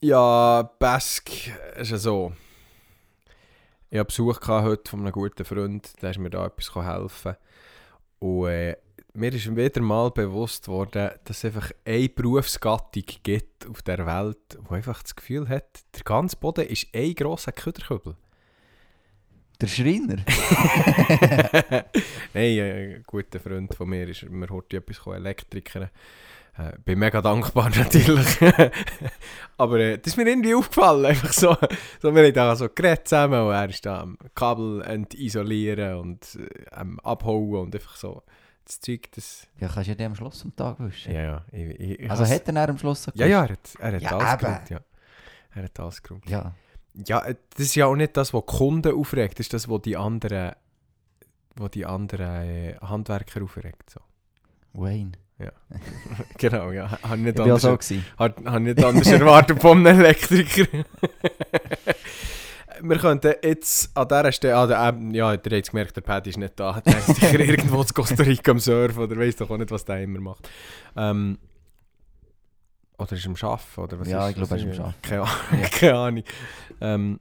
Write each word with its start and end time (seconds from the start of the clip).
Ja, 0.00 0.62
Bask 0.78 1.28
ist 1.76 1.90
ja 1.90 1.98
so. 1.98 2.32
Ich 3.90 3.98
hatte 3.98 4.06
Besuch 4.06 4.38
heute 4.46 4.88
von 4.88 5.00
einem 5.00 5.10
guten 5.10 5.44
Freund, 5.44 5.90
der 6.00 6.10
ist 6.10 6.18
mir 6.18 6.30
da 6.30 6.46
etwas 6.46 6.72
helfen 6.72 7.34
Und 8.20 8.46
äh, 8.46 8.76
mir 9.14 9.32
ist 9.32 9.56
wieder 9.56 9.80
mal 9.80 10.12
bewusst 10.12 10.68
worden, 10.68 11.10
dass 11.24 11.38
es 11.38 11.46
einfach 11.46 11.72
eine 11.84 12.08
Berufsgattung 12.10 13.02
gibt 13.24 13.66
auf 13.66 13.82
der 13.82 14.06
Welt, 14.06 14.58
die 14.70 14.72
einfach 14.72 15.02
das 15.02 15.16
Gefühl 15.16 15.48
hat, 15.48 15.80
der 15.96 16.04
ganze 16.04 16.36
Boden 16.36 16.66
ist 16.68 16.86
ein 16.94 17.14
grosser 17.16 17.50
Küderkübel. 17.50 18.14
Der 19.60 19.66
Schreiner? 19.66 20.18
Nein, 22.34 22.60
ein 22.60 23.04
guter 23.04 23.40
Freund 23.40 23.74
von 23.74 23.88
mir 23.88 24.08
ist, 24.08 24.30
mir 24.30 24.48
heute 24.48 24.76
etwas 24.76 25.04
Elektriker. 25.04 25.90
Äh, 26.58 26.72
bin 26.84 26.98
mega 26.98 27.22
dankbar 27.22 27.70
natürlich. 27.76 28.38
Aber 29.56 29.78
äh, 29.78 29.98
das 29.98 30.08
ist 30.08 30.16
mir 30.16 30.28
irgendwie 30.28 30.54
aufgefallen. 30.54 31.06
Einfach 31.06 31.32
so, 31.32 31.56
so 32.02 32.14
wir 32.14 32.24
haben 32.24 32.34
da 32.34 32.56
so 32.56 32.68
geredet 32.68 33.06
zusammen 33.06 33.40
und 33.46 33.52
er 33.52 33.68
ist 33.68 33.86
da 33.86 34.00
am 34.00 34.18
Kabel 34.34 35.06
isolieren 35.14 35.98
und 35.98 36.34
äh, 36.34 36.70
am 36.72 36.98
abhauen 37.00 37.62
und 37.62 37.74
einfach 37.74 37.96
so. 37.96 38.22
Das 38.64 38.80
Zeug, 38.80 39.10
das... 39.12 39.46
Ja, 39.60 39.68
kannst 39.68 39.86
du 39.86 39.92
ja 39.92 39.94
den 39.94 40.06
am 40.08 40.14
Schluss 40.14 40.44
am 40.44 40.54
Tag 40.54 40.78
wischen. 40.80 41.14
Ja, 41.14 41.22
ja. 41.22 41.44
Ich, 41.52 41.80
ich, 41.80 42.10
also 42.10 42.26
hat 42.26 42.48
er 42.48 42.68
am 42.68 42.76
Schluss 42.76 43.06
Ja, 43.14 43.26
ja, 43.26 43.44
er 43.44 43.52
hat, 43.52 43.58
er 43.78 43.92
hat 43.92 44.02
ja, 44.02 44.18
alles 44.18 44.38
geräumt, 44.38 44.70
ja. 44.70 44.80
Er 45.54 45.62
hat 45.62 45.80
alles 45.80 46.02
geräumt. 46.02 46.28
Ja. 46.28 46.54
Ja, 47.06 47.24
äh, 47.24 47.36
das 47.50 47.66
ist 47.66 47.76
ja 47.76 47.86
auch 47.86 47.96
nicht 47.96 48.16
das, 48.16 48.34
was 48.34 48.42
die 48.44 48.56
Kunden 48.56 48.94
aufregt, 48.94 49.38
das 49.38 49.46
ist 49.46 49.54
das, 49.54 49.70
was 49.70 49.80
die 49.82 49.96
anderen, 49.96 50.52
was 51.54 51.70
die 51.70 51.86
anderen 51.86 52.26
äh, 52.26 52.76
Handwerker 52.82 53.42
aufregt. 53.42 53.88
So. 53.88 54.00
Wayne. 54.74 55.12
Ja, 55.38 55.52
genau, 56.38 56.72
ja. 56.72 56.98
Habe 57.02 57.18
nicht 57.18 57.38
ich 57.38 57.44
anders, 57.44 57.62
so. 57.62 57.96
Hat, 58.18 58.44
hat 58.44 58.62
nicht 58.62 58.82
anders 58.82 59.06
erwartet 59.06 59.60
von 59.60 59.86
einem 59.86 60.00
Elektriker. 60.00 60.66
Wir 62.80 62.98
könnten 62.98 63.34
jetzt 63.42 63.96
an 63.96 64.06
dieser 64.06 64.32
Stelle, 64.32 64.56
ah, 64.56 64.66
der, 64.66 64.78
ähm, 64.80 65.10
ja, 65.12 65.32
ihr 65.32 65.38
habt 65.38 65.70
gemerkt, 65.70 65.96
der 65.96 66.00
Paddy 66.00 66.30
ist 66.30 66.38
nicht 66.38 66.58
da. 66.58 66.80
Der 66.80 66.98
ist 66.98 67.06
sicher 67.06 67.40
irgendwo 67.40 67.82
in 67.82 67.88
Costa 67.88 68.22
Rica 68.22 68.52
am 68.52 68.60
Surfen 68.60 69.02
oder 69.02 69.16
weiß 69.16 69.36
doch 69.36 69.50
auch 69.50 69.56
nicht, 69.56 69.70
was 69.70 69.84
der 69.84 70.02
immer 70.02 70.20
macht. 70.20 70.48
Ähm, 70.96 71.38
oder 72.96 73.12
ist 73.12 73.26
er 73.26 73.30
am 73.30 73.36
Arbeiten? 73.50 73.80
Oder 73.80 74.00
was 74.00 74.08
ja, 74.08 74.24
ist, 74.24 74.30
ich 74.30 74.36
glaube, 74.36 74.54
er 74.54 74.70
ist 74.70 74.78
am 74.78 74.84
Arbeiten. 74.86 75.02
Keine, 75.02 75.22
Ahnung. 75.22 75.60
Ja. 75.60 75.68
Keine 75.68 75.94
Ahnung. 75.98 76.24
Ähm, 76.80 77.20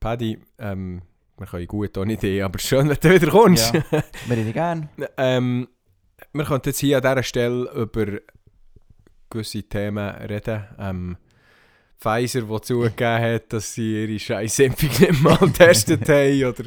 Paddy, 0.00 0.38
ähm, 0.58 1.02
wir 1.36 1.46
können 1.46 1.66
gut 1.66 1.98
ohne 1.98 2.12
Idee, 2.12 2.42
aber 2.42 2.58
schön, 2.58 2.88
wenn 2.88 2.96
du 2.98 3.10
wieder 3.10 3.30
kommst. 3.30 3.74
Ja, 3.74 3.82
wir 4.26 4.36
reden 4.36 4.52
gerne. 4.52 4.88
ähm, 5.18 5.68
wir 6.34 6.44
könnten 6.44 6.70
jetzt 6.70 6.80
hier 6.80 6.96
an 6.96 7.02
dieser 7.02 7.22
Stelle 7.22 7.70
über 7.72 8.18
gewisse 9.30 9.62
Themen 9.62 10.08
reden. 10.16 10.64
Ähm, 10.78 11.16
Pfizer, 11.98 12.42
der 12.42 12.62
zugegeben 12.62 13.22
hat, 13.22 13.52
dass 13.52 13.74
sie 13.74 14.04
ihre 14.04 14.18
scheiß 14.18 14.58
Impfung 14.58 14.88
nicht 14.88 15.22
mal 15.22 15.36
getestet 15.38 16.08
haben. 16.08 16.44
Oder 16.44 16.64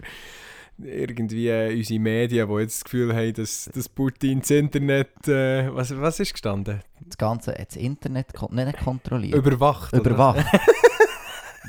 irgendwie 0.80 1.76
unsere 1.76 2.00
Medien, 2.00 2.48
die 2.48 2.62
jetzt 2.62 2.78
das 2.78 2.84
Gefühl 2.86 3.14
haben, 3.14 3.34
dass, 3.34 3.70
dass 3.74 3.90
Putin 3.90 4.40
das 4.40 4.52
Internet. 4.52 5.28
Äh, 5.28 5.76
was, 5.76 5.96
was 6.00 6.22
ist 6.22 6.32
gestanden? 6.32 6.82
Das 7.02 7.18
Ganze, 7.18 7.54
das 7.54 7.76
Internet 7.76 8.28
nicht 8.52 8.80
kontrolliert. 8.80 9.36
Überwacht. 9.36 9.94
Überwacht. 9.94 10.46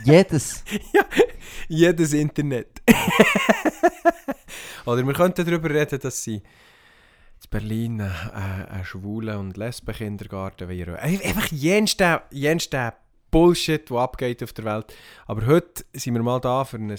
jedes. 0.04 0.62
Ja, 0.92 1.04
jedes 1.68 2.12
Internet. 2.12 2.80
oder 4.86 5.04
wir 5.04 5.14
könnten 5.14 5.44
darüber 5.44 5.68
reden, 5.68 5.98
dass 5.98 6.22
sie 6.22 6.40
in 7.44 7.50
Berlin 7.50 8.00
äh, 8.00 8.70
einen 8.70 8.84
schwulen 8.84 9.36
und 9.38 9.56
lesben 9.56 9.94
Kindergarten 9.94 10.68
wollen. 10.68 10.96
Einfach 10.96 11.50
jenster 11.50 12.94
Bullshit, 13.30 13.88
der 13.90 13.96
abgeht 13.98 14.42
auf 14.42 14.52
der 14.52 14.64
Welt. 14.64 14.94
Aber 15.26 15.46
heute 15.46 15.84
sind 15.92 16.14
wir 16.14 16.22
mal 16.22 16.40
da, 16.40 16.64
für 16.64 16.78
ein 16.78 16.96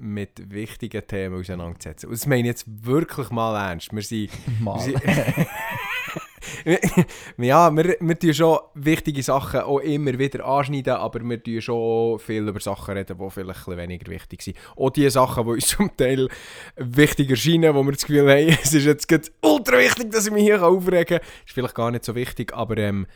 mit 0.00 0.50
wichtigen 0.50 1.06
Themen 1.06 1.38
auseinanderzusetzen. 1.38 2.08
Und 2.08 2.18
das 2.18 2.26
meine 2.26 2.42
ich 2.42 2.46
jetzt 2.46 2.64
wirklich 2.66 3.30
mal 3.30 3.70
ernst. 3.70 3.92
Wir 3.92 4.02
sind... 4.02 4.30
Mal. 4.60 4.86
Wir 4.86 4.98
sind 4.98 5.02
ja, 7.38 7.70
wir, 7.74 7.96
wir 8.00 8.18
tun 8.18 8.34
schon 8.34 8.58
wichtige 8.74 9.22
Sachen 9.22 9.60
auch 9.60 9.78
immer 9.78 10.18
wieder 10.18 10.44
anschneiden, 10.44 10.94
aber 10.94 11.20
wir 11.20 11.42
tun 11.42 11.60
schon 11.60 12.18
viel 12.18 12.48
über 12.48 12.60
Sachen 12.60 12.96
reden, 12.96 13.18
die 13.18 13.30
vielleicht 13.30 13.68
ein 13.68 13.76
weniger 13.76 14.10
wichtig 14.10 14.42
sind. 14.42 14.56
Auch 14.76 14.90
die 14.90 15.08
Sachen, 15.10 15.44
die 15.44 15.50
uns 15.50 15.66
zum 15.68 15.96
Teil 15.96 16.28
wichtig 16.76 17.30
erscheinen, 17.30 17.74
wo 17.74 17.82
wir 17.82 17.92
das 17.92 18.06
Gefühl 18.06 18.30
haben, 18.30 18.58
es 18.62 18.72
ist 18.74 18.84
jetzt 18.84 19.32
ultra 19.40 19.78
wichtig, 19.78 20.10
dass 20.10 20.26
ich 20.26 20.32
mich 20.32 20.44
hier 20.44 20.62
aufregen 20.62 21.18
kann, 21.18 21.28
ist 21.46 21.52
vielleicht 21.54 21.74
gar 21.74 21.90
nicht 21.90 22.04
so 22.04 22.14
wichtig, 22.14 22.52
aber 22.54 22.76
ähm, 22.78 23.06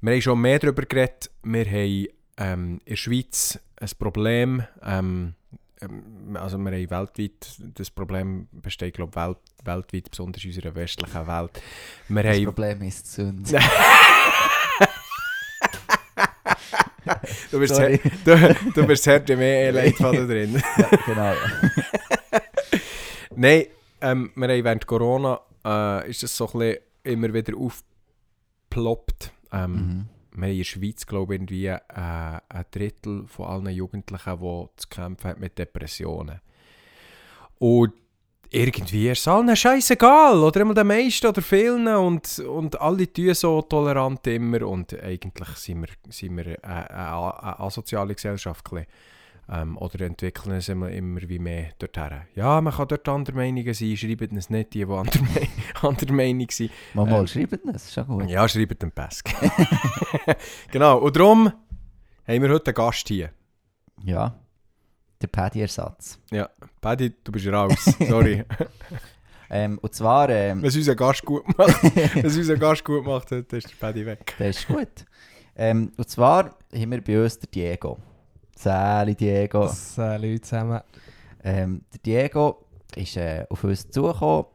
wir 0.00 0.12
haben 0.12 0.22
schon 0.22 0.40
mehr 0.40 0.58
darüber 0.58 0.82
geredet. 0.82 1.30
Wir 1.42 1.64
haben 1.64 2.06
ähm, 2.36 2.80
in 2.84 2.90
der 2.90 2.96
Schweiz 2.96 3.58
ein 3.80 3.88
Problem, 3.98 4.62
ähm, 4.84 5.34
also 5.80 6.58
wir 6.58 6.64
haben 6.72 6.90
weltweit, 6.90 7.56
das 7.74 7.90
Problem 7.90 8.48
besteht 8.52 8.94
glaube 8.94 9.14
welt, 9.14 9.38
weltweit, 9.64 10.10
besonders 10.10 10.44
in 10.44 10.50
unserer 10.50 10.74
westlichen 10.74 11.26
Welt. 11.26 11.62
Wir 12.08 12.22
das 12.22 12.36
haben, 12.36 12.44
Problem 12.44 12.82
ist 12.82 13.06
die 13.06 13.10
Sünde. 13.10 13.58
du 17.50 17.58
bist 17.58 17.74
sehr, 17.74 17.98
du, 18.24 18.54
du 18.74 18.86
bist 18.86 19.04
sehr 19.04 19.22
mehr 19.36 19.72
Leitfaden 19.72 20.28
drin. 20.28 20.62
ja, 20.76 20.88
genau. 21.06 21.34
Nein, 23.36 23.66
ähm, 24.00 24.30
wir 24.34 24.48
haben 24.48 24.64
während 24.64 24.86
Corona 24.86 25.40
äh, 25.64 26.10
ist 26.10 26.22
das 26.22 26.36
so 26.36 26.46
ein 26.46 26.58
bisschen 26.58 26.78
immer 27.04 27.32
wieder 27.32 27.54
aufgeploppt. 27.56 29.32
Ähm, 29.52 29.72
Mhm. 29.72 30.08
Wir 30.38 30.46
haben 30.46 30.52
in 30.52 30.58
der 30.58 30.64
Schweiz, 30.64 31.06
glaube 31.06 31.34
ich, 31.34 31.40
irgendwie 31.40 31.66
äh, 31.66 31.80
ein 31.88 32.64
Drittel 32.70 33.26
von 33.26 33.46
allen 33.46 33.70
Jugendlichen, 33.74 34.38
die 34.38 34.66
zu 34.76 34.88
kämpfen 34.88 35.30
haben 35.30 35.40
mit 35.40 35.58
Depressionen. 35.58 36.40
Und 37.58 37.92
irgendwie 38.50 39.10
ist 39.10 39.20
es 39.20 39.28
allen 39.28 39.54
scheißegal, 39.54 40.38
oder 40.38 40.60
einmal 40.60 40.74
den 40.74 40.86
meisten 40.86 41.26
oder 41.26 41.42
vielen 41.42 41.86
und, 41.88 42.38
und 42.38 42.80
alle 42.80 43.12
tun 43.12 43.34
so 43.34 43.60
tolerant 43.62 44.26
immer 44.26 44.66
und 44.66 44.98
eigentlich 45.02 45.48
sind 45.56 45.82
wir, 45.82 45.88
sind 46.08 46.36
wir 46.36 46.56
eine, 46.62 46.90
eine, 46.90 47.42
eine 47.42 47.60
asoziale 47.60 48.14
Gesellschaft. 48.14 48.64
ein. 48.72 48.86
Ähm, 49.50 49.78
oder 49.78 50.04
entwickeln 50.04 50.56
es 50.56 50.68
immer, 50.68 50.90
immer 50.90 51.20
wie 51.22 51.38
mehr 51.38 51.70
dorthin. 51.78 52.20
Ja, 52.34 52.60
man 52.60 52.72
kann 52.72 52.88
dort 52.88 53.08
anderer 53.08 53.36
Meinungen 53.36 53.72
sein, 53.72 53.96
schreiben 53.96 54.36
es 54.36 54.50
nicht 54.50 54.74
die, 54.74 54.84
die 54.84 54.92
anderer, 54.92 55.22
Me 55.34 55.48
anderer 55.88 56.12
Meinung 56.12 56.50
sind. 56.50 56.70
Mal, 56.92 57.06
mal 57.06 57.20
Ähm, 57.20 57.26
schreiben 57.26 57.60
das, 57.72 57.84
ist 57.84 57.94
schon 57.94 58.06
gut. 58.06 58.28
Ja, 58.28 58.46
schreibt 58.46 58.82
den 58.82 58.92
Pesk. 58.92 59.30
genau, 60.70 60.98
und 60.98 61.16
darum 61.16 61.46
haben 61.46 62.42
wir 62.42 62.50
heute 62.50 62.66
einen 62.66 62.74
Gast 62.74 63.08
hier. 63.08 63.30
Ja. 64.04 64.38
Der 65.22 65.28
Paddy-Ersatz. 65.28 66.18
Ja, 66.30 66.50
Paddy, 66.80 67.14
du 67.24 67.32
bist 67.32 67.46
raus, 67.48 67.96
sorry. 68.06 68.44
Ähm, 69.50 69.78
und 69.78 69.94
zwar, 69.94 70.28
ähm, 70.28 70.62
es 70.62 70.76
unser 70.76 70.94
Gast 70.94 71.24
gut 71.24 71.42
macht, 71.56 71.82
es 72.16 72.36
unser 72.36 72.56
Gast 72.58 72.84
gut 72.84 73.06
macht, 73.06 73.32
dann 73.32 73.46
ist 73.50 73.70
der 73.70 73.76
Paddy 73.80 74.04
weg. 74.04 74.34
das 74.38 74.58
ist 74.58 74.68
gut. 74.68 75.06
Ähm, 75.56 75.90
und 75.96 76.08
zwar 76.08 76.56
haben 76.70 76.90
wir 76.90 77.02
bei 77.02 77.22
uns 77.22 77.38
den 77.38 77.50
Diego. 77.50 77.98
Sali 78.58 79.14
Diego. 79.14 79.68
Salut 79.68 80.44
zusammen. 80.44 80.80
Ähm, 81.44 81.82
der 81.92 82.00
Diego 82.24 82.64
ist 82.96 83.16
äh, 83.16 83.46
auf 83.48 83.62
uns 83.62 83.88
zugekommen. 83.88 84.46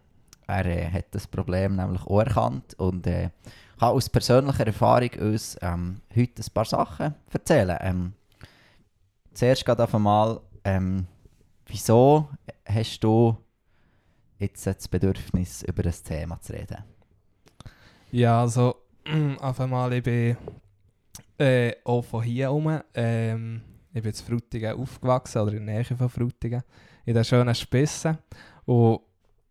Er 0.46 0.66
äh, 0.66 0.92
hat 0.92 1.06
das 1.12 1.26
Problem 1.26 1.78
nämlich 1.78 2.02
auch 2.02 2.20
erkannt 2.20 2.78
und 2.80 3.08
äh, 3.08 3.30
kann 3.80 3.92
aus 3.92 4.10
persönlicher 4.10 4.68
Erfahrung 4.68 5.10
uns 5.22 5.58
ähm, 5.62 6.02
heute 6.14 6.42
ein 6.42 6.54
paar 6.54 6.66
Sachen 6.66 7.16
erzählen. 7.32 7.78
Ähm, 7.80 8.14
zuerst 9.34 9.64
gerade 9.64 9.86
auf 9.86 9.96
einmal, 9.96 10.42
ähm, 10.66 11.08
wieso 11.68 12.28
hast 12.66 13.00
du 13.00 13.38
jetzt 14.38 14.68
das 14.68 14.86
Bedürfnis, 14.90 15.64
über 15.64 15.82
das 15.82 16.04
Thema 16.04 16.42
zu 16.42 16.52
reden? 16.52 16.84
Ja, 18.12 18.42
also, 18.42 18.76
auf 19.40 19.62
einmal, 19.62 19.94
ich 19.94 20.04
bin 20.04 20.36
äh, 21.38 21.72
auch 21.86 22.02
von 22.04 22.22
hier 22.22 22.50
rum. 22.50 22.82
Ähm, 22.94 23.62
ich 23.94 24.02
bin 24.02 24.12
in 24.12 24.18
Frutigen 24.18 24.80
aufgewachsen, 24.80 25.42
oder 25.42 25.54
in 25.54 25.66
der 25.66 25.76
Nähe 25.76 25.86
von 25.86 26.10
Frutigen, 26.10 26.64
in 27.06 27.14
den 27.14 27.24
schönen 27.24 27.54
Spissen. 27.54 28.18
Und 28.66 29.02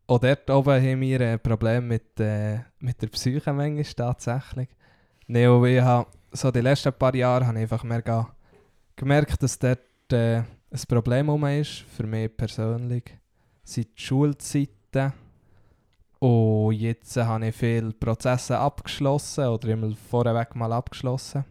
auch 0.07 0.19
dort 0.19 0.51
oben 0.51 0.83
haben 0.83 1.01
wir 1.01 1.21
ein 1.21 1.41
Problem 1.41 1.87
mit, 1.89 2.19
äh, 2.21 2.59
mit 2.81 3.01
der 3.01 3.07
Psyche 3.07 3.53
manchmal 3.53 3.85
tatsächlich. 3.85 4.69
Nee, 5.29 5.45
ich 5.45 5.81
habe 5.81 6.11
so 6.33 6.51
die 6.51 6.61
letzten 6.61 6.93
paar 6.93 7.15
Jahre 7.15 7.47
habe 7.47 7.59
ich 7.59 7.63
einfach 7.63 7.85
mehr 7.85 8.03
ge- 8.03 8.25
gemerkt, 8.97 9.43
dass 9.43 9.59
dort 9.59 10.13
äh, 10.13 10.39
ein 10.39 10.81
Problem 10.89 11.29
rum 11.29 11.45
ist, 11.47 11.85
für 11.97 12.07
mich 12.07 12.37
persönlich, 12.37 13.17
seit 13.63 13.89
Schulzeiten. 13.95 15.13
Und 16.19 16.73
jetzt 16.73 17.17
habe 17.17 17.47
ich 17.49 17.57
viele 17.57 17.93
Prozesse 17.93 18.59
abgeschlossen 18.59 19.47
oder 19.47 19.69
immer 19.69 19.95
vorweg 20.11 20.55
mal 20.55 20.73
abgeschlossen. 20.73 21.45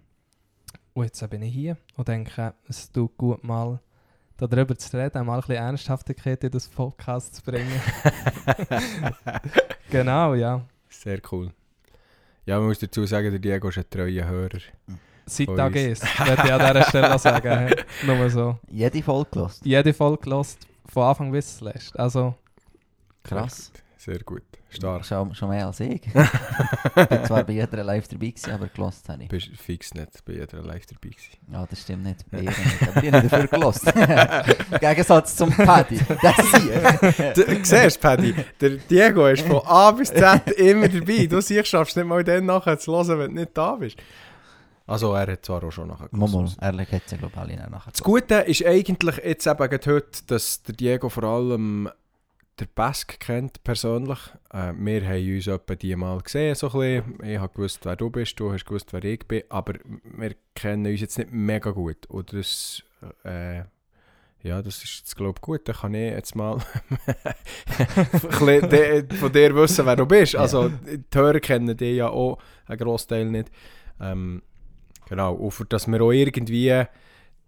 Und 0.94 1.06
jetzt 1.06 1.30
bin 1.30 1.42
ich 1.42 1.54
hier 1.54 1.78
und 1.96 2.08
denke, 2.08 2.54
es 2.68 2.92
tut 2.92 3.18
gut 3.18 3.44
mal 3.44 3.80
darüber 4.38 4.76
zu 4.78 4.98
reden, 4.98 5.26
mal 5.26 5.36
ein 5.36 5.42
bisschen 5.42 5.56
Ernsthaftigkeit 5.56 6.44
in 6.44 6.52
das 6.52 6.68
Podcast 6.68 7.36
zu 7.36 7.44
bringen. 7.44 7.82
genau, 9.90 10.34
ja. 10.34 10.66
Sehr 10.90 11.22
cool. 11.32 11.52
Ja, 12.46 12.58
man 12.58 12.68
muss 12.68 12.80
dazu 12.80 13.06
sagen, 13.06 13.30
der 13.30 13.40
Diego 13.40 13.70
ist 13.70 13.78
ein 13.78 13.90
treuer 13.90 14.28
Hörer. 14.28 14.60
Seit 15.26 15.48
Tag. 15.48 15.76
1, 15.76 16.02
würde 16.20 16.42
ich 16.44 16.52
an 16.52 16.74
dieser 16.74 16.84
Stelle 16.86 17.20
sagen. 17.20 17.76
Nur 18.06 18.30
so. 18.30 18.60
Jede 18.68 19.02
Folge 19.04 19.30
gelost. 19.32 19.66
Jede 19.66 19.94
Folge 19.94 20.24
gelost, 20.24 20.68
von 20.90 21.04
Anfang 21.04 21.32
bis 21.32 21.58
zuletzt. 21.58 21.98
Also, 21.98 22.36
Krass. 23.24 23.72
Sehr 23.98 24.20
gut. 24.20 24.44
Stark. 24.72 25.06
Schon, 25.06 25.36
schon 25.36 25.50
mehr 25.50 25.68
als 25.68 25.80
ich. 25.82 26.02
ich 26.06 27.08
bin 27.08 27.26
zwar 27.26 27.44
bei 27.44 27.54
jeder 27.54 27.84
live 27.84 28.08
dabei 28.08 28.28
gewesen, 28.28 28.52
aber 28.52 28.68
gelost 28.68 29.08
habe 29.10 29.24
ich. 29.24 29.30
Bist 29.30 29.50
fix 29.58 29.94
nicht 29.94 30.24
bei 30.26 30.34
jeder 30.34 30.62
live 30.62 30.86
dabei 30.86 31.10
gewesen. 31.10 31.38
Ja, 31.52 31.66
das 31.66 31.82
stimmt 31.82 32.04
nicht. 32.04 32.30
Bei 32.32 32.42
nicht. 32.42 32.58
Aber 32.88 33.04
ich 33.04 33.12
habe 33.12 33.28
dafür 33.28 33.48
gelost. 33.48 33.94
Gegensatz 34.80 35.36
zum 35.36 35.50
Paddy. 35.52 36.00
Das 36.22 36.36
hier. 36.62 37.34
Du 37.34 37.66
siehst, 37.66 38.00
Paddy, 38.00 38.34
der 38.60 38.70
Diego 38.70 39.28
ist 39.28 39.46
von 39.46 39.62
A 39.66 39.92
bis 39.92 40.10
Z 40.10 40.50
immer 40.52 40.88
dabei. 40.88 41.26
Du 41.26 41.42
siehst, 41.42 41.68
schaffst 41.68 41.98
nicht 41.98 42.08
mal 42.08 42.24
dann 42.24 42.46
nachher 42.46 42.80
zu 42.80 42.94
hören, 42.94 43.20
wenn 43.20 43.36
du 43.36 43.42
nicht 43.42 43.58
da 43.58 43.76
bist. 43.76 43.98
Also, 44.88 45.14
er 45.14 45.32
hat 45.32 45.46
zwar 45.46 45.64
auch 45.64 45.72
schon 45.72 45.88
nachher 45.88 46.10
Momo, 46.12 46.50
ehrlich 46.60 46.92
hat 46.92 47.04
sie 47.08 47.18
glaube 47.18 47.34
ich 47.34 47.40
alle 47.40 47.70
nachher 47.70 47.92
Das 47.92 48.02
Gute 48.02 48.36
ist 48.36 48.66
eigentlich 48.66 49.18
jetzt 49.18 49.48
eben 49.48 49.60
heute, 49.60 50.24
dass 50.28 50.64
der 50.64 50.76
Diego 50.76 51.08
vor 51.08 51.24
allem 51.24 51.90
der 52.60 52.68
Bask 52.76 53.20
kennt, 53.20 53.64
persönlich. 53.64 54.20
Äh, 54.52 54.74
wir 54.76 55.08
haben 55.08 55.36
uns 55.36 55.48
etwa 55.48 55.76
die 55.76 55.96
mal 55.96 56.20
gesehen, 56.22 56.56
so 56.56 56.68
ein 56.72 57.04
bisschen. 57.04 57.32
Ich 57.32 57.40
habe 57.40 57.54
gewusst, 57.54 57.86
wer 57.86 57.96
du 57.96 58.10
bist, 58.10 58.40
du 58.40 58.52
hast 58.52 58.66
gewusst, 58.66 58.94
wer 58.94 59.04
ich 59.04 59.28
bin, 59.28 59.44
aber 59.50 59.74
wir 60.04 60.36
kennen 60.56 60.86
uns 60.86 61.02
jetzt 61.02 61.18
nicht 61.18 61.32
mega 61.32 61.72
gut. 61.72 62.06
Und 62.08 62.34
das, 62.34 62.84
äh, 63.24 63.64
ja, 64.44 64.62
das 64.62 64.84
ist 64.84 65.00
jetzt, 65.00 65.16
glaube 65.16 65.38
ich, 65.38 65.42
gut. 65.42 65.68
Dann 65.68 65.76
kann 65.76 65.94
ich 65.94 66.12
jetzt 66.12 66.36
mal 66.36 66.60
von 68.30 68.62
dir 69.32 69.56
wissen, 69.56 69.86
wer 69.86 69.96
du 69.96 70.06
bist. 70.06 70.36
Also, 70.36 70.70
die 70.70 71.04
Hörer 71.14 71.40
kennen 71.40 71.76
dich 71.76 71.98
ja 71.98 72.10
auch, 72.10 72.38
ein 72.66 72.78
Großteil 72.78 73.26
nicht. 73.26 73.52
Ähm, 74.00 74.42
genau, 75.08 75.34
und 75.34 75.52
für 75.52 75.66
dass 75.66 75.88
wir 75.88 76.02
auch 76.02 76.12
irgendwie 76.12 76.86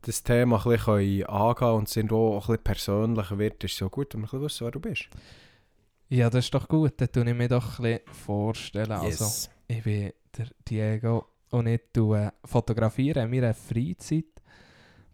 das 0.06 0.24
Thema 0.24 0.58
ein 0.58 0.64
bisschen 0.64 1.26
angehen 1.26 1.56
können 1.56 1.78
und 1.78 1.90
sind 1.90 2.12
auch 2.12 2.36
ein 2.36 2.40
bisschen 2.40 2.64
persönlicher 2.64 3.38
wird, 3.38 3.64
ist 3.64 3.74
es 3.74 3.78
so 3.78 3.90
gut, 3.90 4.14
wenn 4.14 4.22
wir 4.22 4.34
ein 4.34 4.42
bisschen 4.42 4.42
wissen, 4.42 4.66
wer 4.66 4.72
du 4.72 4.80
bist. 4.80 5.08
ja, 6.10 6.30
das 6.30 6.46
ist 6.46 6.54
doch 6.54 6.68
gut. 6.68 6.94
Dann 6.98 7.12
tue 7.12 7.30
ich 7.30 7.36
mir 7.36 7.48
doch 7.48 7.80
ein 7.80 7.84
bisschen 7.84 8.14
vorstellen. 8.14 8.92
Also, 8.92 9.50
ich 9.68 9.84
bin 9.84 10.14
der 10.38 10.48
Diego 10.68 11.26
und 11.50 11.68
ich 11.68 11.82
tue 11.92 12.32
fotografieren 12.46 13.26
in 13.26 13.32
meiner 13.32 13.54
Freizeit. 13.54 14.26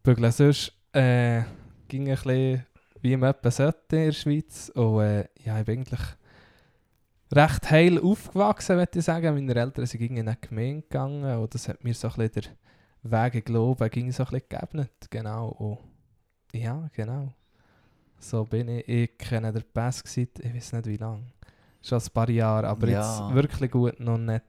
Bügle 0.04 0.32
sonst 0.32 0.74
äh, 0.94 1.44
ging 1.88 2.10
ein 2.10 2.16
bisschen 2.16 2.66
wie 3.02 3.16
man 3.16 3.32
etwa 3.32 3.52
sollte 3.52 3.96
in 3.96 4.06
der 4.06 4.12
Schweiz. 4.12 4.70
Und 4.76 5.02
äh, 5.02 5.28
ja, 5.44 5.60
ich 5.60 5.66
bin 5.66 5.80
eigentlich 5.80 6.02
recht 7.32 7.72
heil 7.72 8.00
aufgewachsen, 8.00 8.78
würde 8.78 9.00
ich 9.00 9.06
sagen. 9.06 9.34
Meine 9.34 9.56
Eltern 9.56 9.86
sind 9.86 10.02
in 10.02 10.20
eine 10.20 10.38
Gemeinde 10.40 10.82
gegangen 10.82 11.40
und 11.40 11.54
das 11.54 11.68
hat 11.68 11.84
mir 11.84 11.94
so 11.94 12.08
ein 12.10 12.30
bisschen 12.30 12.54
der 13.04 13.12
Weg 13.12 13.36
in 13.36 13.44
Glauben 13.44 13.90
ging 13.90 14.12
so 14.12 14.24
ein 14.24 14.30
bisschen 14.30 14.50
gegeben. 14.50 14.90
Genau. 15.10 15.48
Und 15.50 15.80
ja, 16.54 16.90
genau. 16.94 17.32
So 18.20 18.44
bin 18.44 18.68
ich. 18.68 18.88
Ich 18.88 19.18
kenne 19.18 19.52
den 19.54 19.64
Pass 19.74 20.04
seit, 20.06 20.40
ich 20.40 20.54
weiß 20.54 20.74
nicht 20.74 20.86
wie 20.88 20.98
lange. 20.98 21.24
Schon 21.82 22.00
ein 22.02 22.10
paar 22.14 22.30
Jahre, 22.30 22.68
aber 22.68 22.88
Ja. 22.90 23.00
jetzt 23.28 23.34
wirklich 23.36 23.72
gut 23.72 24.00
noch 24.00 24.18
nicht. 24.18 24.44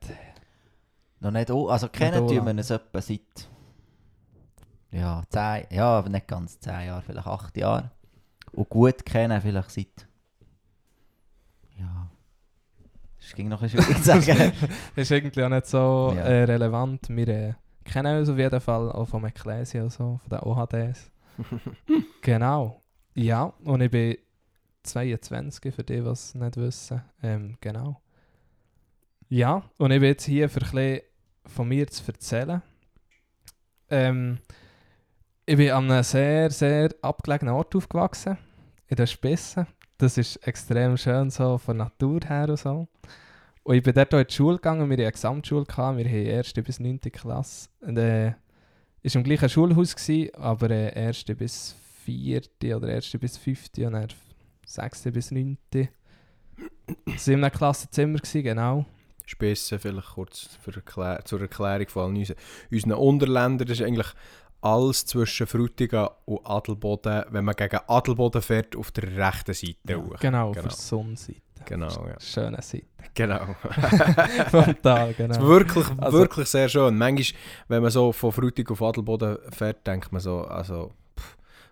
Noch 1.21 1.31
nicht, 1.31 1.49
auch- 1.51 1.69
also 1.69 1.87
kennen 1.87 2.27
tun 2.27 2.45
wir 2.45 2.51
uns 2.51 2.69
etwa 2.69 2.99
seit 3.01 3.49
ja, 4.91 5.21
zehn, 5.29 5.65
ja, 5.69 5.85
aber 5.99 6.09
nicht 6.09 6.27
ganz 6.27 6.59
zehn 6.59 6.87
Jahre, 6.87 7.01
vielleicht 7.03 7.27
acht 7.27 7.55
Jahre. 7.55 7.91
Und 8.51 8.67
gut 8.67 9.05
kennen 9.05 9.39
vielleicht 9.41 9.71
seit 9.71 10.07
ja, 11.79 12.09
es 13.19 13.33
ging 13.33 13.47
noch 13.47 13.61
ein 13.61 13.69
bisschen 13.71 14.03
sagen. 14.03 14.51
Das 14.95 15.03
ist 15.03 15.11
irgendwie 15.11 15.43
auch 15.43 15.49
nicht 15.49 15.67
so 15.67 16.11
Ja. 16.15 16.21
äh, 16.23 16.43
relevant. 16.43 17.07
Wir 17.09 17.27
äh, 17.27 17.53
kennen 17.91 18.17
uns 18.17 18.29
auf 18.29 18.37
jeden 18.37 18.61
Fall 18.61 18.91
auch 18.91 19.05
von 19.05 19.25
Ecclesia 19.25 19.83
und 19.83 19.91
so, 19.91 20.19
von 20.21 20.29
den 20.29 20.39
OHDs. 20.39 21.11
genau. 22.21 22.81
Ja, 23.13 23.53
und 23.63 23.81
ich 23.81 23.91
bin 23.91 24.17
22, 24.83 25.73
für 25.75 25.83
die, 25.83 26.01
die 26.01 26.07
es 26.07 26.33
nicht 26.33 26.57
wissen. 26.57 27.01
Ähm, 27.21 27.57
genau. 27.59 28.01
Ja, 29.29 29.63
und 29.77 29.91
ich 29.91 29.99
bin 29.99 30.09
jetzt 30.09 30.25
hier 30.25 30.49
für 30.49 30.65
ein 30.77 31.01
von 31.45 31.67
mir 31.67 31.87
zu 31.87 32.03
erzählen. 32.07 32.61
Ähm, 33.89 34.39
ich 35.45 35.57
bin 35.57 35.71
an 35.71 35.91
einem 35.91 36.03
sehr, 36.03 36.49
sehr 36.49 36.91
abgelegenen 37.01 37.53
Ort 37.53 37.75
aufgewachsen, 37.75 38.37
in 38.87 38.95
den 38.95 39.07
Spissen. 39.07 39.67
Das 39.97 40.17
ist 40.17 40.37
extrem 40.47 40.97
schön 40.97 41.29
so 41.29 41.57
von 41.57 41.77
Natur 41.77 42.21
her 42.25 42.49
und 42.49 42.57
so. 42.57 42.87
Und 43.63 43.75
ich 43.75 43.83
bin 43.83 43.93
dort 43.93 44.13
auch 44.13 44.19
in 44.19 44.27
die 44.27 44.33
Schule 44.33 44.55
gegangen, 44.55 44.89
wir 44.89 44.93
hatten 44.95 45.01
eine 45.03 45.11
Gesamtschule, 45.11 45.65
gehabt, 45.65 45.97
wir 45.97 46.05
haben 46.05 46.37
1. 46.37 46.53
bis 46.53 46.79
9. 46.79 46.99
Klasse. 47.11 47.69
Und, 47.81 47.97
äh, 47.97 48.33
ist 49.03 49.15
im 49.15 49.23
gleichen 49.23 49.49
Schulhaus, 49.49 49.95
gewesen, 49.95 50.33
aber 50.35 50.69
äh, 50.71 50.93
1. 50.93 51.25
bis 51.37 51.75
4. 52.05 52.41
oder 52.75 52.87
1. 52.87 53.11
bis 53.19 53.37
5. 53.37 53.69
und 53.77 53.91
dann 53.93 54.07
6. 54.65 55.03
bis 55.11 55.31
9. 55.31 55.57
Das 57.05 57.27
war 57.27 57.33
in 57.33 57.43
einem 57.43 57.51
Klassenzimmer, 57.53 58.19
gewesen, 58.19 58.43
genau. 58.43 58.85
Spissen 59.25 59.79
vielleicht 59.79 60.09
kurz 60.09 60.49
Erklär 60.65 61.21
zur 61.23 61.41
Erklärung 61.41 61.87
von 61.87 62.03
allen 62.03 62.17
unseren, 62.17 62.37
unseren 62.71 62.91
Unterländern. 62.93 63.67
Das 63.67 63.79
ist 63.79 63.85
eigentlich 63.85 64.07
alles 64.59 65.05
zwischen 65.05 65.47
Frutigen 65.47 66.07
und 66.25 66.45
Adelboden, 66.45 67.23
wenn 67.29 67.45
man 67.45 67.55
gegen 67.55 67.79
Adelboden 67.87 68.41
fährt, 68.41 68.75
auf 68.75 68.91
der 68.91 69.15
rechten 69.15 69.53
Seite. 69.53 70.01
hoch. 70.03 70.19
Genau, 70.19 70.49
auf 70.49 70.55
Genau. 70.55 70.67
der 70.67 70.75
Sonnenseite. 70.75 71.41
Genau, 71.65 72.07
ja. 72.07 72.19
Schöne 72.19 72.61
Seite. 72.61 72.85
Genau. 73.13 73.39
Vom 74.49 74.81
Tal, 74.81 75.09
Es 75.09 75.11
ist 75.11 75.17
genau. 75.17 75.47
wirklich, 75.47 75.85
Also- 75.97 76.17
wirklich 76.17 76.47
sehr 76.47 76.69
schön. 76.69 76.97
Manchmal, 76.97 77.39
wenn 77.67 77.81
man 77.81 77.91
so 77.91 78.11
von 78.11 78.31
Frutigen 78.31 78.71
auf 78.71 78.81
Adelboden 78.81 79.37
fährt, 79.51 79.85
denkt 79.87 80.11
man 80.11 80.21
so, 80.21 80.41
also 80.41 80.91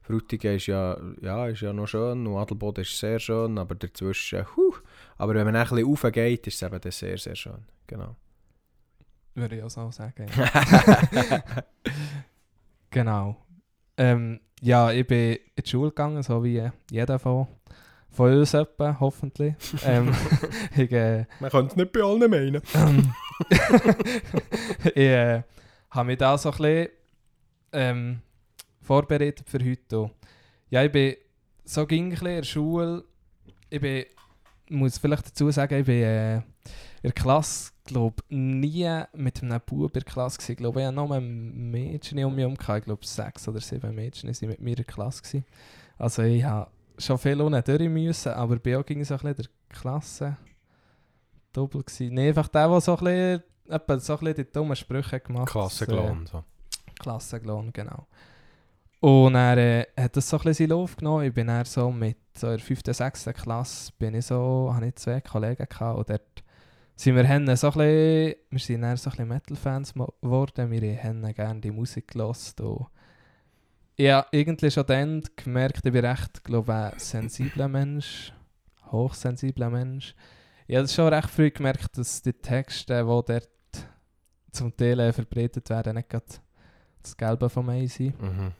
Frutigen 0.01 0.56
ist 0.56 0.65
ja, 0.68 0.97
ja, 1.21 1.47
ist 1.47 1.62
ja 1.62 1.71
noch 1.71 1.88
schön 1.88 2.25
und 2.25 2.38
Adelboden 2.38 2.81
ist 2.81 2.97
sehr 2.97 3.19
schön, 3.19 3.57
aber 3.57 3.75
dazwischen, 3.75 4.45
huh. 4.56 4.74
Aber 5.18 5.36
wenn 5.36 5.45
man 5.45 5.56
ein 5.56 5.68
bisschen 5.68 5.86
raufgeht, 5.86 6.47
ist 6.47 6.56
es 6.56 6.62
eben 6.63 6.80
dann 6.81 6.92
sehr, 6.92 7.18
sehr 7.18 7.35
schön. 7.35 7.65
Genau. 7.88 8.15
Würde 9.35 9.57
ich 9.57 9.63
auch 9.63 9.69
so 9.69 9.92
sagen. 9.92 10.25
Genau. 12.92 13.38
Ähm, 13.97 14.39
ja, 14.62 14.92
ich 14.92 15.06
bin 15.06 15.33
in 15.56 15.63
die 15.63 15.69
Schule 15.69 15.89
gegangen, 15.89 16.24
so 16.24 16.44
wie 16.44 16.69
jeder 16.89 17.19
von, 17.19 17.47
von 18.11 18.33
uns 18.33 18.53
etwa, 18.53 18.97
hoffentlich. 19.00 19.56
ähm, 19.85 20.11
ich 20.75 20.91
äh, 20.91 21.25
Man 21.39 21.50
kann 21.50 21.67
es 21.67 21.75
nicht 21.75 21.91
bei 21.91 22.01
allen 22.01 22.29
meinen. 22.29 22.61
ich 24.83 24.97
äh, 24.97 25.44
habe 25.91 26.07
mich 26.07 26.17
da 26.17 26.38
so 26.38 26.51
ein 26.51 26.57
bisschen 26.57 26.89
ähm, 27.71 28.19
vorbereitet 28.81 29.50
für 29.50 29.59
heute. 29.59 30.11
Ja, 30.69 30.83
ich 30.83 30.92
bin 30.92 31.16
so 31.63 31.85
ging 31.85 32.06
ein 32.06 32.09
bisschen 32.09 32.28
in 32.28 32.35
der 32.35 32.44
Schule. 32.44 33.04
Ich 33.69 33.80
bin, 33.80 34.06
muss 34.69 34.97
vielleicht 34.97 35.28
dazu 35.28 35.51
sagen, 35.51 35.80
ich 35.80 35.85
bin 35.85 36.04
äh, 36.04 36.37
in 36.37 36.44
der 37.04 37.11
Klasse, 37.11 37.71
glaube 37.85 38.23
nie 38.30 39.04
mit 39.13 39.42
einem 39.42 39.61
Bub 39.66 39.95
in 39.95 40.01
der 40.01 40.04
Klasse 40.04 40.37
gewesen. 40.37 40.51
Ich 40.51 40.57
glaube, 40.57 40.81
ich 40.81 40.85
hatte 40.87 40.95
nur 40.95 41.21
Mädchen 41.21 42.23
um 42.25 42.35
mich 42.35 42.42
herum. 42.42 42.57
Ich 42.57 42.83
glaube, 42.85 43.06
sechs 43.06 43.47
oder 43.47 43.61
sieben 43.61 43.95
Mädchen 43.95 44.30
waren 44.30 44.49
mit 44.49 44.59
mir 44.59 44.71
in 44.71 44.75
der 44.75 44.85
Klasse. 44.85 45.21
Gewesen. 45.21 45.45
Also 45.97 46.23
ich 46.23 46.44
habe 46.44 46.71
schon 46.99 47.18
viel 47.18 47.41
unten 47.41 47.63
durch 47.63 47.89
müssen, 47.89 48.33
aber 48.33 48.57
bei 48.57 48.77
auch 48.77 48.85
ging 48.85 49.03
so 49.03 49.15
ein 49.15 49.19
bisschen 49.19 49.29
in 49.29 49.35
der 49.69 49.77
Klasse 49.79 50.37
doppelt 51.53 51.87
gewesen. 51.87 52.13
Nee, 52.13 52.29
einfach 52.29 52.47
der, 52.47 52.68
der 52.68 52.81
so 52.81 52.97
ein 52.97 53.03
bisschen, 53.03 53.44
etwa 53.69 53.99
so 53.99 54.13
ein 54.13 54.19
bisschen 54.19 54.35
die 54.35 54.51
dummen 54.51 54.75
Sprüche 54.75 55.19
gemacht 55.19 55.47
hat. 55.47 55.51
Klassenklon. 55.51 56.27
So. 56.27 56.44
Klassenlohn, 56.99 57.71
genau. 57.73 58.07
Und 58.99 59.35
er 59.35 59.57
äh, 59.57 59.85
hat 59.97 60.18
das 60.18 60.29
so 60.29 60.37
ein 60.37 60.44
bisschen 60.44 60.68
seinen 60.68 60.77
Lauf 60.77 60.97
genommen. 60.97 61.25
Ich 61.25 61.33
bin 61.33 61.47
dann 61.47 61.63
so 61.65 61.89
mit 61.89 62.18
so 62.35 62.47
in 62.47 62.57
der 62.57 62.65
5., 62.65 62.81
6. 62.85 63.29
Klasse 63.33 63.94
bin 63.97 64.13
ich 64.13 64.25
so, 64.25 64.71
habe 64.73 64.87
ich 64.87 64.95
zwei 64.95 65.21
Kollegen 65.21 65.65
gehabt 65.69 65.97
und 65.97 66.09
dort 66.09 66.44
sind 66.95 67.15
wir 67.15 67.27
haben 67.27 67.56
so 67.56 67.68
ein 67.68 67.73
bisschen, 67.73 68.35
wir 68.49 68.59
sind 68.59 68.81
dann 68.81 68.97
so 68.97 69.09
ein 69.09 69.11
bisschen 69.11 69.27
Metal-Fans 69.29 69.94
geworden. 69.94 70.71
Wir 70.71 71.01
haben 71.01 71.33
gerne 71.33 71.61
die 71.61 71.71
Musik 71.71 72.09
gehört 72.09 72.59
und 72.59 72.87
habe 74.07 74.27
irgendwie 74.31 74.71
schon 74.71 74.85
dann 74.85 75.23
gemerkt, 75.35 75.85
ich 75.85 75.91
bin 75.91 76.06
recht, 76.06 76.44
glaube 76.44 76.71
ich, 76.71 76.94
ein 76.94 76.99
sensibler 76.99 77.68
Mensch, 77.68 78.33
hochsensibler 78.91 79.69
Mensch. 79.69 80.15
Ich 80.68 80.77
habe 80.77 80.87
schon 80.87 81.13
recht 81.13 81.29
früh 81.29 81.51
gemerkt, 81.51 81.97
dass 81.97 82.21
die 82.21 82.33
Texte, 82.33 83.01
die 83.01 83.06
dort 83.06 83.49
zum 84.51 84.75
Teil 84.75 85.11
verbreitet 85.11 85.69
werden, 85.69 85.95
nicht 85.95 86.09
gerade 86.09 86.25
das 87.01 87.18
Gelbe 87.18 87.49
vom 87.49 87.69
Ei 87.69 87.87
sind. 87.87 88.21
Mhm. 88.21 88.51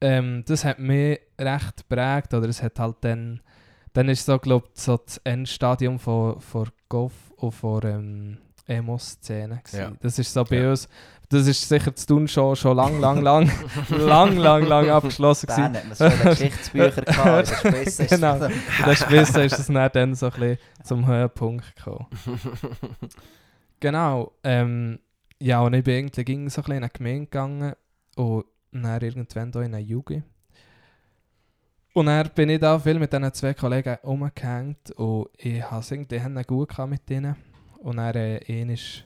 Ähm, 0.00 0.44
das 0.46 0.64
hat 0.64 0.78
mich 0.78 1.20
recht 1.38 1.76
geprägt, 1.88 2.34
oder 2.34 2.48
es 2.48 2.62
hat 2.62 2.78
halt 2.78 2.96
dann, 3.02 3.40
dann 3.92 4.08
ist 4.08 4.26
so, 4.26 4.38
glaube 4.38 4.68
ich, 4.74 4.80
so 4.80 4.96
das 4.96 5.18
Endstadium 5.18 5.98
von, 5.98 6.40
von 6.40 6.68
Goff 6.88 7.12
und 7.36 7.52
von 7.52 7.80
ähm, 7.84 8.38
Emo-Szene. 8.66 9.60
Ja. 9.72 9.92
Das 10.00 10.18
ist 10.18 10.32
so 10.32 10.44
bei 10.44 10.56
Ja. 10.56 10.70
uns, 10.70 10.88
das 11.28 11.46
ist 11.46 11.68
sicher 11.68 11.94
zu 11.94 12.06
tun 12.06 12.28
schon, 12.28 12.54
schon 12.56 12.76
lang, 12.76 13.00
lang, 13.00 13.20
lang, 13.22 13.50
lang, 13.90 14.36
lang, 14.36 14.64
lang 14.66 14.88
abgeschlossen. 14.90 15.46
Dann 15.48 15.74
hat 15.76 15.98
man 15.98 16.10
den 16.10 16.28
Geschichtsbüchern 16.30 17.04
gehabt, 17.06 17.48
in 17.64 17.70
der 17.72 17.76
Spitze 17.80 18.02
ist 18.04 18.10
Genau. 18.10 18.38
dann- 18.38 18.52
In 18.52 18.84
der 18.86 18.94
Spitze 18.96 19.42
ist 19.44 19.58
es 19.58 19.66
dann, 19.66 19.90
dann 19.92 20.14
so 20.14 20.26
ein 20.26 20.32
bisschen 20.32 20.58
zum 20.84 21.06
Höhepunkt 21.06 21.76
gekommen. 21.76 22.06
Genau. 23.80 24.32
Ähm, 24.42 24.98
ja, 25.40 25.60
und 25.60 25.74
ich 25.74 25.84
bin 25.84 25.94
irgendwie 25.96 26.24
ging 26.24 26.48
so 26.48 26.60
ein 26.60 26.64
bisschen 26.64 26.76
in 26.78 26.82
eine 26.84 26.90
Gemeinde 26.90 27.24
gegangen 27.26 27.72
und 28.16 28.44
dann 28.72 29.00
irgendwann 29.02 29.52
da 29.52 29.60
in 29.60 29.74
eine 29.74 29.80
Jugend. 29.84 30.24
Und 31.92 32.06
dann 32.06 32.28
bin 32.34 32.48
ich 32.48 32.60
da 32.60 32.78
viel 32.78 32.98
mit 32.98 33.12
diesen 33.12 33.32
zwei 33.34 33.52
Kollegen 33.54 33.96
rumgehängt 34.02 34.90
und 34.92 35.28
ich 35.36 35.62
habe 35.62 35.80
es 35.80 35.90
irgendwie 35.90 36.42
gut 36.44 36.70
gehabt 36.70 36.90
mit 36.90 37.08
ihnen. 37.10 37.36
Und 37.84 37.98
dann 37.98 38.14
äh, 38.14 38.72
ist, 38.72 39.04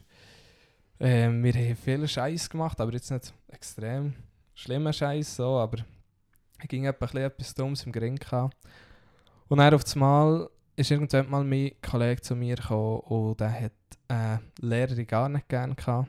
äh, 1.01 1.29
wir 1.29 1.53
haben 1.53 1.77
viel 1.77 2.07
Scheiß 2.07 2.49
gemacht, 2.49 2.81
aber 2.81 2.93
jetzt 2.93 3.11
nicht 3.11 3.35
extrem 3.49 4.15
schlimmer 4.55 4.93
Scheiß 4.93 5.35
so, 5.35 5.59
aber 5.59 5.79
ich 6.63 6.69
ging 6.69 6.85
etwa 6.85 7.07
etwas 7.19 7.55
Dummes 7.55 7.85
im 7.85 7.91
Gring. 7.91 8.21
Und 9.49 9.59
dann 9.59 9.75
auf 9.75 9.83
das 9.83 9.97
Mal 9.97 10.49
ist 10.77 10.93
irgendwann 10.93 11.29
mal 11.29 11.43
mein 11.43 11.73
Kollege 11.83 12.23
zu 12.23 12.37
mir 12.37 12.55
gekommen 12.55 13.01
und 13.01 13.41
der 13.41 13.63
hat 13.63 13.73
eine 14.07 14.43
Lehrerin 14.61 15.09
gar 15.09 15.29
nicht 15.29 15.49
gerne 15.49 15.75
gehabt. 15.75 16.09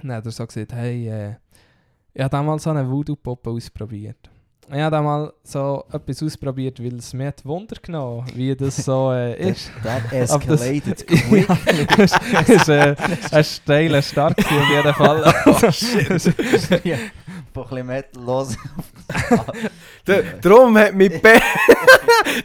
Und 0.00 0.08
dann 0.08 0.18
hat 0.18 0.26
er 0.26 0.30
so 0.30 0.46
gesagt, 0.46 0.72
hey, 0.72 1.08
äh, 1.08 1.34
ich 2.14 2.22
habe 2.22 2.30
damals 2.30 2.62
so 2.62 2.70
eine 2.70 2.88
Voodoo-Puppe 2.88 3.50
ausprobiert. 3.50 4.30
Ich 4.72 4.78
habe 4.80 4.90
da 4.94 5.02
mal 5.02 5.32
so 5.42 5.84
etwas 5.92 6.22
ausprobiert, 6.22 6.78
weil 6.82 6.94
es 6.98 7.12
mir 7.12 7.26
hat 7.28 7.44
Wunder 7.44 7.74
genommen, 7.82 8.24
wie 8.34 8.54
das 8.54 8.76
so 8.76 9.10
äh, 9.12 9.34
ist. 9.50 9.70
That 9.82 10.02
das- 10.12 10.30
escalated 10.30 11.04
Ja, 11.10 11.56
quick. 11.56 11.98
es 11.98 12.12
ist, 12.12 12.48
ist 12.48 12.68
äh, 12.68 12.94
ein 13.32 13.44
steiler 13.44 14.00
Start 14.02 14.38
auf 14.38 14.50
jeden 14.70 14.94
Fall. 14.94 16.80
ja, 16.84 16.96
ein 16.96 18.04
bisschen 18.06 18.24
los. 18.24 18.56
Da- 20.04 20.22
Darum 20.40 20.78
hat 20.78 20.94
mein 20.94 21.20
Bär, 21.20 21.42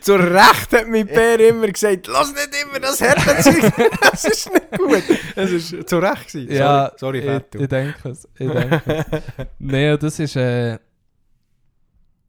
zu 0.02 0.16
Recht 0.16 0.74
hat 0.74 0.88
mein 0.88 1.06
Bär 1.06 1.40
immer 1.48 1.68
gesagt, 1.68 2.08
lass 2.08 2.34
nicht 2.34 2.50
immer 2.64 2.80
das 2.80 3.02
Härtezeug, 3.02 3.72
das 4.12 4.26
ist 4.26 4.52
nicht 4.52 4.72
gut. 4.72 5.04
Das 5.36 5.52
ist 5.52 5.88
zu 5.88 6.00
Recht 6.00 6.28
gewesen. 6.32 6.52
ja, 6.52 6.92
sorry, 6.98 7.22
sorry 7.22 7.42
ich, 7.54 7.62
ich 7.62 7.68
denke 7.68 8.10
es. 8.10 8.28
Ich 8.40 8.50
denke 8.52 8.82
es. 8.88 9.22
Nein, 9.60 9.98
das 10.02 10.20
ist... 10.20 10.36
Äh, 10.36 10.80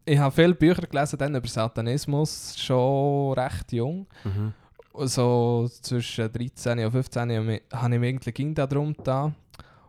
ich 0.07 0.19
habe 0.19 0.35
viele 0.35 0.55
Bücher 0.55 0.87
gelesen 0.87 1.19
dann 1.19 1.35
über 1.35 1.49
Satanismus, 1.49 2.57
schon 2.57 3.33
recht 3.35 3.73
jung. 3.73 4.07
Mhm. 4.25 4.55
so 5.07 5.69
zwischen 5.83 6.33
13 6.33 6.85
und 6.85 6.93
15 6.93 7.23
habe 7.23 7.95
ich 7.95 8.01
mich 8.01 8.09
irgendwie 8.09 8.33
ging 8.33 8.55
darum 8.55 8.95
da, 9.03 9.33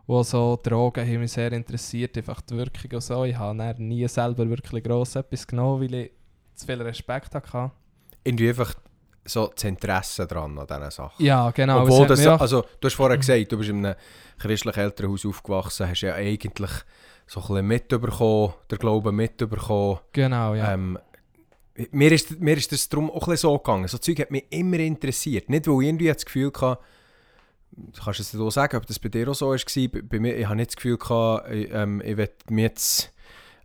wo 0.06 0.22
so 0.22 0.58
Drogen 0.62 1.06
haben 1.06 1.20
mich 1.20 1.32
sehr 1.32 1.52
interessiert, 1.52 2.16
einfach 2.18 2.40
die 2.42 2.56
Wirkung 2.56 2.90
und 2.92 3.02
so. 3.02 3.24
Ich 3.24 3.36
habe 3.36 3.74
nie 3.78 4.06
selber 4.08 4.48
wirklich 4.48 4.84
gross 4.84 5.14
etwas 5.16 5.46
genommen, 5.46 5.82
weil 5.82 5.94
ich 5.94 6.10
zu 6.54 6.66
viel 6.66 6.82
Respekt 6.82 7.34
hatte. 7.34 7.70
Irgendwie 8.24 8.48
einfach 8.48 8.74
so 9.24 9.52
das 9.54 9.64
Interesse 9.64 10.26
dran 10.26 10.58
an 10.58 10.66
diesen 10.66 10.90
Sachen. 10.90 11.24
Ja, 11.24 11.50
genau. 11.50 11.82
Obwohl 11.82 12.06
das, 12.06 12.26
also 12.26 12.64
du 12.80 12.86
hast 12.86 12.94
vorher 12.94 13.18
gesagt, 13.18 13.52
du 13.52 13.58
bist 13.58 13.70
in 13.70 13.86
einem 13.86 13.96
christlichen 14.38 14.80
Elternhaus 14.80 15.24
aufgewachsen, 15.24 15.88
hast 15.88 16.00
ja 16.00 16.14
eigentlich 16.14 16.72
so 17.28 17.40
ein 17.40 17.46
bisschen 17.46 17.66
mitbekommen, 17.66 18.54
der 18.70 18.78
Glaube 18.78 19.12
mitbekommen. 19.12 20.00
genau, 20.12 20.54
ja. 20.54 20.72
Ähm, 20.72 20.98
mir, 21.92 22.10
ist, 22.10 22.40
mir 22.40 22.56
ist 22.56 22.72
das 22.72 22.88
darum 22.88 23.10
auch 23.10 23.28
ein 23.28 23.36
so 23.36 23.56
gegangen. 23.56 23.86
So 23.86 23.98
Zeug 23.98 24.18
hat 24.18 24.30
mich 24.30 24.46
immer 24.50 24.78
interessiert. 24.78 25.48
Nicht, 25.48 25.68
weil 25.68 25.82
ich 25.82 25.88
irgendwie 25.88 26.08
das 26.08 26.24
Gefühl 26.24 26.50
hatte, 26.60 26.78
du 27.70 28.02
kannst 28.02 28.20
es 28.20 28.30
dir 28.32 28.40
auch 28.40 28.50
sagen, 28.50 28.76
ob 28.76 28.86
das 28.86 28.98
bei 28.98 29.08
dir 29.10 29.28
auch 29.28 29.34
so 29.34 29.50
war. 29.50 29.88
Bei, 29.92 30.02
bei 30.02 30.18
mir, 30.18 30.36
ich 30.36 30.46
habe 30.46 30.56
nicht 30.56 30.70
das 30.70 30.76
Gefühl 30.76 30.96
gehabt, 30.98 31.52
ich, 31.52 31.68
ähm, 31.70 32.02
ich 32.04 32.16
will 32.16 32.30
mich 32.48 32.62
jetzt, 32.62 33.12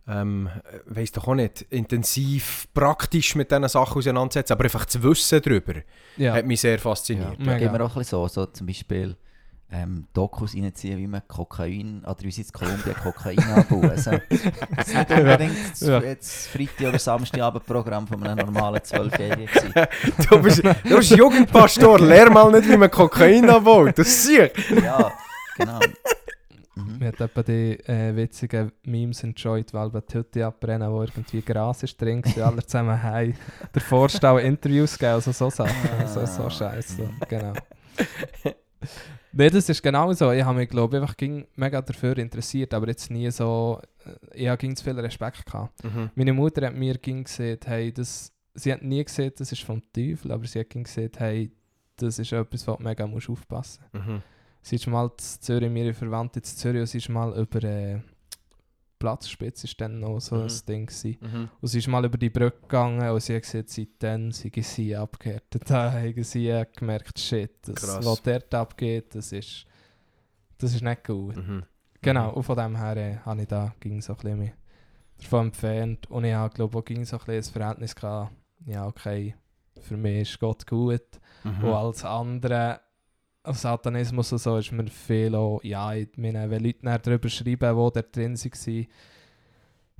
ähm, 0.06 0.50
weiss 0.84 1.10
doch 1.12 1.26
auch 1.26 1.34
nicht, 1.34 1.62
intensiv 1.70 2.68
praktisch 2.74 3.34
mit 3.34 3.50
diesen 3.50 3.66
Sachen 3.68 3.98
auseinandersetzen, 3.98 4.52
aber 4.52 4.64
einfach 4.64 4.84
das 4.84 5.02
Wissen 5.02 5.40
darüber 5.42 5.74
ja. 6.18 6.34
hat 6.34 6.44
mich 6.46 6.60
sehr 6.60 6.72
Ja, 6.72 6.78
fasziniert. 6.78 7.38
gehen 7.38 7.72
wir 7.72 7.80
auch 7.84 7.96
ein 7.96 8.00
bisschen 8.00 8.04
so, 8.04 8.28
so 8.28 8.46
zum 8.46 8.66
Beispiel 8.66 9.16
ähm, 9.70 10.06
Dokus 10.12 10.54
reinziehen, 10.54 10.98
wie 10.98 11.06
man 11.06 11.22
Kokain, 11.26 12.04
oder 12.04 12.20
wie 12.22 12.30
sie 12.30 12.42
in 12.42 12.52
Kolumbien 12.52 12.94
Kokain 12.94 13.38
anbauen. 13.38 13.90
Also, 13.90 14.12
das 14.76 14.88
ist 14.88 14.94
nicht 14.94 15.10
unbedingt 15.10 15.70
das, 15.72 15.80
Ja. 15.80 16.00
jetzt 16.00 16.46
Freitag- 16.48 16.88
oder 16.88 16.98
Samstagabendprogramm 16.98 18.06
von 18.06 18.22
einem 18.22 18.46
normalen 18.46 18.82
Zwölfjährigen. 18.84 19.48
Du 20.30 20.40
bist, 20.42 20.62
du 20.62 20.96
bist 20.96 21.10
Jugendpastor, 21.10 21.98
lehr 21.98 22.30
mal 22.30 22.50
nicht, 22.52 22.68
wie 22.68 22.76
man 22.76 22.90
Kokain 22.90 23.48
anbaut. 23.50 23.98
Das 23.98 24.06
ist 24.08 24.24
sicher. 24.24 24.50
Ja, 24.82 25.12
genau. 25.56 25.80
Mhm. 26.76 26.98
Mir 26.98 27.08
hat 27.08 27.20
etwa 27.20 27.42
die 27.42 27.78
äh, 27.86 28.14
witzigen 28.16 28.72
Memes 28.84 29.22
enjoyed, 29.22 29.72
weil 29.74 29.90
bei 29.90 30.00
die 30.00 30.14
Hütte 30.18 30.46
abbrennen, 30.46 30.90
wo 30.90 31.02
irgendwie 31.02 31.40
Gras 31.40 31.82
ist 31.84 32.00
drin 32.00 32.22
war, 32.36 32.48
alle 32.48 32.64
zusammen 32.66 33.00
heim. 33.00 33.34
Der 33.74 33.80
Vorstau 33.82 34.38
Interviews 34.38 34.92
gegeben, 34.98 35.12
also 35.14 35.30
so 35.32 35.50
Sachen. 35.50 35.72
Also 36.00 36.26
so 36.26 36.50
scheiße. 36.50 37.08
Genau. 37.28 37.52
Nein, 39.36 39.50
das 39.52 39.68
ist 39.68 39.82
genau 39.82 40.12
so. 40.12 40.30
Ich 40.30 40.44
habe 40.44 40.58
mich, 40.58 40.68
glaube 40.68 40.96
ich, 40.96 41.02
einfach 41.02 41.16
ging 41.16 41.46
mega 41.56 41.82
dafür 41.82 42.16
interessiert, 42.18 42.72
aber 42.72 42.88
jetzt 42.88 43.10
nie 43.10 43.30
so. 43.30 43.80
äh, 44.32 44.42
Ich 44.42 44.48
habe 44.48 44.74
zu 44.74 44.84
viel 44.84 44.98
Respekt 45.00 45.44
gehabt. 45.44 45.82
Meine 46.14 46.32
Mutter 46.32 46.66
hat 46.66 46.74
mir 46.74 46.98
ging 46.98 47.24
gesagt, 47.24 47.66
hey, 47.66 47.92
das. 47.92 48.30
Sie 48.56 48.72
hat 48.72 48.82
nie 48.82 49.02
gesehen, 49.04 49.32
das 49.36 49.50
ist 49.50 49.62
vom 49.62 49.82
Teufel, 49.92 50.30
aber 50.30 50.46
sie 50.46 50.60
hat 50.60 50.70
ging 50.70 50.84
gesagt, 50.84 51.18
hey, 51.18 51.50
das 51.96 52.20
ist 52.20 52.30
etwas, 52.32 52.66
wo 52.68 52.76
du 52.76 52.82
mega 52.84 53.04
musst 53.06 53.28
aufpassen 53.28 53.84
Mhm. 53.92 54.22
Sie 54.62 54.76
ist 54.76 54.86
mal 54.86 55.06
in 55.06 55.12
Zürich, 55.18 55.70
meine 55.70 55.92
Verwandte 55.92 56.38
in 56.38 56.44
Zürich, 56.44 56.80
und 56.80 56.86
sie 56.86 56.98
ist 56.98 57.08
mal 57.08 57.36
über 57.36 57.62
äh, 57.64 57.98
Platzspitze 59.04 59.66
ist 59.66 59.78
dann 59.80 60.00
noch 60.00 60.18
so 60.20 60.36
Mhm. 60.36 60.42
ein 60.42 60.60
Ding 60.66 60.86
gewesen. 60.86 61.16
Mhm. 61.20 61.48
Und 61.60 61.68
sie 61.68 61.78
ist 61.78 61.88
mal 61.88 62.04
über 62.04 62.16
die 62.16 62.30
Brücke 62.30 62.62
gegangen 62.62 63.06
und 63.10 63.20
sie 63.22 63.34
hat 63.36 63.42
gesagt, 63.42 63.68
seitdem 63.68 64.32
sei 64.32 64.50
sie 64.62 64.96
abgehärtet. 64.96 65.62
Da 65.68 65.92
haben 65.92 66.22
sie 66.22 66.62
gemerkt, 66.74 67.18
shit, 67.18 67.50
das, 67.68 67.74
Krass. 67.76 68.04
was 68.06 68.22
dort 68.22 68.54
abgeht, 68.54 69.14
das 69.14 69.32
ist, 69.32 69.66
das 70.56 70.74
ist 70.74 70.82
nicht 70.82 71.04
gut. 71.04 71.36
Mhm. 71.36 71.64
Genau, 72.00 72.30
und 72.32 72.42
von 72.44 72.56
dem 72.56 72.76
her 72.76 72.96
äh, 72.96 73.16
habe 73.18 73.42
ich 73.42 73.48
da 73.48 73.74
ging 73.80 74.00
so 74.00 74.14
ein 74.14 74.18
bisschen 74.18 74.52
davon 75.18 75.46
entfernt. 75.48 76.10
Und 76.10 76.24
ich 76.24 76.32
habe, 76.34 76.54
glaube 76.54 76.78
auch 76.78 76.84
ging 76.84 77.04
so 77.04 77.16
ein 77.16 77.18
bisschen 77.20 77.36
das 77.36 77.48
Verhältnis 77.50 77.94
gehabt, 77.94 78.32
ja 78.66 78.86
okay, 78.86 79.34
für 79.82 79.96
mich 79.98 80.22
ist 80.30 80.40
Gott 80.40 80.66
gut. 80.66 81.02
Mhm. 81.44 81.64
Und 81.64 81.72
alles 81.74 82.04
andere, 82.04 82.80
Satanismus 83.52 84.32
und 84.32 84.38
so, 84.38 84.56
ist 84.56 84.72
mir 84.72 84.86
viel 84.86 85.34
auch, 85.34 85.62
ja, 85.62 85.92
ich 85.94 86.08
meine, 86.16 86.48
wenn 86.48 86.64
Leute 86.64 86.78
darüber 87.02 87.28
schreiben, 87.28 87.60
die 87.60 87.92
da 87.94 88.02
drin 88.02 88.38
waren, 88.38 88.86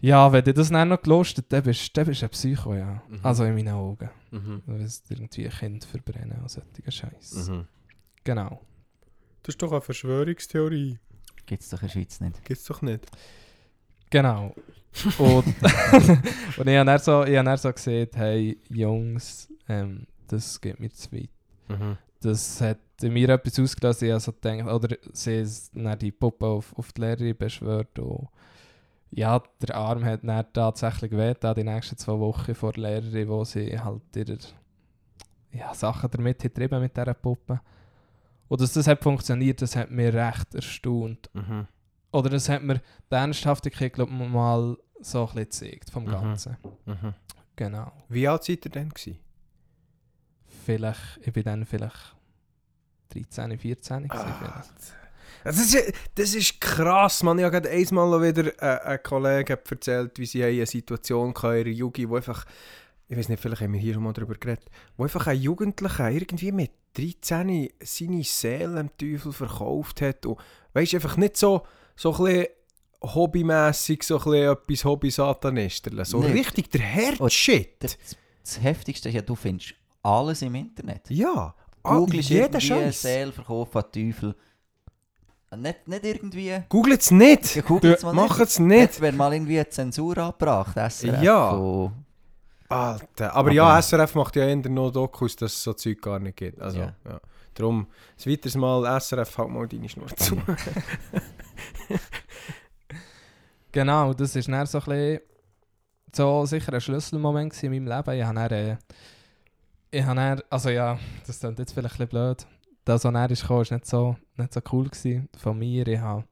ja, 0.01 0.31
wenn 0.33 0.45
du 0.45 0.53
das 0.53 0.69
dann 0.69 0.89
noch 0.89 1.01
gelöst 1.01 1.39
hast, 1.39 1.53
dann 1.53 1.63
bist, 1.63 1.97
dann 1.97 2.07
bist 2.07 2.23
du 2.23 2.27
ein 2.27 2.31
Psycho, 2.31 2.75
ja. 2.75 3.03
Mhm. 3.09 3.21
Also 3.23 3.45
in 3.45 3.55
meinen 3.55 3.75
Augen. 3.75 4.11
Mhm. 4.31 4.63
Du 4.67 4.79
willst 4.79 5.11
irgendwie 5.11 5.47
ein 5.47 5.51
Kind 5.51 5.85
verbrennen 5.85 6.41
und 6.43 6.51
solche 6.51 6.91
Scheiß. 6.91 7.49
Mhm. 7.49 7.67
Genau. 8.23 8.61
Das 9.43 9.55
ist 9.55 9.63
doch 9.63 9.73
eine 9.73 9.81
Verschwörungstheorie. 9.81 10.99
Gibt 11.47 11.63
es 11.63 11.71
doch 11.71 11.81
in 11.81 11.89
der 11.89 11.93
Schweiz 11.93 12.21
nicht. 12.21 12.45
Gibt's 12.45 12.65
doch 12.65 12.83
nicht. 12.83 13.07
Genau. 14.11 14.55
Und, 15.19 15.45
und 16.57 16.69
ich 16.69 16.77
habe 16.77 16.85
dann 16.85 16.99
so, 17.01 17.25
ich 17.25 17.37
habe 17.37 17.45
dann 17.45 17.57
so 17.57 17.73
gesagt, 17.73 18.15
hey, 18.15 18.57
Jungs, 18.69 19.49
ähm, 19.69 20.07
das 20.29 20.61
geht 20.61 20.79
mir 20.79 20.91
zu 20.91 21.11
weit. 21.11 21.31
Mhm. 21.67 21.99
Das 22.25 22.61
hat 22.61 22.79
mir 23.03 23.29
etwas 23.29 23.59
ausgelöst. 23.59 24.03
Ich 24.03 24.13
also 24.13 24.33
gedacht, 24.33 24.67
oder 24.67 24.97
sie 25.13 25.41
ist 25.41 25.77
dann 25.77 25.99
die 25.99 26.13
Puppe 26.13 26.47
auf, 26.47 26.77
auf 26.77 26.93
die 26.93 27.03
Lehrerin 27.03 27.37
beschwört. 27.37 27.99
Und 27.99 28.29
ja, 29.11 29.43
der 29.61 29.77
Arm 29.77 30.05
hat 30.05 30.21
dann 30.25 30.47
tatsächlich 30.53 31.13
weh, 31.13 31.35
die 31.35 31.65
nächsten 31.65 31.97
zwei 31.97 32.19
Wochen 32.19 32.55
vor 32.55 32.73
der 32.73 32.83
Lehrerin, 32.83 33.29
wo 33.29 33.45
sie 33.45 33.79
halt 33.79 34.03
ihre 34.17 34.39
ja, 35.53 35.73
Sachen 35.75 36.11
damit 36.11 36.43
hat 36.43 36.55
getrieben 36.55 36.81
mit 36.81 36.97
dieser 36.97 37.15
Puppe. 37.15 37.61
Und 38.49 38.61
dass 38.61 38.73
das 38.73 38.87
hat 38.87 39.03
funktioniert, 39.03 39.63
das 39.63 39.77
hat 39.77 39.91
mir 39.91 40.13
recht 40.13 40.55
erstaunt. 40.55 41.31
Mhm. 41.33 41.67
Oder 42.13 42.31
das 42.31 42.49
hat 42.49 42.63
mir 42.63 42.81
die 43.11 43.15
Ernsthaftigkeit, 43.15 43.93
glaube 43.93 44.13
ich, 44.13 44.29
mal 44.29 44.77
so 45.01 45.21
ein 45.21 45.35
bisschen 45.35 45.71
gezeigt 45.71 45.91
vom 45.91 46.05
Mhm. 46.05 46.11
Ganzen. 46.11 46.57
Mhm. 46.87 47.15
Genau. 47.57 47.93
Wie 48.09 48.27
alt 48.27 48.45
seid 48.45 48.65
ihr 48.65 48.71
denn? 48.71 48.89
Gewesen? 48.89 49.19
Vielleicht, 50.65 51.21
ich 51.23 51.33
bin 51.33 51.45
dann 51.45 51.67
vielleicht 51.67 52.14
13, 53.11 53.59
14 53.59 54.11
ah, 54.11 54.65
das, 55.45 55.59
ist, 55.59 55.93
das 56.15 56.35
ist 56.35 56.61
krass, 56.61 57.23
man. 57.23 57.39
Ich 57.39 57.45
habe 57.45 57.61
gerade 57.61 57.71
einmal 57.71 58.23
wieder 58.23 58.63
äh, 58.63 58.89
einen 58.89 59.03
Kollegen 59.03 59.59
erzählt, 59.71 60.19
wie 60.19 60.27
sie 60.27 60.43
eine 60.43 60.67
Situation 60.67 61.35
hatten 61.35 61.47
in 61.47 61.67
ihrer 61.67 61.77
Jugend, 61.77 62.09
wo 62.09 62.17
einfach, 62.17 62.47
ich 63.09 63.17
weiß 63.17 63.29
nicht, 63.29 63.41
vielleicht 63.41 63.63
haben 63.63 63.73
wir 63.73 63.81
hier 63.81 63.95
schon 63.95 64.03
mal 64.03 64.13
darüber 64.13 64.35
geredet, 64.35 64.71
wo 64.97 65.05
einfach 65.05 65.27
ein 65.27 65.39
Jugendlicher 65.39 66.11
irgendwie 66.11 66.53
mit 66.53 66.71
13 66.95 67.71
seine 67.83 68.23
Seele 68.25 68.77
dem 68.77 68.97
Teufel 68.97 69.33
verkauft 69.33 70.01
hat 70.01 70.25
und 70.27 70.39
weißt 70.73 70.95
einfach 70.95 71.17
nicht 71.17 71.37
so, 71.37 71.67
so 71.97 72.15
ein 72.15 72.25
bisschen 72.25 72.47
hobbymässig 73.03 74.03
so 74.03 74.19
ein 74.19 74.35
etwas 74.35 74.85
Hobby-Satanisterle. 74.85 76.05
So 76.05 76.21
Nicht. 76.21 76.35
richtig 76.35 76.71
der 76.71 76.81
Herzshit. 76.81 77.83
Das, 77.83 77.99
das 78.43 78.63
Heftigste 78.63 79.09
ist 79.09 79.15
ja, 79.15 79.23
du 79.23 79.35
findest 79.35 79.75
alles 80.03 80.43
im 80.43 80.55
Internet. 80.55 81.11
Ja, 81.11 81.55
ah, 81.85 81.99
Googlest 81.99 82.31
jeder 82.31 82.61
irgendwie. 82.61 82.93
Seelverkauf 82.93 83.77
an 83.77 83.85
Teufel. 83.93 84.35
Nicht, 85.57 85.87
nicht 85.87 86.05
irgendwie... 86.05 86.63
Googelt 86.69 87.01
es 87.01 87.11
nicht. 87.13 87.55
Ja, 87.55 87.63
googelt 87.63 88.03
mal 88.03 88.13
Macht 88.13 88.41
nicht. 88.41 88.49
es 88.49 88.59
nicht. 88.59 88.81
Jetzt 88.81 89.01
wäre 89.01 89.13
mal 89.15 89.33
irgendwie 89.33 89.59
eine 89.59 89.69
Zensur 89.69 90.19
angebracht, 90.19 90.75
SRF. 90.75 91.23
Ja. 91.23 91.51
Von, 91.51 91.93
Alter, 92.69 93.37
aber 93.37 93.53
ja, 93.53 93.81
SRF 93.81 94.17
macht 94.17 94.35
ja 94.35 94.47
eher 94.47 94.57
noch 94.57 94.91
Dokus, 94.91 95.37
dass 95.37 95.53
es 95.53 95.63
so 95.63 95.73
Zeug 95.75 96.03
gar 96.03 96.19
nicht 96.19 96.37
gibt. 96.37 96.61
Also, 96.61 96.81
ja. 96.81 96.95
Ja. 97.05 97.21
Darum, 97.55 97.87
ein 98.19 98.33
weiteres 98.33 98.57
Mal 98.57 99.01
SRF, 99.01 99.39
halt 99.39 99.51
mal 99.51 99.69
deine 99.69 99.89
Schnur 99.89 100.09
zu. 100.17 100.37
Genau, 103.75 104.15
das 104.15 104.37
ist 104.37 104.47
dann 104.47 104.65
so 104.67 104.79
ein 104.79 104.85
bisschen 104.85 105.21
so 106.13 106.47
sicher 106.47 106.73
ein 106.73 106.81
Schlüsselmoment 106.81 107.61
in 107.61 107.73
meinem 107.73 107.89
Leben. 107.89 108.17
Ich 108.17 108.25
habe 108.25 108.35
dann, 108.35 108.53
äh, 108.53 108.77
ich 109.95 110.05
habe 110.05 110.17
dann, 110.17 110.43
also 110.51 110.71
ja, 110.71 110.99
das 111.27 111.39
klingt 111.39 111.59
jetzt 111.59 111.73
vielleicht 111.73 111.95
ein 111.95 112.09
bisschen 112.09 112.09
blöd. 112.09 112.47
Das, 112.85 113.05
was 113.05 113.13
dann 113.13 113.31
ist 113.31 113.49
ist 113.49 113.71
nicht 113.71 113.87
so, 113.87 114.17
nicht 114.37 114.53
so 114.53 114.61
cool 114.73 114.91
von 115.39 115.59
mir. 115.59 115.87
Ich 115.87 116.01
habe, 116.01 116.25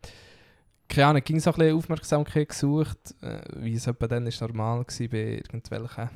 keine 0.89 1.07
Ahnung, 1.07 1.23
ging 1.25 1.39
so 1.39 1.53
ein 1.53 1.59
bisschen 1.59 1.77
Aufmerksamkeit 1.77 2.49
gesucht, 2.49 3.15
äh, 3.23 3.41
wie 3.57 3.75
es 3.75 3.87
etwa 3.87 4.09
dann 4.09 4.27
ist 4.27 4.41
normal 4.41 4.81
war 4.81 5.09
bei 5.09 5.19
irgendwelchen 5.19 6.11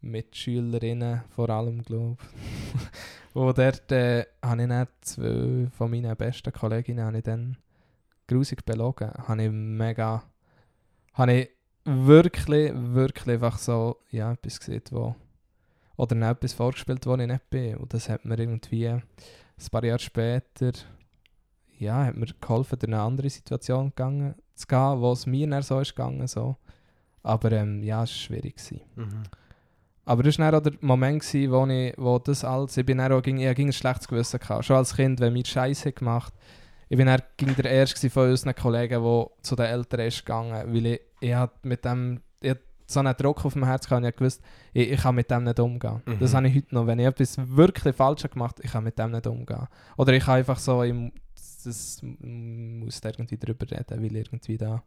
Mitschülerinnen, 0.00 1.22
vor 1.28 1.50
allem, 1.50 1.82
glaube 1.82 2.16
ich. 2.22 2.80
Wo 3.34 3.52
dort 3.52 3.92
äh, 3.92 4.24
habe 4.42 4.62
ich 4.62 4.68
dann 4.68 4.88
zwei 5.02 5.68
von 5.76 5.90
meinen 5.90 6.16
besten 6.16 6.52
Kolleginnen 6.52 7.04
habe 7.04 7.18
ich 7.18 7.22
dann 7.22 7.56
grusig 8.26 8.64
belogen. 8.64 9.12
Habe 9.28 9.44
ich 9.44 9.50
mega, 9.50 10.22
habe 11.14 11.32
ich 11.32 11.50
wirklich, 11.84 12.72
wirklich 12.74 13.34
einfach 13.34 13.58
so, 13.58 13.98
ja, 14.10 14.32
etwas 14.32 14.58
gesehen, 14.58 14.82
wo, 14.90 15.14
oder 16.02 16.16
noch 16.16 16.30
etwas 16.30 16.52
vorgespielt, 16.52 17.06
wo 17.06 17.14
ich 17.14 17.26
nicht 17.26 17.48
bin. 17.48 17.76
Und 17.76 17.94
das 17.94 18.08
hat 18.08 18.24
mir 18.24 18.36
irgendwie 18.36 18.88
ein 18.88 19.02
paar 19.70 19.84
Jahre 19.84 20.00
später, 20.00 20.72
ja, 21.78 22.06
hat 22.06 22.16
mir 22.16 22.26
geholfen, 22.40 22.78
in 22.82 22.94
eine 22.94 23.02
andere 23.02 23.30
Situation 23.30 23.90
gegangen, 23.90 24.34
zu 24.54 24.66
gehen, 24.66 25.00
wo 25.00 25.12
es 25.12 25.26
mir 25.26 25.48
dann 25.48 25.62
so 25.62 25.78
ist 25.78 25.94
gegangen, 25.94 26.26
so. 26.26 26.56
Aber 27.22 27.52
ähm, 27.52 27.84
ja, 27.84 28.02
es 28.02 28.10
war 28.10 28.16
schwierig. 28.16 28.56
Mhm. 28.96 29.22
Aber 30.04 30.24
das 30.24 30.40
war 30.40 30.50
dann 30.50 30.60
auch 30.60 30.64
der 30.64 30.72
Moment, 30.80 31.22
gewesen, 31.22 31.52
wo, 31.52 31.66
ich, 31.66 31.94
wo 31.96 32.18
das 32.18 32.44
alles, 32.44 32.76
ich 32.76 32.84
bin 32.84 32.98
dann 32.98 33.12
auch, 33.12 33.22
ging, 33.22 33.38
ich 33.38 33.54
ging 33.54 33.68
ein 33.68 33.72
schlechtes 33.72 34.08
Gewissen 34.08 34.40
gehabt. 34.40 34.64
Schon 34.64 34.76
als 34.78 34.96
Kind, 34.96 35.20
wenn 35.20 35.32
mir 35.32 35.46
Scheiße 35.46 35.92
gemacht 35.92 36.34
ich 36.92 36.98
bin 36.98 37.06
dann 37.06 37.22
ging 37.38 37.56
der 37.56 37.70
erste 37.70 38.10
von 38.10 38.28
unseren 38.28 38.54
Kollegen, 38.54 39.02
der 39.02 39.26
zu 39.40 39.56
den 39.56 39.64
Eltern 39.64 40.00
ist 40.00 40.26
gegangen, 40.26 40.74
weil 40.74 40.86
ich, 40.86 41.00
ich 41.20 41.34
mit 41.62 41.86
dem, 41.86 42.20
so 42.92 43.00
einen 43.00 43.16
Druck 43.16 43.44
auf 43.44 43.52
dem 43.54 43.64
Herz 43.64 43.86
gehabt 43.88 44.02
und 44.02 44.08
ich 44.08 44.16
gewusst, 44.16 44.40
ich, 44.72 44.90
ich 44.92 45.00
kann 45.00 45.14
mit 45.14 45.30
dem 45.30 45.44
nicht 45.44 45.58
umgehen. 45.60 46.02
Mhm. 46.06 46.18
Das 46.20 46.34
habe 46.34 46.48
ich 46.48 46.54
heute 46.56 46.74
noch. 46.74 46.86
Wenn 46.86 46.98
ich 46.98 47.06
etwas 47.06 47.36
wirklich 47.38 47.96
falsch 47.96 48.24
habe 48.24 48.32
gemacht 48.34 48.60
ich 48.62 48.70
kann 48.72 48.84
mit 48.84 48.98
dem 48.98 49.10
nicht 49.10 49.26
umgehen. 49.26 49.66
Oder 49.96 50.12
ich 50.12 50.24
kann 50.24 50.36
einfach 50.36 50.58
so, 50.58 50.82
ich, 50.82 50.94
das 51.64 52.00
muss 52.02 53.00
da 53.00 53.08
irgendwie 53.10 53.38
drüber 53.38 53.70
reden, 53.70 54.02
weil 54.02 54.16
ich 54.16 54.26
irgendwie 54.26 54.56
da 54.58 54.82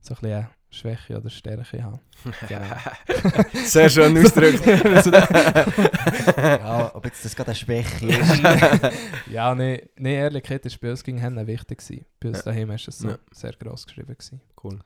so 0.00 0.14
ein 0.14 0.20
bisschen 0.20 0.32
eine 0.36 0.48
Schwäche 0.70 1.16
oder 1.16 1.30
Stärke 1.30 1.82
habe. 1.82 2.00
Genau. 2.48 2.66
Sehr 3.64 3.88
schön 3.88 4.16
ausgedrückt. 4.18 4.66
ja, 6.36 6.90
ob 6.94 7.04
jetzt 7.04 7.24
das 7.24 7.34
gerade 7.34 7.48
eine 7.50 7.54
Schwäche 7.54 8.06
ist. 8.08 8.42
ja, 9.30 9.54
nee, 9.54 9.88
nee, 9.96 10.14
Ehrlichkeit 10.16 10.64
ist 10.66 10.80
bei 10.80 10.90
uns 10.90 11.02
gegen 11.04 11.18
Hände 11.18 11.46
wichtig 11.46 11.78
gewesen. 11.78 12.04
Bei 12.20 12.28
uns 12.28 12.38
Ja. 12.38 12.44
daheim 12.52 12.70
ist 12.72 12.88
es 12.88 12.98
so 12.98 13.08
Ja. 13.10 13.18
sehr 13.32 13.52
gross 13.52 13.86
geschrieben 13.86 14.12
gewesen. 14.16 14.40
cool. 14.62 14.78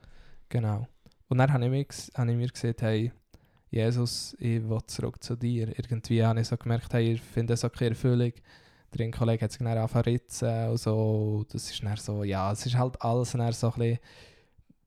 Genau. 0.50 0.86
Und 1.28 1.38
dann 1.38 1.52
habe 1.52 1.64
ich, 1.76 1.86
habe 2.16 2.30
ich 2.30 2.36
mir 2.36 2.48
gesagt, 2.48 2.82
hey, 2.82 3.12
Jesus, 3.70 4.34
ich 4.38 4.66
will 4.68 4.80
zurück 4.86 5.22
zu 5.22 5.36
dir. 5.36 5.68
Irgendwie 5.78 6.24
habe 6.24 6.40
ich 6.40 6.48
so 6.48 6.56
gemerkt, 6.56 6.92
hey, 6.94 7.12
ich 7.12 7.20
finde 7.20 7.52
das 7.52 7.64
okay 7.64 7.88
Erfüllung. 7.88 8.32
Der 8.94 9.04
eine 9.04 9.10
Kollege 9.10 9.44
hat 9.44 9.52
sich 9.52 9.58
dann 9.58 9.68
angefangen 9.76 10.04
ritzen 10.04 10.68
und 10.70 10.78
so. 10.78 11.44
Das 11.52 11.70
ist 11.70 11.82
dann 11.82 11.96
so, 11.98 12.24
ja, 12.24 12.50
es 12.52 12.64
ist 12.64 12.76
halt 12.78 13.00
alles 13.02 13.32
dann 13.32 13.52
so 13.52 13.66
ein 13.72 13.78
bisschen, 13.78 13.98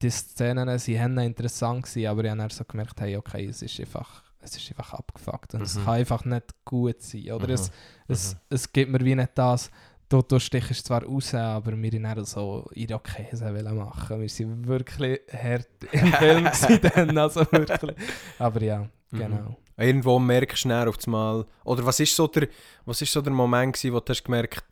die 0.02 0.10
Szenen, 0.10 0.80
sie 0.80 1.00
haben 1.00 1.16
dann 1.16 1.26
interessant 1.26 1.84
gewesen, 1.84 2.08
aber 2.08 2.24
ich 2.24 2.30
habe 2.32 2.40
dann 2.40 2.50
so 2.50 2.64
gemerkt, 2.64 3.00
hey, 3.02 3.16
okay, 3.18 3.46
es 3.46 3.62
ist 3.62 3.80
einfach, 3.80 4.24
es 4.40 4.58
ist 4.58 4.68
einfach 4.70 4.94
abgefuckt 4.94 5.54
und 5.54 5.62
es 5.62 5.76
Mhm. 5.76 5.86
kann 5.86 5.94
einfach 5.94 6.26
nicht 6.26 6.66
gut 6.66 7.00
sein. 7.04 7.32
Oder 7.34 7.48
Mhm. 7.50 7.54
es, 7.54 7.72
es, 8.08 8.34
Mhm. 8.34 8.40
es 8.50 8.74
gibt 8.74 8.92
mir 8.92 9.06
wie 9.06 9.14
nicht 9.14 9.32
das, 9.36 9.70
du, 10.12 10.22
du 10.22 10.40
stichst 10.40 10.86
zwar 10.86 11.04
raus, 11.04 11.34
aber 11.34 11.72
wir 11.82 11.92
haben 11.92 12.04
dann 12.16 12.26
so 12.26 12.70
Irokesen 12.74 13.76
machen. 13.76 14.22
Wir 14.22 14.48
waren 14.48 14.68
wirklich 14.68 15.20
hart 15.32 15.68
im 15.92 16.14
Film 16.14 16.50
dann, 16.96 17.18
also 17.18 17.42
wirklich. 17.52 17.96
Aber 18.40 18.62
ja, 18.62 18.88
Mhm. 19.14 19.18
genau. 19.20 19.58
Irgendwo 19.78 20.20
merkst 20.20 20.64
du 20.66 20.70
dann 20.70 20.88
auf 20.88 20.96
einmal, 21.06 21.46
oder 21.66 21.86
was 21.86 22.00
ist 22.00 22.16
so 22.16 22.28
der, 22.28 22.48
was 22.86 23.02
ist 23.02 23.12
so 23.12 23.22
der 23.22 23.34
Moment 23.34 23.74
gewesen, 23.74 23.94
wo 23.94 24.00
du 24.00 24.10
hast 24.10 24.24
gemerkt, 24.24 24.64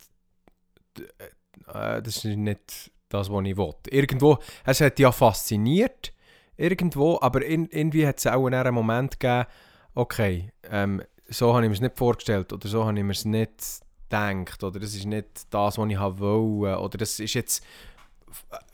äh, 1.68 2.02
das 2.02 2.24
ist 2.24 2.24
nicht 2.24 2.90
das, 3.08 3.30
was 3.30 3.44
ich 3.44 3.56
will. 3.56 3.74
Irgendwo, 3.90 4.38
es 4.64 4.80
hat 4.80 4.98
ja 4.98 5.12
fasziniert, 5.12 6.12
irgendwo, 6.56 7.18
aber 7.20 7.44
in, 7.44 7.66
irgendwie 7.70 8.06
hat 8.06 8.18
es 8.18 8.26
auch 8.26 8.46
einen 8.46 8.74
Moment 8.74 9.18
gegeben, 9.20 9.46
okay, 9.94 10.52
ähm, 10.70 11.02
so 11.28 11.52
habe 11.54 11.64
ich 11.64 11.68
mir 11.68 11.74
es 11.74 11.80
nicht 11.80 11.98
vorgestellt 11.98 12.52
oder 12.52 12.66
so 12.68 12.84
habe 12.84 12.96
ich 12.98 13.04
mir 13.04 13.12
es 13.12 13.24
nicht 13.24 13.80
gedacht 14.10 14.62
oder 14.64 14.80
das 14.80 14.94
ist 14.94 15.06
nicht 15.06 15.26
das, 15.50 15.78
was 15.78 15.88
ich 15.90 15.98
wollte 15.98 16.78
oder 16.80 16.98
das 16.98 17.18
ist 17.20 17.34
jetzt 17.34 17.64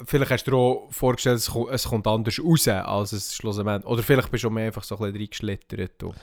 vielleicht 0.05 0.31
hast 0.31 0.45
du 0.45 0.51
dir 0.51 0.57
auch 0.57 0.89
vorgestellt, 0.91 1.39
es 1.39 1.51
kommt, 1.51 1.71
es 1.71 1.85
kommt 1.85 2.07
anders 2.07 2.39
raus, 2.43 2.69
als 2.69 3.13
es 3.13 3.35
schlussendlich 3.35 3.85
oder 3.87 4.03
vielleicht 4.03 4.31
bist 4.31 4.45
du 4.45 4.51
mehr 4.51 4.67
einfach 4.67 4.83
so 4.85 4.97
ein 4.97 5.01
bisschen 5.13 5.17
reingeschlittert. 5.21 6.03
und- 6.03 6.15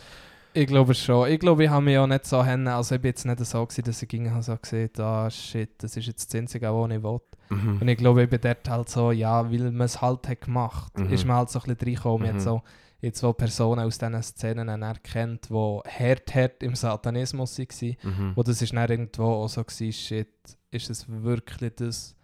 Ich 0.56 0.68
glaube 0.68 0.94
schon. 0.94 1.28
Ich 1.32 1.40
glaube, 1.40 1.64
ich 1.64 1.70
habe 1.72 1.84
mich 1.84 1.98
auch 1.98 2.06
nicht 2.06 2.26
so 2.28 2.44
hin, 2.46 2.68
also 2.68 2.94
ich 2.94 3.02
bin 3.02 3.10
jetzt 3.10 3.26
nicht 3.26 3.44
so 3.44 3.66
gewesen, 3.66 3.84
dass 3.86 4.04
ich 4.04 4.08
ging 4.08 4.30
habe 4.30 4.44
so 4.44 4.56
gesehen, 4.56 4.92
ah 5.00 5.28
shit, 5.32 5.72
das 5.80 5.98
ist 5.98 6.06
jetzt 6.06 6.32
das 6.32 6.40
Einzige, 6.40 6.72
was 6.72 6.92
ich 6.92 7.02
will. 7.04 7.20
Und 7.50 7.82
Mhm. 7.82 7.88
ich 7.88 7.98
glaube, 7.98 8.24
ich 8.24 8.30
bin 8.30 8.40
dort 8.42 8.70
halt 8.70 8.88
so, 8.90 9.12
ja, 9.12 9.52
weil 9.52 9.72
man 9.72 9.82
es 9.86 10.00
halt 10.00 10.28
hat 10.28 10.42
gemacht, 10.42 10.98
Mhm. 11.00 11.12
ist 11.12 11.26
man 11.26 11.38
halt 11.38 11.50
so 11.50 11.60
ein 11.60 11.64
bisschen 11.76 11.88
reingekommen. 11.88 12.30
Mhm. 12.30 12.36
Mhm. 12.36 12.40
so 12.40 12.62
jetzt 13.04 13.20
so 13.20 13.34
Personen 13.34 13.86
aus 13.86 13.98
diesen 13.98 14.24
Szenen 14.24 14.82
erkennt, 14.82 15.50
die 15.50 15.54
hart, 15.54 16.34
hart 16.34 16.64
im 16.64 16.74
Satanismus 16.74 17.60
waren. 17.60 17.98
Mhm. 18.02 18.32
Wo 18.36 18.44
das 18.44 18.62
ist 18.62 18.74
dann 18.74 18.90
irgendwo 18.90 19.24
auch 19.24 19.50
so 19.50 19.62
war, 19.62 19.92
shit, 19.92 20.58
ist 20.72 20.90
es 20.90 21.06
wirklich 21.08 21.76
das... 21.76 22.16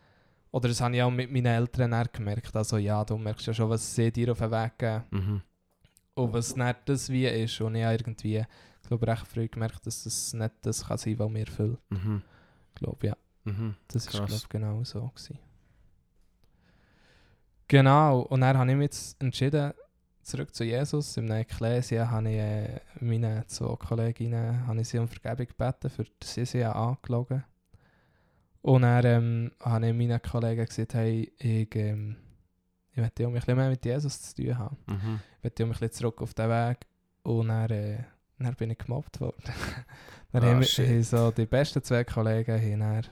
Oder 0.51 0.69
das 0.69 0.81
habe 0.81 0.95
ich 0.95 1.03
auch 1.03 1.11
mit 1.11 1.31
meinen 1.31 1.45
Eltern 1.45 2.07
gemerkt. 2.11 2.55
Also 2.55 2.77
ja, 2.77 3.03
du 3.03 3.17
merkst 3.17 3.45
ja 3.45 3.53
schon, 3.53 3.69
was 3.69 3.93
sie 3.93 4.11
dir 4.11 4.31
auf 4.31 4.39
den 4.39 4.51
Weg 4.51 4.77
geben. 4.79 5.03
Mhm. 5.11 5.41
Und 6.15 6.33
was 6.33 6.55
dann 6.55 6.75
das 6.85 7.09
wie 7.09 7.27
ist. 7.27 7.61
Und 7.61 7.75
ich 7.75 7.83
habe 7.83 7.95
irgendwie, 7.95 8.37
ich 8.81 8.87
glaube, 8.87 9.05
recht 9.05 9.27
früh 9.27 9.47
gemerkt, 9.47 9.85
dass 9.85 10.03
das 10.03 10.33
nicht 10.33 10.53
das 10.61 10.87
kann 10.87 10.97
sein, 10.97 11.19
was 11.19 11.29
mir 11.29 11.45
erfüllt. 11.45 11.79
Mhm. 11.89 12.23
Ich 12.69 12.75
glaube, 12.75 13.07
ja. 13.07 13.17
Mhm. 13.43 13.75
Das 13.89 14.05
war, 14.07 14.11
Krass. 14.11 14.27
glaube 14.27 14.41
ich, 14.43 14.49
genau 14.49 14.83
so. 14.85 15.07
Gewesen. 15.13 15.37
Genau, 17.67 18.21
und 18.21 18.41
dann 18.41 18.57
habe 18.57 18.71
ich 18.71 18.77
mich 18.77 18.85
jetzt 18.85 19.21
entschieden, 19.21 19.73
zurück 20.29 20.53
zu 20.53 20.63
Jesus. 20.63 21.17
Im 21.17 21.29
Ekklesia 21.31 22.09
habe 22.09 22.29
ich 22.29 22.37
äh, 22.37 22.79
meine 23.01 23.45
zwei 23.47 23.75
Kolleginnen 23.75 24.65
habe 24.67 24.81
ich 24.81 24.87
sie 24.89 24.99
um 24.99 25.07
Vergebung 25.07 25.47
gebeten, 25.47 25.89
für 25.89 26.03
die 26.03 26.09
sie 26.25 26.45
sie 26.45 26.63
angelogen. 26.63 27.43
Und 28.61 28.81
dann 28.81 29.05
ähm, 29.05 29.51
habe 29.63 29.87
ich 29.87 29.93
meinen 29.93 30.21
Kollegen 30.21 30.65
gesagt, 30.65 30.93
hey, 30.93 31.31
ich, 31.37 31.75
ähm, 31.75 32.17
ich 32.91 32.97
möchte 32.97 33.23
auch 33.25 33.29
ein 33.29 33.33
bisschen 33.33 33.55
mehr 33.57 33.69
mit 33.69 33.85
Jesus 33.85 34.21
zu 34.21 34.35
tun 34.43 34.57
haben. 34.57 34.77
Mhm. 34.87 35.19
Ich 35.37 35.43
möchte 35.45 35.63
auch 35.63 35.67
ein 35.67 35.71
bisschen 35.71 35.91
zurück 35.91 36.21
auf 36.21 36.33
den 36.33 36.49
Weg. 36.49 36.77
Und 37.23 37.47
dann, 37.47 37.69
äh, 37.69 38.03
dann 38.37 38.55
bin 38.55 38.71
ich 38.71 38.77
gemobbt 38.77 39.19
worden. 39.21 39.41
dann 40.31 40.43
Ah, 40.43 40.47
haben, 40.47 40.59
wir- 40.61 41.03
so 41.03 41.31
die 41.31 41.45
besten 41.45 41.81
zwei 41.83 42.03
Kollegen 42.03 42.59
haben 42.61 42.79
dann, 42.79 43.05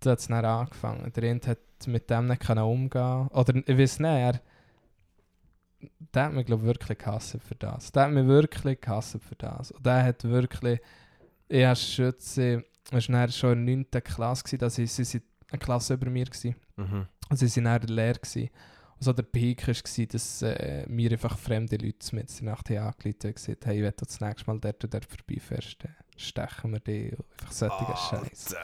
da 0.00 0.10
hat 0.10 0.18
es 0.18 0.26
dann 0.28 0.44
angefangen. 0.44 1.12
Der 1.12 1.30
eine 1.30 1.40
hat 1.46 1.58
mit 1.86 2.10
dem 2.10 2.26
nicht 2.26 2.48
umgehen 2.50 3.28
Oder 3.28 3.54
ich 3.56 3.78
weiß 3.78 3.98
nicht, 4.00 4.08
er, 4.08 4.40
der 6.14 6.24
hat 6.24 6.32
mich 6.32 6.46
glaube 6.46 6.64
wirklich 6.64 6.98
gehasst 6.98 7.38
für 7.46 7.54
das. 7.54 7.92
Der 7.92 8.04
hat 8.04 8.12
mich 8.12 8.26
wirklich 8.26 8.80
gehasst 8.80 9.18
für 9.20 9.34
das. 9.36 9.70
Und 9.70 9.84
der 9.84 10.04
hat 10.04 10.24
wirklich, 10.24 10.80
ich 11.48 11.64
habe 11.64 11.76
Schütze, 11.76 12.64
es 12.90 13.08
war 13.08 13.28
schon 13.28 13.66
in 13.66 13.86
der 13.90 14.02
9. 14.02 14.04
Klasse, 14.04 14.44
gewesen, 14.44 14.58
dass 14.58 14.78
ich, 14.78 14.92
sie 14.92 15.04
sind 15.04 15.24
eine 15.50 15.58
Klasse 15.58 15.94
über 15.94 16.10
mir 16.10 16.24
gewesen. 16.24 16.56
Mhm. 16.76 17.06
Und 17.30 17.36
sie 17.36 17.64
waren 17.64 17.80
dann 17.80 17.94
leer. 17.96 18.14
Gewesen. 18.14 18.50
Und 18.94 19.04
so 19.04 19.12
der 19.12 19.22
Peak 19.22 19.66
war, 19.66 20.06
dass 20.06 20.42
äh, 20.42 20.84
mir 20.88 21.12
einfach 21.12 21.38
fremde 21.38 21.76
Leute 21.76 22.14
mit 22.14 22.40
der 22.40 22.44
Nacht 22.46 22.70
haben 22.70 22.78
angerufen 22.78 23.18
und 23.24 23.34
gesagt 23.34 23.66
hey, 23.66 23.82
wenn 23.82 23.90
du 23.96 24.04
das 24.04 24.20
nächste 24.20 24.46
Mal 24.50 24.60
dort 24.60 24.84
und 24.84 24.94
dort 24.94 25.04
vorbeifährst, 25.04 25.78
stechen 26.22 26.72
wir 26.72 26.80
dich. 26.80 27.12
Und 27.12 27.24
Einfach 27.40 27.52
solche 27.52 27.96
Scheiß. 27.96 28.56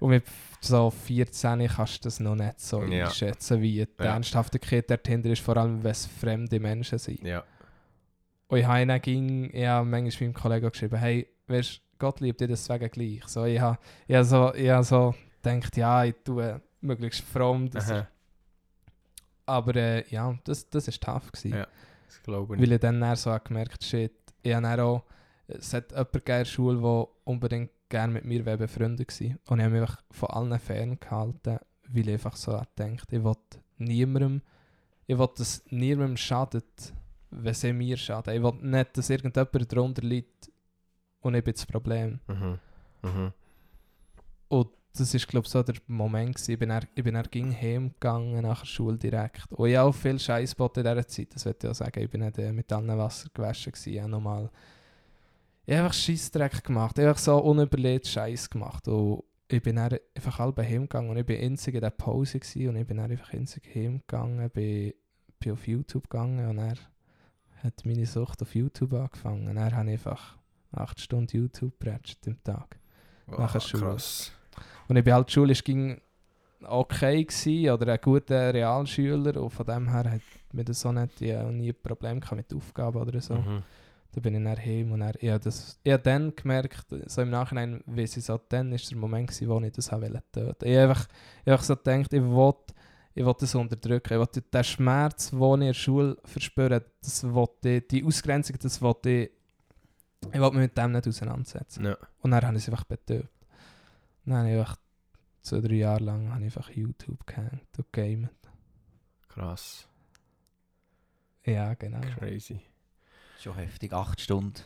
Und 0.00 0.10
mit 0.10 0.24
so 0.60 0.90
14 0.90 1.66
kannst 1.68 1.98
du 2.04 2.06
das 2.08 2.20
noch 2.20 2.34
nicht 2.34 2.60
so 2.60 2.82
Ja. 2.82 3.06
einschätzen, 3.06 3.60
wie 3.60 3.84
die 3.86 3.88
Ja. 4.04 4.12
Ernsthaftigkeit 4.14 4.90
dahinter 4.90 5.30
ist, 5.30 5.42
vor 5.42 5.56
allem 5.56 5.82
wenn 5.82 5.90
es 5.90 6.06
fremde 6.06 6.60
Menschen 6.60 6.98
sind. 6.98 7.22
Ja. 7.22 7.44
Und 8.48 8.58
ich 8.58 8.66
habe 8.66 9.00
ging, 9.00 9.50
ich 9.52 9.66
habe 9.66 9.86
manchmal 9.88 10.28
meinem 10.28 10.34
Kollegen 10.34 10.70
geschrieben, 10.70 10.96
hey, 10.96 11.26
weißt, 11.48 11.80
Gott 11.98 12.20
liebt 12.20 12.40
dich 12.40 12.48
deswegen 12.48 12.90
gleich. 12.90 13.22
So, 13.26 13.44
ich 13.44 13.58
habe, 13.58 13.78
ich 14.06 14.14
habe 14.14 14.24
so, 14.24 14.54
ich 14.54 14.68
habe 14.70 14.84
so 14.84 15.14
gedacht, 15.42 15.76
ja, 15.76 16.04
ich 16.04 16.14
tue 16.24 16.60
möglichst 16.80 17.22
fromm. 17.24 17.70
Aber 19.46 19.76
äh, 19.76 20.04
ja, 20.10 20.36
das, 20.44 20.68
das 20.68 20.86
war 20.88 21.14
tough. 21.20 21.32
Gewesen, 21.32 21.56
Ja. 21.58 21.66
Das 22.06 22.22
glaube 22.22 22.54
ich. 22.56 22.62
Weil 22.62 22.72
ich 22.72 22.80
dann, 22.80 23.00
dann 23.00 23.16
so 23.16 23.30
habe 23.32 23.44
gemerkt 23.44 23.82
shit, 23.84 24.12
ich 24.42 24.54
habe 24.54 24.82
auch, 24.82 25.02
es 25.48 25.72
hat 25.72 25.92
jemanden 25.92 26.18
in 26.18 26.24
der 26.24 26.44
Schule, 26.44 26.80
der 26.80 27.08
unbedingt 27.24 27.70
gerne 27.88 28.12
mit 28.12 28.24
mir 28.24 28.42
befreundet 28.42 29.20
war. 29.20 29.36
Und 29.48 29.58
ich 29.58 29.64
habe 29.64 29.74
mich 29.74 29.80
einfach 29.82 30.02
von 30.10 30.30
allen 30.30 30.58
ferngehalten, 30.58 31.58
weil 31.88 32.08
ich 32.08 32.14
einfach 32.14 32.36
so 32.36 32.52
gedacht 32.52 33.12
ich 33.12 33.24
will 33.24 33.34
niemandem, 33.78 34.42
ich 35.06 35.18
will, 35.18 35.28
dass 35.36 35.62
niemandem 35.70 36.16
schadet, 36.16 36.92
wenn 37.30 37.54
sie 37.54 37.72
mir 37.72 37.96
schaden. 37.96 38.34
Ich 38.34 38.42
will 38.42 38.54
nicht, 38.62 38.96
dass 38.96 39.10
irgendjemand 39.10 39.72
darunter 39.72 40.02
liegt 40.02 40.50
und 41.20 41.34
ich 41.34 41.44
bin 41.44 41.54
das 41.54 41.66
Problem. 41.66 42.20
Mhm. 42.26 42.58
Mhm. 43.02 43.32
und 44.48 44.68
das 44.98 45.12
war, 45.12 45.20
glaube 45.20 45.44
ich, 45.44 45.52
so 45.52 45.62
der 45.62 45.74
Moment. 45.88 46.34
Gewesen. 46.34 46.52
Ich 46.52 46.58
bin 46.58 46.70
dann, 46.70 46.86
ich 46.94 47.04
bin 47.04 47.14
dann 47.14 47.26
ging 47.30 47.54
heimgegangen 47.54 48.40
nach 48.40 48.60
der 48.60 48.66
Schule 48.66 48.96
direkt. 48.96 49.44
Und 49.52 49.68
ich 49.68 49.76
habe 49.76 49.90
auch 49.90 49.94
viel 49.94 50.18
Scheiß 50.18 50.54
in 50.54 50.68
dieser 50.74 51.06
Zeit, 51.06 51.34
das 51.34 51.44
wollte 51.44 51.66
ich 51.66 51.70
auch 51.70 51.74
sagen. 51.74 52.02
Ich 52.02 52.10
bin 52.10 52.22
nicht 52.22 52.38
mit 52.38 52.72
allen 52.72 52.96
Wasser 52.96 53.28
gewaschen. 53.32 53.72
Gewesen. 53.72 53.92
Ich 53.92 54.00
habe 54.00 54.10
nochmal... 54.10 54.50
Ich 55.66 55.74
habe 55.74 55.84
einfach 55.84 55.98
Scheissdreck 55.98 56.62
gemacht. 56.62 56.96
Ich 56.96 57.02
habe 57.02 57.10
einfach 57.10 57.22
so 57.22 57.38
unüberlegt 57.38 58.06
Scheiß 58.06 58.48
gemacht. 58.48 58.86
Und 58.86 59.24
ich 59.48 59.60
bin 59.60 59.76
dann 59.76 59.98
einfach 60.14 60.38
halb 60.38 60.58
heimgegangen 60.58 61.10
und 61.10 61.16
ich 61.16 61.26
bin 61.26 61.40
einzig 61.40 61.74
in 61.74 61.80
der 61.80 61.90
Pause 61.90 62.38
gewesen, 62.38 62.68
und 62.68 62.76
ich 62.76 62.86
bin 62.86 62.96
dann 62.96 63.10
einfach 63.10 63.32
einzig 63.32 63.62
heimgegangen, 63.74 64.48
bin, 64.50 64.94
bin 65.38 65.52
auf 65.52 65.66
YouTube 65.66 66.08
gegangen 66.08 66.48
und 66.48 66.58
er 66.58 66.76
hat 67.62 67.84
meine 67.84 68.06
Sucht 68.06 68.42
auf 68.42 68.54
YouTube 68.54 68.92
angefangen. 68.92 69.48
Und 69.48 69.60
habe 69.60 69.86
ich 69.86 69.92
einfach 69.92 70.36
8 70.72 71.00
Stunden 71.00 71.36
YouTube 71.36 71.78
geprätscht 71.78 72.26
im 72.26 72.42
Tag. 72.44 72.78
Nach 73.26 73.52
der 73.52 73.60
Schule. 73.60 73.82
krass. 73.82 74.32
Und 74.88 74.96
ich 74.96 75.04
bin 75.04 75.14
halt 75.14 75.30
schulisch 75.30 75.64
ging 75.64 76.00
okay 76.62 77.24
gewesen, 77.24 77.70
oder 77.70 77.92
ein 77.92 78.00
guter 78.00 78.54
Realschüler 78.54 79.42
und 79.42 79.50
von 79.50 79.66
dem 79.66 79.90
her 79.90 80.12
hat 80.12 80.20
mir 80.52 80.64
das 80.64 80.80
so 80.80 80.92
nicht, 80.92 81.20
ich 81.20 81.36
nie 81.42 81.72
Probleme 81.72 82.20
mit 82.34 82.54
Aufgaben 82.54 82.98
oder 82.98 83.20
so. 83.20 83.34
Mhm. 83.34 83.62
Da 84.16 84.22
bin 84.22 84.34
ich 84.34 84.42
dann 84.42 84.56
heim 84.56 84.92
und 84.92 85.00
dann, 85.00 85.12
ich 85.20 85.28
habe 85.28 85.44
das, 85.44 85.78
ich 85.84 85.92
habe 85.92 86.02
dann 86.02 86.34
gemerkt, 86.34 86.86
so 87.04 87.20
im 87.20 87.28
Nachhinein, 87.28 87.84
wie 87.84 88.06
sie 88.06 88.22
so, 88.22 88.40
dann 88.48 88.72
ist 88.72 88.90
der 88.90 88.96
Moment 88.96 89.28
gewesen, 89.28 89.46
wo 89.46 89.60
ich 89.60 89.72
das 89.72 89.92
habe 89.92 90.10
wollte 90.10 90.22
töten. 90.32 90.66
Ich 90.66 90.74
habe 90.74 90.88
einfach, 90.88 91.08
ich 91.44 91.52
habe 91.52 91.62
so 91.62 91.76
gedacht, 91.76 92.14
ich 92.14 92.22
will, 92.22 92.54
ich 93.14 93.26
will 93.26 93.34
das 93.38 93.54
unterdrücken. 93.54 94.14
Ich 94.14 94.18
will 94.18 94.42
den 94.50 94.64
Schmerz, 94.64 95.32
den 95.32 95.38
ich 95.38 95.52
in 95.52 95.60
der 95.60 95.74
Schule 95.74 96.16
verspüre, 96.24 96.82
das 97.02 97.24
will 97.24 97.48
ich, 97.62 97.88
die 97.88 98.04
Ausgrenzung, 98.04 98.56
das 98.58 98.80
will 98.80 98.94
ich, 99.04 99.30
ich 100.32 100.40
will 100.40 100.50
mich 100.52 100.60
mit 100.60 100.78
dem 100.78 100.92
nicht 100.92 101.08
auseinandersetzen. 101.08 101.84
Ja. 101.84 101.98
Und 102.22 102.30
dann 102.30 102.42
habe 102.42 102.56
ich 102.56 102.62
es 102.62 102.70
einfach 102.70 102.84
betäubt. 102.84 103.28
Dann 104.24 104.38
habe 104.38 104.50
ich 104.50 104.58
einfach 104.58 104.76
zwei, 105.42 105.60
drei 105.60 105.74
Jahre 105.74 106.04
lang 106.04 106.30
habe 106.30 106.40
ich 106.40 106.56
einfach 106.56 106.70
YouTube 106.70 107.26
gehängt 107.26 107.68
und 107.76 107.92
gamet. 107.92 108.30
Krass. 109.28 109.86
Ja, 111.44 111.74
genau. 111.74 112.00
Crazy. 112.00 112.62
Schon 113.40 113.54
heftig, 113.54 113.92
8 113.92 114.20
Stunden. 114.20 114.62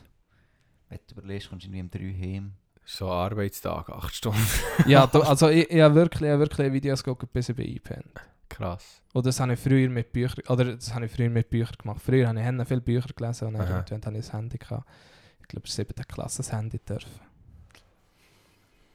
Wenn 0.89 0.99
du 1.07 1.15
überlegst, 1.15 1.49
kommst 1.49 1.65
du 1.65 1.69
irgendwie 1.71 1.81
um 1.81 2.15
3 2.15 2.19
heim. 2.19 2.53
So 2.83 3.05
ein 3.05 3.11
Arbeitstag, 3.11 3.89
8 3.89 4.15
Stunden. 4.15 4.41
ja, 4.87 5.07
du, 5.07 5.21
also 5.21 5.49
ich, 5.49 5.69
ich 5.69 5.81
habe 5.81 5.95
wirklich, 5.95 6.23
ich 6.23 6.29
habe 6.29 6.39
wirklich 6.39 6.73
Videos 6.73 7.03
geguckt, 7.03 7.31
bis 7.31 7.49
ich 7.49 7.57
eingepennt. 7.57 8.19
Krass. 8.49 9.01
Und 9.13 9.25
das 9.25 9.39
habe 9.39 9.53
ich 9.53 9.59
früher 9.59 9.89
mit 9.89 10.11
Büchern, 10.11 10.43
oder 10.49 10.75
das 10.75 10.93
habe 10.93 11.05
ich 11.05 11.11
früher 11.11 11.29
mit 11.29 11.49
Büchern 11.49 11.75
gemacht. 11.77 12.01
Früher 12.03 12.27
habe 12.27 12.39
ich 12.39 12.45
Hände 12.45 12.65
viele 12.65 12.81
Bücher 12.81 13.09
gelesen 13.15 13.47
und 13.47 13.53
dann 13.53 13.67
irgendwann 13.67 14.05
habe 14.05 14.17
ich 14.17 14.25
das 14.25 14.33
Handy 14.33 14.57
gehabt. 14.57 14.89
Ich 15.41 15.47
glaube, 15.47 15.67
es 15.67 15.75
7. 15.75 15.93
Klasse 16.07 16.37
das 16.37 16.51
Handy 16.51 16.79
dürfen. 16.79 17.31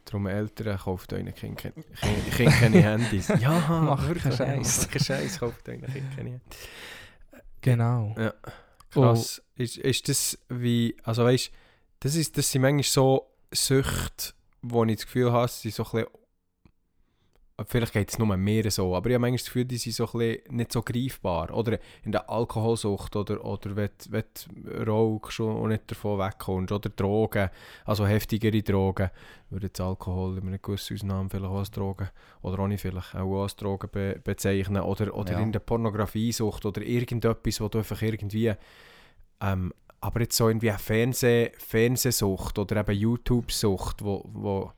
Darum 0.04 0.26
Eltern, 0.26 0.78
kauft 0.78 1.12
euren 1.12 1.34
Kind, 1.34 1.58
kind, 1.58 1.74
kind 2.36 2.52
keine 2.52 2.80
Handys. 2.80 3.28
Ja, 3.40 3.50
Mach 3.68 4.06
wirklich. 4.06 4.22
keinen 4.22 4.62
Scheiß. 4.64 4.82
Mach 4.82 4.90
keinen 4.92 5.04
Scheiß, 5.04 5.40
kauft 5.40 5.68
euren 5.68 5.80
Kind 5.82 6.16
keine 6.16 6.30
Handys. 6.30 6.68
Genau. 7.60 8.14
Krass. 9.02 9.42
Ist, 9.56 9.78
ist 9.78 10.08
das 10.08 10.38
wie, 10.48 10.96
also 11.02 11.24
weißt 11.24 11.50
das, 12.00 12.14
ist, 12.14 12.36
das 12.36 12.50
sind 12.50 12.62
manchmal 12.62 12.82
so 12.82 13.26
Süchte, 13.52 14.34
wo 14.62 14.84
ich 14.84 14.96
das 14.96 15.06
Gefühl 15.06 15.32
habe, 15.32 15.48
sie 15.48 15.70
sind 15.70 15.74
so 15.74 15.84
ein 15.84 16.04
bisschen, 16.04 16.25
vielleicht 17.64 17.92
geht 17.92 18.10
es 18.10 18.18
nur 18.18 18.36
mehr 18.36 18.70
so, 18.70 18.94
aber 18.94 19.08
ich 19.08 19.14
habe 19.14 19.20
manchmal 19.22 19.38
das 19.38 19.46
Gefühl, 19.46 19.64
die 19.64 19.78
sind 19.78 19.94
so 19.94 20.04
ein 20.06 20.18
bisschen 20.18 20.56
nicht 20.56 20.72
so 20.72 20.82
greifbar. 20.82 21.54
Oder 21.54 21.78
in 22.04 22.12
der 22.12 22.28
Alkoholsucht 22.28 23.16
oder, 23.16 23.42
oder 23.44 23.76
wenn, 23.76 23.90
wenn 24.10 24.24
du 24.64 24.90
rauchst 24.90 25.40
und 25.40 25.68
nicht 25.68 25.90
davon 25.90 26.18
wegkommst. 26.18 26.72
Oder 26.72 26.90
Drogen, 26.90 27.48
also 27.84 28.06
heftigere 28.06 28.62
Drogen. 28.62 29.10
Würde 29.48 29.66
jetzt 29.68 29.80
Alkohol 29.80 30.38
in 30.38 30.48
einem 30.48 30.60
gewissen 30.60 30.94
Ausnahmen 30.96 31.30
vielleicht 31.30 31.50
auch 31.50 31.58
als 31.58 31.70
Drogen, 31.70 32.10
oder 32.42 32.58
auch 32.58 32.68
nicht 32.68 32.80
vielleicht, 32.80 33.14
auch 33.14 33.42
als 33.42 33.56
Drogen 33.56 33.88
be 33.90 34.20
bezeichnen. 34.22 34.82
Oder, 34.82 35.14
oder 35.14 35.32
Ja. 35.32 35.40
in 35.40 35.52
der 35.52 35.60
Pornografiesucht 35.60 36.66
oder 36.66 36.82
irgendetwas, 36.82 37.60
wo 37.60 37.68
du 37.68 37.78
einfach 37.78 38.02
irgendwie 38.02 38.52
ähm, 39.40 39.72
aber 40.00 40.20
jetzt 40.20 40.36
so 40.36 40.48
irgendwie 40.48 40.70
eine 40.70 40.78
Fernseh 40.78 41.52
Fernsehsucht 41.58 42.58
oder 42.58 42.76
eben 42.76 42.96
YouTube-Sucht, 42.96 44.04
wo, 44.04 44.24
wo 44.32 44.72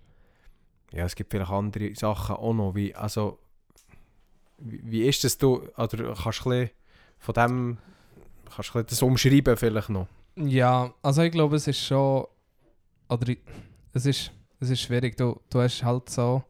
ja, 0.93 1.05
es 1.05 1.15
gibt 1.15 1.31
vielleicht 1.31 1.51
andere 1.51 1.95
Sachen 1.95 2.37
auch 2.37 2.55
noch, 2.55 2.75
wie, 2.75 2.95
also 2.95 3.39
wie, 4.59 4.81
wie 4.85 5.03
ist 5.05 5.23
das 5.25 5.39
du, 5.39 5.63
oder 5.77 6.15
kannst 6.15 6.45
du 6.45 6.51
ein 6.51 6.71
von 7.19 7.35
dem, 7.35 7.79
kannst 8.55 8.75
du 8.75 8.83
das 8.83 9.03
umschreiben 9.03 9.57
vielleicht 9.57 9.89
noch? 9.91 10.07
Ja, 10.37 10.93
also 11.03 11.23
ich 11.23 11.33
glaube, 11.33 11.57
es 11.57 11.67
ist 11.67 11.81
schon. 11.85 12.25
Oder 13.09 13.29
ich- 13.31 13.39
es 13.93 14.07
ist, 14.07 14.31
es 14.61 14.71
ist 14.71 14.81
schwierig. 14.83 15.17
Du, 15.17 15.41
du 15.51 15.61
hast 15.61 15.83
halt 15.83 16.09
so. 16.11 16.45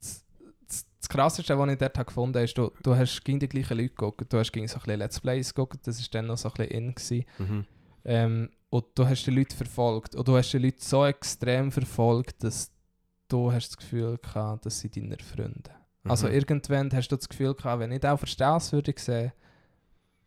Das, 0.00 0.22
das, 0.68 0.86
das 1.00 1.08
Krasseste, 1.08 1.58
was 1.58 1.70
ich 1.72 1.78
dort 1.78 2.06
gefunden 2.06 2.34
habe, 2.34 2.44
ist, 2.44 2.58
du, 2.58 2.70
du 2.82 2.94
hast 2.94 3.24
gegen 3.24 3.38
die 3.38 3.48
gleichen 3.48 3.78
Leute 3.78 3.88
geguckt. 3.90 4.30
Du 4.30 4.38
hast 4.38 4.52
gegen 4.52 4.68
so 4.68 4.74
ein 4.76 4.80
bisschen 4.82 4.98
Let's 4.98 5.20
Plays 5.20 5.54
geguckt. 5.54 5.86
Das 5.86 5.98
war 5.98 6.06
dann 6.12 6.26
noch 6.26 6.36
so 6.36 6.48
ein 6.50 6.54
bisschen 6.54 6.70
in. 6.72 6.94
Gewesen. 6.94 7.24
Mhm. 7.38 7.64
Ähm, 8.04 8.50
und 8.68 8.84
du 8.94 9.06
hast 9.08 9.24
die 9.24 9.30
Leute 9.30 9.56
verfolgt. 9.56 10.14
Und 10.14 10.28
du 10.28 10.36
hast 10.36 10.52
die 10.52 10.58
Leute 10.58 10.76
so 10.80 11.06
extrem 11.06 11.72
verfolgt, 11.72 12.44
dass 12.44 12.70
du 13.28 13.52
hast 13.52 13.68
das 13.70 13.76
Gefühl 13.76 14.18
gehabt, 14.18 14.66
dass 14.66 14.80
sie 14.80 14.90
deine 14.90 15.16
Freunde. 15.18 15.70
Also 16.04 16.26
Mhm. 16.28 16.34
irgendwann 16.34 16.92
hast 16.92 17.08
du 17.08 17.16
das 17.16 17.28
Gefühl 17.28 17.54
gehabt, 17.54 17.80
wenn 17.80 17.92
ich 17.92 18.00
den 18.00 18.10
auf 18.10 18.20
der 18.20 18.26
Straße 18.26 18.72
würde 18.72 18.92
sehen, 18.96 19.32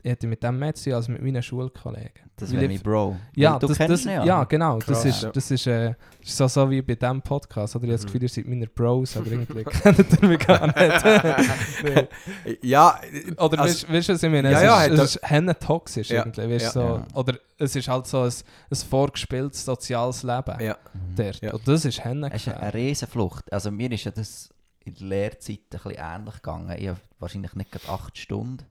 hätte 0.09 0.27
mit 0.27 0.43
dem 0.43 0.59
mehr 0.59 0.73
zu 0.73 0.85
tun 0.85 0.93
als 0.93 1.07
mit 1.07 1.21
meinen 1.21 1.41
Schulkollegen. 1.41 2.27
Das 2.35 2.51
wäre 2.51 2.67
mein 2.67 2.79
Bro. 2.79 3.17
Ja, 3.35 3.57
du 3.57 3.67
das, 3.67 3.77
kennst 3.77 3.93
das, 3.93 4.05
ihn 4.05 4.11
ja. 4.11 4.23
ja. 4.25 4.43
genau. 4.43 4.77
Krass, 4.77 5.03
das 5.03 5.05
ist, 5.05 5.23
ja. 5.23 5.31
das 5.31 5.49
ist, 5.51 5.65
äh, 5.67 5.95
ist 6.21 6.37
so, 6.37 6.47
so 6.47 6.69
wie 6.69 6.81
bei 6.83 6.93
diesem 6.95 7.21
Podcast. 7.21 7.75
Oder 7.75 7.85
ich 7.85 7.89
habe 7.91 7.97
das 7.97 8.01
Mhm. 8.03 8.05
Gefühl, 8.07 8.23
ihr 8.23 8.29
seid 8.29 8.47
meine 8.47 8.67
Bros, 8.67 9.17
aber 9.17 9.27
irgendwie 9.31 9.63
kennt 9.63 10.21
ihr 10.21 10.27
mich 10.27 10.39
gar 10.39 10.67
nicht. 10.67 12.07
Ja, 12.61 12.99
Oder 13.37 13.59
also- 13.59 13.87
weißt 13.89 14.09
du, 14.09 14.13
was 14.13 14.23
ich 14.23 14.29
meine? 14.31 14.51
Ja, 14.51 14.57
es 14.57 14.63
ja, 14.63 14.83
ist, 14.83 14.99
es 14.99 15.15
ist 15.15 15.29
henne 15.29 15.57
toxisch 15.57 16.09
Ja, 16.09 16.25
irgendwie. 16.25 16.49
Weißt, 16.55 16.73
so, 16.73 16.79
Ja. 16.79 17.07
Oder 17.13 17.37
es 17.57 17.75
ist 17.75 17.87
halt 17.87 18.07
so 18.07 18.21
ein, 18.21 18.31
ein 18.69 18.75
vorgespieltes 18.75 19.65
soziales 19.65 20.23
Leben 20.23 20.59
ja, 20.59 20.77
dort. 21.15 21.41
Ja. 21.41 21.53
Und 21.53 21.67
das 21.67 21.85
ist 21.85 22.03
henne 22.03 22.29
Es 22.31 22.45
ist 22.47 22.53
eine 22.53 22.73
Riesenflucht. 22.73 23.51
Also 23.51 23.71
mir 23.71 23.91
ist 23.91 24.03
ja 24.03 24.11
das 24.11 24.49
in 24.85 24.93
der 24.95 25.07
Lehrzeit 25.07 25.59
ein 25.59 25.69
bisschen 25.69 25.91
ähnlich 25.97 26.35
gegangen. 26.35 26.75
Ich 26.77 26.87
habe 26.87 26.99
wahrscheinlich 27.19 27.55
nicht 27.55 27.71
gerade 27.71 27.89
8 27.89 28.17
Stunden, 28.17 28.63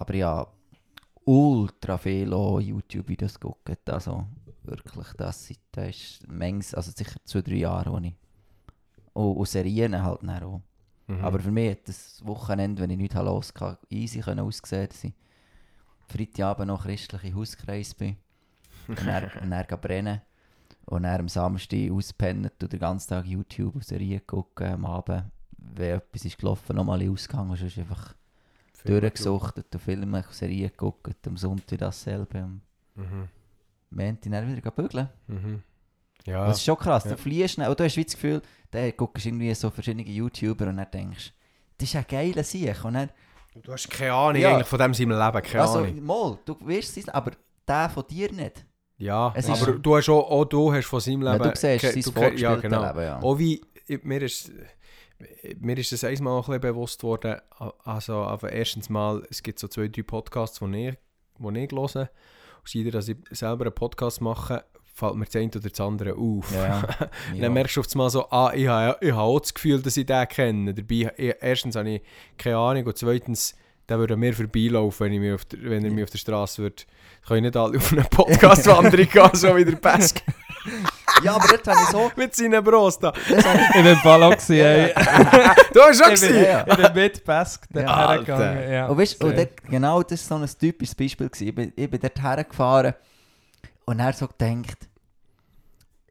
aber 0.00 0.14
ich 0.14 0.22
habe 0.22 0.50
ultra 1.26 1.98
viel 1.98 2.32
auch 2.32 2.58
YouTube-Videos 2.58 3.38
geguckt. 3.38 3.88
Also 3.90 4.26
wirklich, 4.62 5.06
das, 5.18 5.52
das 5.70 5.88
ist 5.90 6.26
manches, 6.26 6.74
also 6.74 6.90
sicher 6.90 7.20
zwei, 7.24 7.42
drei 7.42 7.56
Jahre, 7.56 7.92
wo 7.92 7.98
ich... 7.98 8.14
Und, 9.12 9.36
und 9.36 9.48
Serien 9.48 10.02
halt 10.02 10.22
dann 10.22 10.42
auch. 10.42 10.62
mhm. 11.06 11.22
Aber 11.22 11.38
für 11.38 11.50
mich 11.50 11.72
hat 11.72 11.88
das 11.88 12.24
Wochenende, 12.24 12.82
wenn 12.82 12.90
ich 12.90 12.96
nichts 12.96 13.14
los 13.16 13.52
hatte, 13.60 13.86
easy 13.90 14.20
können 14.20 14.40
aussehen, 14.40 14.88
dass 14.88 15.04
ich 15.04 15.12
Freitagabend 16.08 16.68
noch 16.68 16.84
christliche 16.84 17.34
Hauskreis 17.34 17.94
bin 17.94 18.16
und 18.88 19.06
dann, 19.06 19.30
und 19.42 19.50
dann 19.50 19.80
brennen 19.80 20.22
und 20.86 21.02
dann 21.02 21.20
am 21.20 21.28
Samstag 21.28 21.90
auspennen 21.90 22.50
und 22.58 22.72
den 22.72 22.80
ganzen 22.80 23.10
Tag 23.10 23.26
YouTube 23.26 23.74
und 23.74 23.84
Serien 23.84 24.26
gucken 24.26 24.72
am 24.72 24.86
Abend. 24.86 25.24
Wenn 25.58 25.96
etwas 25.96 26.24
ist 26.24 26.38
gelaufen, 26.38 26.74
nochmal 26.74 27.06
ausgegangen 27.06 27.54
sonst 27.54 27.78
einfach 27.78 28.14
durchgesuchtet 28.84 29.66
und 29.74 29.80
Filme 29.80 30.24
Serien 30.30 30.70
geguckt. 30.70 31.26
Am 31.26 31.36
Sonntag 31.36 31.78
dasselbe. 31.78 32.38
Am 32.38 32.60
Mhm. 32.96 33.28
Montag 33.90 34.30
dann 34.32 34.56
wieder 34.56 34.70
bügeln. 34.70 35.08
Mhm. 35.26 35.62
Ja, 36.26 36.46
Das 36.46 36.58
ist 36.58 36.64
schon 36.64 36.76
krass. 36.76 37.04
Ja. 37.04 37.12
Du 37.12 37.16
fliehst 37.16 37.54
schnell 37.54 37.68
und 37.70 37.80
du 37.80 37.84
hast 37.84 37.96
wie 37.96 38.04
das 38.04 38.14
Gefühl, 38.14 38.42
da 38.70 38.90
guckst 38.90 39.24
irgendwie 39.26 39.52
so 39.54 39.70
verschiedene 39.70 40.02
YouTuber 40.08 40.66
und 40.68 40.76
dann 40.76 40.90
denkst 40.90 41.32
das 41.78 41.88
ist 41.88 41.96
ein 41.96 42.04
geiler 42.06 42.44
Sieg. 42.44 42.84
Und 42.84 42.92
dann, 42.94 43.08
du 43.62 43.72
hast 43.72 43.88
keine 43.88 44.12
Ahnung 44.12 44.42
Ja. 44.42 44.52
eigentlich 44.52 44.66
von 44.68 44.78
dem 44.78 44.92
seinem 44.92 45.12
Leben, 45.12 45.42
keine 45.42 45.62
also, 45.62 45.78
Ahnung. 45.78 46.04
mal, 46.04 46.38
du 46.44 46.56
wirst 46.66 46.98
es, 46.98 47.08
aber 47.08 47.32
der 47.66 47.88
von 47.88 48.04
dir 48.06 48.30
nicht. 48.32 48.66
Ja, 48.98 49.32
Es 49.34 49.48
aber 49.48 49.68
ist- 49.76 49.78
du 49.82 49.96
hast 49.96 50.08
auch, 50.10 50.30
auch 50.30 50.44
du 50.44 50.70
hast 50.74 50.84
von 50.84 51.00
seinem 51.00 51.22
Ja, 51.22 51.32
Leben... 51.32 51.44
du 51.44 51.56
siehst 51.56 51.80
sein 51.82 52.02
du 52.02 52.12
ke- 52.12 52.20
vorgespielte 52.20 52.60
genau. 52.60 52.86
Leben, 52.86 53.00
ja. 53.02 53.18
Auch 53.22 53.38
wie, 53.38 53.62
mir 54.02 54.20
ist, 54.20 54.52
mir 55.58 55.78
ist 55.78 55.92
das 55.92 56.04
einmal 56.04 56.34
auch 56.34 56.48
ein 56.48 56.60
bisschen 56.60 56.74
bewusst 56.74 57.02
worden, 57.02 57.40
also, 57.84 58.14
aber 58.14 58.52
erstens 58.52 58.88
mal, 58.88 59.22
es 59.30 59.42
gibt 59.42 59.58
so 59.58 59.68
zwei, 59.68 59.88
drei 59.88 60.02
Podcasts, 60.02 60.58
die 60.58 60.88
ich, 60.88 60.94
die 61.38 61.58
ich 61.58 61.70
höre. 61.72 62.10
Und 62.60 62.74
jeder, 62.74 62.90
dass 62.90 63.08
ich 63.08 63.16
selber 63.30 63.66
einen 63.66 63.74
Podcast 63.74 64.20
mache, 64.20 64.64
fällt 65.00 65.14
mir 65.14 65.24
das 65.24 65.36
eine 65.36 65.48
oder 65.48 65.68
das 65.68 65.80
andere 65.80 66.14
auf. 66.14 66.52
Ja, 66.52 66.82
Dann 67.40 67.52
merkst 67.52 67.76
du 67.76 67.80
auf 67.80 67.86
einmal 67.92 68.10
so, 68.10 68.30
ah, 68.30 68.52
ich 68.54 68.68
habe, 68.68 68.98
ich 69.00 69.12
habe 69.12 69.22
auch 69.22 69.40
das 69.40 69.54
Gefühl, 69.54 69.80
dass 69.80 69.96
ich 69.96 70.06
den 70.06 70.28
kenne. 70.28 70.74
Dabei, 70.74 71.12
ich, 71.16 71.34
erstens 71.40 71.76
habe 71.76 71.90
ich 71.90 72.02
keine 72.36 72.58
Ahnung 72.58 72.86
und 72.86 72.98
zweitens, 72.98 73.54
der 73.88 73.98
würde 73.98 74.16
mir 74.16 74.34
vorbeilaufen, 74.34 75.06
wenn, 75.06 75.12
ich 75.14 75.20
mich 75.20 75.32
auf 75.32 75.44
der, 75.46 75.62
wenn 75.62 75.84
er 75.84 75.90
mich 75.90 76.04
auf 76.04 76.10
der 76.10 76.18
Straße 76.18 76.62
würde. 76.62 76.84
Ich 77.22 77.28
kann 77.28 77.42
nicht 77.42 77.56
alle 77.56 77.78
auf 77.78 77.92
eine 77.92 78.04
Podcast-Wanderung 78.04 79.08
gehen, 79.12 79.30
so 79.34 79.56
wie 79.56 79.64
der 79.64 79.76
Pesk 79.76 80.22
ja, 81.22 81.34
aber 81.36 81.48
dort 81.48 81.66
habe 81.68 81.78
ich 81.82 81.88
so... 81.90 82.10
mit 82.16 82.34
seinen 82.34 82.62
Bros 82.64 82.98
da. 82.98 83.12
Das 83.12 83.44
habe 83.46 83.58
ich, 83.60 83.76
Ich 83.76 83.82
bin 83.84 83.98
Ball 84.02 84.30
gewesen, 84.30 84.56
ey. 84.56 84.94
Du 85.72 85.80
hast 85.80 85.98
schon 86.04 86.12
Ich 86.14 86.20
bin, 86.20 86.28
gesehen? 86.30 86.64
ich 86.68 86.76
bin 86.76 86.92
mit 86.94 87.24
Pesk 87.24 87.66
Ja, 87.74 88.08
hergegangen. 88.08 88.72
Ja. 88.72 88.86
und 88.86 88.98
weißt, 88.98 89.22
und 89.24 89.36
dort, 89.38 89.64
genau 89.64 90.02
das 90.02 90.30
war 90.30 90.38
so 90.38 90.44
ein 90.44 90.58
typisches 90.58 90.94
Beispiel. 90.94 91.28
Gewesen. 91.28 91.48
Ich, 91.48 91.54
bin, 91.54 91.72
ich 91.76 91.90
bin 91.90 92.00
dort 92.00 92.20
hergefahren 92.22 92.94
und 93.84 94.00
er 94.00 94.12
so 94.12 94.26
gedacht, 94.28 94.88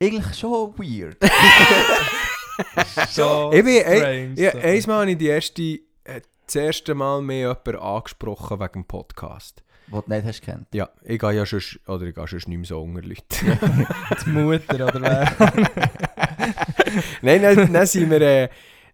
eigentlich 0.02 0.38
schon 0.38 0.74
weird. 0.78 1.18
So 3.10 3.52
Ich 3.54 3.64
bin- 3.64 3.82
strange. 3.82 4.34
Ja, 4.36 4.52
einmal 4.52 5.02
habe 5.02 5.12
ich 5.12 5.18
die 5.18 5.28
erste, 5.28 5.62
äh, 6.04 6.22
das 6.46 6.56
erste 6.56 6.94
Mal 6.94 7.22
mehr 7.22 7.58
jemanden 7.66 7.78
angesprochen 7.82 8.60
wegen 8.60 8.74
dem 8.74 8.86
Podcast. 8.86 9.64
Wo 9.92 10.02
du 10.02 10.12
nicht 10.12 10.26
hast 10.26 10.42
kennt. 10.42 10.68
Ja, 10.74 10.90
ich 11.04 11.20
gehe 11.20 11.32
ja 11.32 11.46
schon, 11.46 11.62
oder 11.88 12.06
ich 12.06 12.16
gehe 12.16 12.28
schon 12.28 12.38
nicht 12.38 12.48
mehr 12.48 12.66
so 12.66 12.82
unter 12.82 13.02
Leute. 13.02 13.24
Die 14.26 14.30
Mutter 14.30 14.88
oder 14.88 15.02
wer? 15.02 15.54
Nein, 17.22 17.42
dann, 17.42 17.74
dann 17.74 17.86
sind 17.86 18.10
wir... 18.10 18.22
Äh, 18.22 18.50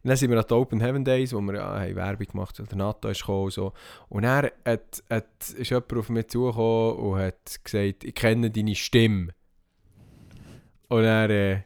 dann 0.05 0.17
sind 0.17 0.29
wir 0.29 0.37
an 0.37 0.45
den 0.47 0.57
Open 0.57 0.81
Heaven 0.81 1.03
Days, 1.03 1.33
wo 1.33 1.41
wir 1.41 1.55
ja, 1.55 1.79
haben 1.79 1.95
Werbung 1.95 2.27
gemacht 2.27 2.59
haben. 2.59 2.67
Der 2.67 2.77
NATO 2.77 3.09
ist 3.09 3.21
gekommen 3.21 3.45
und 3.45 3.53
so. 3.53 3.73
Und 4.07 4.21
dann 4.21 4.51
hat, 4.63 5.03
hat, 5.09 5.25
ist 5.57 5.71
jemand 5.71 5.93
auf 5.93 6.09
mich 6.09 6.27
zugekommen 6.27 6.97
und 6.97 7.19
hat 7.19 7.63
gesagt, 7.63 8.03
ich 8.03 8.13
kenne 8.13 8.51
deine 8.51 8.75
Stimme. 8.75 9.33
Und 10.89 11.03
dann 11.03 11.31
äh, 11.31 11.63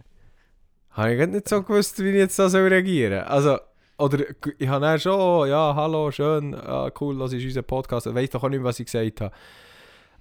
habe 0.91 1.15
ich 1.15 1.27
nicht 1.27 1.49
so 1.49 1.61
gewusst, 1.63 2.01
wie 2.01 2.11
ich 2.11 2.15
jetzt 2.15 2.39
da 2.39 2.47
reagieren 2.47 3.25
soll. 3.25 3.27
Also, 3.27 3.59
oder 3.99 4.23
ich 4.57 4.67
habe 4.67 4.85
dann 4.85 4.99
schon, 4.99 5.19
oh, 5.19 5.45
ja, 5.45 5.75
hallo, 5.75 6.09
schön, 6.11 6.55
ah, 6.55 6.89
cool, 6.99 7.19
das 7.19 7.33
ist 7.33 7.43
unser 7.43 7.61
Podcast. 7.61 8.07
Ich 8.07 8.15
weiß 8.15 8.29
doch 8.31 8.43
auch 8.43 8.49
nicht, 8.49 8.63
was 8.63 8.79
ich 8.79 8.85
gesagt 8.85 9.21
habe. 9.21 9.33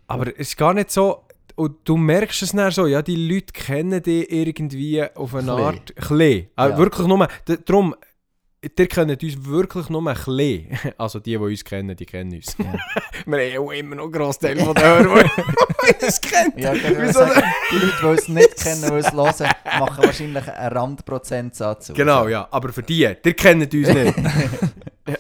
Aber 0.09 0.27
es 0.29 0.49
ist 0.49 0.57
gar 0.57 0.75
nicht 0.75 0.91
so... 0.91 1.23
Und 1.55 1.77
du 1.85 1.97
merkst 1.97 2.43
es 2.43 2.53
dann 2.53 2.71
so, 2.71 2.87
ja, 2.87 3.03
die 3.03 3.17
Leute 3.17 3.53
kennen 3.53 4.01
dich 4.01 4.31
irgendwie 4.31 5.03
auf 5.03 5.35
eine. 5.35 5.53
Art... 5.53 5.93
Chli. 5.97 6.51
Ah, 6.55 6.69
Ja. 6.69 6.79
Wirklich 6.79 7.07
nur... 7.07 7.27
Darum, 7.65 7.95
die 8.63 8.87
kennen 8.87 9.17
uns 9.21 9.45
wirklich 9.45 9.89
nur 9.89 10.07
ein 10.09 10.17
Chli. 10.17 10.69
Also 10.99 11.21
die, 11.21 11.31
die 11.31 11.37
uns 11.37 11.65
kennen, 11.65 11.97
die 11.97 12.07
kennen 12.07 12.35
uns. 12.35 12.57
Ja. 12.59 12.75
Wir 13.27 13.39
haben 13.39 13.53
ja 13.53 13.61
auch 13.61 13.71
immer 13.71 13.95
noch 13.97 14.05
einen 14.05 14.13
Grossteil 14.13 14.59
von 14.59 14.75
den 14.75 14.85
Hörern, 14.85 15.31
die 15.37 16.05
uns 16.05 16.21
kennen. 16.21 16.53
Ja, 16.57 16.75
Wieso 16.75 17.25
die 17.71 17.77
Leute, 17.77 17.97
die 18.03 18.07
es 18.07 18.29
nicht 18.29 18.57
kennen, 18.57 18.83
die 18.83 18.99
es 18.99 19.13
hören, 19.13 19.53
machen 19.79 20.05
wahrscheinlich 20.05 20.49
einen 20.49 20.73
Randprozentsatz. 20.73 21.93
Genau, 21.95 22.27
ja. 22.27 22.49
Aber 22.51 22.73
für 22.73 22.83
die, 22.83 23.15
die 23.25 23.35
kennen 23.35 23.63
uns 23.63 23.73
nicht. 23.73 24.15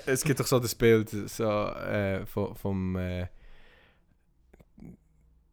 es 0.07 0.25
gibt 0.25 0.41
doch 0.41 0.47
so 0.47 0.59
das 0.59 0.75
Bild 0.75 1.11
so, 1.11 1.45
äh, 1.45 2.27
vom... 2.27 2.57
vom 2.57 2.97
äh, 2.97 3.27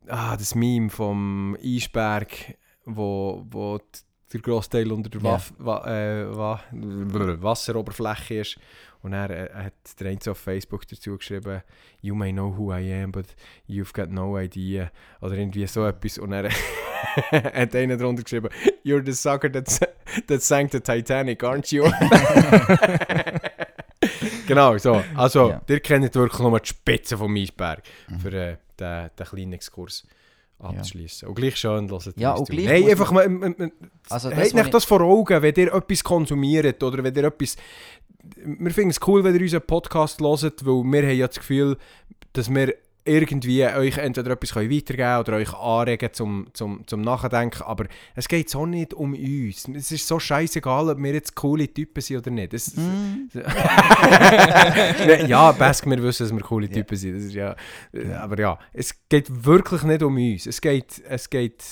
ah, 0.08 0.36
das 0.36 0.56
Meme 0.56 0.89
vom 0.89 1.58
Eisberg, 1.63 2.58
wo, 2.86 3.45
wo 3.50 3.80
der 4.36 4.41
Großteil 4.41 4.91
unter 4.91 5.10
der. 5.10 5.24
Waff, 5.24 5.54
wa, 5.58 5.86
äh, 5.88 6.36
wa, 6.36 6.62
brr, 6.71 7.41
Wasseroberfläche 7.41 8.41
ist. 8.41 8.58
Und 9.02 9.13
er 9.13 9.30
äh, 9.30 9.50
hat 9.65 9.74
der 10.00 10.17
auf 10.32 10.39
Facebook 10.39 10.88
dazu 10.88 11.17
geschrieben, 11.17 11.62
You 12.02 12.15
may 12.15 12.32
know 12.32 12.56
who 12.58 12.74
I 12.74 12.91
am, 13.04 13.12
but 13.12 13.28
you've 13.69 13.93
got 13.93 14.10
no 14.10 14.39
idea. 14.39 14.91
Oder 15.21 15.38
irgendwie 15.38 15.67
so 15.67 15.86
etwas. 15.86 16.17
Und 16.17 16.34
er 16.34 16.50
hat 17.32 17.76
einer 17.76 17.98
drunter 17.98 18.24
geschrieben, 18.24 18.50
You're 18.84 19.06
the 19.06 19.13
sucker 19.13 19.52
that, 19.52 19.80
that 20.28 20.41
sank 20.41 20.71
the 20.71 20.80
Titanic, 20.80 21.43
aren't 21.43 21.71
you? 21.71 21.84
genau, 24.48 24.78
so. 24.78 25.04
Also, 25.15 25.50
Ja. 25.50 25.62
ihr 25.67 25.80
kennt 25.80 26.13
wirklich 26.15 26.41
nur 26.41 26.60
die 26.60 26.67
Spitze 26.67 27.17
vom 27.17 27.36
Eisberg, 27.36 27.84
für 28.19 28.34
äh, 28.34 28.58
den, 28.80 29.10
den 29.17 29.26
kleinen 29.28 29.54
Exkurs 29.54 30.06
abzuschließen. 30.60 31.28
Und 31.28 31.36
gleich 31.36 31.58
schön, 31.58 31.89
hört 31.89 32.13
Ja, 32.18 32.34
und 32.34 32.50
gleich 32.50 32.65
Nein, 32.65 32.89
einfach 32.89 33.12
mal... 33.12 33.26
Also 34.10 34.30
das, 34.30 34.54
nicht 34.54 34.65
ich- 34.65 34.72
das 34.72 34.86
vor 34.86 35.02
Augen, 35.02 35.41
wenn 35.41 35.56
ihr 35.56 35.74
etwas 35.74 36.04
konsumiert 36.04 36.82
oder 36.84 37.04
wenn 37.04 37.15
ihr 37.15 37.24
etwas... 37.26 37.56
Wir 38.44 38.72
finden 38.72 38.89
es 38.89 39.00
cool, 39.08 39.24
wenn 39.24 39.36
ihr 39.36 39.41
unseren 39.41 39.62
Podcast 39.62 40.20
hört, 40.20 40.65
weil 40.65 40.84
wir 40.84 41.04
haben 41.04 41.18
ja 41.18 41.28
das 41.28 41.38
Gefühl, 41.38 41.78
dass 42.34 42.54
wir 42.54 42.74
irgendwie 43.06 43.63
euch 43.65 43.98
entweder 43.98 44.32
etwas 44.32 44.56
weitergeben 44.56 44.98
können 44.98 45.20
oder 45.20 45.34
euch 45.34 45.54
anregen 45.54 46.10
zum, 46.12 46.48
zum, 46.54 46.86
zum 46.88 47.02
Nachdenken, 47.02 47.62
aber 47.63 47.86
es 48.15 48.28
geht 48.28 48.50
so 48.50 48.65
nicht 48.65 48.94
um 48.94 49.13
uns. 49.13 49.68
Es 49.70 49.91
ist 49.91 50.08
so 50.08 50.20
scheißegal, 50.20 50.89
ob 50.89 50.98
wir 50.98 51.13
jetzt 51.13 51.36
coole 51.36 51.72
Typen 51.72 52.02
sind 52.02 52.18
oder 52.18 52.32
nicht. 52.32 52.54
Es, 52.54 52.76
Mm, 52.76 53.30
ja, 55.28 55.52
Besk, 55.52 55.86
wir 55.86 56.02
wissen, 56.04 56.24
dass 56.24 56.34
wir 56.34 56.41
coole 56.41 56.68
Ja. 56.68 56.74
Typen 56.74 56.98
sind. 56.98 57.15
Das 57.15 57.24
ist 57.24 57.34
ja, 57.34 57.56
aber 58.20 58.39
ja, 58.39 58.60
es 58.74 58.94
geht 59.08 59.46
wirklich 59.46 59.84
nicht 59.84 60.04
um 60.04 60.15
uns. 60.18 60.46
Es 60.46 60.60
geht... 60.60 61.02
Es 61.08 61.30
geht 61.30 61.63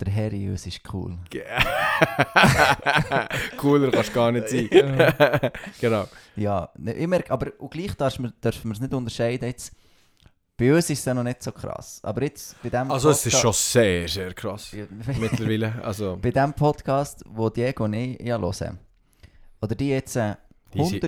der 0.00 0.12
Herius 0.12 0.66
ist 0.66 0.80
cool. 0.92 1.16
Cooler 3.56 3.92
kannst 3.92 4.10
du 4.10 4.14
gar 4.14 4.32
nicht 4.32 4.48
sein. 4.48 4.68
genau. 5.80 6.08
Ja, 6.34 6.68
ne, 6.76 6.94
ich 6.94 7.06
merke, 7.06 7.30
aber 7.30 7.52
gleich 7.70 7.94
dürfen 7.94 8.32
wir 8.42 8.72
es 8.72 8.80
nicht 8.80 8.92
unterscheiden. 8.92 9.46
Jetzt, 9.46 9.72
bei 10.56 10.72
uns 10.74 10.90
ist 10.90 10.98
es 11.00 11.04
ja 11.04 11.14
noch 11.14 11.22
nicht 11.22 11.42
so 11.42 11.50
krass. 11.52 12.00
Aber 12.02 12.22
jetzt 12.22 12.60
bei 12.62 12.68
dem 12.68 12.90
Also 12.90 13.10
es 13.10 13.26
ist 13.26 13.32
schon 13.32 13.50
Podcast- 13.50 13.72
sehr, 13.72 14.08
sehr 14.08 14.34
krass. 14.34 14.72
Mittlerweile. 15.18 15.82
Also, 15.82 16.16
bei 16.22 16.30
dem 16.30 16.52
Podcast, 16.54 17.24
wo 17.28 17.48
Diego 17.48 17.84
und 17.84 17.94
ich 17.94 18.20
ja 18.20 18.38
hören, 18.38 18.78
oder 19.60 19.74
die 19.74 19.88
jetzt 19.90 20.16
äh, 20.16 20.34
Die 20.74 20.84
sind- 20.84 21.04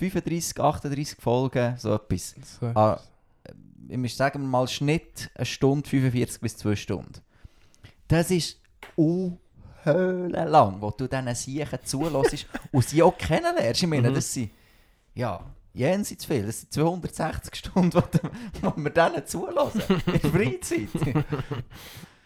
135, 0.00 0.60
38 0.60 1.16
Folgen, 1.20 1.76
so 1.78 1.94
etwas. 1.94 2.34
So. 2.60 2.66
Ah, 2.74 3.00
ich 3.88 3.96
muss 3.96 4.16
sagen, 4.16 4.46
mal 4.46 4.66
Schnitt 4.68 5.30
eine 5.34 5.44
Stunde 5.46 5.88
45 5.88 6.40
bis 6.40 6.56
2 6.56 6.76
Stunden. 6.76 7.20
Das 8.08 8.30
ist 8.30 8.58
lang, 9.84 10.80
wo 10.80 10.90
du 10.90 11.08
diesen 11.08 11.34
Siechen 11.34 11.78
zulässt 11.84 12.46
und 12.72 12.84
sie 12.88 13.02
auch 13.02 13.16
kennenlernst. 13.16 13.82
Ich 13.82 13.88
meine, 13.88 14.10
Mhm. 14.10 14.14
das 14.14 14.32
sind, 14.32 14.50
ja, 15.14 15.40
jenseits 15.72 16.24
viel. 16.24 16.46
Das 16.46 16.60
sind 16.60 16.72
260 16.72 17.54
Stunden, 17.56 18.02
wo 18.60 18.72
wir 18.76 18.90
denen 18.90 19.26
zulassen. 19.26 19.82
In 20.06 20.20
der 20.20 20.30
Freizeit. 20.30 21.24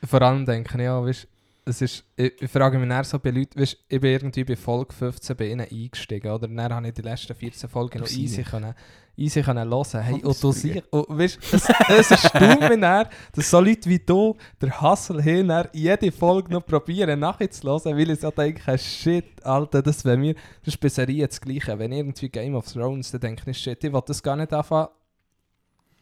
Vor 0.05 0.23
allem 0.23 0.47
denke 0.47 0.77
ich 0.77 0.85
ja, 0.85 1.03
weißt, 1.03 1.29
es 1.69 1.83
ist, 1.83 2.05
ich, 2.17 2.41
ich 2.41 2.51
frage 2.51 2.79
mich 2.79 2.89
dann 2.89 3.03
so 3.05 3.19
bei 3.19 3.31
Leuten, 3.31 3.61
weißt, 3.61 3.77
ich 3.89 4.01
bin 4.01 4.13
irgendwie 4.13 4.45
bei 4.45 4.57
Folge 4.57 4.95
15 4.95 5.37
bei 5.37 5.49
ihnen 5.49 5.67
eingestiegen, 5.69 6.31
oder? 6.31 6.47
Dann 6.47 6.73
habe 6.73 6.87
ich 6.89 6.95
die 6.95 7.03
letzten 7.03 7.35
14 7.35 7.69
Folgen 7.69 8.01
noch 8.01 8.09
easy 8.09 8.45
können, 8.45 8.73
easy 9.17 9.43
können 9.43 9.69
hören. 9.69 10.01
Hey, 10.03 10.23
und 10.23 10.43
du 10.43 10.49
das 10.49 10.61
siehst, 10.61 10.83
und, 10.93 11.07
weißt, 11.09 11.39
es, 11.53 11.69
es 11.89 12.11
erstaunt 12.13 12.61
mich 12.61 12.81
dann, 12.81 13.09
dass 13.33 13.51
so 13.51 13.61
Leute 13.61 13.91
wie 13.91 13.99
du, 13.99 14.37
der 14.63 14.81
Hustle 14.81 15.21
hin, 15.21 15.53
jede 15.73 16.13
Folge 16.13 16.53
noch 16.53 16.65
probieren 16.65 17.19
nachzuhören, 17.19 17.97
weil 17.99 18.11
ich 18.11 18.21
so 18.21 18.31
denke, 18.31 18.79
shit, 18.79 19.45
Alter, 19.45 19.83
das 19.83 20.05
wäre 20.05 20.17
mir, 20.17 20.35
das 20.65 20.75
ist 20.75 20.81
bei 20.81 20.89
Serien 20.89 21.27
das 21.27 21.41
Gleiche. 21.41 21.77
Wenn 21.79 21.91
irgendwie 21.91 22.29
Game 22.29 22.55
of 22.55 22.73
Thrones, 22.73 23.11
dann 23.11 23.21
denke 23.23 23.51
ich, 23.51 23.59
shit, 23.59 23.83
ich 23.83 23.93
will 23.93 24.03
das 24.07 24.23
gar 24.23 24.37
nicht 24.37 24.53
anfangen 24.53 24.89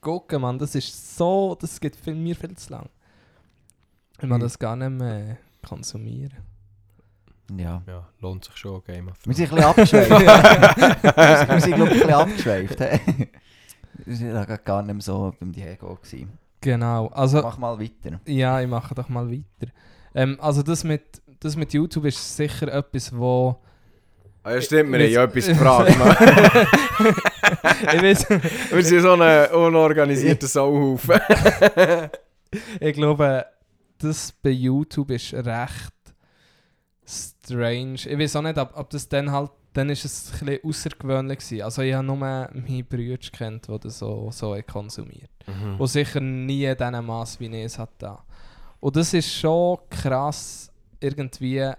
gucken, 0.02 0.42
Mann. 0.42 0.58
Das 0.58 0.74
ist 0.74 1.16
so, 1.16 1.56
das 1.58 1.80
geht 1.80 1.96
für 1.96 2.14
mir 2.14 2.36
viel 2.36 2.54
zu 2.56 2.70
lang. 2.70 2.90
Ich 4.20 4.28
mag 4.28 4.38
Mhm. 4.38 4.42
das 4.42 4.58
gar 4.58 4.76
nicht 4.76 4.90
mehr 4.90 5.38
konsumieren. 5.64 6.34
Ja. 7.56 7.82
ja, 7.86 8.08
lohnt 8.20 8.44
sich 8.44 8.56
schon, 8.56 8.82
Game 8.84 9.08
of 9.08 9.16
Wir 9.26 9.34
Thrones. 9.48 9.76
sind 9.86 9.92
ein 9.92 9.98
bisschen 10.00 10.14
abgeschweift. 10.14 11.50
wir 11.50 11.60
sind, 11.60 11.74
glaube 11.74 11.90
ich, 11.94 12.02
ein 12.02 12.06
bisschen 12.06 12.14
abgeschweift. 12.14 12.80
Wir 14.06 14.34
waren 14.34 14.58
gar 14.64 14.82
nicht 14.82 14.94
mehr 14.94 15.02
so 15.02 15.34
beim 15.38 15.52
Diego. 15.52 15.94
Gewesen. 16.02 16.38
Genau, 16.60 17.08
also 17.08 17.42
Mach 17.42 17.58
mal 17.58 17.78
weiter. 17.78 18.18
ja, 18.26 18.60
ich 18.60 18.66
mache 18.68 18.94
doch 18.94 19.08
mal 19.10 19.30
weiter. 19.30 19.70
Ähm, 20.14 20.38
also 20.40 20.62
das 20.62 20.84
mit, 20.84 21.02
das 21.40 21.54
mit 21.56 21.72
YouTube 21.74 22.06
ist 22.06 22.36
sicher 22.36 22.72
etwas, 22.72 23.14
wo... 23.14 23.60
Ah, 24.42 24.52
ja, 24.54 24.60
stimmt, 24.62 24.92
wir 24.92 25.00
haben 25.04 25.12
ja 25.12 25.24
etwas 25.24 25.46
gefragt. 25.46 25.90
Ich 27.92 28.02
weiß, 28.02 28.30
wir 28.72 28.82
sind 28.84 29.02
so 29.02 29.12
ein 29.12 29.50
unorganisierter 29.52 30.46
Sauhaufen. 30.46 31.20
ich 32.80 32.94
glaube, 32.94 33.46
das 34.04 34.32
bei 34.32 34.50
YouTube 34.50 35.10
ist 35.10 35.34
recht 35.34 35.92
strange. 37.06 37.94
Ich 37.94 38.18
weiß 38.18 38.36
auch 38.36 38.42
nicht, 38.42 38.58
ob, 38.58 38.76
ob 38.76 38.90
das 38.90 39.08
dann 39.08 39.30
halt, 39.30 39.50
dann 39.72 39.90
ist 39.90 40.04
es 40.04 40.32
ein 40.40 40.46
bisschen 40.46 40.64
außergewöhnlich 40.64 41.38
gewesen. 41.38 41.62
Also 41.62 41.82
ich 41.82 41.92
habe 41.94 42.06
nur 42.06 42.16
meine 42.16 42.84
Brüder 42.88 43.18
kennt, 43.32 43.68
die 43.68 43.78
das 43.78 43.98
so, 43.98 44.30
so 44.30 44.54
haben 44.54 44.66
konsumiert. 44.66 45.30
Mhm. 45.46 45.80
Und 45.80 45.86
sicher 45.88 46.20
nie 46.20 46.64
in 46.64 46.76
diesem 46.76 47.06
Maß, 47.06 47.40
wie 47.40 47.46
ich 47.46 47.64
es 47.64 47.78
hatte. 47.78 48.18
Und 48.80 48.96
das 48.96 49.12
ist 49.14 49.32
schon 49.32 49.78
krass, 49.90 50.70
irgendwie, 51.00 51.70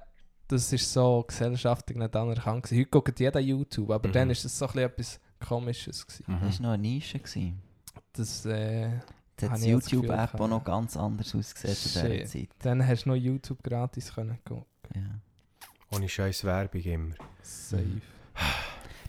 das 0.47 0.71
ist 0.73 0.91
so 0.91 1.23
gesellschaftlich 1.27 1.97
nicht 1.97 2.15
anerkannt 2.15 2.63
gewesen. 2.63 2.79
Heute 2.81 2.89
guckt 2.89 3.19
jeder 3.19 3.39
YouTube, 3.39 3.91
aber 3.91 4.07
Mhm. 4.09 4.13
dann 4.13 4.29
ist 4.29 4.45
es 4.45 4.57
so 4.57 4.65
ein 4.67 4.71
bisschen 4.73 4.85
etwas 4.89 5.19
Komisches 5.47 6.05
gewesen. 6.05 6.25
Das 6.41 6.59
war 6.59 6.67
noch 6.67 6.73
eine 6.73 6.81
Nische. 6.81 7.19
Gewesen. 7.19 7.61
Das, 8.13 8.45
äh, 8.45 8.89
Jetzt 9.41 9.51
hat 9.51 9.61
die 9.63 9.71
das 9.71 9.83
Gefühl 9.85 9.99
YouTube-App 10.05 10.39
auch 10.39 10.47
noch 10.47 10.63
ganz 10.63 10.95
anders 10.97 11.35
ausgesehen 11.35 11.75
zu 11.75 11.89
dieser. 11.89 12.25
Zeit. 12.25 12.49
dann 12.59 12.87
hast 12.87 13.03
du 13.05 13.09
noch 13.09 13.15
YouTube 13.15 13.61
gratis 13.63 14.13
können 14.13 14.37
gucken. 14.45 14.65
Ja. 14.95 15.19
Ohne 15.95 16.07
scheiß 16.09 16.43
Werbung 16.45 16.81
immer. 16.81 17.15
Safe. 17.41 18.01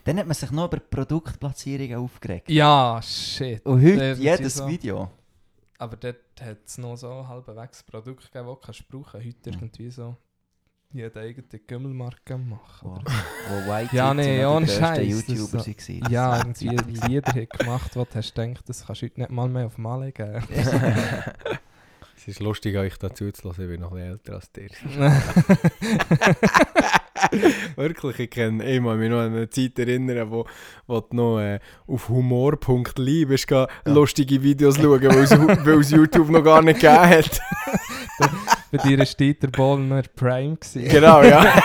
Dann 0.04 0.18
hat 0.18 0.26
man 0.26 0.34
sich 0.34 0.50
noch 0.52 0.66
über 0.66 0.78
Produktplatzierungen 0.78 1.96
aufgeregt. 1.98 2.48
Ja, 2.50 3.00
shit. 3.02 3.64
Und 3.66 3.82
heute 3.82 4.02
Irgendwie 4.04 4.22
jedes 4.22 4.54
so. 4.54 4.68
Video. 4.68 5.10
Aber 5.78 5.96
dort 5.96 6.16
hat 6.40 6.58
es 6.64 6.78
noch 6.78 6.96
so 6.96 7.26
halbwegs 7.26 7.82
Produkt 7.82 8.30
gegeben, 8.32 8.46
das 8.48 8.54
du 8.54 8.66
kannst 8.66 8.88
brauchen 8.88 9.20
Heute 9.24 9.50
Mhm. 9.50 9.56
irgendwie 9.62 9.90
so 9.90 10.16
jede 10.92 11.20
eigene 11.20 11.46
Gümmelmarke 11.66 12.38
machen. 12.38 12.60
Wo, 12.82 12.92
Oder? 12.94 13.04
wo 13.48 13.70
White 13.70 13.94
Ja, 13.94 14.14
nee, 14.14 14.44
ohne 14.44 14.66
Scheiß, 14.66 15.06
YouTuber 15.06 15.60
so- 15.60 15.66
waren. 15.66 16.12
Ja, 16.12 16.38
irgendwie 16.60 17.06
Lieder 17.06 17.32
hat 17.32 17.50
gemacht, 17.50 17.94
wo 17.96 18.04
du 18.04 18.14
hast 18.14 18.34
gedacht, 18.34 18.68
das 18.68 18.86
kannst 18.86 19.02
du 19.02 19.06
heute 19.06 19.20
nicht 19.20 19.30
mal 19.30 19.48
mehr 19.48 19.66
auf 19.66 19.78
Male 19.78 20.12
geben. 20.12 20.42
Es 22.18 22.26
ist 22.28 22.40
lustig, 22.40 22.74
euch 22.76 22.96
dazu 22.98 23.30
zu 23.30 23.44
hören, 23.44 23.62
ich 23.62 23.68
bin 23.68 23.80
noch 23.82 23.92
ein 23.92 23.98
älter 23.98 24.34
als 24.34 24.50
dir. 24.50 24.66
Wirklich, 27.76 28.18
ich 28.18 28.30
kenne, 28.30 28.64
ich 28.64 28.80
mich 28.80 29.10
noch 29.10 29.18
an 29.20 29.34
eine 29.34 29.50
Zeit 29.50 29.78
erinnern, 29.78 30.30
wo, 30.30 30.46
wo 30.86 31.00
du 31.02 31.14
noch 31.14 31.40
äh, 31.40 31.60
auf 31.86 32.08
humor.li 32.08 33.26
bist, 33.26 33.50
ja. 33.50 33.68
lustige 33.84 34.42
Videos 34.42 34.76
schauen, 34.76 35.02
weil 35.02 35.80
es 35.80 35.90
YouTube 35.90 36.30
noch 36.30 36.42
gar 36.42 36.62
nicht 36.62 36.80
gegeben 36.80 37.08
hat. 37.08 37.38
Bei 38.70 38.78
dir 38.78 38.98
war 38.98 39.06
Dieter 39.06 39.48
Bollner 39.48 40.02
Prime. 40.14 40.56
Gewesen. 40.56 40.88
genau, 40.88 41.22
ja. 41.22 41.44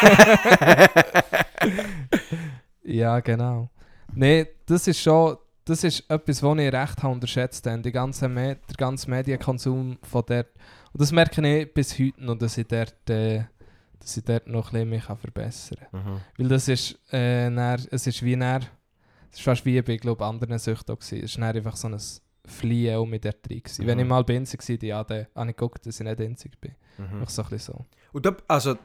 ja, 2.84 3.20
genau. 3.20 3.70
Nein, 4.14 4.48
das 4.66 4.88
ist 4.88 5.02
schon, 5.02 5.38
das 5.66 5.84
ist 5.84 6.10
etwas, 6.10 6.44
was 6.44 6.58
ich 6.58 6.74
recht 6.74 7.04
habe 7.04 7.14
unterschätzt 7.14 7.66
habe. 7.68 7.82
Die 7.82 7.92
ganze 7.92 8.28
Me 8.28 8.58
der 8.68 8.76
ganze 8.78 9.10
Medienkonsum 9.10 9.98
von 10.04 10.24
dort. 10.28 10.50
Und 10.94 11.02
das 11.02 11.12
merke 11.12 11.42
ich 11.48 11.74
bis 11.74 11.98
heute 11.98 12.24
noch, 12.24 12.38
dass 12.38 12.58
ich 12.58 12.68
dort, 12.68 13.10
äh, 13.10 13.46
dass 14.00 14.18
ich 14.18 14.24
dort 14.24 14.48
noch 14.48 14.74
ein 14.74 14.74
bisschen 14.74 14.90
mich 14.90 15.04
verbessern 15.04 15.80
kann. 15.92 16.04
Mhm. 16.04 16.20
Weil 16.38 16.48
das 16.50 16.68
ist, 16.68 17.00
äh, 17.12 17.50
näher, 17.50 17.80
es 17.92 18.08
ist 18.08 18.24
wie 18.24 18.36
näher, 18.36 18.62
es 19.32 19.40
ist 19.40 19.46
fast 19.46 19.66
wie 19.66 19.82
bei 19.82 19.98
glaub, 19.98 20.22
anderen 20.22 20.60
Süchten 20.60 20.94
auch 20.94 21.00
gewesen. 21.00 21.24
Es 21.24 21.32
ist 21.32 21.40
einfach 21.40 21.76
so 21.76 21.88
ein 21.88 22.00
Fliehen 22.52 22.96
auch 22.98 23.06
mit 23.06 23.24
der 23.24 23.34
drin 23.34 23.64
gewesen. 23.64 23.88
Wenn 23.88 23.98
Mhm. 23.98 24.04
ich 24.04 24.10
mal 24.10 24.24
bei 24.24 24.36
Inzig 24.36 24.68
war, 24.68 24.84
ja, 24.88 25.04
dann 25.04 25.28
habe 25.36 25.50
ich 25.50 25.56
geguckt, 25.56 25.86
dass 25.86 26.00
ich 26.00 26.06
nicht 26.06 26.20
Inzig 26.20 26.60
bin. 26.62 26.76
Mhm. 26.98 27.20
Einfach 27.20 27.30
so 27.30 27.42
ein 27.44 27.50
bisschen 27.50 27.74
so. 27.76 27.86
Und 28.14 28.26
da, 28.26 28.36
also, 28.48 28.76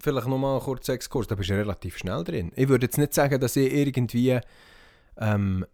vielleicht 0.00 0.26
nochmal 0.26 0.56
einen 0.56 0.64
kurzen 0.64 0.92
Exkurs, 0.94 1.26
da 1.28 1.34
bist 1.34 1.50
du 1.50 1.54
relativ 1.54 1.96
schnell 1.98 2.24
drin. 2.24 2.52
Ich 2.56 2.68
würde 2.68 2.86
jetzt 2.86 2.98
nicht 2.98 3.14
sagen, 3.14 3.40
dass 3.40 3.56
ich 3.56 3.72
irgendwie 3.72 4.38
ähm, 5.16 5.64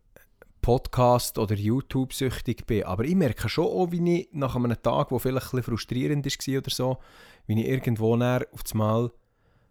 Podcast- 0.61 1.39
oder 1.39 1.55
YouTube-süchtig 1.55 2.67
bin, 2.67 2.85
aber 2.85 3.05
ich 3.05 3.15
merke 3.15 3.49
schon 3.49 3.65
auch, 3.67 3.91
wie 3.93 4.21
ich 4.21 4.29
nach 4.33 4.55
einem 4.57 4.81
Tag, 4.83 5.09
der 5.09 5.19
vielleicht 5.19 5.47
ein 5.47 5.51
bisschen 5.57 5.63
frustrierend 5.63 6.27
war 6.27 6.59
oder 6.59 6.71
so, 6.71 6.99
wie 7.47 7.61
ich 7.63 7.69
irgendwo 7.69 8.17
näher 8.17 8.47
auf 8.53 8.63
das 8.65 8.75
Mal 8.75 9.11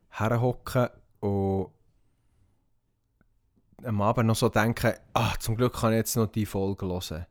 herhocke 0.10 0.92
und 1.20 1.68
am 3.84 4.02
Abend 4.02 4.26
noch 4.28 4.36
so 4.36 4.50
denke, 4.50 4.98
ah, 5.14 5.34
zum 5.40 5.56
Glück 5.56 5.74
kann 5.74 5.92
ich 5.92 5.98
jetzt 5.98 6.16
noch 6.16 6.28
die 6.28 6.46
Folge 6.48 6.88
hören. 6.88 7.26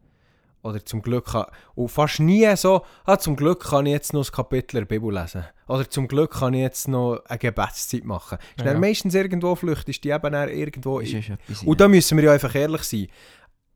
Oder 0.67 0.85
zum 0.85 1.01
Glück 1.01 1.27
kann, 1.27 1.47
und 1.77 1.89
fast 1.89 2.19
nie 2.19 2.55
so, 2.57 2.85
ah, 3.05 3.19
zum 3.19 3.37
Glück 3.37 3.71
kann 3.71 3.87
ich 3.87 3.93
jetzt 3.93 4.13
noch 4.13 4.27
ein 4.29 4.33
Kapitel 4.33 4.79
der 4.81 4.85
Bibel 4.87 5.15
lesen. 5.15 5.45
Oder 5.69 5.89
zum 5.89 6.09
Glück 6.09 6.33
kann 6.33 6.55
ich 6.55 6.61
jetzt 6.61 6.89
noch 6.89 7.23
eine 7.27 7.39
Gebetszeit 7.39 8.05
machen. 8.05 8.39
Ist 8.57 8.65
Ja. 8.65 8.75
meistens 8.79 9.15
irgendwo 9.15 9.55
Flücht, 9.55 9.89
ist 9.89 10.03
die 10.03 10.11
eben 10.11 10.35
irgendwo... 10.35 10.99
Ist, 10.99 11.15
ist 11.15 11.31
etwas, 11.31 11.63
Und 11.63 11.81
da 11.81 11.87
müssen 11.87 12.17
wir 12.19 12.25
ja 12.25 12.33
einfach 12.33 12.55
ehrlich 12.55 12.83
sein. 12.83 13.07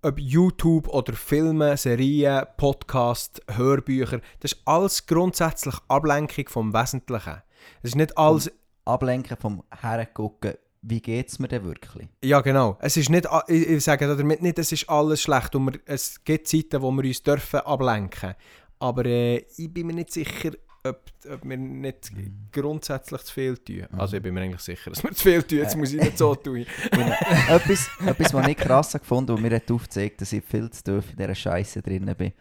Ob 0.03 0.19
YouTube 0.19 0.89
oder 0.89 1.13
Filme, 1.13 1.77
Serien, 1.77 2.45
Podcast, 2.57 3.41
Hörbücher, 3.49 4.21
das 4.41 4.53
ist 4.53 4.63
alles 4.65 5.07
grundsätzlich 5.07 5.75
Ablenkung 5.89 6.49
vom 6.49 6.73
Wesentlichen. 6.75 7.43
Es 7.83 7.91
ist 7.91 7.97
nicht 7.97 8.19
alles... 8.19 8.51
Ablenken 8.85 9.37
vom 9.37 9.63
Hergucken, 9.81 10.55
wie 10.83 11.01
geht 11.01 11.29
es 11.29 11.39
mir 11.39 11.49
denn 11.49 11.65
wirklich? 11.65 12.09
Ja, 12.25 12.41
genau. 12.41 12.79
Es 12.81 12.97
ist 12.97 13.11
nicht, 13.11 13.29
ich, 13.49 13.69
ich 13.69 13.85
sage 13.85 14.07
damit 14.07 14.43
nicht, 14.43 14.59
es 14.59 14.73
ist 14.73 14.89
alles 14.89 15.23
schlecht. 15.23 15.55
Und 15.55 15.67
wir, 15.67 15.81
es 15.85 16.23
gibt 16.25 16.49
Zeiten, 16.49 16.81
wo 16.81 16.91
wir 16.91 17.05
uns 17.05 17.23
dürfen 17.23 17.61
ablenken 17.61 18.35
Aber 18.79 19.05
äh, 19.05 19.45
ich 19.57 19.73
bin 19.73 19.89
mir 19.89 19.95
nicht 19.95 20.13
sicher, 20.13 20.53
ob, 20.85 21.03
ob 21.31 21.45
wir 21.45 21.57
nicht 21.59 22.11
grundsätzlich 22.53 23.23
zu 23.23 23.35
viel 23.35 23.59
tun. 23.59 23.87
Also 23.93 24.17
ich 24.17 24.23
bin 24.23 24.33
mir 24.33 24.41
eigentlich 24.43 24.63
sicher, 24.63 24.91
dass 24.91 25.03
wir 25.03 25.13
zu 25.13 25.23
viel 25.23 25.43
tun. 25.43 25.59
Jetzt 25.59 25.77
muss 25.77 25.93
ich 25.93 26.01
nicht 26.01 26.17
so 26.17 26.35
tun. 26.35 26.65
etwas, 27.49 27.91
etwas, 28.07 28.33
was 28.33 28.49
ich 28.49 28.57
krass 28.57 28.95
habe 28.95 29.01
gefunden 29.01 29.33
und 29.33 29.43
mir 29.43 29.55
hat 29.55 29.71
aufgezeigt, 29.71 30.23
dass 30.23 30.33
ich 30.33 30.43
viel 30.45 30.71
zu 30.71 30.83
tief 30.83 31.11
in 31.11 31.17
dieser 31.19 31.35
Scheiße 31.35 31.83
drin 31.83 32.13
bin, 32.17 32.33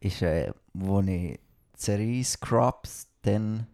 ist, 0.00 0.22
äh, 0.22 0.52
wo 0.72 1.00
ich 1.00 1.38
Serie 1.76 2.24
Scrubs 2.24 3.08
dann... 3.22 3.66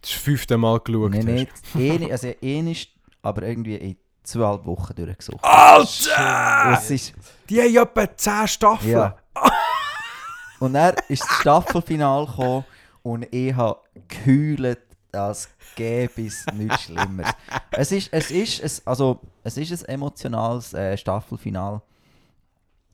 Das 0.00 0.10
fünfte 0.10 0.58
Mal 0.58 0.80
geschaut. 0.80 1.12
Nein, 1.12 1.46
hast. 1.46 1.76
nicht. 1.76 2.10
Also 2.10 2.28
ist, 2.40 2.88
aber 3.22 3.42
irgendwie 3.42 3.76
in 3.76 3.96
zwölf 4.22 4.64
Wochen 4.64 4.94
durchgesucht. 4.94 5.42
Alter! 5.44 6.72
Es 6.78 6.90
ist, 6.90 7.14
Die 7.48 7.60
haben 7.60 7.72
ja 7.72 7.82
etwa 7.82 8.16
10 8.16 8.48
Staffeln. 8.48 8.90
ja. 8.92 9.16
Und 10.60 10.74
dann 10.74 10.94
ist 11.08 11.22
das 11.22 11.40
Staffelfinale 11.40 12.24
gekommen 12.24 12.64
und 13.02 13.26
ich 13.34 13.52
habe 13.52 13.80
geheult, 14.06 14.78
als 15.10 15.48
gäbe 15.74 16.24
es 16.24 16.46
nichts 16.54 16.82
Schlimmeres. 16.82 17.32
Es 17.72 17.90
ist, 17.90 18.12
es 18.12 18.30
ist, 18.30 18.60
es, 18.60 18.86
also, 18.86 19.18
es 19.42 19.56
ist 19.56 19.72
ein 19.88 19.94
emotionales 19.96 20.72
äh, 20.72 20.96
Staffelfinale. 20.96 21.82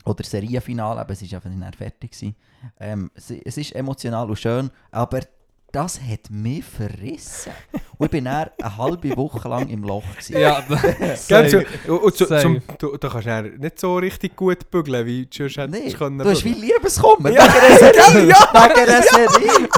Oder 0.07 0.25
Serienfinale, 0.25 0.99
aber 0.99 1.13
es 1.13 1.21
ist 1.21 1.35
einfach 1.35 1.51
nicht 1.51 1.77
fertig 1.77 2.13
gewesen. 2.13 2.35
Ähm, 2.81 3.11
es, 3.15 3.31
es 3.31 3.59
ist 3.59 3.75
emotional 3.75 4.31
und 4.31 4.39
schön, 4.39 4.71
aber 4.91 5.21
das 5.71 6.01
hat 6.01 6.31
mich 6.31 6.65
verrissen. 6.65 7.53
Und 7.99 8.07
ich 8.07 8.11
bin 8.11 8.25
dann 8.25 8.49
eine 8.61 8.77
halbe 8.79 9.15
Woche 9.17 9.49
lang 9.49 9.69
im 9.69 9.83
Loch. 9.83 10.03
Gewesen. 10.13 10.39
Ja, 10.41 10.63
safe. 11.17 11.67
so, 11.87 11.95
und, 12.01 12.17
zu, 12.17 12.27
zum, 12.27 12.61
du, 12.79 12.97
du 12.97 13.09
kannst 13.09 13.27
dann 13.27 13.57
nicht 13.59 13.79
so 13.79 13.97
richtig 13.97 14.35
gut 14.35 14.71
bügeln, 14.71 15.05
wie 15.07 15.27
du 15.27 15.31
sonst 15.49 15.57
hättest 15.59 15.85
Nee, 15.85 15.93
können. 15.93 16.19
du 16.19 16.31
hast 16.31 16.45
wie. 16.45 16.55
Liebeskummer. 16.55 17.31
Ja, 17.31 17.43
Wegen 17.45 17.79
der 17.81 17.93
Serie. 17.93 18.29
ja, 18.29 18.53
Wegen 18.55 18.87
der 18.87 19.03
Serie. 19.03 19.69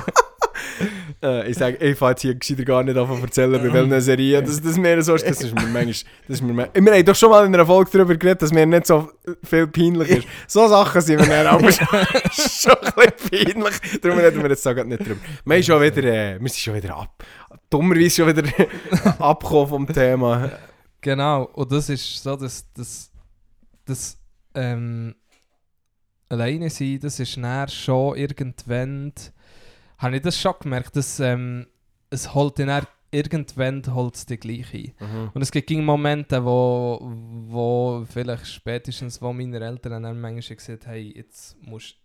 Äh, 1.22 1.50
ich 1.50 1.58
sage, 1.58 1.76
ich 1.76 1.98
fange 1.98 2.12
jetzt 2.12 2.22
hier 2.22 2.34
gescheiter 2.34 2.64
gar 2.64 2.82
nicht 2.82 2.94
zu 2.94 3.02
erzählen, 3.22 3.52
bei 3.52 3.72
welcher 3.72 4.00
Serie 4.00 4.42
das, 4.42 4.60
das 4.60 4.76
mir 4.78 5.02
so 5.02 5.14
ist. 5.14 5.26
Das 5.28 5.42
ist 5.42 5.54
mir 5.54 5.62
manchmal... 5.62 5.84
Das 5.86 6.04
ist 6.28 6.42
mir, 6.42 6.52
manchmal- 6.54 6.84
wir 6.84 6.94
haben 6.94 7.04
doch 7.04 7.14
schon 7.14 7.30
mal 7.30 7.44
in 7.44 7.54
einer 7.54 7.66
Folge 7.66 7.90
darüber 7.92 8.16
geredet, 8.16 8.40
dass 8.42 8.52
mir 8.52 8.64
nicht 8.64 8.86
so 8.86 9.10
viel 9.44 9.66
peinlich 9.66 10.08
ist. 10.08 10.26
So 10.46 10.66
Sachen 10.66 11.00
sind 11.02 11.20
mir 11.20 11.26
dann 11.44 11.46
aber 11.48 11.70
schon 11.70 11.86
schon 12.32 12.72
ein 12.72 13.12
bisschen 13.20 13.54
peinlich. 13.54 14.00
Darum 14.00 14.18
reden 14.18 14.42
wir 14.42 14.48
jetzt 14.50 14.64
gerade 14.64 14.88
nicht 14.88 15.00
drüber. 15.06 15.20
Wir, 15.44 15.56
haben 15.56 15.62
schon 15.62 15.82
wieder, 15.82 16.04
äh, 16.04 16.40
wir 16.40 16.48
sind 16.48 16.58
schon 16.60 16.74
wieder 16.74 16.96
ab... 16.96 17.22
Dummerweise 17.68 18.10
schon 18.10 18.28
wieder 18.36 18.48
abgekommen 19.20 19.68
vom 19.68 19.86
Thema. 19.86 20.50
Genau, 21.02 21.44
und 21.52 21.70
das 21.70 21.88
ist 21.88 22.22
so, 22.22 22.34
dass 22.34 22.66
das, 22.74 23.10
das 23.84 24.18
ähm, 24.54 25.14
alleine 26.28 26.70
sein, 26.70 26.98
das 27.00 27.20
ist 27.20 27.36
näher 27.36 27.68
schon 27.68 28.16
irgendwann, 28.16 29.12
habe 30.00 30.16
ich 30.16 30.22
das 30.22 30.38
schon 30.38 30.54
gemerkt, 30.60 30.96
dass 30.96 31.20
ähm, 31.20 31.66
es 32.10 32.34
holt 32.34 32.58
ihn 32.58 32.70
irgendwann 33.12 33.82
holt 33.94 34.14
es 34.16 34.26
dich 34.26 34.40
gleich 34.40 34.72
ein. 34.72 34.92
Mhm. 35.00 35.30
Und 35.34 35.42
es 35.42 35.50
gibt 35.50 35.70
Momente, 35.84 36.44
wo, 36.44 36.98
wo 37.02 38.04
vielleicht 38.08 38.46
spätestens, 38.46 39.20
wo 39.20 39.32
meine 39.32 39.58
Eltern 39.60 40.02
dann 40.02 40.20
manchmal 40.20 40.56
gesagt 40.56 40.86
haben, 40.86 40.92
hey, 40.92 41.12
jetzt 41.16 41.56
musst 41.62 41.96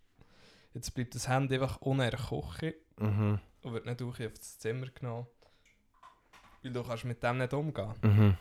jetzt 0.73 0.93
bleibt 0.93 1.15
das 1.15 1.27
Handy 1.27 1.55
einfach 1.55 1.79
Küche 2.17 2.75
Mhm. 2.97 3.39
und 3.61 3.73
wird 3.73 3.85
nicht 3.85 3.99
durch 3.99 4.25
auf 4.25 4.33
das 4.33 4.57
Zimmer 4.57 4.87
genommen, 4.87 5.27
weil 6.63 6.71
du 6.71 6.81
kannst 6.83 7.03
mit 7.05 7.21
dem 7.21 7.37
nicht 7.37 7.53
umgehen 7.53 7.93
Mhm. 8.01 8.37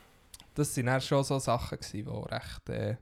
das 0.55 0.75
sind 0.75 0.87
dann 0.87 1.01
schon 1.01 1.25
so 1.25 1.38
Sachen 1.40 1.79
gewesen, 1.79 2.05
die 2.07 2.33
recht, 2.35 2.69
äh, 2.71 2.97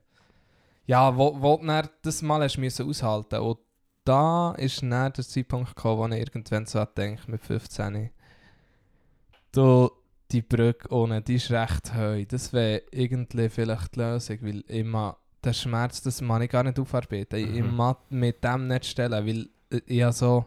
ja, 0.86 1.16
wo, 1.16 1.40
wo 1.40 1.56
du 1.58 1.88
das 2.02 2.22
mal 2.22 2.42
hast 2.42 2.58
müssen 2.58 2.88
aushalten 2.88 3.40
und 3.40 3.58
da 4.04 4.52
ist 4.52 4.82
dann 4.82 5.12
der 5.12 5.24
Zeitpunkt 5.24 5.74
gekommen, 5.76 6.12
wo 6.12 6.14
ich 6.14 6.20
irgendwann 6.20 6.66
so 6.66 6.84
denke 6.84 7.30
mit 7.30 7.42
15, 7.42 8.10
du, 9.52 9.90
die 10.30 10.42
Brücke 10.42 10.92
ohne, 10.92 11.22
die 11.22 11.34
ist 11.36 11.50
recht 11.50 11.94
heu, 11.94 12.24
das 12.26 12.52
wäre 12.52 12.82
irgendwie 12.90 13.48
vielleicht 13.48 13.94
die 13.96 14.00
Lösung, 14.00 14.38
weil 14.42 14.60
immer 14.68 15.16
der 15.44 15.52
Schmerz, 15.52 16.02
das 16.02 16.20
kann 16.20 16.42
ich 16.42 16.50
gar 16.50 16.62
nicht 16.64 16.78
aufarbeiten, 16.78 17.36
ich, 17.38 17.54
ich 17.56 17.62
Mhm. 17.62 17.76
mag 17.76 17.98
mit 18.10 18.42
dem 18.44 18.68
nicht 18.68 18.86
stellen, 18.86 19.26
weil 19.26 19.48
äh, 19.70 19.82
ich 19.86 19.96
ja 19.98 20.12
so 20.12 20.46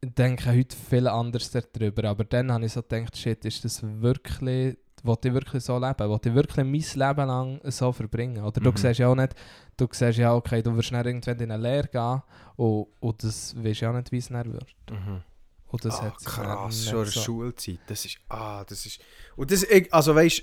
ich 0.00 0.14
denke 0.14 0.50
heute 0.52 0.76
viel 0.76 1.08
anders 1.08 1.50
darüber, 1.50 2.04
aber 2.10 2.24
dann 2.24 2.52
habe 2.52 2.66
ich 2.66 2.72
so 2.72 2.82
gedacht, 2.82 3.16
shit, 3.16 3.44
ist 3.44 3.64
das 3.64 3.82
wirklich, 3.82 4.76
will 5.04 5.16
ich 5.24 5.32
wirklich 5.34 5.62
so 5.62 5.78
leben? 5.78 5.98
Will 6.10 6.18
ich 6.24 6.34
wirklich 6.34 6.56
mein 6.66 6.72
Leben 7.08 7.28
lang 7.28 7.60
so 7.64 7.92
verbringen? 7.92 8.42
Oder 8.44 8.60
du 8.60 8.70
Mhm. 8.70 8.76
siehst 8.76 8.98
ja 8.98 9.08
auch 9.08 9.14
nicht, 9.14 9.34
du 9.76 9.86
siehst 9.90 10.18
ja, 10.18 10.34
okay, 10.34 10.62
du 10.62 10.74
wirst 10.76 10.90
dann 10.92 11.04
irgendwann 11.06 11.38
in 11.38 11.50
eine 11.52 11.62
Lehre 11.62 11.88
gehen 11.88 12.22
und, 12.56 12.86
und 13.00 13.22
das 13.22 13.54
weißt 13.62 13.80
ja 13.82 13.90
auch 13.90 13.94
nicht, 13.94 14.10
wie 14.12 14.18
es 14.18 14.28
dann 14.28 14.52
wird. 14.52 14.74
Mhm. 14.90 15.22
Und 15.68 15.84
das 15.84 16.00
hat 16.02 16.14
dann 16.24 16.24
krass, 16.24 16.84
schon 16.84 16.98
in 16.98 17.04
der 17.04 17.12
so- 17.12 17.20
Schulzeit. 17.20 17.78
Das 17.86 18.04
ist, 18.04 18.18
ah, 18.28 18.64
das 18.64 18.86
ist, 18.86 19.00
und 19.36 19.50
das, 19.50 19.62
ich- 19.64 19.92
also 19.92 20.14
weißt, 20.14 20.42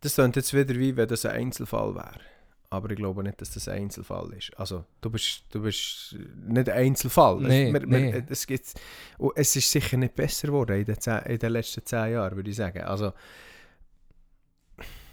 das 0.00 0.14
klingt 0.14 0.36
jetzt 0.36 0.52
wieder 0.52 0.74
wie, 0.74 0.96
wenn 0.96 1.08
das 1.08 1.24
ein 1.24 1.32
Einzelfall 1.36 1.94
wäre. 1.94 2.20
Aber 2.70 2.90
ich 2.90 2.96
glaube 2.96 3.22
nicht, 3.22 3.38
dass 3.40 3.52
das 3.52 3.68
ein 3.68 3.82
Einzelfall 3.82 4.32
ist. 4.32 4.58
Also, 4.58 4.84
du 5.02 5.10
bist, 5.10 5.42
du 5.50 5.60
bist 5.60 6.16
nicht 6.46 6.68
ein 6.70 6.76
Einzelfall. 6.86 7.36
Nee, 7.40 7.66
es, 7.68 7.72
wir, 7.74 7.86
nee. 7.86 8.12
Wir, 8.14 8.24
es, 8.30 8.46
gibt, 8.46 8.72
und 9.18 9.32
es 9.36 9.54
ist 9.56 9.70
sicher 9.70 9.96
nicht 9.98 10.14
besser 10.14 10.46
geworden 10.48 10.78
in 10.78 10.84
den, 10.86 10.98
zehn, 10.98 11.18
in 11.26 11.38
den 11.38 11.52
letzten 11.52 11.84
zehn 11.84 12.12
Jahren, 12.12 12.34
würde 12.34 12.48
ich 12.50 12.56
sagen. 12.56 12.80
Also, 12.82 13.12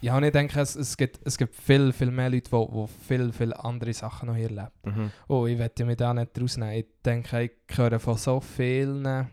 Ja, 0.02 0.16
und 0.16 0.24
ich 0.24 0.32
denke, 0.32 0.60
es, 0.62 0.76
es, 0.76 0.95
gibt, 0.95 1.20
es 1.26 1.38
gibt 1.38 1.54
viel, 1.56 1.91
viel 1.91 2.10
mehr 2.12 2.30
Leute, 2.30 2.50
die, 2.50 2.68
die 2.72 2.88
viel, 3.08 3.34
viel 3.34 3.54
andere 3.54 3.93
Sachen 3.93 4.28
noch 4.30 4.36
hier 4.36 4.50
leben. 4.50 4.70
mhm. 4.86 5.12
Oh, 5.28 5.45
ich 5.45 5.58
werde 5.58 5.84
mich 5.86 5.97
da 5.97 6.14
nicht 6.14 6.39
rausnehmen. 6.39 6.76
Ich 6.76 6.86
denke, 7.06 7.43
ich 7.43 7.78
höre 7.78 8.00
von 8.00 8.16
so 8.18 8.39
vielen, 8.39 9.28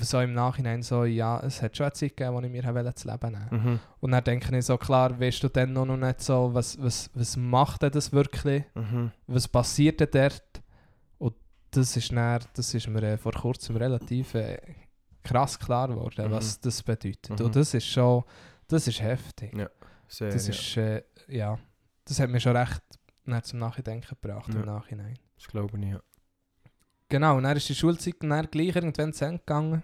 so 0.00 0.20
im 0.20 0.32
Nachhinein 0.32 0.82
so, 0.82 1.04
ja, 1.04 1.40
es 1.40 1.60
hat 1.62 1.76
schon 1.76 1.84
eine 1.86 1.92
Zeit 1.92 2.16
gegeben, 2.16 2.34
wo 2.36 2.40
ich 2.40 2.50
mir 2.50 2.62
habe 2.64 2.82
das 2.82 3.04
Leben 3.04 3.32
nehmen 3.32 3.48
Mhm. 3.64 3.80
Und 4.00 4.10
dann 4.12 4.24
denke 4.24 4.56
ich 4.56 4.64
so, 4.64 4.76
klar, 4.78 5.18
weißt 5.20 5.42
du 5.42 5.48
dann 5.48 5.72
noch 5.72 5.84
nicht 5.84 6.20
so, 6.20 6.50
was, 6.54 6.80
was, 6.80 7.10
was 7.14 7.36
macht 7.36 7.82
denn 7.82 7.90
das 7.92 8.12
wirklich? 8.12 8.64
Mhm. 8.74 9.10
Was 9.26 9.46
passiert 9.46 10.00
denn 10.00 10.08
dort? 10.12 10.62
Und 11.18 11.34
das 11.72 11.96
ist, 11.96 12.10
dann, 12.12 12.40
das 12.54 12.72
ist 12.72 12.88
mir 12.88 13.02
äh, 13.02 13.18
vor 13.18 13.32
kurzem 13.32 13.76
relativ 13.76 14.34
äh, 14.34 14.58
krass 15.22 15.58
klar 15.58 15.88
geworden, 15.88 16.28
Mhm. 16.28 16.32
was 16.32 16.60
das 16.60 16.82
bedeutet. 16.82 17.28
Mhm. 17.38 17.46
Und 17.46 17.56
das 17.56 17.74
ist 17.74 17.86
schon, 17.86 18.24
das 18.68 18.86
ist 18.86 19.02
heftig. 19.02 19.54
Ja, 19.56 19.68
Sehr, 20.06 20.30
das 20.30 20.48
ist, 20.48 20.76
äh, 20.76 21.02
ja, 21.26 21.58
das 22.04 22.20
hat 22.20 22.30
mir 22.30 22.40
schon 22.40 22.56
recht 22.56 22.82
zum 23.42 23.58
Nachdenken 23.58 24.06
gebracht 24.08 24.54
im 24.54 24.64
Nachhinein. 24.64 25.18
Das 25.36 25.46
glaube 25.48 25.78
ich, 25.78 25.90
ja. 25.90 26.00
Genau, 27.10 27.36
und 27.36 27.44
dann 27.44 27.56
ist 27.56 27.68
die 27.68 27.74
Schulzeit 27.74 28.16
dann 28.20 28.50
gleich 28.50 28.74
irgendwann 28.74 29.12
zu 29.12 29.24
Ende 29.24 29.38
gegangen. 29.38 29.82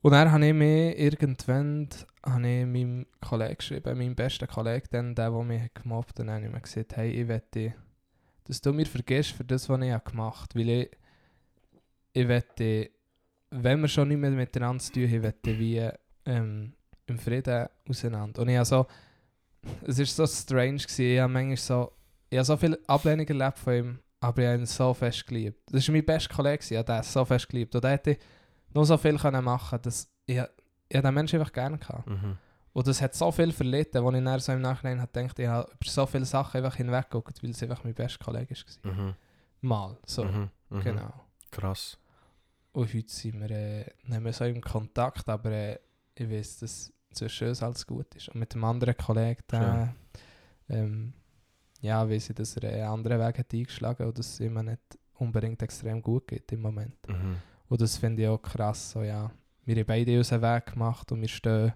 Und 0.00 0.12
dann 0.12 0.30
habe 0.30 0.46
ich 0.46 0.54
mir 0.54 0.96
irgendwann 0.96 1.88
habe 2.24 2.48
ich 2.48 2.66
meinem 2.66 3.06
Kollegen 3.20 3.56
geschrieben, 3.56 3.98
meinem 3.98 4.14
besten 4.14 4.46
Kollegen, 4.46 4.86
dann, 4.90 5.14
der, 5.14 5.30
der 5.30 5.42
mich 5.42 5.74
gemobbt 5.74 6.10
hat, 6.10 6.20
und 6.20 6.26
dann 6.26 6.36
habe 6.36 6.46
ich 6.46 6.52
mir 6.52 6.60
gesagt, 6.60 6.96
hey, 6.96 7.10
ich 7.10 7.28
wette, 7.28 7.74
dass 8.44 8.60
du 8.60 8.72
mir 8.72 8.86
vergisst 8.86 9.32
für 9.32 9.44
das, 9.44 9.68
was 9.68 9.80
ich 9.80 10.04
gemacht 10.04 10.54
habe. 10.54 10.60
Weil 10.60 10.68
ich, 10.68 10.90
ich 12.12 12.28
wette, 12.28 12.90
wenn 13.50 13.80
wir 13.80 13.88
schon 13.88 14.08
nicht 14.08 14.18
mehr 14.18 14.30
miteinander 14.30 14.82
zu 14.82 14.92
tun 14.92 15.10
haben, 15.10 15.22
wette 15.22 15.58
wie 15.58 15.90
ähm, 16.26 16.74
im 17.08 17.18
Frieden 17.18 17.68
auseinander. 17.88 18.42
Und 18.42 18.48
ich 18.48 18.64
so, 18.64 18.86
es 19.86 19.98
war 19.98 20.06
so 20.06 20.26
strange, 20.26 20.78
gewesen. 20.78 21.02
ich 21.04 21.18
habe 21.20 21.32
manchmal 21.32 21.56
so, 21.56 21.92
ich 22.30 22.38
habe 22.38 22.44
so 22.44 22.56
viel 22.56 22.78
Ablehnung 22.86 23.26
erlebt 23.26 23.58
von 23.58 23.72
ihm, 23.74 23.98
aber 24.20 24.42
ich 24.42 24.48
habe 24.48 24.58
ihn 24.58 24.66
so 24.66 24.94
fest 24.94 25.26
geliebt. 25.26 25.60
Das 25.70 25.86
war 25.88 25.92
mein 25.94 26.04
bester 26.04 26.34
Kollege, 26.34 26.64
ich 26.68 26.76
habe 26.76 26.84
den 26.92 27.02
so 27.02 27.24
fest 27.24 27.48
geliebt. 27.48 27.74
Und 27.74 27.84
er 27.84 27.90
hätte 27.90 28.16
noch 28.74 28.84
so 28.84 28.96
viel 28.96 29.18
können 29.18 29.44
machen 29.44 29.78
dass 29.82 30.08
ich, 30.26 30.40
ich 30.88 31.00
den 31.00 31.14
Menschen 31.14 31.38
einfach 31.40 31.52
gerne 31.52 31.78
gehabt. 31.78 32.06
Mhm. 32.06 32.36
Und 32.72 32.86
das 32.86 33.00
hat 33.02 33.14
so 33.14 33.32
viel 33.32 33.50
verlitten, 33.52 34.04
wo 34.04 34.12
ich 34.12 34.22
dann 34.22 34.40
so 34.40 34.52
im 34.52 34.60
Nachhinein 34.60 35.00
habe 35.00 35.10
gedacht, 35.10 35.38
ich 35.38 35.46
habe 35.48 35.68
über 35.72 35.90
so 35.90 36.06
viele 36.06 36.24
Sachen 36.24 36.58
einfach 36.58 36.76
hinweggeguckt, 36.76 37.42
weil 37.42 37.50
es 37.50 37.62
einfach 37.62 37.82
mein 37.82 37.94
bester 37.94 38.22
Kollege 38.24 38.54
war. 38.82 38.92
Mhm. 38.92 39.14
Mal, 39.62 39.96
so, 40.06 40.24
Mhm. 40.24 40.50
Mhm. 40.70 40.80
genau. 40.82 41.12
Krass. 41.50 41.98
Und 42.72 42.94
heute 42.94 43.10
sind 43.12 43.40
wir, 43.40 43.50
äh, 43.50 43.84
nicht 44.04 44.20
mehr 44.20 44.32
so 44.32 44.44
im 44.44 44.60
Kontakt, 44.60 45.28
aber 45.28 45.50
äh, 45.50 45.78
ich 46.14 46.30
weiß, 46.30 46.58
dass 46.60 46.92
zwischen 47.12 47.48
uns 47.48 47.62
alles 47.62 47.86
gut 47.86 48.14
ist. 48.14 48.28
Und 48.28 48.40
mit 48.40 48.54
dem 48.54 48.64
anderen 48.64 48.96
Kollegen, 48.96 49.42
der, 49.50 49.94
ähm, 50.68 51.12
ja, 51.80 52.06
ich, 52.08 52.28
dass 52.28 52.56
er 52.56 52.70
einen 52.70 52.82
anderen 52.88 53.20
Weg 53.20 53.38
hat 53.38 53.52
eingeschlagen 53.52 54.06
und 54.06 54.18
dass 54.18 54.34
es 54.34 54.40
ihm 54.40 54.54
nicht 54.64 54.80
unbedingt 55.14 55.62
extrem 55.62 56.02
gut 56.02 56.26
geht 56.28 56.50
im 56.52 56.62
Moment. 56.62 56.96
Mhm. 57.08 57.36
Und 57.68 57.80
das 57.80 57.96
finde 57.96 58.22
ich 58.22 58.28
auch 58.28 58.40
krass. 58.42 58.92
So, 58.92 59.02
ja. 59.02 59.30
Wir 59.64 59.76
haben 59.76 59.86
beide 59.86 60.16
unseren 60.16 60.42
Weg 60.42 60.66
gemacht 60.72 61.12
und 61.12 61.20
wir 61.20 61.28
stehen 61.28 61.72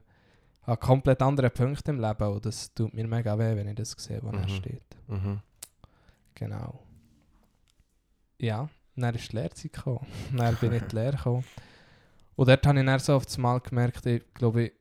an 0.62 0.78
komplett 0.78 1.20
anderen 1.22 1.50
Punkten 1.50 1.90
im 1.96 2.00
Leben. 2.00 2.28
Und 2.32 2.46
das 2.46 2.72
tut 2.72 2.94
mir 2.94 3.06
mega 3.06 3.38
weh, 3.38 3.56
wenn 3.56 3.68
ich 3.68 3.74
das 3.74 3.92
sehe, 3.98 4.22
wo 4.22 4.28
er 4.28 4.38
Mhm. 4.44 4.48
steht. 4.48 4.96
Mhm. 5.08 5.40
Genau. 6.34 6.82
Ja, 8.38 8.68
dann 8.96 9.14
ist 9.14 9.30
die 9.32 9.36
Lehrzeit 9.36 9.72
gekommen. 9.72 10.06
dann 10.36 10.56
bin 10.56 10.72
ich 10.72 10.82
in 10.82 10.88
die 10.88 10.96
Lehre 10.96 11.16
gekommen. 11.16 11.44
Und 12.34 12.48
dort 12.48 12.66
habe 12.66 12.80
ich 12.80 12.86
dann 12.86 12.98
so 12.98 13.18
das 13.18 13.38
Mal 13.38 13.60
gemerkt, 13.60 14.06
ich 14.06 14.22
glaube, 14.34 14.64
ich, 14.64 14.72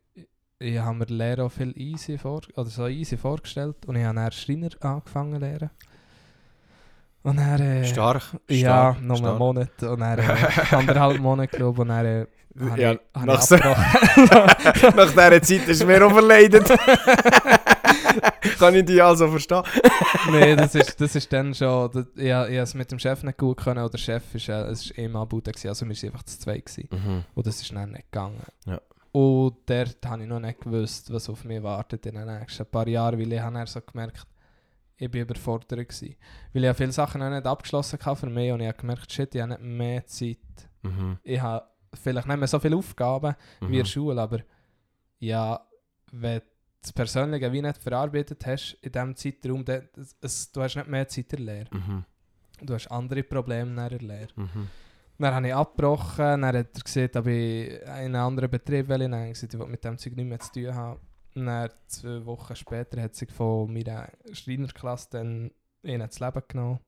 ich 0.61 0.77
habe 0.77 0.95
mir 0.95 1.05
die 1.05 1.13
Lehre 1.13 1.43
auch 1.43 1.51
viel 1.51 1.73
easy, 1.77 2.17
vor, 2.17 2.41
oder 2.55 2.69
so 2.69 2.87
easy 2.87 3.17
vorgestellt. 3.17 3.77
Und 3.87 3.95
ich 3.95 4.03
habe 4.03 4.15
dann 4.15 4.31
Schreiner 4.31 4.69
angefangen 4.79 5.33
zu 5.33 5.39
lernen. 5.39 5.69
Und 7.23 7.37
dann... 7.37 7.61
Äh, 7.61 7.85
Stark. 7.85 8.23
ja, 8.49 8.93
stark, 8.93 9.01
noch 9.01 9.23
einen. 9.23 9.37
Monat. 9.37 9.83
Und 9.83 9.99
dann 9.99 10.19
äh, 10.19 10.35
anderthalb 10.71 11.19
Monate, 11.19 11.55
glaube 11.57 11.75
ich. 11.75 11.81
Und 11.81 11.89
dann 11.89 12.05
äh, 12.05 12.25
habe 12.69 12.81
Ja, 12.81 12.91
ich, 12.93 12.99
nach 13.25 13.41
so-. 13.41 13.55
Nach 14.95 15.09
dieser 15.09 15.41
Zeit 15.41 15.67
ist 15.67 15.85
mir 15.85 16.05
auch 16.05 16.11
verleidet. 16.11 16.67
Kann 18.59 18.75
ich 18.75 18.85
dich 18.85 19.01
also 19.01 19.27
verstehen? 19.29 19.63
Nein, 20.31 20.57
das 20.57 20.75
ist, 20.75 20.99
das 20.99 21.15
ist 21.15 21.31
dann 21.31 21.53
schon... 21.53 21.91
Das, 21.91 22.05
ich, 22.15 22.23
ich 22.23 22.31
habe 22.31 22.57
es 22.57 22.73
mit 22.73 22.91
dem 22.91 22.99
Chef 22.99 23.23
nicht 23.23 23.37
gut 23.37 23.57
können. 23.57 23.83
Und 23.83 23.93
der 23.93 23.97
Chef 23.97 24.23
ist, 24.33 24.49
äh, 24.49 24.63
es 24.63 24.85
ist 24.85 24.91
immer 24.91 25.25
Bude 25.25 25.51
gewesen. 25.51 25.69
Also 25.69 25.87
wir 25.87 25.95
waren 25.95 26.09
einfach 26.09 26.23
zu 26.23 26.39
zweit. 26.39 26.65
Gewesen. 26.65 26.89
Mhm. 26.91 27.23
Und 27.33 27.47
das 27.47 27.61
ist 27.61 27.71
dann 27.71 27.91
nicht 27.91 28.11
gegangen. 28.11 28.41
Ja. 28.65 28.79
Und 29.13 29.57
dort 29.65 30.05
habe 30.05 30.21
ich 30.23 30.27
noch 30.29 30.39
nicht 30.39 30.61
gewusst, 30.61 31.11
was 31.11 31.29
auf 31.29 31.43
mich 31.43 31.61
wartet 31.61 32.05
in 32.05 32.15
den 32.15 32.27
nächsten 32.27 32.65
paar 32.65 32.87
Jahren. 32.87 33.19
Weil 33.19 33.33
ich 33.33 33.39
habe 33.41 33.67
so 33.67 33.81
gemerkt, 33.81 34.25
ich 34.97 35.13
war 35.13 35.21
überfordert. 35.21 35.69
Gewesen. 35.89 36.15
Weil 36.53 36.63
ich 36.63 36.67
habe 36.69 36.77
viele 36.77 36.91
Sachen 36.91 37.19
noch 37.19 37.29
nicht 37.29 37.45
abgeschlossen 37.45 37.99
hatte 37.99 38.19
für 38.21 38.29
mich. 38.29 38.51
Und 38.51 38.61
ich 38.61 38.67
habe 38.67 38.77
gemerkt, 38.77 39.11
shit, 39.11 39.35
ich 39.35 39.41
habe 39.41 39.51
nicht 39.51 39.61
mehr 39.63 40.05
Zeit. 40.05 40.37
Mhm. 40.83 41.17
Ich 41.23 41.41
habe 41.41 41.65
vielleicht 41.93 42.27
nicht 42.27 42.37
mehr 42.37 42.47
so 42.47 42.59
viele 42.59 42.77
Aufgaben 42.77 43.35
wie 43.59 43.65
in 43.65 43.71
der 43.73 43.81
Mhm. 43.83 43.85
Schule, 43.87 44.21
aber 44.21 44.39
ja, 45.19 45.59
wenn 46.11 46.39
du 46.39 46.45
das 46.81 46.93
Persönliche 46.93 47.51
wie 47.51 47.61
nicht 47.61 47.77
verarbeitet 47.77 48.45
hast 48.45 48.77
in 48.81 48.91
diesem 48.91 49.15
Zeitraum, 49.15 49.65
dann, 49.65 49.89
es, 50.21 50.51
du 50.51 50.61
hast 50.61 50.75
nicht 50.77 50.87
mehr 50.87 51.07
Zeit 51.07 51.33
in 51.33 51.45
der 51.45 51.55
Lehre. 51.55 51.75
Mhm. 51.75 52.05
Du 52.63 52.73
hast 52.73 52.87
andere 52.89 53.23
Probleme 53.23 53.71
nach 53.71 53.89
der 53.89 53.99
Lehre. 53.99 54.29
Dann 55.21 55.35
habe 55.35 55.47
ich 55.47 55.53
abgebrochen, 55.53 56.41
dann 56.41 56.45
hat 56.45 56.55
er 56.55 56.63
gesagt, 56.63 57.15
ob 57.15 57.27
ich 57.27 57.79
in 57.79 57.87
einen 57.87 58.15
anderen 58.15 58.49
Betrieb 58.49 58.87
will. 58.87 58.99
Dann 58.99 59.13
habe 59.13 59.27
ich 59.27 59.33
gesagt, 59.33 59.53
ich 59.53 59.59
will 59.59 59.67
mit 59.67 59.83
dem 59.83 59.97
Zeug 59.97 60.15
nichts 60.15 60.29
mehr 60.29 60.39
zu 60.39 60.51
tun 60.51 60.75
haben. 60.75 60.99
Dann 61.35 61.69
zwei 61.85 62.25
Wochen 62.25 62.55
später 62.55 62.99
hat 63.01 63.15
sich 63.15 63.31
von 63.31 63.71
meiner 63.71 64.09
Schreinerklasse 64.33 65.09
dann 65.11 65.51
ihnen 65.83 66.07
das 66.07 66.19
Leben 66.19 66.41
genommen. 66.47 66.79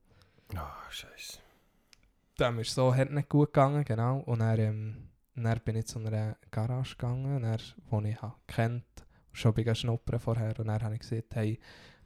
Ah, 0.54 0.74
scheiße. 0.90 1.38
Dem 2.40 2.58
ist 2.58 2.74
so 2.74 2.92
hat 2.92 3.10
nicht 3.10 3.28
gut 3.28 3.52
gegangen, 3.52 3.84
genau. 3.84 4.18
Und 4.18 4.40
dann, 4.40 4.58
ähm, 4.58 5.08
dann 5.36 5.60
bin 5.60 5.76
ich 5.76 5.86
zu 5.86 6.00
einer 6.00 6.36
Garage 6.50 6.96
gegangen, 6.96 7.42
dann, 7.42 7.58
wo 7.88 8.00
ich 8.00 8.20
habe 8.20 8.34
kennt, 8.48 8.84
schon 9.32 9.54
bei 9.54 9.74
schnuppern 9.74 10.18
vorher. 10.18 10.58
Und 10.58 10.66
dann 10.66 10.82
habe 10.82 10.94
ich 10.94 11.00
gesagt, 11.00 11.36
hey, 11.36 11.60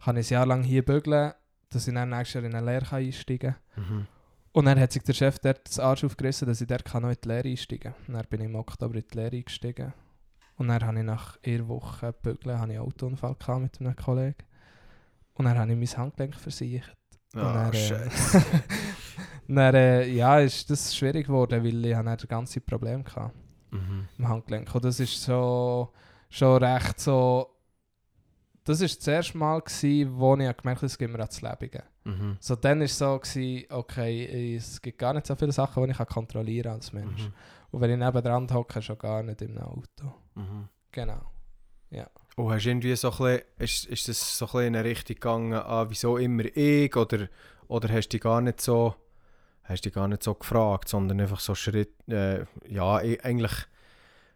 kann 0.05 0.19
ich 0.19 0.31
ein 0.31 0.35
Jahr 0.35 0.47
lang 0.47 0.63
hier 0.63 0.85
bügeln, 0.85 1.33
dass 1.71 1.89
ich 1.89 1.95
dann 1.95 2.11
nächstes 2.11 2.35
Jahr 2.35 2.45
in 2.45 2.55
eine 2.55 2.67
Lehre 2.67 2.97
einsteigen 2.97 3.57
kann. 3.75 3.83
Mhm. 3.83 4.07
Und 4.59 4.65
dann 4.65 4.81
hat 4.81 4.91
sich 4.91 5.05
der 5.05 5.13
Chef 5.13 5.39
dort 5.39 5.69
das 5.69 5.79
Arsch 5.79 6.03
aufgerissen, 6.03 6.49
dass 6.49 6.61
ich 6.61 6.67
dort 6.67 6.85
kann 6.85 7.03
noch 7.05 7.11
in 7.11 7.17
die 7.23 7.29
Lehre 7.29 7.49
einsteigen 7.49 7.95
kann. 7.95 8.15
Dann 8.17 8.27
bin 8.29 8.41
ich 8.41 8.47
im 8.47 8.57
Oktober 8.57 8.97
in 8.97 9.05
die 9.09 9.17
Lehre 9.17 9.37
eingestiegen. 9.37 9.93
Und 10.57 10.67
dann 10.67 10.85
habe 10.85 10.99
ich 10.99 11.05
nach 11.05 11.39
einer 11.47 11.69
Woche 11.69 12.13
bügeln 12.13 12.57
einen 12.57 12.79
Autounfall 12.79 13.37
gehabt 13.39 13.61
mit 13.63 13.81
einem 13.81 13.95
Kollegen. 13.95 14.35
Und 15.35 15.45
dann 15.45 15.57
habe 15.57 15.73
ich 15.73 15.79
mein 15.79 16.03
Handgelenk 16.05 16.35
versichert. 16.35 16.93
Ah, 17.35 17.53
dann, 17.53 17.73
äh, 17.73 17.77
scheiße. 17.77 18.45
dann 19.47 19.75
äh, 19.77 20.09
ja, 20.09 20.41
ist 20.41 20.69
das 20.69 20.97
schwierig 20.97 21.29
geworden, 21.29 21.63
weil 21.63 21.87
ich 21.87 21.93
dann 21.93 22.07
das 22.07 22.27
ganze 22.27 22.61
Problem 22.61 23.05
hatte 23.05 23.31
Mhm. 23.71 24.09
im 24.19 24.29
Handgelenk. 24.29 24.75
Und 24.75 24.85
das 24.85 24.99
ist 24.99 25.23
so 25.23 25.93
schon 26.31 26.65
recht 26.65 26.99
so. 26.99 27.47
Das 28.69 28.81
war 28.81 28.87
das 28.89 29.07
erste 29.07 29.39
Mal, 29.39 29.61
gewesen, 29.61 30.19
wo 30.19 30.35
ich 30.35 30.39
gemerkt 30.39 30.67
habe, 30.67 30.87
es 30.87 30.99
gibt 30.99 31.11
mir 31.11 31.21
ans 31.21 31.41
Leben. 31.41 31.83
Mhm. 32.05 32.37
So, 32.39 32.55
dann 32.55 32.81
war 32.81 32.85
es 32.85 32.99
so, 32.99 33.19
gewesen, 33.19 33.65
okay, 33.71 34.57
es 34.57 34.83
gibt 34.83 34.99
gar 34.99 35.15
nicht 35.15 35.27
so 35.27 35.35
viele 35.37 35.53
Sachen, 35.53 35.85
die 35.85 35.91
ich 35.91 35.97
kann 35.97 36.07
kontrollieren 36.07 36.73
als 36.73 36.93
Mensch. 36.93 37.23
Mhm. 37.23 37.33
Und 37.71 37.81
wenn 37.81 37.91
ich 37.93 37.99
nebendran 37.99 38.53
hocke, 38.53 38.83
schon 38.83 38.99
gar 38.99 39.23
nicht 39.23 39.43
einem 39.43 39.59
Auto. 39.59 40.15
Mhm. 40.35 40.69
Genau. 40.93 41.21
Oh, 42.37 42.51
hast 42.53 42.65
du 42.65 42.69
irgendwie 42.69 42.95
so 42.95 43.11
ein 43.11 43.17
bisschen, 43.17 43.43
ist, 43.59 43.85
ist 43.87 44.09
das 44.09 44.39
so 44.39 44.45
ein 44.45 44.53
bisschen 44.53 44.67
in 44.67 44.77
eine 44.77 44.85
Richtung 44.85 45.15
gegangen, 45.15 45.55
ah, 45.55 45.87
wieso 45.89 46.19
immer 46.19 46.45
ich, 46.45 46.95
oder, 46.95 47.29
oder 47.69 47.89
hast 47.89 48.09
du 48.09 48.11
dich 48.11 48.21
gar 48.21 48.41
nicht 48.41 48.61
so, 48.61 48.95
hast 49.65 49.85
dich 49.85 49.93
gar 49.93 50.09
nicht 50.09 50.23
so 50.23 50.35
gefragt, 50.35 50.89
sondern 50.89 51.21
einfach 51.21 51.41
so 51.41 51.55
Schritt, 51.55 51.95
äh, 52.09 52.45
ja, 52.69 53.01
e- 53.01 53.21
eigentlich 53.21 53.53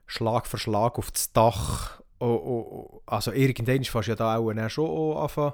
Schlag 0.07 0.47
für 0.47 0.59
Schlag 0.59 0.99
auf 0.99 1.13
das 1.13 1.33
Dach, 1.33 2.02
oh, 2.25 2.43
oh, 2.45 2.71
oh. 2.71 3.03
also 3.07 3.33
irgendwann 3.33 3.85
fast 3.85 4.09
ja 4.09 4.15
da 4.15 4.37
auch 4.37 4.69
schon 4.69 4.87
auch 4.89 5.23
anfangen 5.23 5.53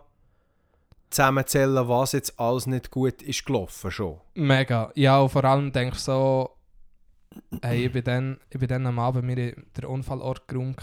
zusammenzählen, 1.11 1.89
was 1.89 2.13
jetzt 2.13 2.39
alles 2.39 2.67
nicht 2.67 2.91
gut 2.91 3.23
ist 3.23 3.47
gelaufen 3.47 3.91
schon. 3.91 4.21
Mega. 4.35 4.91
Ja, 4.95 5.21
und 5.21 5.31
vor 5.31 5.45
allem 5.45 5.73
denke 5.73 5.97
ich 5.97 6.03
so, 6.03 6.51
hey, 7.63 7.87
ich 7.87 7.93
bin 7.93 8.05
dann, 8.05 8.41
ich 8.51 8.59
bin 8.59 8.69
dann 8.69 8.87
am 8.87 8.99
Abend 8.99 9.25
mir 9.25 9.37
den 9.37 9.85
Unfallort 9.85 10.47
geräumt, 10.49 10.77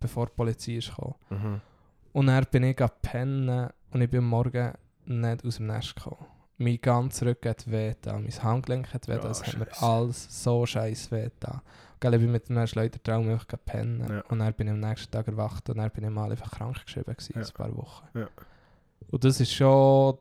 bevor 0.00 0.26
die 0.26 0.32
Polizei 0.34 0.72
ist 0.72 0.88
gekommen. 0.88 1.14
Mhm. 1.30 1.60
Und 2.12 2.26
dann 2.26 2.44
bin 2.50 2.64
ich 2.64 2.76
pennen 3.02 3.70
und 3.92 4.00
ich 4.00 4.10
bin 4.10 4.20
am 4.20 4.28
Morgen 4.28 4.72
nicht 5.04 5.44
aus 5.44 5.56
dem 5.56 5.66
Nest 5.66 5.96
gekommen. 5.96 6.26
Mein 6.58 6.80
ganzer 6.80 7.26
Rücken 7.26 7.48
hat 7.48 7.70
weh 7.70 7.94
mein 8.04 8.42
Handgelenk 8.42 8.92
hat 8.92 9.08
weh 9.08 9.14
Ja, 9.14 9.30
es 9.30 9.46
hat 9.46 9.56
mir 9.56 9.82
alles 9.82 10.42
so 10.42 10.66
scheiß 10.66 11.10
weh. 11.10 11.30
Gell, 12.00 12.14
ich 12.14 12.20
bin 12.20 12.32
mit 12.32 12.48
einem 12.50 12.66
Schleudertraum 12.66 13.38
pennen 13.66 14.06
Ja. 14.08 14.20
und 14.28 14.38
dann 14.38 14.54
bin 14.54 14.68
ich 14.68 14.72
am 14.72 14.80
nächsten 14.80 15.10
Tag 15.12 15.28
erwacht 15.28 15.68
und 15.68 15.76
dann 15.78 15.90
bin 15.90 16.04
ich 16.04 16.10
mal 16.10 16.30
einfach 16.30 16.50
krank 16.50 16.82
geschrieben 16.84 17.14
gewesen, 17.14 17.32
Ja. 17.36 17.42
ein 17.46 17.52
paar 17.52 17.76
Wochen. 17.76 18.06
Ja. 18.18 18.28
Und 19.10 19.22
das 19.24 19.40
ist 19.40 19.52
schon, 19.52 20.16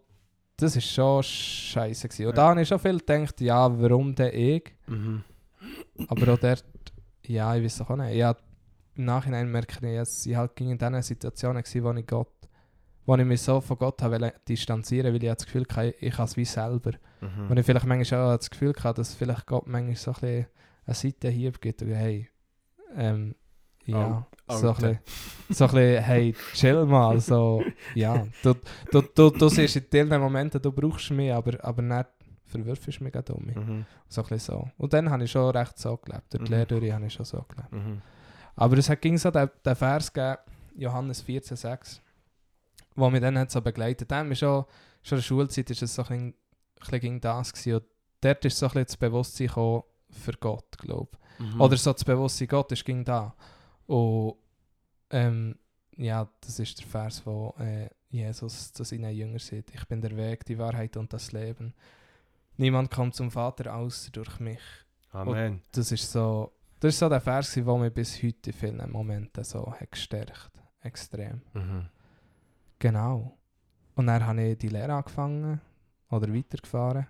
das 0.58 0.76
ist 0.76 0.92
schon 0.92 1.24
scheiße 1.24 2.08
gewesen. 2.10 2.26
Und 2.28 2.32
Ja. 2.32 2.36
da 2.36 2.50
habe 2.50 2.62
ich 2.62 2.68
schon 2.68 2.80
viel 2.80 2.98
gedacht, 3.00 3.40
ja, 3.42 3.82
warum 3.82 4.14
denn 4.14 4.34
ich? 4.34 4.74
Mhm. 4.88 5.24
Aber 6.08 6.34
auch 6.34 6.38
dort, 6.38 6.66
ja, 7.26 7.56
ich 7.56 7.64
weiß 7.64 7.82
auch 7.82 7.96
nicht. 7.96 8.16
Ja, 8.16 8.36
Im 8.96 9.06
Nachhinein 9.06 9.50
merke 9.50 9.76
ich, 9.88 9.96
dass 9.98 10.26
ich 10.26 10.36
halt 10.36 10.60
in 10.60 10.78
diesen 10.78 11.02
Situationen 11.02 11.64
war, 11.64 11.84
wo 11.96 11.98
ich 11.98 12.06
Gott, 12.08 12.28
wo 13.06 13.16
ich 13.16 13.24
mich 13.26 13.42
so 13.42 13.62
von 13.62 13.78
Gott 13.78 14.02
habe 14.02 14.34
distanzieren, 14.48 15.14
weil 15.14 15.24
ich 15.24 15.30
das 15.30 15.46
Gefühl 15.46 15.66
hatte, 15.70 15.96
ich 16.02 16.14
kann 16.14 16.26
es 16.26 16.36
wie 16.36 16.44
selber. 16.44 16.92
Mhm. 17.22 17.50
Und 17.50 17.58
ich 17.58 17.66
vielleicht 17.66 17.86
manchmal 17.86 18.34
auch 18.34 18.38
das 18.38 18.50
Gefühl 18.50 18.74
hatte, 18.84 18.96
dass 19.00 19.16
vielleicht 19.16 19.46
Gott 19.48 19.68
manchmal 19.68 19.96
so 19.96 20.12
ein 20.12 20.20
bisschen 20.20 20.46
eine 20.90 20.96
Seitenhieb 20.96 21.62
gibt 21.62 21.82
und 21.82 21.94
hey, 21.94 22.28
ähm, 22.96 23.36
ja, 23.86 24.26
Al- 24.48 24.58
so 24.58 24.70
ein, 24.70 24.76
bisschen, 24.76 25.00
so 25.50 25.66
ein 25.66 25.72
bisschen, 25.72 26.04
hey, 26.04 26.36
chill 26.54 26.86
mal, 26.86 27.20
so, 27.20 27.64
ja, 27.96 28.26
du, 28.44 28.54
du, 28.92 29.02
du, 29.02 29.30
du 29.30 29.50
siehst 29.50 29.76
in 29.78 29.86
diesen 29.92 30.20
Momenten, 30.20 30.62
du 30.62 30.72
brauchst 30.72 31.12
mich, 31.12 31.32
aber, 31.34 31.64
aber 31.64 31.82
nicht 31.82 32.08
verwirfst 32.46 33.00
mich 33.02 33.14
gerade 33.14 33.34
um 33.34 33.46
mich. 33.46 33.56
Mhm. 33.56 33.86
So 34.08 34.22
ein 34.24 34.28
bisschen 34.30 34.56
so. 34.56 34.70
Und 34.78 34.92
dann 34.94 35.10
habe 35.10 35.24
ich 35.24 35.32
schon 35.32 35.52
recht 35.56 35.78
so 35.78 35.98
gelebt. 35.98 36.34
Durch 36.34 36.44
die 36.44 36.50
Mhm. 36.52 36.56
Lehre 36.58 36.66
durch 36.66 36.92
habe 36.92 37.06
ich 37.06 37.14
schon 37.14 37.26
so 37.26 37.46
gelebt. 37.48 37.72
Mhm. 37.72 38.02
Aber 38.56 38.78
es 38.80 38.90
hat 38.90 39.02
ging 39.02 39.18
so 39.20 39.30
den, 39.30 39.50
den 39.64 39.76
Vers 39.76 40.12
gegeben, 40.12 40.38
Johannes 40.76 41.24
14,6, 41.26 42.00
wo 42.96 43.08
mich 43.12 43.22
dann 43.22 43.38
hat 43.38 43.52
so 43.52 43.62
begleitet. 43.62 44.10
Dann 44.10 44.32
ist 44.32 44.40
schon, 44.40 44.66
schon 45.04 45.18
in 45.18 45.22
der 45.22 45.24
Schulzeit 45.28 45.70
ist 45.70 45.84
es 45.84 45.94
so 45.94 46.02
ein 46.04 46.08
bisschen, 46.08 46.34
ein 46.92 47.00
bisschen 47.00 47.22
das 47.22 47.54
gewesen. 47.54 47.74
Und 47.76 47.84
dort 48.22 48.46
ist 48.46 48.58
so 48.58 48.66
ein 48.66 48.70
bisschen 48.70 48.86
das 48.86 48.98
Bewusstsein 48.98 49.48
gekommen 49.48 49.84
für 50.12 50.34
Gott, 50.34 50.78
glaube 50.78 51.12
ich. 51.14 51.54
Mhm. 51.54 51.62
Oder 51.62 51.78
so 51.78 51.94
das 51.94 52.04
Bewusstsein 52.04 52.48
Gott 52.48 52.72
ist 52.72 52.86
ging 52.86 53.04
da. 53.04 53.36
Und 53.88 54.36
ähm, 55.12 55.56
ja, 55.98 56.30
das 56.42 56.60
ist 56.60 56.80
der 56.80 56.88
Vers, 56.88 57.26
wo 57.26 57.56
äh, 57.60 57.90
Jesus 58.10 58.72
zu 58.74 58.84
seinen 58.84 59.16
Jüngern 59.16 59.40
sagt, 59.40 59.74
ich 59.74 59.86
bin 59.88 60.02
der 60.02 60.16
Weg, 60.16 60.46
die 60.46 60.58
Wahrheit 60.58 60.98
und 60.98 61.12
das 61.14 61.32
Leben. 61.32 61.74
Niemand 62.58 62.92
kommt 62.92 63.16
zum 63.16 63.32
Vater 63.32 63.74
außer 63.76 64.12
durch 64.12 64.40
mich. 64.40 64.62
Amen. 65.12 65.62
Das 65.72 65.92
ist 65.92 66.12
so, 66.12 66.52
das 66.80 66.94
ist 66.94 67.00
so 67.00 67.10
der 67.10 67.22
Vers, 67.22 67.54
der 67.54 67.64
mich 67.78 67.94
bis 67.94 68.22
heute 68.22 68.50
in 68.50 68.54
vielen 68.54 68.92
Momenten 68.92 69.44
so 69.44 69.72
hat 69.72 69.92
gestärkt. 69.92 70.52
Extrem. 70.82 71.42
Mhm. 71.54 71.90
Genau. 72.80 73.38
Und 73.96 74.08
dann 74.08 74.26
habe 74.26 74.44
ich 74.44 74.58
die 74.58 74.70
Lehre 74.70 74.94
angefangen 74.94 75.60
oder 76.10 76.34
weitergefahren. 76.34 77.08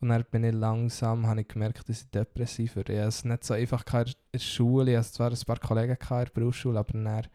Und 0.00 0.08
dann 0.08 0.24
bin 0.30 0.44
ich 0.44 0.54
langsam, 0.54 1.26
habe 1.26 1.42
ich 1.42 1.48
gemerkt, 1.48 1.88
dass 1.88 2.02
ich 2.02 2.10
depressiv 2.10 2.76
werde. 2.76 2.94
Ich 2.94 2.98
es 3.00 3.24
nicht 3.24 3.44
so 3.44 3.54
einfach 3.54 3.84
in 3.92 4.12
der 4.32 4.38
Schule. 4.38 4.92
Ich 4.92 4.96
hatte 4.96 5.10
zwar 5.10 5.30
ein 5.30 5.38
paar 5.46 5.58
Kollegen 5.58 5.92
in 5.92 5.98
der 6.08 6.30
Berufsschule, 6.32 6.78
aber 6.78 6.92
dann 6.92 7.26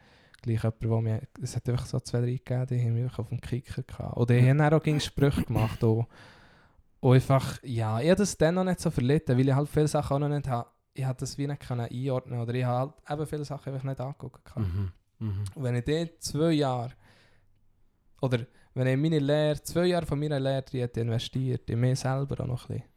gleich 0.41 0.63
jemand, 0.63 0.81
der 0.81 1.01
mir... 1.01 1.21
Es 1.41 1.55
hat 1.55 1.69
einfach 1.69 1.85
so 1.85 1.99
zwei, 1.99 2.21
drei 2.21 2.31
gegeben, 2.31 2.65
die 2.67 2.81
haben 2.81 2.93
mich 2.93 3.03
einfach 3.03 3.19
auf 3.19 3.29
dem 3.29 3.39
Kicker 3.39 3.83
gehabt. 3.83 4.17
Und 4.17 4.29
die 4.31 4.41
haben 4.41 4.57
dann 4.57 4.73
auch 4.73 4.81
gegen 4.81 4.99
Sprüche 4.99 5.43
gemacht. 5.43 5.83
Und, 5.83 6.07
und 7.01 7.13
einfach, 7.13 7.59
ja, 7.61 7.99
ich 7.99 8.09
habe 8.09 8.17
das 8.17 8.35
dann 8.35 8.55
noch 8.55 8.63
nicht 8.63 8.79
so 8.79 8.89
verlitten, 8.89 9.37
weil 9.37 9.47
ich 9.47 9.53
halt 9.55 9.69
viele 9.69 9.87
Sachen 9.87 10.15
auch 10.15 10.19
noch 10.19 10.29
nicht 10.29 10.47
habe. 10.47 10.69
Ich 10.93 11.05
habe 11.05 11.19
das 11.19 11.37
wie 11.37 11.45
nicht 11.45 11.61
können 11.61 11.87
einordnen 11.91 12.39
oder 12.39 12.53
ich 12.53 12.63
habe 12.63 12.93
halt 13.05 13.19
eben 13.19 13.27
viele 13.27 13.45
Sachen 13.45 13.73
einfach 13.73 13.83
nicht 13.83 13.99
angeguckt. 13.99 14.43
gehabt. 14.43 14.65
Mhm. 14.65 14.91
Mhm. 15.19 15.43
Und 15.53 15.63
wenn 15.63 15.75
ich 15.75 15.83
dort 15.83 16.23
zwei 16.23 16.51
Jahre 16.51 16.93
oder 18.21 18.39
wenn 18.75 18.87
ich 18.87 18.97
meine 18.97 19.19
Lehre, 19.19 19.61
zwei 19.63 19.85
Jahre 19.85 20.05
von 20.05 20.19
meiner 20.19 20.39
Lehre 20.39 20.63
hätte 20.71 20.99
investiert, 21.01 21.69
in 21.69 21.79
mich 21.79 21.99
selber 21.99 22.41
auch 22.43 22.47
noch 22.47 22.69
ein 22.69 22.75
bisschen, 22.77 22.89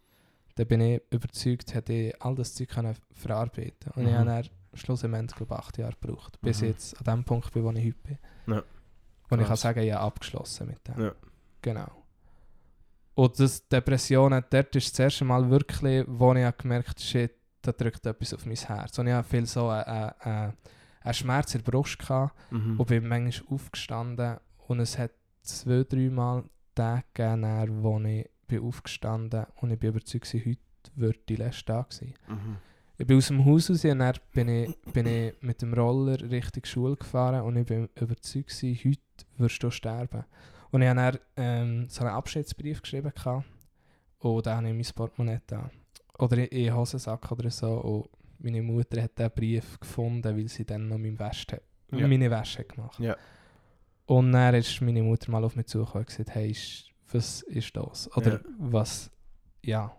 dann 0.56 0.66
bin 0.66 0.80
ich 0.80 1.02
überzeugt, 1.10 1.72
hätte 1.74 1.92
ich 1.92 2.22
all 2.22 2.34
das 2.34 2.54
Zeug 2.54 2.68
können 2.68 2.94
verarbeiten 3.12 3.92
Und 3.94 4.02
ich 4.06 4.10
Mhm. 4.12 4.16
habe 4.18 4.26
dann 4.26 4.48
schlussendlich, 4.74 5.36
glaube 5.36 5.54
ich, 5.54 5.58
acht 5.60 5.78
Jahre 5.78 5.94
gebraucht, 6.00 6.40
bis 6.40 6.60
Mhm. 6.60 6.64
ich 6.66 6.70
jetzt 6.72 6.98
an 6.98 7.04
dem 7.16 7.24
Punkt 7.24 7.52
bin, 7.52 7.62
wo 7.64 7.70
ich 7.70 7.84
heute 7.86 7.96
bin. 8.02 8.18
Ja. 8.54 8.62
Und 9.30 9.40
ich 9.40 9.46
kann 9.46 9.56
sagen, 9.56 9.80
ich 9.82 9.92
habe 9.92 10.02
abgeschlossen 10.04 10.66
mit 10.68 10.86
dem. 10.88 11.00
Ja. 11.00 11.12
Genau. 11.62 11.86
Und 13.14 13.38
das 13.40 13.66
Depressionen, 13.68 14.44
dort 14.50 14.74
ist 14.76 14.92
das 14.92 14.98
erste 15.00 15.24
Mal 15.24 15.48
wirklich, 15.50 16.04
wo 16.06 16.32
ich 16.34 16.44
habe 16.44 16.56
gemerkt 16.56 17.00
shit, 17.00 17.32
da 17.62 17.72
drückt 17.72 18.06
etwas 18.06 18.32
auf 18.34 18.46
mein 18.46 18.54
Herz. 18.56 18.98
Und 18.98 19.08
ich 19.08 19.12
habe 19.12 19.26
viel 19.26 19.44
so 19.46 19.68
einen, 19.68 19.84
einen, 20.20 20.52
einen 21.02 21.14
Schmerz 21.14 21.54
in 21.54 21.62
der 21.64 21.70
Brust 21.70 21.98
gehabt 21.98 22.34
Mhm. 22.52 22.78
und 22.78 22.86
bin 22.86 23.06
manchmal 23.08 23.54
aufgestanden 23.54 24.36
und 24.68 24.80
es 24.80 24.96
hat 24.98 25.10
zwei, 25.48 25.84
drei 25.84 26.10
Mal 26.10 26.44
Tage 26.74 27.04
gegeben, 27.14 27.42
dann, 27.42 27.82
wo 27.82 27.98
ich 28.00 28.28
bin 28.46 28.62
aufgestanden 28.62 29.46
und 29.56 29.70
ich 29.70 29.78
bin 29.78 29.90
überzeugt, 29.90 30.32
heute 30.32 30.58
wird 30.94 31.28
die 31.28 31.36
letzte 31.36 31.64
Tag 31.66 31.92
sein. 31.92 32.14
Mhm. 32.28 32.56
Ich 32.96 33.06
bin 33.06 33.16
aus 33.18 33.28
dem 33.28 33.44
Haus 33.44 33.70
raus 33.70 33.84
und 33.84 33.98
dann 33.98 34.14
bin 34.32 34.48
ich, 34.48 34.76
bin 34.92 35.06
ich 35.06 35.34
mit 35.40 35.62
dem 35.62 35.72
Roller 35.74 36.20
Richtung 36.30 36.64
Schule 36.64 36.96
gefahren 36.96 37.42
und 37.42 37.56
ich 37.56 37.66
bin 37.66 37.88
überzeugt, 37.94 38.52
heute 38.62 38.98
wirst 39.36 39.62
du 39.62 39.70
sterben. 39.70 40.24
Und 40.70 40.82
ich 40.82 40.88
habe 40.88 41.00
dann 41.02 41.18
ähm, 41.36 41.88
so 41.88 42.04
einen 42.04 42.14
Abschiedsbrief 42.14 42.82
geschrieben 42.82 43.12
gehabt, 43.14 43.44
und 44.18 44.46
da 44.46 44.56
habe 44.56 44.68
ich 44.68 44.74
mein 44.74 44.94
Portemonnaie 44.94 45.40
da. 45.46 45.70
Oder 46.18 46.50
in 46.50 46.64
den 46.64 46.74
Hosensack 46.74 47.30
oder 47.30 47.50
so. 47.50 47.70
Und 47.80 48.08
meine 48.44 48.62
Mutter 48.62 49.00
hat 49.00 49.16
diesen 49.16 49.30
Brief 49.30 49.78
gefunden, 49.78 50.36
weil 50.36 50.48
sie 50.48 50.64
dann 50.64 50.88
noch 50.88 50.98
meine 50.98 51.18
Wäsche, 51.18 51.62
Ja. 51.92 52.08
meine 52.08 52.30
Wäsche 52.30 52.60
hat 52.60 52.68
gemacht 52.70 52.98
Ja. 52.98 53.16
Und 54.08 54.32
dann 54.32 54.54
ist 54.54 54.80
meine 54.80 55.02
Mutter 55.02 55.30
mal 55.30 55.44
auf 55.44 55.54
mich 55.54 55.66
zugekommen 55.66 56.04
und 56.04 56.06
gesagt, 56.06 56.30
hey, 56.34 56.50
ist- 56.50 56.86
was 57.12 57.42
ist 57.42 57.76
das? 57.76 58.10
Oder 58.16 58.34
Ja. 58.34 58.40
was, 58.58 59.10
ja, 59.62 59.96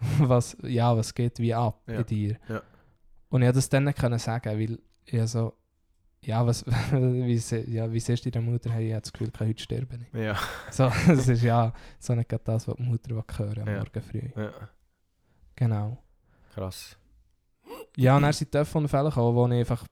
was, 0.18 0.56
ja, 0.62 0.96
was 0.96 1.12
geht 1.14 1.38
wie 1.40 1.52
ab 1.54 1.82
Ja. 1.88 1.94
in 2.00 2.06
dir? 2.06 2.36
Ja. 2.48 2.62
Und 3.30 3.42
ich 3.42 3.46
konnte 3.46 3.52
das 3.52 3.68
dann 3.68 3.84
nicht 3.84 3.98
können 3.98 4.18
sagen, 4.18 4.58
weil 4.58 4.78
ich 5.06 5.30
so, 5.30 5.52
ja, 6.22 6.46
was, 6.46 6.64
wie, 6.92 7.36
ja, 7.72 7.92
wie 7.92 8.00
siehst 8.00 8.24
du 8.24 8.30
deine 8.30 8.46
Mutter? 8.46 8.70
Hey, 8.70 8.86
ich 8.88 8.92
habe 8.92 9.02
das 9.02 9.12
Gefühl, 9.12 9.30
ich 9.34 9.40
heute 9.40 9.62
sterben. 9.62 10.06
Ja. 10.12 10.38
So, 10.70 10.90
das 11.08 11.26
ist 11.28 11.42
ja 11.42 11.72
so 11.98 12.14
nicht 12.14 12.30
das, 12.44 12.68
was 12.68 12.76
die 12.76 12.82
Mutter 12.82 13.10
hören 13.38 13.68
am. 13.68 13.74
Morgen 13.74 14.00
früh. 14.02 14.30
ja. 14.36 14.52
Genau. 15.56 15.98
Krass. 16.54 16.96
Ja, 17.96 18.16
und 18.16 18.22
dann 18.22 18.32
sind 18.32 18.50
Telefonfälle 18.52 19.08
gekommen, 19.08 19.36
wo 19.36 19.46
ich 19.48 19.52
einfach 19.60 19.84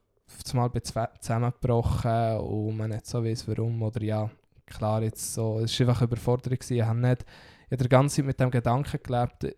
zumal 0.43 0.71
zusammengebrochen 1.19 2.37
und 2.37 2.77
man 2.77 2.91
nicht 2.91 3.05
so 3.05 3.23
weiß 3.23 3.47
warum. 3.47 3.81
Oder 3.81 4.01
ja, 4.03 4.29
klar, 4.65 5.03
jetzt 5.03 5.33
so, 5.33 5.59
es 5.59 5.79
war 5.79 5.87
einfach 5.87 6.01
eine 6.01 6.07
Überforderung. 6.07 6.57
gewesen. 6.57 6.77
Ich 6.77 6.83
habe 6.83 6.99
nicht, 6.99 7.25
ich 7.65 7.71
habe 7.71 7.83
die 7.83 7.89
ganze 7.89 8.17
Zeit 8.17 8.25
mit 8.25 8.39
dem 8.39 8.51
Gedanken 8.51 8.99
gelebt, 9.01 9.55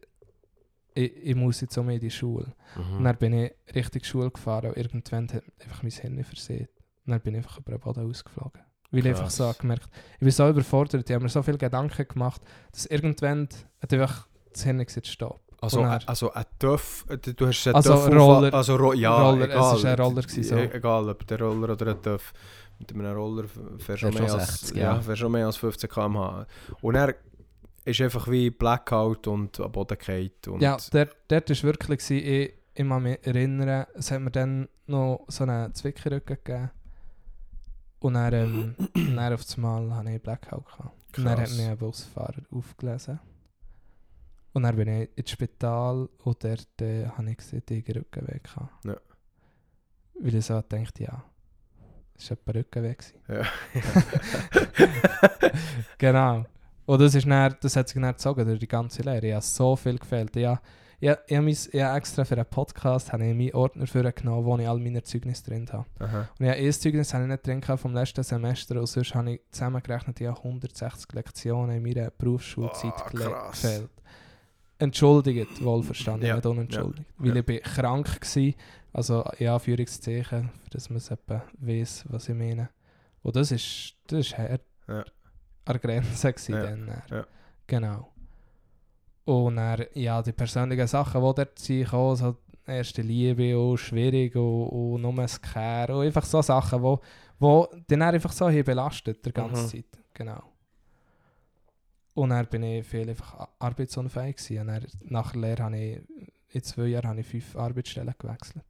ich, 0.96 1.16
ich 1.24 1.36
muss 1.36 1.62
jetzt 1.62 1.78
um 1.78 1.90
in 1.90 2.00
die 2.00 2.10
Schule. 2.10 2.54
Mhm. 2.76 2.98
Und 2.98 3.04
dann 3.04 3.18
bin 3.18 3.34
ich 3.34 3.52
Richtung 3.76 4.04
Schule 4.04 4.32
gefahren 4.32 4.70
und 4.70 4.78
irgendwann 4.78 5.28
hat 5.32 5.44
einfach 5.62 5.84
mein 5.84 5.92
Hirn 5.92 6.24
versehen. 6.24 6.68
Und 7.06 7.12
dann 7.12 7.22
bin 7.22 7.36
ich 7.36 7.40
einfach 7.40 7.60
über 7.60 7.74
den 7.74 7.82
Boden 7.82 8.10
ausgeflogen. 8.10 8.62
Weil 8.92 9.00
ich 9.00 9.08
einfach 9.08 9.24
Krass. 9.24 9.38
so 9.38 9.54
gemerkt 9.60 9.90
ich 10.14 10.20
bin 10.20 10.32
so 10.32 10.50
überfordert, 10.50 11.10
ich 11.10 11.14
habe 11.14 11.24
mir 11.24 11.30
so 11.30 11.44
viele 11.44 11.58
Gedanken 11.58 12.08
gemacht, 12.08 12.42
dass 12.72 12.86
irgendwann 12.86 13.50
hat 13.82 13.94
einfach 13.94 14.28
das 14.54 14.64
Hirn 14.64 14.84
gesagt, 14.84 15.08
stopp. 15.08 15.42
Also, 15.62 15.82
also 15.84 16.34
ein 16.34 16.46
Töff, 16.60 17.06
du 17.38 17.48
hast 17.48 17.68
einen 17.68 17.76
Also 17.76 17.94
Töff 17.94 18.08
Roller- 18.14 18.54
also 18.54 18.76
Ro 18.76 18.94
ja, 18.94 19.30
Roller, 19.30 19.48
es 19.50 19.52
egal. 19.56 19.76
ist 19.78 19.86
ein 19.86 20.00
Roller 20.00 20.22
gewesen, 20.22 20.44
so. 20.44 20.56
Egal, 20.56 21.10
ob 21.10 21.28
der 21.28 21.40
Roller 21.42 21.70
oder 21.74 21.88
ein 21.88 22.02
Töff. 22.02 22.34
Mit 22.78 22.92
einem 22.94 23.16
Roller 23.16 23.46
fährst 23.80 24.04
du 24.04 24.08
mehr 24.10 24.18
schon 24.28 24.40
als, 24.40 24.60
60, 24.60 24.78
ja. 24.78 25.02
ja. 25.02 25.16
schon 25.16 25.32
mehr 25.32 25.46
als 25.46 25.58
15 25.58 25.90
km/h. 25.90 26.46
Und 26.82 26.96
er 26.96 27.16
ist 27.86 28.02
einfach 28.02 28.28
wie 28.30 28.50
Blackout 28.50 29.28
und 29.28 29.60
am 29.60 29.72
Boden. 29.72 29.98
Und 30.48 30.62
Ja, 30.62 30.78
dort 30.92 31.50
war 31.50 31.64
wirklich, 31.64 32.00
gewesen, 32.00 32.18
ich, 32.18 32.54
ich 32.74 32.88
kann 32.90 33.04
mich 33.04 33.20
erinnern, 33.26 33.86
es 33.94 34.12
hat 34.12 34.20
mir 34.22 34.32
dann 34.32 34.68
noch 34.88 35.26
so 35.28 35.44
einen 35.46 35.74
Zwickerrücken 35.74 36.38
gegeben. 36.44 36.72
Und 38.00 38.16
dann, 38.16 38.34
ähm, 38.34 38.76
dann 39.16 39.34
auf 39.34 39.42
einmal 39.56 39.96
hatte 39.96 40.12
ich 40.12 40.22
Blackout. 40.22 40.66
Gehabt. 40.66 41.18
Und 41.18 41.24
dann 41.26 41.40
hat 41.40 41.50
mich 41.52 41.62
ein 41.66 41.78
Busfahrer 41.78 42.42
aufgelesen. 42.52 43.20
Und 44.56 44.64
dann 44.64 44.76
bin 44.76 44.88
ich 44.88 45.10
ins 45.18 45.30
Spital 45.32 46.08
und 46.24 46.44
dort 46.44 46.82
äh, 46.82 47.08
habe 47.08 47.30
ich 47.30 47.38
gesehen, 47.38 47.62
dass 47.66 47.78
ich 47.78 47.88
einen 47.90 47.98
Rückenweg. 47.98 48.50
Ja. 48.86 48.96
Weil 50.20 50.34
ich 50.36 50.46
so 50.46 50.62
dachte, 50.62 51.04
ja, 51.04 51.24
es 52.18 52.32
war 52.32 52.38
ein 52.48 52.52
Rückenweg. 52.56 53.14
Ja. 53.28 53.44
Genau. 55.98 56.46
Und 56.86 57.02
das, 57.02 57.16
ist 57.16 57.28
dann, 57.28 57.56
das 57.62 57.76
hat 57.76 57.90
sich 57.90 58.00
dann 58.00 58.12
gezogen 58.12 58.46
durch 58.46 58.60
die 58.60 58.68
ganze 58.68 59.02
Lehre. 59.02 59.26
Ich 59.28 59.34
habe 59.34 59.42
so 59.44 59.76
viel 59.76 59.98
gefehlt. 59.98 60.36
Ich, 60.36 60.46
habe- 60.46 60.60
ich, 61.00 61.10
habe- 61.10 61.22
ich, 61.28 61.36
habe 61.36 61.46
mein- 61.46 61.54
ich 61.72 61.82
habe 61.82 61.98
extra 61.98 62.24
für 62.26 62.36
einen 62.36 62.46
Podcast 62.46 63.12
habe 63.12 63.26
ich 63.26 63.36
meinen 63.36 63.54
Ordner 63.56 63.88
für 63.88 64.10
genommen, 64.12 64.46
wo 64.46 64.58
ich 64.58 64.68
all 64.68 64.80
meine 64.80 65.02
Zeugnisse 65.04 65.44
drin 65.46 65.68
habe. 65.72 65.86
Aha. 66.00 66.30
Und 66.40 66.46
ich 66.46 66.52
habe 66.52 66.60
ein 66.62 66.72
Zeugnis 66.74 67.14
habe 67.14 67.24
ich 67.24 67.30
nicht 67.30 67.48
drin 67.48 67.62
vom 67.78 67.94
letzten 67.94 68.24
Semester 68.24 68.80
und 68.80 68.86
sonst 68.88 69.16
habe 69.16 69.32
ich 69.34 69.42
zusammengerechnet, 69.52 70.22
ich 70.22 70.28
habe 70.28 70.38
160 70.38 71.12
Lektionen 71.14 71.78
in 71.78 71.84
meiner 71.84 72.12
Berufsschulzeit 72.12 72.94
Oh, 73.08 73.10
gefehlt. 73.52 73.90
Entschuldigt, 74.78 75.64
wohlverstanden, 75.64 76.28
Ja, 76.28 76.36
nicht 76.36 76.46
unentschuldigt. 76.46 77.08
ja, 77.20 77.26
Weil 77.26 77.30
ja. 77.30 77.36
ich 77.38 77.46
bin 77.46 77.62
krank 77.62 78.20
war, 78.22 78.54
also 78.94 79.24
in 79.38 79.48
Anführungszeichen, 79.48 80.50
dass 80.72 80.90
man 80.90 80.98
es 80.98 81.12
etwa 81.12 81.44
weiss, 81.60 82.04
was 82.10 82.28
ich 82.30 82.36
meine. 82.36 82.70
Und 83.24 83.36
das 83.36 83.52
ist, 83.52 83.96
das 84.08 84.20
ist 84.28 84.38
hart. 84.38 84.62
Ja. 84.88 85.00
An 85.00 85.06
der 85.66 85.80
Grenze 85.80 86.34
Ja, 86.50 86.64
dann. 86.64 87.02
ja. 87.10 87.26
Genau. 87.68 88.10
Und 89.26 89.56
dann, 89.56 89.86
ja, 89.94 90.22
die 90.22 90.32
persönlichen 90.34 90.88
Sachen, 90.88 91.22
die 91.22 91.34
dort 91.36 91.58
sind, 91.58 91.90
so 91.90 92.38
erste 92.68 93.02
Liebe 93.02 93.58
und 93.58 93.78
schwierig 93.78 94.36
und, 94.36 94.68
und 94.68 95.02
nur 95.02 95.18
ein 95.18 95.30
Care 95.42 95.96
und 95.98 96.06
einfach 96.06 96.26
so 96.26 96.42
Sachen, 96.42 96.82
die 96.84 96.98
wo 97.40 97.68
den 97.90 98.00
dann 98.00 98.14
einfach 98.14 98.32
so 98.32 98.50
hier 98.50 98.64
belastet, 98.64 99.26
der 99.26 99.34
ganze 99.34 99.64
Mhm. 99.64 99.68
Zeit. 99.68 99.86
Genau. 100.14 100.44
Und 102.16 102.30
dann 102.30 102.48
bin 102.48 102.64
ich 102.64 102.88
viel 102.88 103.10
einfach 103.10 103.50
arbeitsunfähig 103.60 104.38
gewesen. 104.38 104.60
Und 104.62 104.68
dann, 104.68 104.88
nach 105.02 105.32
der 105.34 105.42
Lehre 105.42 105.64
habe 105.64 105.78
ich, 105.78 106.02
in 106.50 106.64
zwei 106.64 106.88
Jahren 106.88 107.10
habe 107.10 107.20
ich 107.20 107.28
fünf 107.28 107.56
Arbeitsstellen 107.56 108.16
gewechselt. 108.18 108.66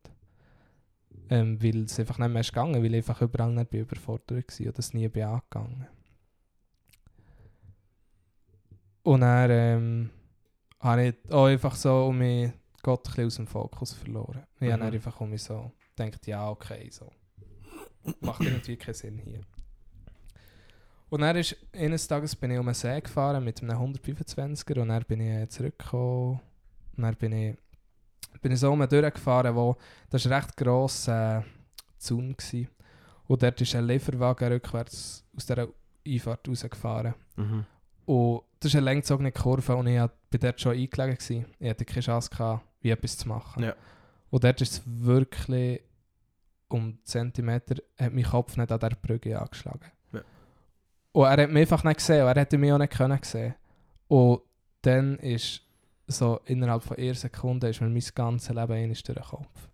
Ähm, 1.29 1.61
weil 1.63 1.83
es 1.85 1.99
einfach 1.99 2.17
nicht 2.19 2.29
mehr 2.31 2.41
ist 2.41 2.49
gegangen, 2.51 2.75
weil 2.83 2.93
ich 2.93 2.97
einfach 2.97 3.21
überall 3.21 3.51
nicht 3.53 3.73
überfordert 3.73 4.59
war 4.59 4.67
und 4.67 4.77
das 4.77 4.93
nie 4.93 5.07
bin 5.07 5.23
angegangen. 5.23 5.87
Und 9.03 9.21
dann 9.21 9.49
ähm, 9.51 10.09
habe 10.79 11.07
ich 11.07 11.31
auch 11.31 11.45
einfach 11.45 11.75
so 11.75 12.07
um 12.07 12.17
mich 12.17 12.51
Gott 12.81 13.07
ein 13.07 13.11
bisschen 13.11 13.25
aus 13.27 13.35
dem 13.35 13.47
Fokus 13.47 13.93
verloren. 13.93 14.43
Ich 14.59 14.67
habe 14.71 14.77
Mhm. 14.77 14.85
dann 14.85 14.93
einfach 14.93 15.21
um 15.21 15.29
mich 15.29 15.43
so 15.43 15.71
gedacht, 15.95 16.25
ja 16.27 16.49
okay, 16.49 16.89
so. 16.91 17.11
Macht 18.21 18.41
irgendwie 18.41 18.75
keinen 18.77 18.93
Sinn 18.93 19.17
hier. 19.19 19.41
Und 21.15 21.21
dann 21.21 21.37
ist, 21.37 21.55
eines 21.71 22.09
Tages 22.09 22.35
bin 22.35 22.51
ich 22.51 22.59
um 22.59 22.67
einen 22.67 22.73
See 22.73 22.99
gefahren 22.99 23.41
mit 23.41 23.63
einem 23.63 23.77
125er 23.77 24.81
und 24.81 24.89
dann 24.89 25.01
bin 25.05 25.21
ich 25.21 25.43
äh, 25.43 25.47
zurückgekommen. 25.47 26.41
Und 26.97 27.03
dann 27.03 27.15
bin 27.15 27.31
ich, 27.31 27.55
bin 28.41 28.51
ich 28.51 28.59
so 28.59 28.69
um 28.69 28.85
durchgefahren, 28.85 29.55
wo, 29.55 29.77
das 30.09 30.29
war 30.29 30.39
recht 30.39 30.57
gross 30.57 31.07
äh, 31.07 31.41
Zaun. 31.99 32.35
Gewesen. 32.35 32.67
Und 33.27 33.41
dort 33.41 33.61
ist 33.61 33.73
ein 33.75 33.87
Lieferwagen 33.87 34.51
rückwärts 34.51 35.23
aus 35.37 35.45
dieser 35.45 35.69
Einfahrt 36.05 36.49
rausgefahren. 36.49 37.13
Mhm. 37.37 37.65
Und 38.07 38.41
das 38.59 38.71
ist 38.71 38.75
eine 38.75 38.83
langgezogene 38.83 39.31
Kurve 39.31 39.73
und 39.73 39.87
ich 39.87 39.97
war 39.97 40.11
dort 40.31 40.59
schon 40.59 40.73
eingelegen. 40.73 41.15
Gewesen. 41.15 41.45
Ich 41.59 41.69
hatte 41.69 41.85
keine 41.85 42.01
Chance, 42.01 42.29
gehabt, 42.29 42.65
wie 42.81 42.89
etwas 42.89 43.17
zu 43.17 43.29
machen. 43.29 43.63
Ja. 43.63 43.73
Und 44.31 44.43
dort 44.43 44.59
ist 44.59 44.73
es 44.73 44.81
wirklich 44.85 45.79
um 46.67 46.99
Zentimeter, 47.05 47.75
hat 47.97 48.11
mein 48.11 48.25
Kopf 48.25 48.57
nicht 48.57 48.69
an 48.69 48.79
der 48.81 48.97
Brücke 49.01 49.39
angeschlagen. 49.39 49.94
Und 51.15 51.23
er 51.23 51.43
hat 51.43 51.49
mich 51.49 51.61
einfach 51.61 51.85
nicht 51.85 51.99
gesehen 51.99 52.23
und 52.23 52.27
er 52.27 52.41
hätte 52.41 52.57
mich 52.57 52.73
auch 52.73 52.77
nicht 52.77 52.91
können 52.91 53.17
sehen. 53.23 53.55
Und 54.09 54.41
dann 54.81 55.17
ist 55.19 55.61
so 56.07 56.41
innerhalb 56.43 56.83
von 56.83 56.97
einer 56.97 57.13
Sekunde 57.13 57.69
ist 57.69 57.79
mir 57.79 57.87
mein 57.87 58.03
ganzes 58.13 58.49
Leben 58.49 58.73
einmal 58.73 58.87
durch 58.87 59.01
den 59.01 59.23
Kopf. 59.23 59.69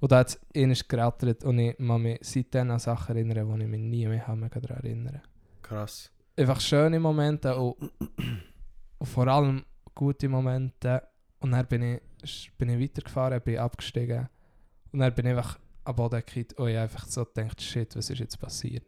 Und 0.00 0.10
da 0.10 0.18
hat 0.18 0.30
es 0.30 0.40
einmal 0.52 0.76
gerattert 0.88 1.44
und 1.44 1.60
ich 1.60 1.76
kann 1.76 2.02
mich 2.02 2.18
seitdem 2.22 2.72
an 2.72 2.80
Sachen 2.80 3.14
erinnern, 3.14 3.56
die 3.56 3.62
ich 3.62 3.70
mich 3.70 3.80
nie 3.80 4.06
mehr 4.08 4.24
daran 4.26 4.50
erinnern 4.50 5.22
Krass. 5.62 6.10
Einfach 6.36 6.60
schöne 6.60 6.98
Momente 6.98 7.56
und, 7.56 7.76
und 8.98 9.06
vor 9.06 9.28
allem 9.28 9.64
gute 9.94 10.28
Momente. 10.28 11.04
Und 11.38 11.52
dann 11.52 11.66
bin 11.66 12.00
ich, 12.24 12.50
bin 12.58 12.68
ich 12.68 12.80
weitergefahren, 12.80 13.40
bin 13.42 13.58
abgestiegen 13.58 14.28
und 14.90 14.98
dann 14.98 15.14
bin 15.14 15.26
ich 15.26 15.36
einfach 15.36 15.56
am 15.84 15.94
Boden 15.94 16.18
gekriegt 16.18 16.54
und 16.54 16.68
ich 16.68 16.76
einfach 16.76 17.06
so 17.06 17.24
gedacht, 17.24 17.62
shit, 17.62 17.94
was 17.94 18.10
ist 18.10 18.18
jetzt 18.18 18.40
passiert? 18.40 18.82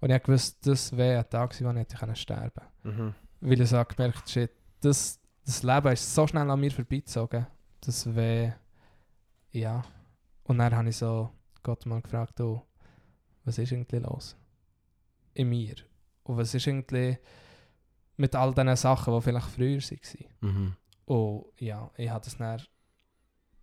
Und 0.00 0.10
ich 0.10 0.28
wusste, 0.28 0.70
das 0.70 0.96
wäre 0.96 1.20
ein 1.20 1.30
Tag 1.30 1.50
gewesen, 1.50 1.66
wo 1.66 1.70
ich 1.72 1.78
hätte 1.78 1.96
können 1.96 2.16
sterben 2.16 2.64
Mhm. 2.84 3.14
Weil 3.40 3.60
ich 3.60 3.68
so 3.68 3.84
gemerkt 3.84 4.28
shit, 4.28 4.50
das, 4.80 5.20
das 5.44 5.62
Leben 5.62 5.92
ist 5.92 6.14
so 6.14 6.26
schnell 6.26 6.50
an 6.50 6.60
mir 6.60 6.70
vorbeizogen. 6.70 7.46
Das 7.80 8.14
wäre, 8.14 8.56
ja. 9.52 9.82
Und 10.44 10.58
dann 10.58 10.74
habe 10.74 10.88
ich 10.88 10.96
so 10.96 11.30
Gott 11.62 11.86
mal 11.86 12.00
gefragt, 12.00 12.40
oh, 12.40 12.62
was 13.44 13.58
ist 13.58 13.72
irgendwie 13.72 13.98
los? 13.98 14.36
In 15.34 15.50
mir. 15.50 15.74
Und 16.24 16.36
was 16.36 16.54
ist 16.54 16.66
irgendwie 16.66 17.18
mit 18.16 18.34
all 18.34 18.52
diesen 18.52 18.76
Sachen, 18.76 19.14
die 19.14 19.22
vielleicht 19.22 19.46
früher 19.46 19.78
waren. 19.78 20.26
Mhm. 20.40 20.76
Und 21.06 21.44
ja, 21.58 21.90
ich 21.96 22.10
habe 22.10 22.24
das 22.24 22.36
dann 22.36 22.62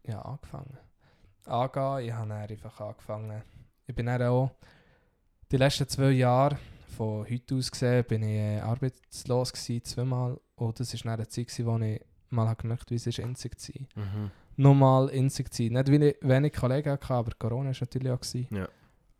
ja, 0.03 0.21
angefangen. 0.21 0.77
Angehen, 1.45 1.99
ich 1.99 2.13
habe 2.13 2.29
dann 2.29 2.31
einfach 2.31 2.79
angefangen. 2.79 3.43
Ich 3.85 3.95
bin 3.95 4.07
dann 4.07 4.21
auch 4.23 4.51
die 5.51 5.57
letzten 5.57 5.87
zwei 5.87 6.11
Jahre, 6.11 6.57
von 6.95 7.25
heute 7.29 7.55
aus 7.55 7.71
gesehen, 7.71 8.05
bin 8.05 8.23
ich 8.23 8.37
äh, 8.37 8.59
arbeitslos 8.59 9.51
gewesen, 9.53 9.83
zweimal. 9.83 10.39
Und 10.55 10.79
das 10.79 11.05
war 11.05 11.13
eine 11.13 11.27
Zeit, 11.27 11.47
gewesen, 11.47 11.65
wo 11.65 11.77
ich 11.77 12.01
mal 12.29 12.47
habe 12.47 12.61
gemerkt 12.61 12.89
wie 12.91 12.95
es 12.95 13.07
ist, 13.07 13.19
einzig 13.19 13.59
zu 13.59 13.71
sein. 13.73 13.87
Mhm. 13.95 14.31
Nochmal 14.57 15.09
einzig 15.09 15.53
zu 15.53 15.63
sein. 15.63 15.73
Nicht 15.73 15.91
weil 15.91 16.03
ich 16.03 16.15
wenig 16.21 16.53
Kollegen 16.53 16.91
hatte, 16.91 17.13
aber 17.13 17.31
Corona 17.37 17.69
war 17.69 17.77
natürlich 17.79 18.11
auch. 18.11 18.21
Gewesen. 18.21 18.47
Ja. 18.51 18.67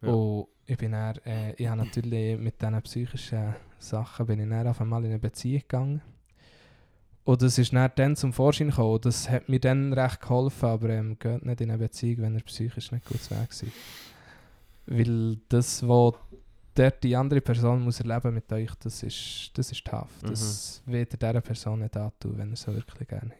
Ja. 0.01 0.09
Und 0.09 0.47
ich 0.65 0.78
bin 0.78 0.91
dann, 0.91 1.17
äh, 1.26 1.53
ich 1.53 1.67
habe 1.67 1.84
natürlich 1.84 2.39
mit 2.39 2.61
diesen 2.61 2.82
psychischen 2.82 3.55
Sachen 3.78 4.26
bin 4.26 4.39
ich 4.39 4.49
dann 4.49 4.67
auf 4.67 4.82
einmal 4.82 5.03
in 5.03 5.11
eine 5.11 5.19
Beziehung 5.19 5.61
gegangen. 5.61 6.01
Und 7.23 7.41
das 7.41 7.57
ist 7.57 7.73
dann, 7.73 7.91
dann 7.95 8.15
zum 8.15 8.34
Vorschein 8.34 8.69
gekommen. 8.69 9.01
Das 9.01 9.30
hat 9.30 9.49
mir 9.49 9.59
dann 9.59 9.93
recht 9.93 10.21
geholfen, 10.21 10.69
aber 10.69 10.89
ähm, 10.89 11.17
geht 11.17 11.45
nicht 11.45 11.61
in 11.61 11.71
eine 11.71 11.80
Beziehung, 11.80 12.21
wenn 12.21 12.36
er 12.36 12.41
psychisch 12.41 12.91
nicht 12.91 13.05
gut 13.05 13.32
weg 13.32 13.49
ist. 13.49 13.65
Weil 14.88 15.38
das, 15.49 15.88
was 15.88 16.13
dort 16.75 17.03
die 17.03 17.15
andere 17.15 17.41
Person 17.41 17.83
muss 17.83 17.99
erleben 17.99 18.33
mit 18.33 18.51
euch, 18.51 18.73
das 18.75 19.01
ist, 19.03 19.51
das 19.55 19.71
ist 19.71 19.86
tough. 19.86 20.11
Das 20.21 20.81
wird 20.86 21.13
er 21.13 21.17
dieser 21.17 21.41
Person 21.41 21.79
nicht 21.79 21.97
antun, 21.97 22.38
wenn 22.38 22.51
er 22.51 22.55
so 22.55 22.73
wirklich 22.73 23.07
gerne 23.07 23.31
hat. 23.31 23.39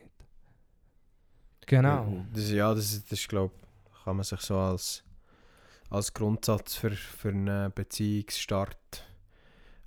Genau. 1.68 2.26
Das, 2.34 2.52
ja, 2.52 2.74
das, 2.74 3.04
das 3.04 3.20
ist, 3.20 3.30
glaube 3.30 3.54
kann 4.06 4.18
man 4.18 4.24
sich 4.24 4.40
so 4.42 4.58
als, 4.58 5.04
als 5.90 6.14
Grundsatz 6.14 6.76
für, 6.76 6.92
für 6.92 7.30
einen 7.30 7.74
Beziehungsstart. 7.74 9.04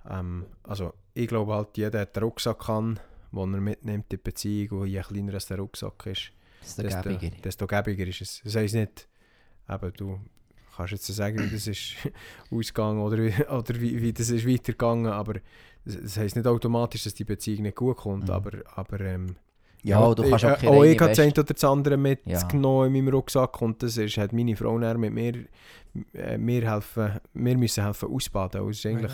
Ähm, 0.09 0.45
also, 0.63 0.93
ich 1.13 1.27
glaube 1.27 1.53
halt, 1.53 1.77
jeder 1.77 2.01
hat 2.01 2.17
einen 2.17 2.25
Rucksack 2.25 2.67
an, 2.69 2.99
den 3.31 3.53
er 3.53 3.61
mitnimmt 3.61 4.05
in 4.11 4.17
die 4.17 4.17
Beziehung. 4.17 4.81
Und 4.81 4.87
je 4.87 5.01
kleiner 5.01 5.33
als 5.33 5.45
der 5.45 5.59
Rucksack 5.59 6.05
ist, 6.07 6.31
Desto 6.61 6.83
desto, 6.83 7.09
gäbiger. 7.09 7.37
desto 7.41 7.67
gäbiger 7.67 8.07
ist 8.07 8.21
es. 8.21 8.41
Das 8.43 8.55
heisst 8.55 8.75
nicht, 8.75 9.07
eben, 9.69 9.93
du 9.93 10.19
kannst 10.79 10.93
jetzt 10.93 11.07
sagen, 11.07 11.37
wie 11.39 11.49
das 11.53 11.67
ist 11.67 11.93
ausgegangen 12.51 12.99
oder, 13.01 13.17
wie, 13.17 13.33
oder 13.45 13.79
wie, 13.81 14.01
wie 14.01 14.13
das 14.13 14.29
ist 14.29 14.47
weitergegangen, 14.47 15.07
aber 15.07 15.35
das, 15.85 16.01
das 16.01 16.17
heisst 16.17 16.35
nicht 16.35 16.47
automatisch, 16.47 17.03
dass 17.03 17.13
die 17.13 17.23
Beziehung 17.23 17.61
nicht 17.63 17.75
gut 17.77 17.97
kommt, 17.97 18.25
Mhm. 18.25 18.31
aber, 18.33 18.51
aber 18.75 18.99
ähm, 19.01 19.35
Ja, 19.83 20.13
du 20.13 20.23
kannst 20.29 20.43
auch 20.45 20.57
keine 20.57 20.71
Auch 20.71 20.81
reine 20.81 20.91
ich 20.93 20.99
habe 20.99 21.09
das 21.11 21.19
eine 21.19 21.31
oder 21.31 21.43
das 21.43 21.63
andere 21.63 21.97
mitgenommen 21.97 22.81
Ja. 22.81 22.85
in 22.87 22.93
meinem 23.05 23.07
Rucksack 23.13 23.61
und 23.61 23.81
das 23.83 23.97
ist, 23.97 24.17
hat 24.17 24.33
meine 24.33 24.55
Frau 24.55 24.77
dann 24.79 24.99
mit 24.99 25.13
mir, 25.13 25.45
äh, 26.13 26.37
mir 26.37 26.69
helfen, 26.71 27.19
wir 27.33 27.57
müssen 27.57 27.83
helfen 27.83 28.09
ausbaden. 28.09 28.61
Also 28.61 28.89
eigentlich, 28.89 29.13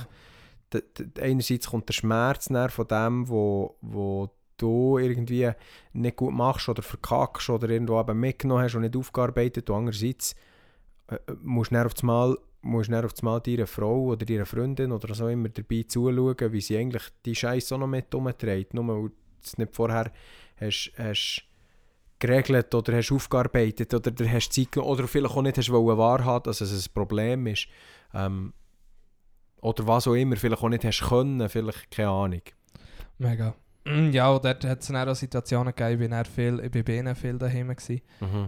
d- 0.74 0.82
einerseits 1.22 1.68
kommt 1.70 1.88
der 1.90 1.94
Schmerz 1.94 2.50
von 2.70 2.88
dem, 2.88 3.30
wo, 3.30 3.76
wo 3.82 4.30
du 4.58 4.98
irgendwie 4.98 5.52
nicht 5.94 6.16
gut 6.16 6.34
machst 6.34 6.68
oder 6.70 6.82
verkackst 6.82 7.50
oder 7.50 7.70
irgendwo 7.70 8.00
eben 8.00 8.20
mitgenommen 8.20 8.64
hast 8.64 8.76
und 8.76 8.82
nicht 8.82 8.96
aufgearbeitet 8.98 9.70
und 9.70 9.76
andererseits 9.76 10.34
äh, 11.08 11.16
äh, 11.16 11.20
musst 11.44 11.72
du 11.72 11.86
auf 11.86 11.94
das 11.94 12.04
Mal 12.04 12.38
musst 12.66 12.92
dann 12.92 13.06
auf 13.06 13.14
das 13.14 13.22
Mal 13.22 13.40
deiner 13.42 13.68
Frau 13.68 14.06
oder 14.06 14.26
deiner 14.26 14.46
Freundin 14.46 14.92
oder 14.92 15.14
so 15.14 15.28
immer 15.28 15.50
dabei 15.50 15.86
zuschauen, 15.88 16.52
wie 16.52 16.62
sie 16.62 16.78
eigentlich 16.78 17.04
die 17.24 17.36
Scheiße 17.36 17.76
auch 17.76 17.80
noch 17.80 17.88
mit 17.88 18.14
umträgt, 18.14 18.74
nur 18.74 18.88
weil 18.88 19.10
du 19.10 19.16
es 19.44 19.58
nicht 19.58 19.76
vorher 19.76 20.12
hast, 20.60 20.92
hast 20.98 21.44
geregelt 22.18 22.74
oder 22.74 22.98
hast 22.98 23.12
aufgearbeitet 23.12 23.94
oder 23.94 24.10
du 24.10 24.28
hast 24.30 24.52
Zeit 24.52 24.72
genommen 24.72 24.92
oder 24.92 25.08
vielleicht 25.08 25.36
auch 25.36 25.42
nicht 25.42 25.58
hast 25.58 25.72
wollen 25.72 25.98
wahrhaben, 25.98 26.44
dass 26.46 26.62
es 26.62 26.88
ein 26.88 26.94
Problem 26.94 27.46
ist. 27.48 27.68
Ähm, 28.14 28.54
oder 29.62 29.86
was 29.88 30.08
auch 30.08 30.16
immer, 30.16 30.36
vielleicht 30.36 30.64
auch 30.64 30.70
nicht 30.70 30.86
hast 30.86 31.08
können, 31.08 31.48
vielleicht, 31.50 31.92
keine 31.92 32.10
Ahnung. 32.10 32.42
Mega. 33.18 33.56
Mm, 33.86 34.10
Ja, 34.12 34.30
und 34.30 34.44
dort 34.44 34.66
hat 34.66 34.82
es 34.82 34.88
dann 34.88 35.08
auch 35.08 35.14
Situationen 35.16 35.74
gegeben, 35.76 35.94
ich 35.94 36.00
bin, 36.00 36.12
dann 36.12 36.26
viel, 36.26 36.60
ich 36.60 36.72
bin 36.72 36.84
bei 36.84 36.98
ihnen 36.98 37.16
viel 37.16 37.38
daheim 37.38 37.68
gewesen, 37.70 38.02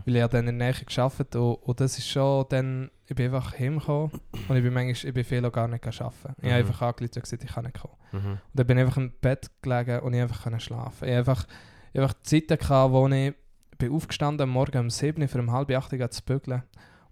weil 0.06 0.16
ich 0.16 0.22
habe 0.22 0.32
dann 0.38 0.48
in 0.48 0.58
der 0.60 0.72
Nähe 0.74 0.84
gearbeitet 0.84 1.36
und, 1.36 1.54
und 1.56 1.80
das 1.80 1.98
ist 1.98 2.08
schon 2.08 2.46
dann, 2.50 2.90
ich 3.06 3.16
bin 3.16 3.28
einfach 3.28 3.58
heimgekommen 3.58 4.12
und 4.50 4.56
ich 4.58 4.64
bin 4.64 4.74
manchmal, 4.74 4.92
ich 5.10 5.14
bin 5.14 5.24
viel 5.24 5.46
auch 5.46 5.52
gar 5.52 5.68
nicht 5.68 5.86
arbeiten. 5.86 6.36
Ich 6.38 6.44
Mhm. 6.44 6.48
habe 6.50 6.56
einfach 6.60 6.82
angerufen 6.82 7.12
und 7.16 7.22
gesagt, 7.24 7.44
ich 7.44 7.50
kann 7.54 7.66
nicht 7.66 7.80
kommen. 7.80 7.94
Mhm. 8.12 8.32
Und 8.32 8.40
dann 8.54 8.68
bin 8.68 8.78
ich 8.78 8.84
einfach 8.84 8.98
im 8.98 9.12
Bett 9.22 9.52
gelegen 9.62 10.00
und 10.00 10.14
ich 10.14 10.22
einfach 10.22 10.44
können 10.44 10.60
schlafen. 10.60 11.08
Ich 11.08 11.16
habe 11.16 11.20
einfach, 11.20 11.46
ich 11.94 12.00
habe 12.00 12.08
einfach 12.10 12.22
Zeiten 12.24 12.58
gehabt, 12.58 12.94
wo 12.94 13.08
ich 13.08 13.34
bin 13.78 13.92
aufgestanden 13.94 14.44
am 14.44 14.50
Morgen 14.50 14.80
um 14.80 14.90
7 14.90 15.22
Uhr 15.22 15.28
für 15.28 15.40
um 15.40 15.52
halb 15.52 15.70
8 15.72 15.94
Uhr 15.94 16.10
zu 16.10 16.24
bügeln. 16.24 16.64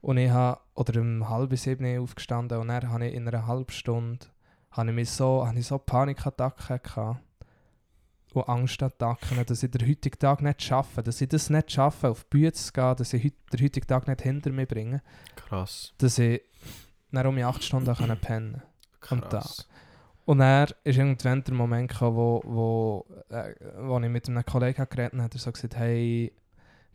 Und 0.01 0.17
ich 0.17 0.29
habe, 0.31 0.59
oder 0.73 0.99
um 0.99 1.29
halb 1.29 1.55
7 1.55 1.85
Uhr 1.85 2.01
aufgestanden 2.01 2.57
und 2.59 2.67
dann 2.69 2.89
habe 2.89 3.05
ich 3.07 3.13
in 3.13 3.27
einer 3.27 3.45
halben 3.45 3.71
Stunde 3.71 4.25
habe 4.71 4.89
ich, 4.89 4.95
mich 4.95 5.09
so, 5.11 5.45
habe 5.47 5.57
ich 5.57 5.65
so 5.67 5.77
Panikattacken 5.77 6.79
gehabt 6.83 7.19
und 8.35 8.49
Angstattacken, 8.49 9.45
dass 9.45 9.63
ich 9.63 9.71
den 9.71 9.87
heutigen 9.87 10.19
Tag 10.19 10.41
nicht 10.41 10.61
schaffe, 10.61 11.03
dass 11.03 11.21
ich 11.21 11.29
das 11.29 11.49
nicht 11.49 11.71
schaffe, 11.71 12.09
auf 12.09 12.23
die 12.23 12.29
Bühne 12.29 12.53
zu 12.53 12.71
gehen, 12.71 12.95
dass 12.95 13.13
ich 13.13 13.33
den 13.53 13.63
heutigen 13.63 13.87
Tag 13.87 14.07
nicht 14.07 14.21
hinter 14.21 14.51
mir 14.51 14.65
bringe, 14.65 15.01
Krass. 15.35 15.93
dass 15.97 16.17
ich 16.17 16.41
dann 17.11 17.27
um 17.27 17.35
die 17.35 17.43
8 17.43 17.63
Stunden 17.63 17.95
können 17.95 18.19
pennen 18.19 18.61
Am 19.09 19.21
Krass. 19.21 19.67
und 20.25 20.41
er 20.41 20.67
ist 20.83 20.97
irgendwann 20.97 21.43
der 21.43 21.53
Moment 21.53 21.91
gekommen, 21.91 22.17
wo, 22.17 22.41
wo, 22.45 23.05
äh, 23.29 23.53
wo 23.79 23.99
ich 23.99 24.09
mit 24.09 24.27
einem 24.27 24.45
Kollegen 24.45 24.85
geredet 24.89 25.13
habe, 25.13 25.23
hat 25.23 25.33
er 25.33 25.39
so 25.39 25.51
gesagt, 25.51 25.75
hey, 25.77 26.33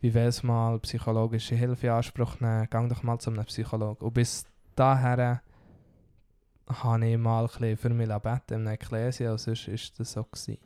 wie 0.01 0.15
wäre 0.15 0.29
es 0.29 0.43
mal 0.43 0.79
psychologische 0.81 1.55
Hilfe 1.55 1.87
in 1.87 1.93
Anspruch 1.93 2.41
nehmen, 2.41 2.69
geh 2.71 2.89
doch 2.89 3.03
mal 3.03 3.19
zu 3.19 3.31
einem 3.31 3.45
Psychologen. 3.45 4.05
Und 4.05 4.15
bis 4.15 4.45
dahin 4.75 5.41
habe 6.67 7.07
ich 7.07 7.19
mal 7.19 7.43
ein 7.43 7.47
bisschen 7.47 7.77
für 7.77 7.91
mich 7.91 8.09
gebeten 8.09 8.55
in 8.55 8.61
einer 8.61 8.73
Ekklesia, 8.73 9.33
und 9.33 9.39
sonst 9.39 9.69
war 9.69 9.75
das 9.99 10.13
so. 10.13 10.25
Gewesen. 10.25 10.59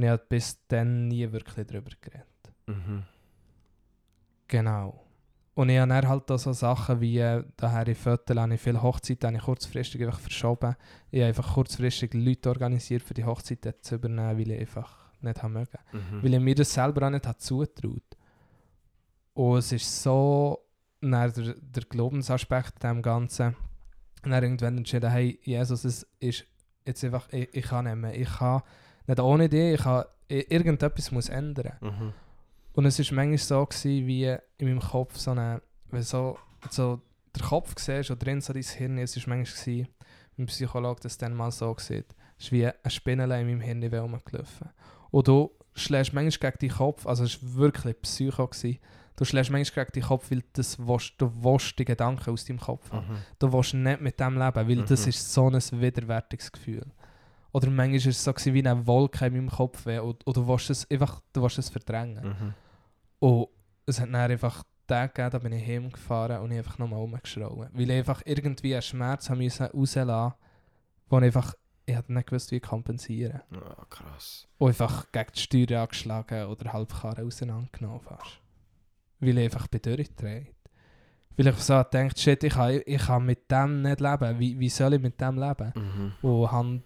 Und 0.00 0.04
ich 0.04 0.10
habe 0.12 0.24
bis 0.30 0.66
dann 0.66 1.08
nie 1.08 1.30
wirklich 1.30 1.66
darüber 1.66 1.90
geredet. 2.00 2.26
Mhm. 2.66 3.02
Genau. 4.48 5.04
Und 5.52 5.68
ich 5.68 5.78
habe 5.78 5.90
dann 5.90 6.08
halt 6.08 6.26
so 6.26 6.54
Sachen 6.54 7.02
wie, 7.02 7.18
äh, 7.18 7.44
daher 7.58 7.86
in 7.86 7.94
Viertel 7.94 8.40
habe 8.40 8.54
ich 8.54 8.60
viele 8.62 8.82
Hochzeiten 8.82 9.26
habe 9.26 9.36
ich 9.36 9.42
kurzfristig 9.42 10.00
einfach 10.00 10.20
verschoben. 10.20 10.74
Ich 11.10 11.20
habe 11.20 11.28
einfach 11.28 11.52
kurzfristig 11.52 12.14
Leute 12.14 12.48
organisiert, 12.48 13.02
für 13.02 13.12
die 13.12 13.26
Hochzeiten 13.26 13.74
zu 13.82 13.96
übernehmen, 13.96 14.38
weil 14.38 14.52
ich 14.52 14.60
einfach 14.60 15.12
nicht 15.20 15.42
haben 15.42 15.52
mögen. 15.52 15.78
Mhm. 15.92 16.22
Weil 16.22 16.32
ich 16.32 16.40
mir 16.40 16.54
das 16.54 16.72
selber 16.72 17.06
auch 17.06 17.10
nicht 17.10 17.26
habe 17.26 17.36
zutraut. 17.36 18.16
Und 19.34 19.58
es 19.58 19.70
ist 19.70 20.02
so, 20.02 20.66
dann 21.02 21.30
der, 21.30 21.54
der 21.60 21.82
Glaubensaspekt 21.90 22.82
dem 22.82 23.02
Ganzen, 23.02 23.54
dann 24.22 24.32
irgendwann 24.32 24.78
entschieden, 24.78 25.10
hey, 25.10 25.38
Jesus, 25.42 25.84
es 25.84 26.06
ist 26.20 26.46
jetzt 26.86 27.04
einfach, 27.04 27.30
ich, 27.32 27.54
ich 27.54 27.66
kann 27.66 27.84
nicht 27.84 27.96
mehr. 27.96 28.18
Ich 28.18 28.30
kann 28.30 28.62
nicht 29.10 29.20
ohne 29.20 29.48
dich, 29.48 29.74
ich 29.80 29.86
i- 30.30 30.46
irgendetwas 30.54 31.10
muss 31.10 31.28
ändern. 31.28 31.72
Mhm. 31.80 32.12
Und 32.72 32.84
es 32.86 32.98
war 32.98 33.16
manchmal 33.16 33.38
so, 33.38 33.66
gewesen, 33.66 34.06
wie 34.06 34.24
in 34.58 34.68
meinem 34.68 34.80
Kopf 34.80 35.16
so 35.16 35.32
eine, 35.32 35.60
wenn 35.90 36.02
so, 36.02 36.38
so 36.70 37.00
der 37.36 37.42
Kopf 37.42 37.74
siehst 37.78 38.10
oder 38.10 38.18
drin 38.24 38.40
so 38.40 38.52
dein 38.52 38.62
Hirn, 38.62 38.98
es 38.98 39.16
war 39.16 39.36
manchmal 39.36 39.64
gewesen, 39.64 39.88
mein 40.36 40.46
Psychologe 40.46 41.00
das 41.02 41.18
dann 41.18 41.34
mal 41.34 41.50
so 41.50 41.74
sieht. 41.78 42.06
ist 42.38 42.52
wie 42.52 42.66
ein 42.66 42.72
Spinnenlein 42.90 43.48
in 43.48 43.58
meinem 43.58 43.80
Hirn 43.82 43.94
rumgelaufen. 44.00 44.70
Und 45.10 45.28
du 45.28 45.50
schlägst 45.74 46.12
manchmal 46.12 46.52
gegen 46.52 46.68
deinen 46.70 46.78
Kopf, 46.78 47.06
also 47.06 47.24
es 47.24 47.42
war 47.42 47.54
wirklich 47.56 48.00
Psycho. 48.02 48.46
Gewesen. 48.46 48.78
Du 49.16 49.24
schlägst 49.26 49.50
manchmal 49.50 49.84
gegen 49.86 50.00
deinen 50.00 50.08
Kopf, 50.08 50.30
weil 50.30 50.42
das 50.54 50.78
willst, 50.78 51.14
du 51.18 51.30
willst 51.44 51.78
die 51.78 51.84
Gedanken 51.84 52.30
aus 52.30 52.44
deinem 52.46 52.60
Kopf 52.60 52.90
haben. 52.90 53.06
Mhm. 53.08 53.16
Du 53.38 53.52
willst 53.52 53.74
nicht 53.74 54.00
mit 54.00 54.18
dem 54.18 54.38
leben, 54.38 54.68
weil 54.68 54.82
das 54.84 55.02
Mhm. 55.02 55.08
ist 55.10 55.32
so 55.34 55.48
ein 55.50 55.60
widerwärtiges 55.80 56.50
Gefühl. 56.52 56.86
Oder 57.52 57.70
manchmal 57.70 58.00
war 58.00 58.10
es 58.10 58.24
so 58.24 58.32
gewesen, 58.32 58.54
wie 58.54 58.66
eine 58.66 58.86
Wolke 58.86 59.26
in 59.26 59.32
meinem 59.32 59.50
Kopf 59.50 59.86
weh, 59.86 59.98
und 59.98 60.22
du 60.24 60.46
willst 60.46 60.70
es 60.70 60.90
einfach 60.90 61.20
du 61.32 61.42
willst 61.42 61.58
es 61.58 61.68
verdrängen. 61.68 62.24
Mhm. 62.24 62.54
Und 63.18 63.48
es 63.86 64.00
hat 64.00 64.08
dann 64.08 64.30
einfach 64.30 64.64
Tage 64.86 65.12
gegeben, 65.12 65.30
da 65.30 65.38
bin 65.38 65.52
ich 65.52 65.66
heimgefahren 65.66 66.40
und 66.40 66.50
ich 66.52 66.58
einfach 66.58 66.78
nochmal 66.78 67.00
rumgeschrauen. 67.00 67.68
Weil 67.72 67.90
ich 67.90 67.98
einfach 67.98 68.22
irgendwie 68.24 68.74
einen 68.74 68.82
Schmerz 68.82 69.30
haben 69.30 69.38
müssen 69.38 69.66
rauslassen 69.66 70.34
wo 71.10 71.18
ich 71.18 71.24
einfach, 71.24 71.54
ich 71.86 71.96
hätte 71.96 72.12
nicht 72.12 72.28
gewusst, 72.28 72.52
wie 72.52 72.60
kompensieren. 72.60 73.40
Ah, 73.52 73.84
krass. 73.90 74.46
Und 74.58 74.68
einfach 74.68 75.10
gegen 75.10 75.32
die 75.34 75.40
Steuer 75.40 75.82
angeschlagen 75.82 76.46
oder 76.46 76.72
halb 76.72 76.94
Karre 76.94 77.24
auseinandergenommen 77.24 78.00
fast. 78.00 78.40
Weil 79.18 79.38
ich 79.38 79.44
einfach 79.44 79.66
bin 79.66 79.82
durchgedreht. 79.82 80.54
Weil 81.36 81.48
ich 81.48 81.56
so 81.56 81.82
denke, 81.82 82.18
shit, 82.18 82.44
ich 82.44 82.52
kann, 82.52 82.80
ich 82.86 83.02
kann 83.02 83.26
mit 83.26 83.50
dem 83.50 83.82
nicht 83.82 84.00
leben. 84.00 84.38
Wie, 84.38 84.58
wie 84.58 84.68
soll 84.68 84.94
ich 84.94 85.00
mit 85.00 85.20
dem 85.20 85.38
leben? 85.38 85.72
Mhm. 85.74 86.28
Und 86.28 86.84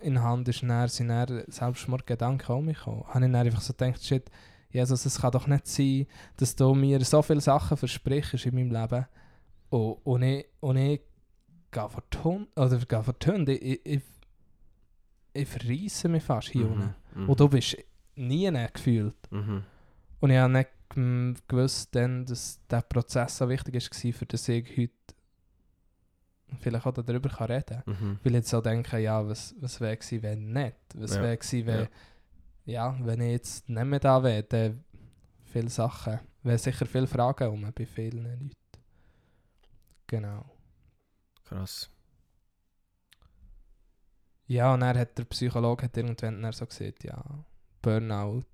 in 0.00 0.22
Hand 0.22 0.48
ist 0.48 0.62
dann, 0.62 0.88
sind 0.88 1.08
dann 1.08 1.44
Selbstmordgedanken 1.48 2.54
um 2.54 2.64
mich 2.66 2.78
gekommen. 2.78 3.04
Habe 3.08 3.26
ich 3.26 3.32
dann 3.32 3.46
einfach 3.46 3.60
so 3.60 3.72
gedacht, 3.72 4.04
shit, 4.04 4.30
Jesus, 4.70 5.06
es 5.06 5.20
kann 5.20 5.32
doch 5.32 5.46
nicht 5.46 5.66
sein, 5.66 6.06
dass 6.36 6.54
du 6.54 6.74
mir 6.74 7.02
so 7.04 7.22
viele 7.22 7.40
Sachen 7.40 7.76
versprichst 7.76 8.46
in 8.46 8.54
meinem 8.54 8.70
Leben 8.70 9.06
und, 9.70 9.98
und 10.04 10.22
ich, 10.22 10.46
und 10.60 10.76
ich 10.76 11.00
gehe 11.70 11.88
vor 11.88 12.02
die 12.12 12.18
Hunde, 12.18 12.48
oder 12.56 12.78
gehe 12.78 13.02
vor 13.02 13.14
die 13.14 13.30
Hunde, 13.30 13.54
ich, 13.56 13.80
ich, 13.84 14.02
ich 15.32 15.48
verreisse 15.48 16.08
mich 16.08 16.22
fast 16.22 16.48
hier 16.48 16.68
unten. 16.68 16.94
Mhm. 17.14 17.28
Und 17.28 17.40
du 17.40 17.48
bist 17.48 17.76
nie 18.14 18.50
gefühlt. 18.72 19.16
Mhm. 19.30 19.62
Und 20.20 20.30
ich 20.30 20.38
habe 20.38 20.52
nicht 20.52 21.48
gewusst, 21.48 21.94
dann, 21.94 22.24
dass 22.24 22.60
der 22.70 22.82
Prozess 22.82 23.38
so 23.38 23.48
wichtig 23.48 23.74
war, 23.74 24.12
für 24.12 24.26
das 24.26 24.48
ich 24.48 24.76
heute 24.76 25.15
vielleicht 26.60 26.86
auch 26.86 26.92
darüber 26.92 27.28
kann 27.28 27.50
reden 27.50 27.82
kann. 27.84 27.94
Mhm. 27.94 28.18
Weil 28.22 28.32
ich 28.32 28.38
jetzt 28.38 28.50
so 28.50 28.60
denke, 28.60 28.98
ja, 28.98 29.26
was, 29.26 29.54
was 29.60 29.80
wäre 29.80 29.96
gewesen, 29.96 30.22
wenn 30.22 30.52
nicht? 30.52 30.76
Was 30.94 31.16
Ja. 31.16 31.22
wäre 31.22 31.36
gewesen, 31.36 31.66
wenn, 31.66 31.88
ja. 32.64 32.96
wenn 33.00 33.20
ich 33.20 33.32
jetzt 33.32 33.68
nicht 33.68 33.84
mehr 33.84 34.00
da 34.00 34.22
wäre, 34.22 34.42
dann 34.44 34.84
viele 35.44 35.68
Sachen, 35.68 36.20
wären 36.42 36.58
sicher 36.58 36.86
viele 36.86 37.06
Fragen 37.06 37.48
um 37.48 37.72
bei 37.72 37.86
vielen 37.86 38.22
Leuten. 38.24 38.50
Genau. 40.06 40.44
Krass. 41.44 41.90
Ja, 44.48 44.72
und 44.74 44.80
dann 44.80 44.96
hat 44.96 45.18
der 45.18 45.24
Psychologe 45.24 45.84
hat 45.84 45.96
irgendwann 45.96 46.42
dann 46.42 46.52
so 46.52 46.66
gesagt, 46.66 47.02
ja, 47.02 47.22
Burnout. 47.82 48.44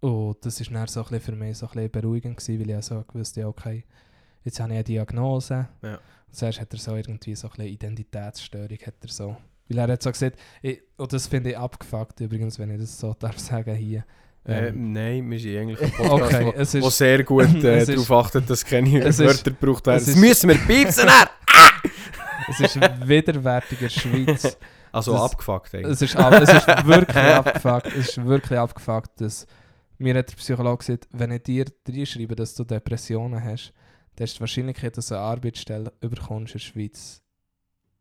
Und 0.00 0.44
das 0.44 0.60
ist 0.60 0.70
dann 0.70 0.86
so 0.86 1.00
ein 1.00 1.08
bisschen 1.10 1.20
für 1.20 1.36
mich 1.36 1.58
so 1.58 1.66
ein 1.66 1.72
bisschen 1.72 1.90
beruhigend 1.90 2.36
gewesen, 2.38 2.60
weil 2.60 2.78
ich 2.78 2.84
so 2.84 3.02
gewusst 3.02 3.36
ja, 3.36 3.48
okay, 3.48 3.84
jetzt 4.44 4.60
habe 4.60 4.70
ich 4.70 4.76
eine 4.76 4.84
Diagnose. 4.84 5.68
Ja. 5.82 5.94
Und 5.94 6.34
zuerst 6.36 6.60
hat 6.60 6.72
er 6.72 6.78
so 6.78 6.94
irgendwie 6.96 7.34
so 7.34 7.48
ein 7.48 7.50
bisschen 7.52 7.66
Identitätsstörung, 7.72 8.78
hat 8.86 8.94
er 9.02 9.08
so. 9.08 9.36
Weil 9.68 9.78
er 9.78 9.88
hat 9.92 10.02
so 10.02 10.10
gesagt, 10.10 10.38
ich, 10.62 10.80
und 10.96 11.12
das 11.12 11.26
finde 11.28 11.50
ich 11.50 11.58
abgefuckt 11.58 12.20
übrigens, 12.20 12.58
wenn 12.58 12.70
ich 12.70 12.80
das 12.80 12.98
so 12.98 13.14
darf 13.18 13.38
sagen 13.38 13.74
hier. 13.74 14.04
Äh, 14.44 14.68
Ähm, 14.68 14.92
nein, 14.92 15.30
wir 15.30 15.38
sind 15.38 15.56
eigentlich 15.58 15.80
ein 15.82 15.92
Podcast, 15.92 16.34
okay, 16.34 16.46
wo, 16.46 16.52
es 16.60 16.74
wo 16.80 16.88
ist, 16.88 16.98
sehr 16.98 17.22
gut 17.24 17.54
äh, 17.64 17.78
ist- 17.82 17.88
darauf 17.90 18.10
achtet, 18.12 18.48
dass 18.48 18.64
keine 18.64 18.98
ist- 19.04 19.18
Wörter 19.18 19.50
gebraucht 19.50 19.86
werden. 19.86 19.98
Das 20.00 20.08
ist- 20.08 20.16
müssen 20.16 20.48
wir 20.48 20.56
piepsen! 20.56 21.06
dann! 21.06 21.28
es 22.48 22.60
ist 22.60 22.80
widerwärtiger 23.06 23.88
Schweiz. 23.88 24.56
Also 24.92 25.12
Das- 25.12 25.22
abgefuckt 25.22 25.74
eigentlich. 25.74 25.92
Es 25.92 26.02
ist, 26.02 26.16
ab, 26.16 26.32
es 26.32 26.48
ist 26.52 26.66
wirklich 26.86 27.16
abgefuckt. 27.16 27.86
Es 27.88 28.08
ist 28.08 28.24
wirklich 28.24 28.58
abgefuckt, 28.58 29.20
dass 29.20 29.46
mir 29.98 30.14
hat 30.16 30.30
der 30.30 30.36
Psychologe 30.36 30.78
gesagt, 30.78 31.06
wenn 31.12 31.30
ich 31.32 31.42
dir 31.42 31.66
reinschreibe, 31.88 32.34
dass 32.34 32.54
du 32.54 32.64
Depressionen 32.64 33.44
hast, 33.44 33.72
dann 34.20 34.26
ist 34.26 34.36
die 34.36 34.40
Wahrscheinlichkeit, 34.40 34.98
dass 34.98 35.06
du 35.06 35.14
eine 35.14 35.24
Arbeitsstelle 35.24 35.92
überkommst 36.02 36.54
in 36.54 36.58
der 36.58 36.64
Schweiz 36.66 37.22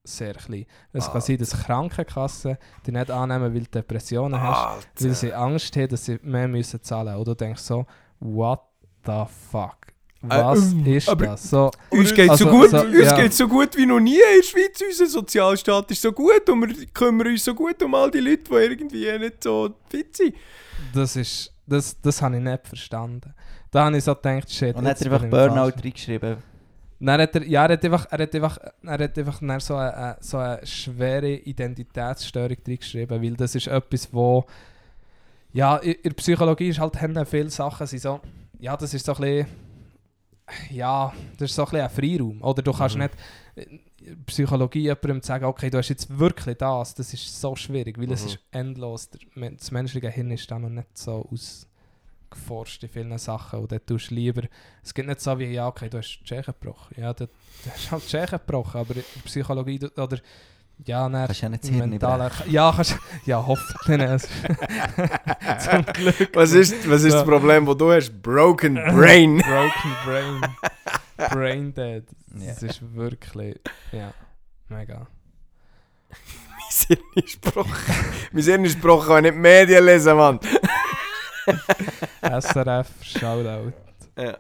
sehr 0.03 0.34
klein. 0.34 0.65
Es 0.91 1.09
kann 1.09 1.22
sein, 1.22 1.38
dass 1.38 1.51
Krankenkassen 1.51 2.57
dich 2.86 2.93
nicht 2.93 3.09
annehmen, 3.09 3.53
weil 3.53 3.61
du 3.61 3.70
Depressionen 3.70 4.41
hast, 4.41 4.86
weil 4.99 5.13
sie 5.15 5.34
Angst 5.34 5.74
haben, 5.78 5.88
dass 5.88 6.03
sie 6.03 6.20
mehr 6.22 6.49
müssen 6.49 6.84
zahlen 6.84 7.05
müssen. 7.13 7.22
Oder 7.22 7.36
du 7.36 7.45
denkst 7.45 7.61
so, 7.61 7.86
what 8.20 8.59
the 9.05 9.24
fuck? 9.49 9.78
Was 10.22 10.74
ähm, 10.74 10.86
ist 10.88 11.07
das? 11.07 11.49
So, 11.49 11.72
Uns 11.91 12.13
geht 12.13 12.30
Also, 12.30 12.43
so 12.45 12.51
gut, 12.51 12.70
so- 12.72 12.82
uns 12.82 13.05
ja. 13.05 13.15
geht's 13.15 13.38
so 13.38 13.47
gut 13.47 13.78
wie 13.78 13.86
noch 13.86 14.01
nie 14.01 14.15
in 14.15 14.41
der 14.41 14.43
Schweiz. 14.43 14.82
Unser 14.86 15.05
Sozialstaat 15.05 15.89
ist 15.91 16.01
so 16.01 16.11
gut 16.11 16.49
und 16.49 16.67
wir 16.67 16.86
kümmern 16.88 17.28
uns 17.28 17.45
so 17.45 17.53
gut 17.55 17.82
um 17.82 17.95
all 17.95 18.11
die 18.11 18.20
Leute, 18.20 18.43
die 18.43 18.53
irgendwie 18.53 19.17
nicht 19.20 19.41
so 19.41 19.74
fit 19.88 20.17
sind. 20.17 20.36
das 20.93 21.15
ist, 21.15 21.53
das, 21.65 22.01
das 22.01 22.22
habe 22.22 22.36
ich 22.36 22.43
nicht 22.43 22.67
verstanden. 22.67 23.34
Da 23.72 23.86
habe 23.86 23.97
ich 23.97 24.03
so 24.03 24.15
gedacht, 24.15 24.51
shit, 24.51 24.76
Und 24.76 24.86
hat 24.88 25.01
er 25.01 25.11
einfach 25.11 25.30
Burnout 25.30 25.74
reingeschrieben. 25.84 26.38
Dann 27.01 27.22
hat 27.22 27.36
er, 27.36 27.43
ja, 27.47 27.65
er 27.65 27.74
hat 27.74 27.86
einfach, 27.86 28.07
er 28.11 28.20
hat 28.20 28.36
einfach, 28.36 28.57
er 28.84 28.99
hat 28.99 29.17
einfach 29.17 29.39
dann 29.39 29.59
so, 29.59 29.76
eine, 29.76 30.17
so 30.20 30.38
eine 30.38 30.65
schwere 30.65 31.30
Identitätsstörung 31.32 32.57
reingeschrieben, 32.67 33.22
weil 33.22 33.36
das 33.36 33.55
ist 33.55 33.67
etwas, 33.67 34.13
wo 34.13 34.45
ja, 35.53 35.78
in, 35.78 35.95
der 36.03 36.09
Psychologie 36.11 36.70
ist 36.70 36.80
halt 36.80 37.01
haben 37.01 37.26
viele 37.26 37.49
Sachen 37.49 37.88
sind 37.88 38.01
so, 38.01 38.20
ja, 38.59 38.76
das 38.76 38.93
ist 38.93 39.05
so 39.05 39.13
ein 39.15 39.22
bisschen, 39.22 39.47
ja, 40.72 41.13
das 41.38 41.49
ist 41.51 41.55
so 41.55 41.63
ein 41.63 41.70
bisschen 41.72 41.86
ein 41.86 41.89
Freiraum, 41.89 42.41
oder 42.41 42.61
du 42.61 42.74
kannst 42.74 42.95
Mhm. 42.95 43.01
nicht 43.03 43.13
in 44.01 44.26
Psychologie 44.26 44.82
jemandem 44.84 45.22
sagen, 45.22 45.45
okay, 45.45 45.70
du 45.70 45.78
hast 45.78 45.89
jetzt 45.89 46.17
wirklich 46.20 46.57
das, 46.57 46.95
das 46.95 47.13
ist 47.13 47.39
so 47.39 47.55
schwierig, 47.55 47.97
weil 47.97 48.11
es 48.11 48.22
Mhm. 48.24 48.28
ist 48.28 48.39
endlos, 48.51 49.09
das 49.57 49.72
menschliche 49.72 50.09
Hirn 50.09 50.32
ist 50.32 50.49
da 50.51 50.59
noch 50.59 50.70
nicht 50.70 50.97
so 50.97 51.28
ausgeforscht 52.32 52.84
in 52.84 52.90
vielen 52.90 53.18
Sachen 53.18 53.60
und 53.60 53.72
dann 53.72 53.86
tust 53.86 54.12
du 54.12 54.16
lieber 54.16 54.44
es 54.84 54.94
gibt 54.94 55.08
nicht 55.08 55.22
so 55.22 55.38
wie, 55.38 55.46
ja, 55.46 55.68
okay, 55.68 55.90
du 55.90 55.98
hast 55.98 56.20
die 56.20 56.24
Tschechen 56.24 56.54
gebrochen. 56.60 56.96
Ja, 57.00 57.14
du, 57.14 57.28
du 57.28 57.72
hast 57.72 57.92
halt 57.92 58.04
die 58.04 58.08
Tschechen 58.08 58.40
gebrochen, 58.40 58.82
aber 58.82 58.96
Psychologie 59.26 59.80
oder 59.98 60.18
ja, 60.86 61.10
dann 61.10 61.26
Kannst 61.26 61.42
ja 61.42 61.50
nicht 61.50 61.70
mentale, 61.72 62.32
ja, 62.48 62.72
kannst, 62.74 62.98
ja, 63.26 63.46
hoffentlich 63.46 63.98
nicht. 63.98 64.28
Zum 65.60 65.86
Glück. 65.86 66.30
Was 66.34 66.54
ist, 66.54 66.90
was 66.90 67.04
ist 67.04 67.16
das. 67.16 67.26
Problem, 67.26 67.66
das 67.66 67.78
du 67.78 67.92
hast? 67.92 68.22
Broken 68.22 68.76
Brain. 68.76 69.38
Broken 69.46 69.96
Brain. 70.06 70.42
Brain 71.32 71.74
Dead. 71.74 72.04
Das 72.28 72.64
ist 72.64 72.96
wirklich, 72.96 73.60
ja, 73.92 74.14
mega. 74.70 75.08
mein 76.10 76.88
Hirn 76.88 77.26
ist 77.26 77.42
gebrochen. 77.42 77.96
mein 78.32 78.44
Hirn 78.44 78.64
ist 78.64 78.76
gebrochen, 78.76 79.08
kann 79.08 79.26
ich 79.26 79.32
nicht 79.34 79.42
Medien 79.42 79.86
lesen, 79.86 80.16
Mann. 80.16 80.40
SRF, 82.22 83.04
Shoutout. 83.04 83.74
Ja. 84.18 84.38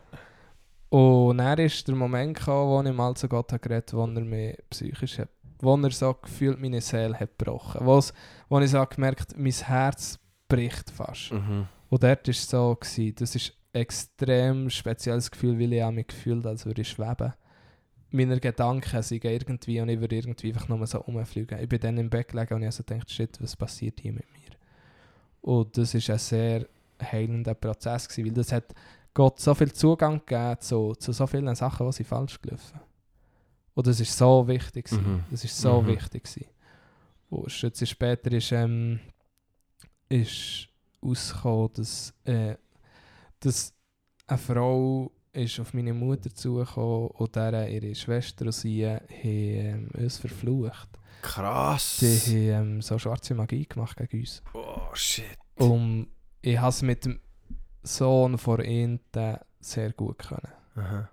Und 0.89 1.37
dann 1.37 1.59
ist 1.59 1.87
der 1.87 1.95
Moment 1.95 2.37
gekommen, 2.37 2.69
wo 2.85 2.89
ich 2.89 2.95
mal 2.95 3.13
zu 3.15 3.27
Gott 3.27 3.51
habe 3.51 3.59
geredet 3.59 3.93
habe, 3.93 4.01
wo 4.01 4.19
er 4.19 4.25
mich 4.25 4.57
psychisch 4.69 5.19
hat, 5.19 5.29
wo 5.59 5.75
er 5.75 5.91
so 5.91 6.13
gefühlt 6.15 6.59
meine 6.59 6.81
Seele 6.81 7.19
hat 7.19 7.37
gebrochen. 7.37 7.85
Wo's, 7.85 8.13
wo 8.49 8.59
ich 8.59 8.71
so 8.71 8.83
gemerkt 8.85 9.37
mein 9.37 9.51
Herz 9.51 10.19
bricht 10.47 10.89
fast. 10.89 11.31
Mhm. 11.31 11.67
Und 11.89 12.03
dort 12.03 12.27
war 12.27 12.31
es 12.31 12.49
so, 12.49 12.75
gewesen, 12.75 13.15
das 13.15 13.35
ist 13.35 13.53
ein 13.73 13.81
extrem 13.81 14.69
spezielles 14.69 15.29
Gefühl, 15.29 15.59
weil 15.59 15.73
ich 15.73 15.83
auch 15.83 15.91
mich 15.91 16.07
gefühlt 16.07 16.45
als 16.45 16.65
würde 16.65 16.81
ich 16.81 16.89
schweben. 16.89 17.33
Meine 18.11 18.39
Gedanken 18.39 19.03
sind 19.03 19.23
irgendwie 19.23 19.81
und 19.81 19.89
ich 19.89 19.99
würde 19.99 20.15
irgendwie 20.15 20.51
einfach 20.51 20.67
nur 20.67 20.85
so 20.87 20.97
rumfliegen. 20.97 21.59
Ich 21.59 21.69
bin 21.69 21.79
dann 21.79 21.97
im 21.97 22.09
Bett 22.09 22.29
gelegen 22.29 22.55
und 22.55 22.61
ich 22.61 22.65
habe 22.65 22.75
so 22.75 22.83
gedacht, 22.83 23.11
shit, 23.11 23.39
was 23.39 23.55
passiert 23.55 23.99
hier 23.99 24.13
mit 24.13 24.25
mir? 24.31 24.57
Und 25.41 25.77
das 25.77 25.93
ist 25.93 26.09
ein 26.09 26.17
sehr 26.17 26.65
heilender 27.01 27.53
Prozess 27.53 28.07
gewesen, 28.07 28.25
weil 28.27 28.33
das 28.33 28.51
hat 28.51 28.73
Gott 29.13 29.39
so 29.39 29.53
viel 29.55 29.71
Zugang 29.73 30.21
gegeben 30.25 30.55
zu, 30.59 30.93
zu 30.95 31.11
so 31.11 31.25
vielen 31.27 31.53
Sachen, 31.55 31.85
die 31.87 31.93
sie 31.93 32.03
falsch 32.03 32.39
gelaufen. 32.41 32.79
Und 33.73 33.87
das 33.87 33.99
ist 33.99 34.17
so 34.17 34.47
wichtig. 34.47 34.91
Mhm. 34.91 35.23
Das 35.31 35.43
ist 35.43 35.57
so 35.57 35.81
Mhm. 35.81 35.87
wichtig 35.87 36.23
gewesen. 36.23 36.45
Und 37.29 37.51
Schütze 37.51 37.85
später 37.85 38.31
ist, 38.31 38.51
ähm, 38.51 38.99
ist 40.09 40.67
rausgekommen, 41.03 41.69
dass, 41.73 42.13
äh, 42.25 42.55
dass 43.39 43.73
eine 44.27 44.37
Frau 44.37 45.11
ist 45.31 45.59
auf 45.59 45.73
meine 45.73 45.93
Mutter 45.93 46.33
zugekommen 46.33 47.09
und 47.09 47.35
deren 47.35 47.69
ihre 47.71 47.93
Schwester 47.95 48.45
und 48.45 48.51
sie 48.51 48.85
haben 48.87 49.05
ähm, 49.23 49.89
uns 49.97 50.17
verflucht. 50.17 50.89
Krass. 51.21 51.99
Sie 51.99 52.53
haben 52.53 52.75
ähm, 52.75 52.81
so 52.81 52.97
schwarze 52.97 53.35
Magie 53.35 53.65
gemacht 53.65 53.97
gegen 53.97 54.21
uns. 54.21 54.41
Oh, 54.53 54.87
shit. 54.93 55.37
Und 55.55 56.07
ich 56.41 56.57
habe 56.57 56.69
es 56.69 56.81
mit 56.81 57.05
dem 57.05 57.19
Sohn 57.83 58.37
von 58.37 58.63
ihnen 58.63 58.99
sehr 59.59 59.91
gut 59.93 60.19
können. 60.19 60.53
Aha. 60.75 61.09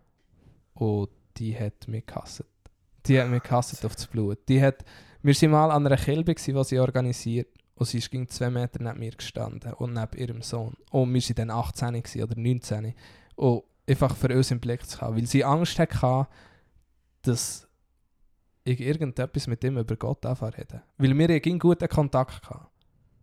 Und 0.75 1.11
die 1.37 1.59
hat 1.59 1.89
mich 1.89 2.07
gehasst. 2.07 2.45
Die 3.07 3.21
hat 3.21 3.29
mich 3.29 3.43
gehasst 3.43 3.85
auf 3.85 3.95
das 3.95 4.07
Blut. 4.07 4.39
Die 4.49 4.63
hat, 4.63 4.85
wir 5.23 5.35
waren 5.35 5.51
mal 5.51 5.71
an 5.71 5.87
einer 5.87 5.97
Kilbe, 5.97 6.35
die 6.35 6.65
sie 6.65 6.79
organisiert 6.79 7.49
und 7.75 7.87
sie 7.87 7.99
ist 7.99 8.11
gegen 8.11 8.29
zwei 8.29 8.51
Meter 8.51 8.83
neben 8.83 8.99
mir 8.99 9.13
gestanden 9.13 9.73
und 9.75 9.93
neben 9.93 10.17
ihrem 10.17 10.43
Sohn. 10.43 10.77
Und 10.91 11.13
wir 11.13 11.21
waren 11.21 11.35
dann 11.35 11.51
18 11.51 12.03
gewesen, 12.03 12.23
oder 12.23 12.41
19. 12.41 12.95
Und 13.37 13.65
einfach 13.89 14.17
für 14.17 14.35
uns 14.35 14.51
im 14.51 14.61
Blick 14.61 14.87
zu 14.87 15.01
haben, 15.01 15.17
weil 15.17 15.27
sie 15.27 15.45
Angst 15.45 15.79
hatte, 15.79 16.29
dass 17.23 17.69
ich 18.65 18.81
irgendetwas 18.81 19.47
mit 19.47 19.63
ihm 19.63 19.79
über 19.79 19.97
Gott 19.97 20.25
anfangen. 20.27 20.83
Weil 20.99 21.17
wir 21.17 21.29
einen 21.29 21.59
guten 21.59 21.89
Kontakt 21.89 22.49
hatten. 22.49 22.67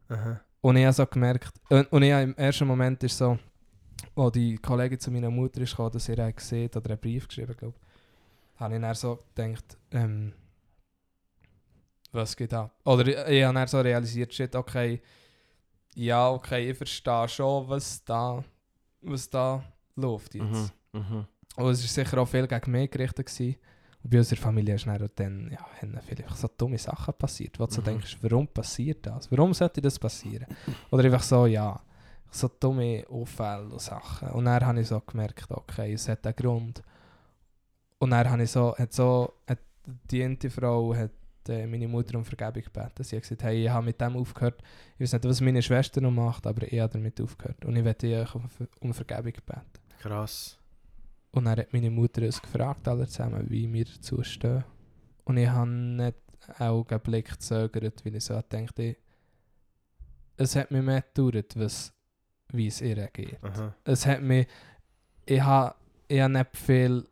Aha. 0.10 0.42
Und 0.64 0.78
ich 0.78 0.86
habe 0.86 0.94
so 0.94 1.06
gemerkt, 1.06 1.52
und, 1.70 1.92
und 1.92 2.04
ich 2.04 2.12
habe 2.14 2.24
im 2.24 2.38
ersten 2.38 2.66
Moment 2.66 3.04
ist 3.04 3.18
so, 3.18 3.38
wo 4.16 4.30
die 4.30 4.58
Kollegin 4.58 4.98
zu 4.98 5.12
meiner 5.12 5.30
Mutter 5.30 5.60
ist 5.60 5.72
gekommen, 5.72 5.92
dass 5.92 6.08
ihr 6.08 6.32
gesehen 6.32 6.70
oder 6.74 6.92
einen 6.92 7.00
Brief 7.00 7.28
geschrieben, 7.28 7.54
glaube 7.58 7.76
habe 8.56 8.76
ich 8.76 8.82
dann 8.82 8.96
so 8.96 9.20
gedacht, 9.36 9.78
ähm, 9.92 10.32
was 12.14 12.38
geht 12.38 12.54
ab? 12.54 12.72
Oder 12.86 13.08
ich, 13.08 13.34
ich 13.34 13.44
habe 13.44 13.54
dann 13.54 13.68
so 13.68 13.82
realisiert, 13.82 14.34
shit, 14.34 14.56
okay, 14.56 15.02
ja, 15.96 16.30
okay, 16.30 16.72
ich 16.72 16.78
verstehe 16.78 17.28
schon, 17.28 17.68
was 17.68 18.02
da, 18.06 18.42
was 19.02 19.30
da 19.30 19.64
läuft 19.96 20.34
jetzt. 20.36 20.74
Mhm. 20.94 21.00
Mhm. 21.00 21.28
Und 21.58 21.72
es 21.72 21.82
war 21.82 22.06
sicher 22.06 22.18
auch 22.20 22.28
viel 22.28 22.48
gegen 22.48 22.72
mich 22.72 22.90
gerichtet. 22.90 23.28
Gewesen. 23.28 23.58
Und 24.04 24.10
bei 24.10 24.18
unserer 24.18 24.40
Familie 24.40 24.76
ist 24.76 24.86
dann, 24.86 25.10
dann 25.16 25.50
ja, 25.52 25.66
haben 25.82 25.98
vielleicht 26.06 26.36
so 26.38 26.50
dumme 26.58 26.78
Sachen 26.78 27.14
passiert, 27.14 27.60
wo 27.60 27.66
du 27.66 27.72
so 27.74 27.82
Mhm. 27.82 27.86
denkst, 27.86 28.18
warum 28.22 28.48
passiert 28.48 29.06
das? 29.06 29.32
Warum 29.32 29.54
sollte 29.54 29.82
das 29.82 29.98
passieren? 29.98 30.46
Oder 30.92 31.06
einfach 31.06 31.24
so, 31.24 31.46
ja, 31.46 31.80
so 32.30 32.50
dumme 32.60 33.06
Unfälle 33.08 33.70
und 33.70 33.82
Sachen. 33.82 34.30
Und 34.30 34.46
dann 34.46 34.66
habe 34.66 34.82
ich 34.82 34.88
so 34.88 35.00
gemerkt, 35.00 35.50
okay, 35.52 35.94
es 35.94 36.10
hat 36.10 36.26
einen 36.26 36.36
Grund. 36.36 36.82
Und 38.00 38.10
dann 38.12 38.30
habe 38.30 38.44
ich 38.44 38.52
so, 38.52 38.76
hat 38.78 38.92
so, 38.92 39.34
hat 39.48 39.60
die 39.86 40.24
eine 40.24 40.38
Frau 40.50 40.94
hat 40.96 41.12
äh, 41.48 41.66
meine 41.68 41.88
Mutter 41.88 42.18
um 42.18 42.26
Vergebung 42.26 42.64
gebeten. 42.64 43.04
Sie 43.04 43.16
hat 43.16 43.24
gesagt, 43.24 43.44
hey, 43.44 43.64
ich 43.66 43.70
habe 43.70 43.86
mit 43.86 44.00
dem 44.02 44.16
aufgehört. 44.18 44.62
Ich 44.96 45.02
weiß 45.02 45.14
nicht, 45.14 45.26
was 45.26 45.42
meine 45.42 45.62
Schwester 45.62 46.02
noch 46.02 46.12
macht, 46.12 46.46
aber 46.48 46.64
ich 46.72 46.80
habe 46.80 46.94
damit 46.94 47.20
aufgehört. 47.22 47.64
Und 47.66 47.76
ich 47.76 47.84
werde 47.84 48.22
euch 48.22 48.36
um, 48.36 48.50
um 48.82 48.94
Vergebung 48.94 49.32
gebeten. 49.34 49.62
Krass. 50.00 50.58
Und 51.34 51.46
dann 51.46 51.58
hat 51.58 51.74
meine 51.74 51.90
Mutter 51.90 52.22
uns 52.22 52.42
gefragt, 52.42 52.88
alle 52.88 53.08
zusammen, 53.08 53.50
wie 53.50 53.72
wir 53.74 53.86
dazu 53.86 54.24
stehen. 54.24 54.64
Und 55.24 55.38
ich 55.38 55.50
habe 55.50 55.70
nicht 55.70 56.16
einen 56.60 57.00
Blick 57.02 57.32
gezögert, 57.32 58.06
weil 58.06 58.16
ich 58.16 58.24
so 58.24 58.40
dachte, 58.48 58.98
es 60.38 60.56
hat 60.56 60.70
mir 60.70 60.84
mehr 60.84 61.02
gedauert, 61.02 61.54
was, 61.58 61.92
wie 62.52 62.68
es 62.68 62.82
ihr 62.82 63.08
geht. 63.08 63.44
Aha. 63.44 63.74
Es 63.84 64.06
hat 64.06 64.22
mich, 64.22 64.48
ich 65.26 65.42
habe 65.42 65.76
ich 66.08 66.28
nicht 66.28 66.58
viel, 66.58 67.08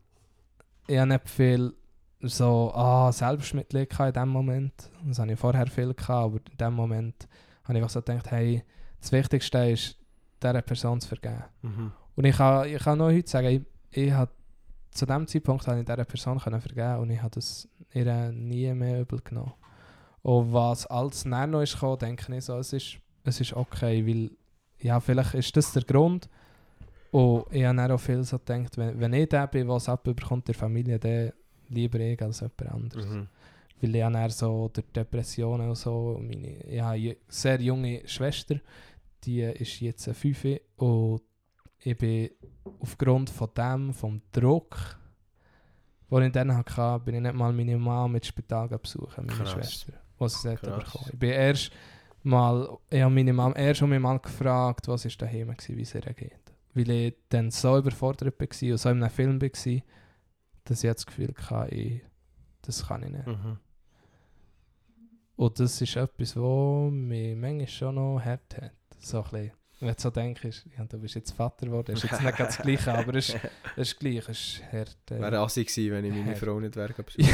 ich 0.88 0.98
habe 0.98 1.14
nicht 1.14 1.30
viel 1.30 1.74
so, 2.22 2.72
ah, 2.76 3.12
Selbstmitleid 3.12 4.00
in 4.00 4.14
dem 4.14 4.30
Moment. 4.30 4.92
Das 5.04 5.18
habe 5.18 5.32
ich 5.32 5.40
vorher 5.40 5.66
viel 5.66 5.96
gehabt, 5.96 6.10
aber 6.10 6.38
in 6.38 6.58
dem 6.60 6.74
Moment 6.74 7.28
habe 7.64 7.74
ich 7.74 7.84
einfach 7.84 7.90
so 7.90 8.02
gedacht, 8.02 8.30
hey, 8.30 8.64
das 9.00 9.12
Wichtigste 9.12 9.72
ist, 9.72 9.98
dieser 10.44 10.62
Person 10.62 11.02
zu 11.02 11.08
vergeben. 11.08 11.44
Mhm. 11.64 11.92
Und 12.16 12.26
ich 12.26 12.38
kann, 12.38 12.68
ich 12.68 12.84
kann 12.84 13.00
noch 13.00 13.08
heute 13.08 13.28
sagen, 13.28 13.66
ich, 13.92 14.12
habe 14.12 14.32
zu 14.92 15.06
dem 15.06 15.28
Zeitpunkt 15.28 15.68
habe 15.68 15.80
ich 15.80 15.86
dieser 15.86 16.06
Person 16.06 16.40
können 16.40 16.62
vergeben 16.62 17.00
und 17.00 17.10
ich 17.10 17.22
habe 17.22 17.32
das 17.36 17.68
ihr 17.94 18.32
nie 18.32 18.74
mehr 18.74 19.02
übel 19.02 19.20
genommen. 19.22 19.54
Und 20.22 20.54
was 20.54 20.86
als 20.88 21.26
noch 21.26 21.62
ist 21.62 21.74
gekommen, 21.74 22.00
denke 22.00 22.36
ich 22.36 22.46
so, 22.46 22.58
es 22.58 22.74
ist, 22.74 22.98
es 23.24 23.42
ist 23.42 23.54
okay, 23.54 24.06
weil 24.06 24.32
ja, 24.80 25.00
vielleicht 25.00 25.34
ist 25.34 25.56
das 25.56 25.74
der 25.74 25.84
Grund. 25.84 26.30
Und 27.12 27.46
ich 27.52 27.66
habe 27.66 27.76
dann 27.76 27.92
auch 27.92 28.00
viel 28.00 28.24
so 28.24 28.38
gedacht, 28.40 28.78
wenn, 28.78 29.00
wenn 29.00 29.14
ich 29.14 29.30
der 29.30 29.48
bin, 29.48 29.68
was 29.68 29.90
abbekommt 29.90 30.48
der 30.48 30.56
Familie, 30.56 30.98
dann 30.98 31.34
lieber 31.70 32.00
ich 32.00 32.22
als 32.22 32.40
jemand 32.40 32.72
anderes. 32.72 33.06
Mhm. 33.06 33.28
Weil 33.82 33.96
ich 33.96 34.04
habe 34.04 34.14
dann 34.14 34.30
so 34.30 34.70
durch 34.72 34.88
Depressionen 34.88 35.70
und 35.70 35.76
so, 35.76 36.20
meine, 36.22 36.64
ich 36.64 36.82
habe 36.82 36.96
eine 36.96 37.18
sehr 37.28 37.62
junge 37.62 38.08
Schwester, 38.08 38.60
die 39.24 39.42
ist 39.42 39.80
jetzt 39.82 40.10
5 40.10 40.60
und 40.78 41.22
ich 41.84 41.98
bin 41.98 42.30
aufgrund 42.80 43.30
von 43.30 43.50
dem, 43.56 43.94
vom 43.94 44.22
Druck, 44.32 44.98
den 46.10 46.24
ich 46.24 46.32
dann 46.32 46.56
hatte, 46.56 47.02
bin 47.04 47.16
ich 47.16 47.22
nicht 47.22 47.36
mal 47.36 47.54
meine 47.54 47.78
Mama 47.78 48.08
mit 48.08 48.26
Spital 48.26 48.68
besuchen, 48.68 49.26
meine 49.26 49.38
Krass. 49.38 49.52
Schwester, 49.52 49.94
was 50.18 50.42
sie 50.42 50.50
hat 50.50 50.62
bekommen. 50.62 51.10
Ich 51.12 51.20
bin 51.20 51.32
erst 51.32 51.72
mal, 52.24 52.78
ich 52.90 53.02
habe 53.02 53.14
meine 53.14 53.34
Mama 53.34 53.56
erst 53.56 53.82
einmal 53.82 54.00
mal 54.00 54.20
gefragt, 54.20 54.88
was 54.88 55.06
ist 55.06 55.22
daheim 55.22 55.48
war, 55.48 55.56
wie 55.68 55.82
es 55.82 55.96
ihr 55.96 56.02
geht. 56.02 56.54
Weil 56.74 56.90
ich 56.90 57.16
dann 57.30 57.52
so 57.52 57.78
überfordert 57.78 58.40
war 58.40 58.72
und 58.72 58.78
so 58.78 58.90
in 58.90 59.04
einem 59.04 59.10
Film 59.10 59.42
war, 59.42 59.50
dass 59.50 59.66
ich 59.66 59.84
jetzt 60.84 61.00
das 61.00 61.06
Gefühl 61.06 61.34
hatte, 61.50 61.74
ich, 61.74 62.02
das 62.62 62.88
kann 62.88 63.04
ich 63.04 63.10
nicht. 63.10 63.28
Mhm. 63.28 63.58
Und 65.36 65.60
das 65.60 65.82
ist 65.82 65.96
etwas, 65.96 66.36
was 66.36 66.92
mich 66.92 67.36
manchmal 67.36 67.68
schon 67.68 67.96
noch 67.96 68.22
hart 68.24 68.62
hat. 68.62 68.74
So 69.00 69.24
ein 69.24 69.24
bisschen. 69.24 69.52
Wenn 69.82 69.96
du 69.96 70.02
so 70.02 70.10
denkst, 70.12 70.64
ja, 70.78 70.86
du 70.86 71.00
bist 71.00 71.16
jetzt 71.16 71.32
Vater 71.32 71.66
geworden, 71.66 71.94
ist 71.96 72.04
jetzt 72.04 72.22
nicht 72.22 72.38
ganz 72.38 72.56
das 72.58 72.64
Gleiche, 72.66 72.94
aber 72.94 73.16
es 73.16 73.30
ist, 73.30 73.40
es 73.76 73.88
ist 73.94 74.00
gleich, 74.00 74.18
es 74.18 74.30
ist 74.30 74.62
hart. 74.72 74.96
äh, 75.12 75.20
Wäre 75.20 75.40
assig 75.40 75.68
gewesen, 75.68 75.92
wenn 75.92 76.06
ich 76.06 76.14
meine. 76.14 76.36
Frau 76.36 76.60
nicht 76.60 76.76
wäre 76.76 76.94
Ja. 77.18 77.26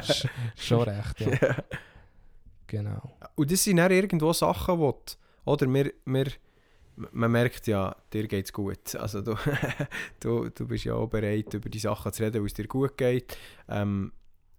sch- 0.00 0.28
schon 0.56 0.82
recht, 0.88 1.20
ja. 1.20 1.28
Ja. 1.40 1.56
Genau. 2.66 3.16
Und 3.36 3.50
das 3.50 3.62
sind 3.64 3.76
dann 3.76 3.92
irgendwo 3.92 4.32
Sachen, 4.32 4.78
du, 4.78 5.16
oder 5.44 5.72
wir, 5.72 5.92
wir, 6.04 6.26
man 7.12 7.30
merkt 7.30 7.66
ja, 7.68 7.94
dir 8.12 8.26
geht 8.26 8.46
es 8.46 8.52
gut. 8.52 8.94
Also 8.98 9.22
du, 9.22 9.36
du, 10.20 10.48
du 10.50 10.66
bist 10.66 10.84
ja 10.84 10.94
auch 10.94 11.06
bereit, 11.08 11.54
über 11.54 11.68
die 11.68 11.78
Sachen 11.78 12.12
zu 12.12 12.22
reden, 12.24 12.42
wo 12.42 12.46
es 12.46 12.54
dir 12.54 12.66
gut 12.66 12.96
geht. 12.96 13.36
Ähm, 13.68 14.12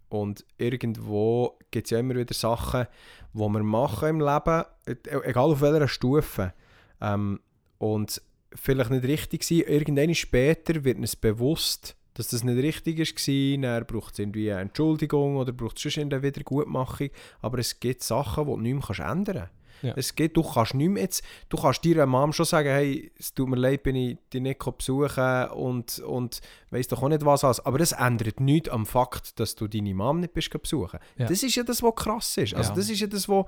und 0.10 0.46
irgendwo 0.58 1.60
gibt 1.70 1.88
es 1.88 1.92
ja 1.92 2.00
immer 2.00 2.16
wieder 2.16 2.34
Sachen, 2.34 2.88
die 3.34 3.40
wir 3.40 3.64
machen 3.64 4.08
im 4.10 4.20
Leben, 4.22 4.64
e- 4.88 5.20
egal 5.30 5.52
auf 5.52 5.60
welcher 5.62 5.88
Stufe. 5.90 6.54
Ähm, 7.02 7.40
und 7.78 8.22
vielleicht 8.54 8.90
nicht 8.90 9.04
richtig 9.04 9.44
sein. 9.44 9.64
Irgendwann 9.68 10.16
später 10.16 10.84
wird 10.84 10.98
uns 10.98 11.16
bewusst, 11.16 11.96
dass 12.14 12.30
das 12.30 12.44
nicht 12.44 12.58
richtig 12.64 13.00
war. 13.00 13.62
Dann 13.62 13.86
braucht 13.86 14.14
es 14.14 14.20
irgendwie 14.20 14.52
eine 14.52 14.62
Entschuldigung 14.62 15.38
oder 15.38 15.52
braucht 15.52 15.78
es 15.78 15.84
sonst 15.84 16.00
eine 16.00 16.24
Wiedergutmachung. 16.24 17.10
Aber 17.42 17.60
es 17.60 17.80
gibt 17.80 18.04
Sachen, 18.04 18.46
die 18.46 18.52
du 18.52 18.58
nicht 18.58 18.90
mehr 19.00 19.08
ändern 19.08 19.36
kannst. 19.36 19.52
Ja. 19.84 19.94
Es 19.96 20.16
gibt, 20.16 20.36
du 20.36 20.42
kannst 20.42 20.74
nicht 20.74 20.90
mehr 20.90 21.04
jetzt, 21.04 21.24
du 21.50 21.58
kannst 21.58 21.86
deiner 21.86 22.08
Mom 22.08 22.34
schon 22.34 22.48
sagen, 22.48 22.70
hey, 22.70 23.12
es 23.20 23.32
tut 23.34 23.48
mir 23.48 23.58
leid, 23.58 23.84
bin 23.84 23.96
ich 23.96 24.18
dich 24.34 24.42
nicht 24.42 24.58
besuchen 24.78 25.50
und, 25.50 26.00
und 26.00 26.42
weiss 26.72 26.88
doch 26.88 27.04
auch 27.04 27.10
nicht 27.10 27.24
was 27.24 27.44
alles. 27.44 27.60
Aber 27.64 27.78
das 27.78 27.92
ändert 27.92 28.40
nichts 28.40 28.70
am 28.70 28.88
Fakt, 28.88 29.40
dass 29.40 29.54
du 29.54 29.68
deine 29.68 29.94
Mom 29.94 30.20
nicht 30.22 30.34
bist 30.34 30.50
besuchen. 30.50 31.00
Ja. 31.18 31.28
Das 31.28 31.44
ist 31.44 31.56
ja 31.56 31.62
das, 31.62 31.84
was 31.84 31.94
krass 31.96 32.38
ist. 32.38 32.56
Also 32.56 32.72
Ja. 32.72 32.76
das 32.76 32.90
ist 32.90 33.00
ja 33.00 33.06
das, 33.08 33.30
was 33.30 33.46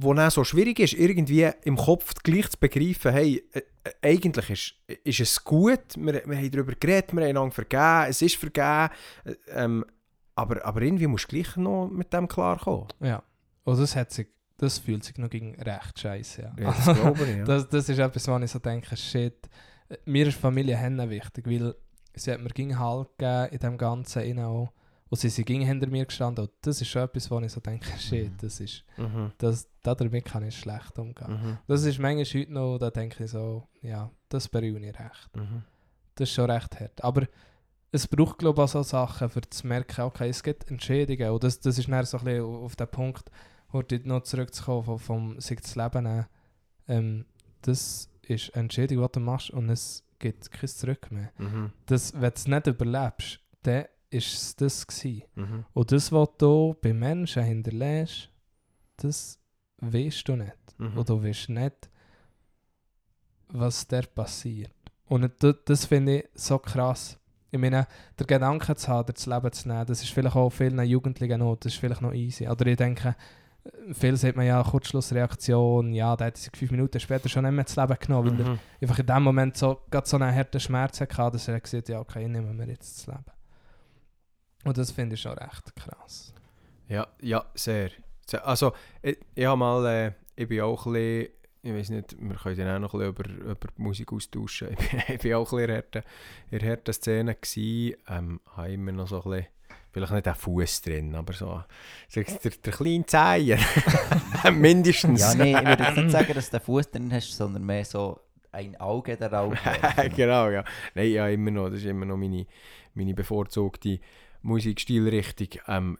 wo 0.00 0.14
dann 0.14 0.30
so 0.30 0.44
schwierig 0.44 0.78
ist, 0.78 0.92
irgendwie 0.94 1.50
im 1.64 1.76
Kopf 1.76 2.14
gleich 2.22 2.48
zu 2.50 2.58
begreifen, 2.58 3.12
hey, 3.12 3.42
äh, 3.52 3.62
äh, 3.82 3.90
eigentlich 4.02 4.50
ist, 4.50 4.74
ist 5.04 5.20
es 5.20 5.42
gut, 5.42 5.96
wir, 5.96 6.22
wir 6.24 6.36
haben 6.36 6.50
darüber 6.52 6.72
geredet, 6.74 7.12
wir 7.12 7.22
haben 7.22 7.30
einander 7.30 7.50
vergeben, 7.54 8.06
es 8.08 8.22
ist 8.22 8.36
vergeben, 8.36 8.90
äh, 9.24 9.34
ähm, 9.50 9.84
aber, 10.36 10.64
aber 10.64 10.82
irgendwie 10.82 11.08
musst 11.08 11.24
du 11.24 11.36
gleich 11.36 11.56
noch 11.56 11.88
mit 11.88 12.12
dem 12.12 12.28
klarkommen. 12.28 12.86
Ja. 13.00 13.24
Und 13.64 13.80
das, 13.80 13.96
hat 13.96 14.12
sich, 14.12 14.28
das 14.56 14.78
fühlt 14.78 15.02
sich 15.02 15.18
noch 15.18 15.30
gegen 15.30 15.60
recht 15.60 15.98
scheiße. 15.98 16.52
Ja, 16.56 16.72
das 16.72 16.96
glaube 16.96 17.24
ich, 17.24 17.36
ja. 17.38 17.44
Das, 17.44 17.68
das 17.68 17.88
ist 17.88 17.98
etwas, 17.98 18.28
wo 18.28 18.38
ich 18.38 18.50
so 18.52 18.60
denke, 18.60 18.96
shit, 18.96 19.48
äh, 19.88 19.96
mir 20.04 20.28
ist 20.28 20.38
Familie 20.38 20.76
Hennen 20.76 21.10
wichtig, 21.10 21.44
weil 21.48 21.74
sie 22.14 22.32
hat 22.32 22.40
mir 22.40 22.50
ging 22.50 22.78
Halt 22.78 23.08
gegeben 23.18 23.48
in 23.50 23.58
dem 23.58 23.78
Ganzen 23.78 24.38
auch. 24.38 24.72
Und 25.10 25.18
sie 25.18 25.28
sind 25.28 25.46
ging 25.46 25.62
hinter 25.62 25.86
mir 25.88 26.04
gestanden. 26.04 26.44
Und 26.44 26.52
das 26.60 26.80
ist 26.80 26.88
schon 26.88 27.02
etwas, 27.02 27.30
wo 27.30 27.40
ich 27.40 27.52
so 27.52 27.60
denke, 27.60 27.86
shit, 27.98 28.32
das 28.42 28.60
ist, 28.60 28.84
mhm. 28.96 29.32
das, 29.38 29.68
damit 29.82 30.24
kann 30.24 30.44
ich 30.44 30.58
schlecht 30.58 30.98
umgehen. 30.98 31.30
Mhm. 31.30 31.58
Das 31.66 31.84
ist 31.84 31.98
manchmal 31.98 32.24
heute 32.24 32.52
noch, 32.52 32.78
da 32.78 32.90
denke 32.90 33.24
ich 33.24 33.30
so, 33.30 33.66
ja, 33.82 34.10
das 34.28 34.48
bereue 34.48 34.78
ich 34.78 34.98
recht. 34.98 35.36
Mhm. 35.36 35.62
Das 36.14 36.28
ist 36.28 36.34
schon 36.34 36.50
recht 36.50 36.78
hart. 36.78 37.02
Aber 37.02 37.26
es 37.90 38.06
braucht, 38.06 38.38
glaube 38.38 38.60
ich, 38.60 38.64
auch 38.64 38.68
so 38.68 38.82
Sachen, 38.82 39.30
für 39.30 39.40
zu 39.40 39.66
merken, 39.66 40.02
okay, 40.02 40.28
es 40.28 40.42
gibt 40.42 40.70
Entschädigungen. 40.70 41.32
Und 41.32 41.44
das, 41.44 41.60
das 41.60 41.78
ist 41.78 41.88
dann 41.88 42.04
so 42.04 42.18
ein 42.18 42.24
bisschen 42.24 42.44
auf 42.44 42.76
den 42.76 42.88
Punkt, 42.88 43.30
wo 43.70 43.82
dort 43.82 44.06
noch 44.06 44.22
zurückzukommen, 44.22 44.84
vom, 44.84 44.98
vom 44.98 45.40
sich 45.40 45.60
das 45.60 45.74
Leben 45.74 46.04
nehmen. 46.04 46.26
Ähm, 46.86 47.24
das 47.62 48.10
ist 48.22 48.54
eine 48.54 48.64
Entschädigung, 48.64 49.06
die 49.06 49.12
du 49.12 49.20
machst 49.20 49.50
und 49.50 49.70
es 49.70 50.04
gibt 50.18 50.50
kein 50.50 50.68
Zurück 50.68 51.10
mehr. 51.10 51.30
Mhm. 51.38 51.72
Das, 51.86 52.12
wenn 52.14 52.20
du 52.30 52.34
es 52.34 52.46
nicht 52.46 52.66
überlebst, 52.66 53.40
dann 53.62 53.86
ist 54.10 54.32
es 54.34 54.56
das 54.56 54.86
gewesen. 54.86 55.22
Mhm. 55.34 55.64
Und 55.72 55.92
das, 55.92 56.10
was 56.12 56.28
du 56.38 56.74
bei 56.80 56.92
Menschen 56.92 57.42
hinterlässt, 57.42 58.30
das 58.96 59.38
weißt 59.80 60.26
du 60.28 60.36
nicht. 60.36 60.56
Mhm. 60.78 60.98
Und 60.98 61.08
du 61.08 61.22
weißt 61.22 61.50
nicht, 61.50 61.90
was 63.48 63.86
der 63.86 64.02
passiert. 64.02 64.72
Und 65.06 65.30
das, 65.64 65.86
finde 65.86 66.18
ich 66.20 66.28
so 66.34 66.58
krass. 66.58 67.18
Ich 67.50 67.58
meine, 67.58 67.86
der 68.18 68.26
Gedanke 68.26 68.76
zu 68.76 68.88
haben, 68.88 69.12
das 69.12 69.24
Leben 69.24 69.52
zu 69.52 69.68
nehmen, 69.68 69.86
das 69.86 70.02
ist 70.02 70.10
vielleicht 70.12 70.36
auch 70.36 70.50
vielen 70.50 70.84
Jugendlichen 70.84 71.38
noch, 71.38 71.56
das 71.56 71.72
ist 71.72 71.78
vielleicht 71.78 72.02
noch 72.02 72.12
easy. 72.12 72.46
Oder 72.46 72.66
ich 72.66 72.76
denke, 72.76 73.16
viel 73.92 74.16
sieht 74.18 74.36
man 74.36 74.44
ja 74.46 74.62
Kurzschlussreaktion, 74.62 75.92
ja, 75.94 76.14
der 76.14 76.26
hat 76.28 76.36
sich 76.36 76.54
fünf 76.54 76.70
Minuten 76.70 77.00
später 77.00 77.28
schon 77.30 77.44
nicht 77.44 77.52
mehr 77.52 77.64
das 77.64 77.76
Leben 77.76 77.96
genommen, 77.98 78.38
weil 78.38 78.46
er 78.46 78.52
Mhm. 78.52 78.58
einfach 78.82 78.98
in 78.98 79.06
dem 79.06 79.22
Moment 79.22 79.56
so, 79.56 79.80
gerade 79.90 80.06
so 80.06 80.16
einen 80.18 80.34
harten 80.34 80.60
Schmerz 80.60 81.00
hatte, 81.00 81.32
dass 81.32 81.48
er 81.48 81.60
gesagt 81.60 81.84
hat, 81.84 81.88
ja, 81.88 82.00
okay, 82.00 82.28
nehmen 82.28 82.58
wir 82.58 82.66
jetzt 82.66 82.98
das 82.98 83.06
Leben. 83.06 83.24
Und 84.64 84.76
das 84.78 84.90
finde 84.90 85.14
ich 85.14 85.20
schon 85.20 85.32
recht 85.38 85.74
krass. 85.76 86.32
Ja, 86.88 87.06
ja, 87.20 87.44
sehr. 87.54 87.90
Also, 88.42 88.72
ich, 89.02 89.18
ich 89.34 89.44
habe 89.46 89.56
mal, 89.56 89.86
äh, 89.86 90.12
ich 90.36 90.48
bin 90.48 90.60
auch 90.60 90.86
ein 90.86 90.92
bisschen, 90.92 91.28
ich 91.62 91.72
weiß 91.74 91.90
nicht, 91.90 92.16
wir 92.18 92.36
können 92.36 92.56
dann 92.58 92.84
auch 92.84 92.92
noch 92.92 93.00
ein 93.00 93.14
bisschen 93.14 93.38
über, 93.38 93.50
über 93.52 93.68
die 93.76 93.82
Musik 93.82 94.12
austauschen. 94.12 94.68
Ich 94.78 94.90
bin, 94.90 95.00
ich 95.08 95.18
bin 95.20 95.34
auch 95.34 95.52
ein 95.52 95.66
bisschen 95.66 96.02
in 96.50 96.58
der 96.58 96.70
harten- 96.70 96.92
Szene 96.92 97.34
gewesen, 97.34 97.96
ähm, 98.08 98.40
habe 98.56 98.72
immer 98.72 98.92
noch 98.92 99.08
so 99.08 99.22
ein 99.22 99.30
bisschen, 99.30 99.46
vielleicht 99.92 100.12
nicht 100.12 100.26
der 100.26 100.34
Fuß 100.34 100.82
drin, 100.82 101.14
aber 101.14 101.32
so 101.32 101.62
der, 102.14 102.24
der, 102.24 102.50
der 102.50 102.72
kleine 102.72 103.06
Zeier. 103.06 103.58
Mindestens. 104.52 105.20
Ja, 105.20 105.34
nee, 105.34 105.52
ich 105.58 105.66
würde 105.66 105.82
jetzt 105.82 105.96
nicht 105.96 106.10
sagen, 106.12 106.34
dass 106.34 106.50
du 106.50 106.58
den 106.58 106.64
Fuß 106.64 106.90
drin 106.90 107.12
hast, 107.12 107.32
sondern 107.36 107.64
mehr 107.64 107.84
so 107.84 108.20
ein 108.52 108.76
Auge 108.80 109.16
der 109.16 109.32
Auge. 109.32 109.58
genau, 110.16 110.48
ja. 110.50 110.64
Nein, 110.94 111.10
ja, 111.10 111.28
immer 111.28 111.50
noch. 111.50 111.68
Das 111.70 111.78
ist 111.80 111.84
immer 111.86 112.06
noch 112.06 112.16
meine, 112.16 112.46
meine 112.94 113.14
bevorzugte 113.14 114.00
Musikstilrichtung. 114.42 115.48
Ähm, 115.66 115.98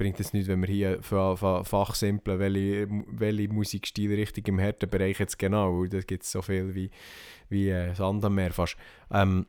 bringt 0.00 0.18
es 0.18 0.32
nicht, 0.32 0.48
wenn 0.48 0.62
wir 0.62 0.68
hier 0.68 1.02
fachsimpeln, 1.02 2.38
welche, 2.38 2.88
welche 3.06 3.52
Musikstilrichtung 3.52 4.44
im 4.46 4.58
Härtebereich 4.58 5.18
jetzt 5.18 5.38
genau, 5.38 5.84
da 5.84 6.00
gibt 6.00 6.22
es 6.22 6.30
so 6.30 6.40
viel 6.40 6.74
wie, 6.74 6.90
wie 7.50 7.68
äh, 7.68 7.94
Sand 7.94 8.24
am 8.24 8.34
Meer 8.34 8.52
fast. 8.52 8.76
Ähm, 9.10 9.46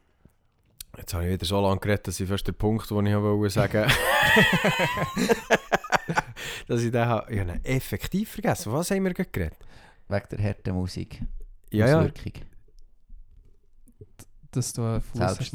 jetzt 0.97 1.13
habe 1.13 1.25
ich 1.25 1.31
wieder 1.31 1.45
so 1.45 1.61
lange 1.61 1.79
geredet, 1.79 2.07
dass 2.07 2.19
ich 2.19 2.27
fast 2.27 2.45
den 2.45 2.55
Punkt, 2.55 2.89
den 2.89 3.05
ich 3.05 3.15
wollte 3.15 3.49
sagen 3.49 3.89
dass 6.67 6.83
ich 6.83 6.91
den 6.91 7.05
habe, 7.05 7.33
ja, 7.33 7.45
effektiv 7.63 8.31
vergessen. 8.31 8.73
Was 8.73 8.91
haben 8.91 9.05
wir 9.05 9.13
gerade 9.13 9.29
geredet? 9.29 9.57
Wegen 10.09 10.25
der 10.31 10.43
harten 10.43 10.75
Musik. 10.75 11.21
Ja, 11.71 11.87
ja. 11.87 12.09
Dass 14.51 14.73
du 14.73 14.81
einen 14.81 14.99
Fuß 15.01 15.21
hast. 15.21 15.53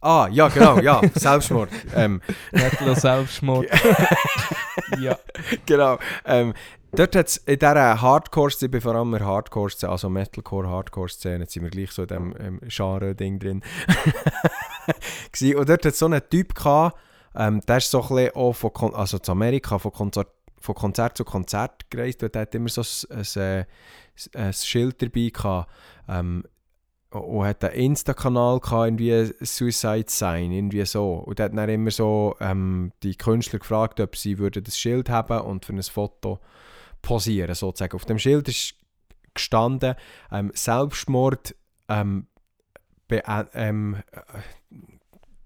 Ah, 0.00 0.28
ja, 0.30 0.48
genau, 0.48 0.78
ja, 0.78 1.00
Selbstmord. 1.14 1.70
ähm. 1.94 2.20
Metal 2.52 2.94
Selbstmord. 2.94 3.66
ja. 5.00 5.18
Genau. 5.66 5.98
Ähm, 6.24 6.54
dort 6.92 7.16
hat 7.16 7.26
es 7.26 7.38
in 7.38 7.58
dieser 7.58 8.00
Hardcore-Szene, 8.00 8.80
vor 8.80 8.94
allem 8.94 9.14
in 9.14 9.24
Hardcore-Szene, 9.24 9.90
also 9.90 10.08
Metalcore-Hardcore-Szene, 10.08 11.40
jetzt 11.40 11.52
sind 11.52 11.64
wir 11.64 11.70
gleich 11.70 11.90
so 11.90 12.02
in 12.02 12.08
diesem 12.08 12.34
ähm, 12.38 12.60
Genre-Ding 12.68 13.40
drin. 13.40 13.62
und 15.56 15.68
dort 15.68 15.84
hat 15.84 15.92
es 15.92 15.98
so 15.98 16.06
einen 16.06 16.22
Typ 16.30 16.54
gehabt, 16.54 16.96
ähm, 17.34 17.60
der 17.66 17.78
ist 17.78 17.90
so 17.90 18.00
ein 18.00 18.08
bisschen 18.08 18.36
auch 18.36 18.52
von, 18.52 18.94
also 18.94 19.18
zu 19.18 19.32
Amerika, 19.32 19.78
von 19.78 19.92
Konzert, 19.92 20.28
von 20.60 20.74
Konzert 20.76 21.16
zu 21.16 21.24
Konzert 21.24 21.90
gereist 21.90 22.22
und 22.22 22.34
der 22.34 22.42
hat 22.42 22.54
immer 22.54 22.68
so 22.68 22.82
ein, 22.82 23.18
ein, 23.18 23.26
ein, 23.34 23.66
ein 24.44 24.52
Schild 24.52 25.02
dabei 25.02 25.30
gehabt. 25.32 25.70
Ähm, 26.08 26.44
und 27.10 27.44
hat 27.44 27.64
einen 27.64 27.74
Insta-Kanal 27.74 28.60
irgendwie 28.70 29.32
Suicide 29.40 30.06
Sign, 30.08 30.52
irgendwie 30.52 30.84
so. 30.84 31.14
Und 31.14 31.40
hat 31.40 31.56
dann 31.56 31.68
immer 31.68 31.90
so 31.90 32.36
ähm, 32.40 32.92
die 33.02 33.14
Künstler 33.14 33.60
gefragt, 33.60 34.00
ob 34.00 34.16
sie 34.16 34.38
würden 34.38 34.64
das 34.64 34.78
Schild 34.78 35.08
haben 35.08 35.40
und 35.40 35.64
für 35.64 35.72
ein 35.72 35.82
Foto 35.82 36.38
posieren, 37.00 37.54
sozusagen. 37.54 37.94
Auf 37.94 38.04
dem 38.04 38.18
Schild 38.18 38.48
ist 38.48 38.74
gestanden, 39.32 39.94
ähm, 40.30 40.50
Selbstmord 40.54 41.54
ähm, 41.88 42.26
be 43.06 43.22
ähm, 43.54 44.02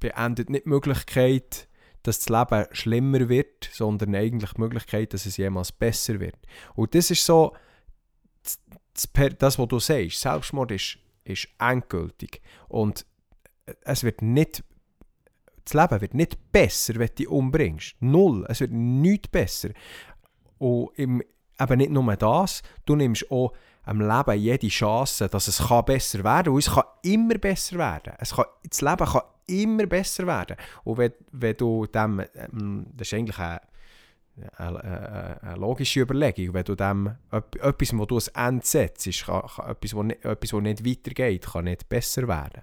beendet 0.01 0.51
nicht 0.51 0.65
die 0.65 0.69
Möglichkeit, 0.69 1.69
dass 2.03 2.19
das 2.19 2.29
Leben 2.29 2.67
schlimmer 2.73 3.29
wird, 3.29 3.71
sondern 3.73 4.17
eigentlich 4.17 4.53
die 4.55 4.61
Möglichkeit, 4.61 5.15
dass 5.15 5.27
es 5.27 5.37
jemals 5.37 5.71
besser 5.71 6.19
wird. 6.19 6.35
Und 6.75 6.95
das 6.97 7.13
ist 7.13 7.25
so, 7.25 7.55
das, 8.43 8.59
das 9.39 9.59
was 9.59 9.69
du 9.69 9.79
sagst, 9.79 10.21
Selbstmord 10.21 10.73
ist 10.73 10.99
ist 11.25 11.49
endgültig. 11.59 12.41
Und 12.69 13.07
es 13.83 14.05
wird 14.05 14.23
nicht, 14.23 14.65
das 15.65 15.75
Leben 15.75 16.01
wird 16.01 16.15
nicht 16.15 16.53
besser, 16.53 16.95
wenn 16.97 17.09
du 17.09 17.15
dich 17.15 17.29
umbringst. 17.29 17.97
Null. 18.01 18.45
Es 18.49 18.61
wird 18.61 18.73
nicht 18.73 19.31
besser. 19.31 19.71
Und 20.59 20.91
im, 20.97 21.23
eben 21.61 21.79
nicht 21.79 21.91
nur 21.91 22.17
das, 22.17 22.63
du 22.85 22.97
nimmst 22.97 23.31
auch 23.31 23.53
am 23.85 24.01
Leben 24.01 24.39
jede 24.39 24.69
Chance, 24.69 25.29
dass 25.29 25.49
es 25.49 25.59
kann 25.59 25.85
besser 25.85 26.23
werden 26.23 26.45
kann. 26.45 26.53
Und 26.53 26.59
es 26.59 26.71
kann 26.71 26.85
immer 27.03 27.39
besser 27.39 27.79
werden. 27.79 28.15
Es 28.19 28.35
kann, 28.35 28.45
das 28.69 28.81
Leben 28.81 29.07
kann 29.07 29.23
immer 29.47 29.87
besser 29.87 30.27
werden. 30.27 30.57
Und 30.85 30.99
wenn, 30.99 31.13
wenn 31.33 31.57
du 31.57 31.87
dem, 31.87 32.23
ähm, 32.35 32.87
das 32.95 33.09
ist 33.09 33.15
eigentlich 33.15 33.39
ein 33.39 33.59
eine, 34.57 35.43
eine, 35.43 35.57
logische 35.57 36.01
Überlegung. 36.01 36.55
Wenn 36.55 36.65
du 36.65 36.75
dem 36.75 37.17
etwas, 37.31 37.97
wo 37.97 38.07
du 38.07 38.19
ein 38.19 38.49
Ende 38.55 38.67
setzt, 38.67 39.27
kann, 39.27 39.43
kann 39.43 39.71
etwas, 39.71 39.95
wo 39.95 40.03
nicht, 40.03 40.25
etwas, 40.25 40.53
wo 40.53 40.61
nicht 40.61 40.85
weitergeht, 40.85 41.47
kann 41.47 41.65
nicht 41.65 41.89
besser 41.89 42.27
werden. 42.29 42.63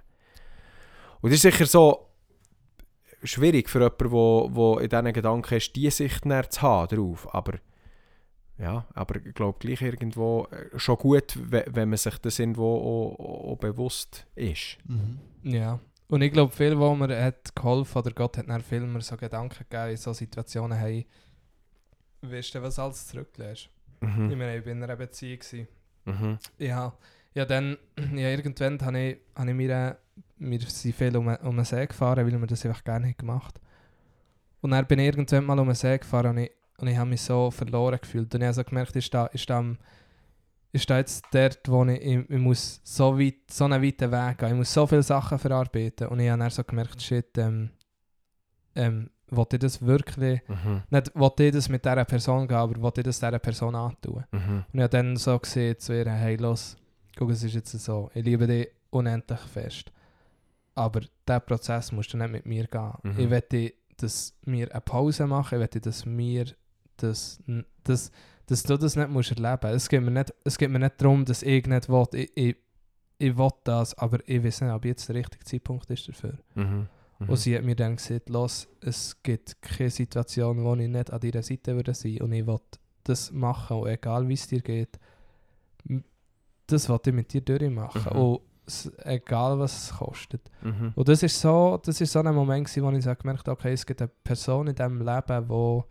Und 1.20 1.30
das 1.30 1.36
ist 1.36 1.42
sicher 1.42 1.66
so 1.66 2.10
schwierig 3.22 3.68
für 3.68 3.80
jemanden, 3.80 4.10
wo, 4.10 4.48
wo 4.52 4.78
in 4.78 4.88
diesen 4.88 5.12
Gedanken 5.12 5.54
ist, 5.54 5.76
diese 5.76 5.90
Sicht 5.90 6.24
zu 6.24 6.62
haben 6.62 6.96
drauf. 6.96 7.34
Aber 7.34 7.58
ja, 8.58 8.86
aber 8.94 9.16
ich 9.16 9.34
glaube 9.34 9.58
gleich 9.58 9.80
irgendwo 9.80 10.46
äh, 10.50 10.78
schon 10.78 10.96
gut, 10.96 11.38
wenn 11.48 11.88
man 11.88 11.96
sich 11.96 12.18
das 12.18 12.38
irgendwo 12.38 13.16
auch, 13.16 13.52
auch 13.52 13.56
bewusst 13.56 14.26
ist. 14.34 14.76
Mhm. 14.86 15.18
Ja. 15.42 15.80
Und 16.08 16.22
ich 16.22 16.32
glaube, 16.32 16.52
viel, 16.52 16.78
wo 16.78 16.94
mir 16.94 17.22
hat 17.24 17.54
geholfen 17.54 17.98
oder 17.98 18.10
Gott 18.10 18.36
hat 18.36 18.48
mir 18.48 18.60
viel 18.60 18.80
mehr 18.80 19.00
so 19.00 19.16
Gedanken 19.16 19.64
gegeben 19.68 19.92
in 19.92 19.96
so 19.96 20.12
Situationen 20.12 20.78
haben, 20.78 21.04
weißt 22.22 22.54
du, 22.54 22.62
was 22.62 22.78
alles 22.78 23.06
zurücklässt. 23.08 23.68
Mhm. 24.00 24.30
Ich 24.30 24.36
meine, 24.36 24.58
ich 24.58 24.64
war 24.64 24.72
in 24.72 24.82
einer 24.82 24.96
Beziehung. 24.96 25.66
Mhm. 26.04 26.38
Ja, 26.58 26.92
ja, 27.34 27.44
dann, 27.44 27.76
ja, 28.14 28.30
irgendwann 28.30 28.80
habe 28.80 28.98
ich, 28.98 29.18
hab 29.34 29.46
ich 29.46 29.54
mir, 29.54 29.98
wir 30.38 30.60
sind 30.60 30.94
viel 30.94 31.16
um, 31.16 31.28
um 31.28 31.56
den 31.56 31.64
See 31.64 31.86
gefahren, 31.86 32.26
weil 32.26 32.40
wir 32.40 32.46
das 32.46 32.64
einfach 32.66 32.82
gerne 32.82 33.14
gemacht 33.14 33.54
haben. 33.56 33.66
Und 34.62 34.72
dann 34.72 34.86
bin 34.86 34.98
ich 34.98 35.06
irgendwann 35.06 35.44
mal 35.44 35.58
um 35.58 35.68
den 35.68 35.74
See 35.74 35.98
gefahren 35.98 36.30
und 36.30 36.38
ich, 36.38 36.50
und 36.78 36.88
ich 36.88 36.96
habe 36.96 37.10
mich 37.10 37.22
so 37.22 37.50
verloren 37.50 37.98
gefühlt. 38.00 38.34
Und 38.34 38.40
ich 38.40 38.46
habe 38.46 38.54
so 38.54 38.64
gemerkt, 38.64 38.96
ich 38.96 39.04
stehe, 39.04 39.30
ich 39.32 39.42
stehe, 39.42 39.76
ich 40.72 40.82
stehe 40.82 41.00
jetzt 41.00 41.24
dort, 41.30 41.60
wo 41.68 41.84
ich, 41.84 42.00
ich, 42.00 42.30
ich, 42.30 42.38
muss 42.38 42.80
so, 42.84 43.18
weit, 43.18 43.50
so 43.50 43.64
einen 43.64 43.82
weiten 43.82 44.10
Weg 44.10 44.38
gehen. 44.38 44.48
Ich 44.48 44.54
muss 44.54 44.72
so 44.72 44.86
viele 44.86 45.02
Sachen 45.02 45.38
verarbeiten. 45.38 46.08
Und 46.08 46.20
ich 46.20 46.30
habe 46.30 46.40
dann 46.40 46.50
so 46.50 46.64
gemerkt, 46.64 47.02
shit, 47.02 47.36
ähm, 47.38 47.70
ähm, 48.74 49.10
wollte 49.30 49.56
ich 49.56 49.60
das 49.60 49.80
wirklich, 49.84 50.40
mhm. 50.48 50.82
nicht 50.90 51.12
wollte 51.14 51.44
ich 51.44 51.52
das 51.52 51.68
mit 51.68 51.84
dieser 51.84 52.04
Person 52.04 52.48
gehen, 52.48 52.56
aber 52.56 52.80
wollte 52.80 53.00
ich 53.00 53.06
das 53.06 53.20
dieser 53.20 53.38
Person 53.38 53.74
antun. 53.74 54.24
Mhm. 54.30 54.64
Und 54.72 54.74
ich 54.74 54.80
habe 54.80 54.88
dann 54.88 55.16
so 55.16 55.38
gesehen 55.38 55.78
zu 55.78 55.96
ihr, 55.96 56.10
hey 56.10 56.36
los, 56.36 56.76
guck, 57.16 57.30
es 57.30 57.42
ist 57.42 57.54
jetzt 57.54 57.72
so, 57.72 58.10
ich 58.14 58.24
liebe 58.24 58.46
dich 58.46 58.68
unendlich 58.90 59.40
fest. 59.40 59.92
Aber 60.74 61.00
dieser 61.00 61.40
Prozess 61.40 61.92
musst 61.92 62.12
du 62.12 62.16
nicht 62.16 62.30
mit 62.30 62.46
mir 62.46 62.66
gehen. 62.66 62.92
Mhm. 63.02 63.18
Ich 63.18 63.28
möchte, 63.28 63.72
dass 63.96 64.34
wir 64.44 64.70
eine 64.70 64.80
Pause 64.80 65.26
machen, 65.26 65.54
ich 65.56 65.60
möchte, 65.60 65.80
dass 65.80 66.06
wir 66.06 66.46
das, 66.96 67.42
das, 67.84 68.10
dass 68.46 68.62
du 68.62 68.76
das 68.76 68.96
nicht 68.96 69.10
musst 69.10 69.30
erleben 69.30 69.58
musst. 69.62 69.74
Es 69.74 69.88
geht 69.88 70.02
mir 70.02 70.10
nicht, 70.10 70.34
es 70.44 70.58
geht 70.58 70.70
mir 70.70 70.78
nicht 70.78 71.00
darum, 71.00 71.24
dass 71.24 71.42
ich 71.42 71.66
nicht 71.66 71.88
will, 71.88 72.06
ich, 72.14 72.30
ich, 72.34 72.56
ich 73.18 73.36
will 73.36 73.50
das, 73.64 73.96
aber 73.98 74.18
ich 74.26 74.42
weiß 74.42 74.62
nicht, 74.62 74.72
ob 74.72 74.84
jetzt 74.84 75.08
der 75.08 75.16
richtige 75.16 75.44
Zeitpunkt 75.44 75.90
ist 75.90 76.08
dafür. 76.08 76.38
Mhm. 76.54 76.88
Mhm. 77.20 77.28
Und 77.28 77.36
sie 77.36 77.56
hat 77.56 77.64
mir 77.64 77.76
dann 77.76 77.96
gesagt, 77.96 78.28
los, 78.28 78.68
es 78.80 79.22
gibt 79.22 79.60
keine 79.62 79.90
Situation, 79.90 80.64
wo 80.64 80.74
ich 80.74 80.88
nicht 80.88 81.12
an 81.12 81.20
deiner 81.20 81.42
Seite 81.42 81.76
würde 81.76 81.94
sein 81.94 82.20
und 82.20 82.32
ich 82.32 82.46
will 82.46 82.58
das 83.04 83.30
machen 83.32 83.78
und 83.78 83.88
egal 83.88 84.28
wie 84.28 84.34
es 84.34 84.46
dir 84.46 84.60
geht, 84.60 84.98
das 86.66 86.88
will 86.88 86.98
ich 87.04 87.12
mit 87.12 87.32
dir 87.32 87.40
durchmachen. 87.40 88.12
Mhm. 88.12 88.20
Und 88.20 88.40
egal 89.04 89.58
was 89.58 89.84
es 89.84 89.98
kostet. 89.98 90.50
Mhm. 90.62 90.92
Und 90.94 91.08
das 91.08 91.22
ist 91.22 91.40
so, 91.40 91.80
das 91.84 92.00
ist 92.00 92.12
so 92.12 92.20
ein 92.20 92.34
Moment 92.34 92.66
gewesen, 92.66 92.84
wo 92.84 92.90
ich 92.90 93.04
so 93.04 93.14
gemerkt 93.14 93.48
habe, 93.48 93.58
okay, 93.58 93.72
es 93.72 93.84
gibt 93.84 94.00
eine 94.00 94.10
Person 94.22 94.68
in 94.68 94.74
diesem 94.74 94.98
Leben, 95.00 95.48
wo 95.48 95.84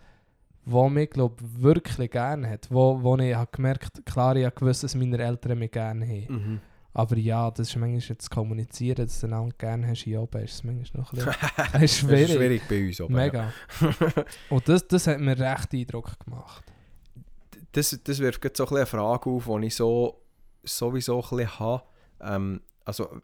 wo 0.66 0.90
mich 0.90 1.10
glaub, 1.10 1.40
wirklich 1.42 2.12
gerne 2.12 2.50
hat, 2.50 2.68
wo, 2.70 3.02
wo 3.02 3.18
ich 3.18 3.36
habe 3.36 3.50
gemerkt, 3.52 4.06
klar, 4.06 4.36
ich 4.36 4.46
habe 4.46 4.56
gewusst, 4.56 4.84
dass 4.84 4.94
meine 4.94 5.18
Eltern 5.18 5.58
mich 5.58 5.72
gerne 5.72 6.06
haben. 6.06 6.28
Mhm. 6.30 6.60
Aber 6.94 7.18
ja, 7.18 7.52
das 7.52 7.70
ist 7.70 7.76
manchmal 7.76 8.02
jetzt 8.02 8.32
kommunizieren, 8.32 8.96
dass 9.06 9.22
du 9.22 9.28
dann 9.28 9.54
gerne 9.58 9.88
hast 9.88 10.02
hier 10.02 10.22
oben, 10.22 10.44
ist 10.44 10.56
es 10.56 10.64
manchmal 10.64 11.04
noch 11.04 11.14
ein 11.14 11.20
bisschen 11.80 12.10
schwierig. 12.10 12.22
das 12.22 12.30
ist 12.30 12.36
schwierig 12.36 12.62
bei 12.68 12.88
uns 12.88 13.02
oben. 13.02 13.14
Mega. 13.14 13.54
Ja. 13.82 14.24
Und 14.50 14.68
das, 14.68 14.88
das 14.88 15.08
hat 15.08 15.20
mir 15.20 15.38
recht 15.38 15.74
Eindruck 15.74 16.20
gemacht. 16.26 16.64
Das, 17.74 17.98
das 18.04 18.20
wirft 18.20 18.44
jetzt 18.44 18.58
so 18.58 18.68
ein 18.68 18.76
eine 18.76 18.86
Frage 18.88 19.30
auf, 19.30 19.46
die 19.46 19.68
ich 19.68 19.76
so, 19.76 20.22
sowieso 20.64 21.22
ein 21.22 21.38
bisschen 21.38 21.60
habe. 21.60 21.84
Ähm, 22.22 22.62
also, 22.86 23.22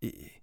ich, 0.00 0.40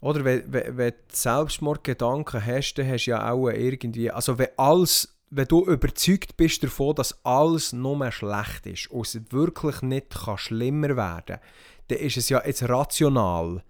oder 0.00 0.24
wenn, 0.24 0.52
wenn, 0.52 0.76
wenn 0.76 0.90
du 0.90 0.96
Selbstmordgedanken 1.08 2.44
hast, 2.44 2.74
dann 2.74 2.88
hast 2.88 3.06
du 3.06 3.10
ja 3.10 3.30
auch 3.30 3.48
irgendwie, 3.48 4.10
also 4.10 4.38
wenn 4.38 4.48
alles 4.56 5.15
wenn 5.36 5.46
du 5.46 5.66
überzeugt 5.66 6.36
bist 6.36 6.62
davon, 6.62 6.94
dass 6.94 7.24
alles 7.24 7.72
nur 7.72 8.10
schlecht 8.10 8.66
ist 8.66 8.90
und 8.90 9.06
es 9.06 9.20
wirklich 9.30 9.82
nicht 9.82 10.10
kann 10.10 10.38
schlimmer 10.38 10.96
werden 10.96 11.26
kann, 11.26 11.40
dann 11.88 11.98
ist 11.98 12.16
es 12.16 12.28
ja 12.28 12.42
jetzt 12.44 12.68
rational 12.68 13.62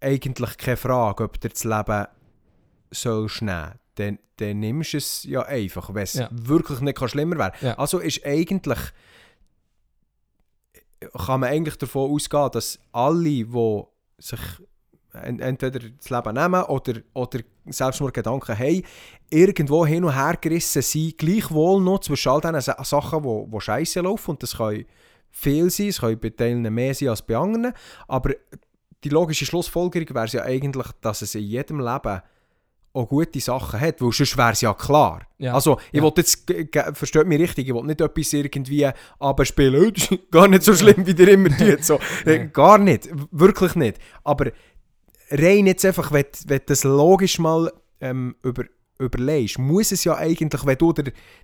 eigentlich 0.00 0.56
keine 0.58 0.76
Frage, 0.76 1.24
ob 1.24 1.40
du 1.40 1.48
das 1.48 1.64
Leben 1.64 2.06
sollst 2.90 3.42
nehmen 3.42 3.72
dann, 3.94 4.18
dann 4.36 4.60
nimmst 4.60 4.92
du 4.92 4.96
es 4.98 5.24
ja 5.24 5.42
einfach, 5.42 5.92
wenn 5.92 6.04
es 6.04 6.14
ja. 6.14 6.28
wirklich 6.30 6.80
nicht 6.80 6.98
kann 6.98 7.08
schlimmer 7.08 7.38
werden 7.38 7.54
kann. 7.58 7.68
Ja. 7.68 7.78
Also 7.78 7.98
ist 7.98 8.24
eigentlich 8.24 8.78
kann 11.26 11.40
man 11.40 11.50
eigentlich 11.50 11.76
davon 11.76 12.10
ausgehen, 12.10 12.50
dass 12.52 12.78
alle, 12.92 13.44
die 13.44 13.82
sich 14.18 14.40
entweder 15.12 15.80
das 15.90 16.10
Leben 16.10 16.34
nehmen 16.34 16.62
oder, 16.64 17.00
oder 17.14 17.40
Selbstmordgedanken 17.72 18.58
haben, 18.58 18.82
irgendwo 19.30 19.84
hin 19.86 20.04
und 20.04 20.14
her 20.14 20.36
gerissen 20.40 20.82
sind, 20.82 21.18
gleichwohl 21.18 21.80
noch 21.82 22.00
zwischen 22.00 22.28
all 22.30 22.40
diesen 22.40 22.84
Sachen, 22.84 23.22
die, 23.22 23.50
die 23.50 23.60
scheiße 23.60 24.00
laufen. 24.00 24.30
Und 24.32 24.42
das 24.42 24.56
kann 24.56 24.84
viel 25.30 25.70
sein, 25.70 25.88
es 25.88 26.00
kann 26.00 26.18
bei 26.18 26.30
Teilen 26.30 26.62
mehr 26.74 26.94
sein 26.94 27.08
als 27.10 27.22
bei 27.22 27.36
anderen. 27.36 27.72
Aber 28.06 28.30
die 29.04 29.08
logische 29.10 29.46
Schlussfolgerung 29.46 30.08
wäre 30.14 30.26
ja 30.28 30.42
eigentlich, 30.42 30.86
dass 31.00 31.22
es 31.22 31.34
in 31.34 31.42
jedem 31.42 31.80
Leben 31.80 32.20
auch 32.94 33.06
gute 33.06 33.38
Sachen 33.38 33.80
hat, 33.80 34.00
weil 34.00 34.10
sonst 34.12 34.36
wäre 34.36 34.52
es 34.52 34.60
ja 34.62 34.72
klar. 34.74 35.20
Ja. 35.36 35.54
Also, 35.54 35.78
ich 35.92 36.00
Ja. 36.00 36.02
will 36.02 36.12
jetzt, 36.16 36.50
versteht 36.94 37.26
mich 37.26 37.38
richtig, 37.38 37.68
ich 37.68 37.74
will 37.74 37.84
nicht 37.84 38.00
etwas 38.00 38.32
irgendwie 38.32 38.88
abspielen, 39.20 39.84
«Oh, 39.86 39.90
das 39.90 40.10
ist 40.10 40.30
gar 40.32 40.48
nicht 40.48 40.62
so 40.64 40.74
schlimm, 40.74 41.06
wie 41.06 41.14
der 41.14 41.28
immer 41.28 41.50
tut. 41.56 41.84
So. 41.84 41.94
Äh, 42.24 42.38
Nein. 42.38 42.52
Gar 42.52 42.78
nicht, 42.78 43.08
wirklich 43.30 43.74
nicht. 43.76 43.98
Aber 44.24 44.50
rein 45.30 45.66
jetzt 45.66 45.84
einfach, 45.84 46.12
wenn, 46.12 46.26
wenn 46.46 46.60
das 46.66 46.84
logisch 46.84 47.38
mal 47.38 47.72
ähm, 48.00 48.36
über, 48.42 48.64
überlegst, 48.98 49.58
muss 49.58 49.92
es 49.92 50.04
ja 50.04 50.16
eigentlich, 50.16 50.64
wenn 50.66 50.78
du 50.78 50.92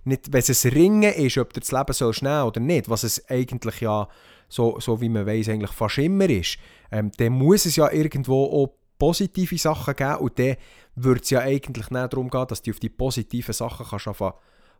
nicht, 0.03 0.31
wenn 0.31 0.39
es 0.39 0.65
ein 0.65 0.71
Ringen 0.71 1.13
ist, 1.13 1.37
ob 1.37 1.53
du 1.53 1.59
das 1.59 1.71
Leben 1.71 1.93
sollst 1.93 2.23
nehmen 2.23 2.43
oder 2.43 2.59
nicht, 2.59 2.89
was 2.89 3.03
es 3.03 3.29
eigentlich 3.29 3.81
ja, 3.81 4.07
so, 4.49 4.79
so 4.79 4.99
wie 5.01 5.09
man 5.09 5.25
weiß 5.25 5.49
eigentlich 5.49 5.71
fast 5.71 5.97
immer 5.97 6.29
ist, 6.29 6.57
ähm, 6.91 7.11
dann 7.17 7.33
muss 7.33 7.65
es 7.65 7.75
ja 7.75 7.91
irgendwo 7.91 8.45
auch 8.45 8.73
positive 8.97 9.57
Sachen 9.57 9.95
geben 9.95 10.17
und 10.17 10.39
dann 10.39 10.55
würde 10.95 11.21
es 11.21 11.29
ja 11.29 11.39
eigentlich 11.39 11.89
nicht 11.89 12.13
darum 12.13 12.29
gehen, 12.29 12.47
dass 12.47 12.61
du 12.61 12.71
auf 12.71 12.79
die 12.79 12.89
positiven 12.89 13.53
Sachen 13.53 13.85
kannst 13.85 14.07
anfangen 14.07 14.33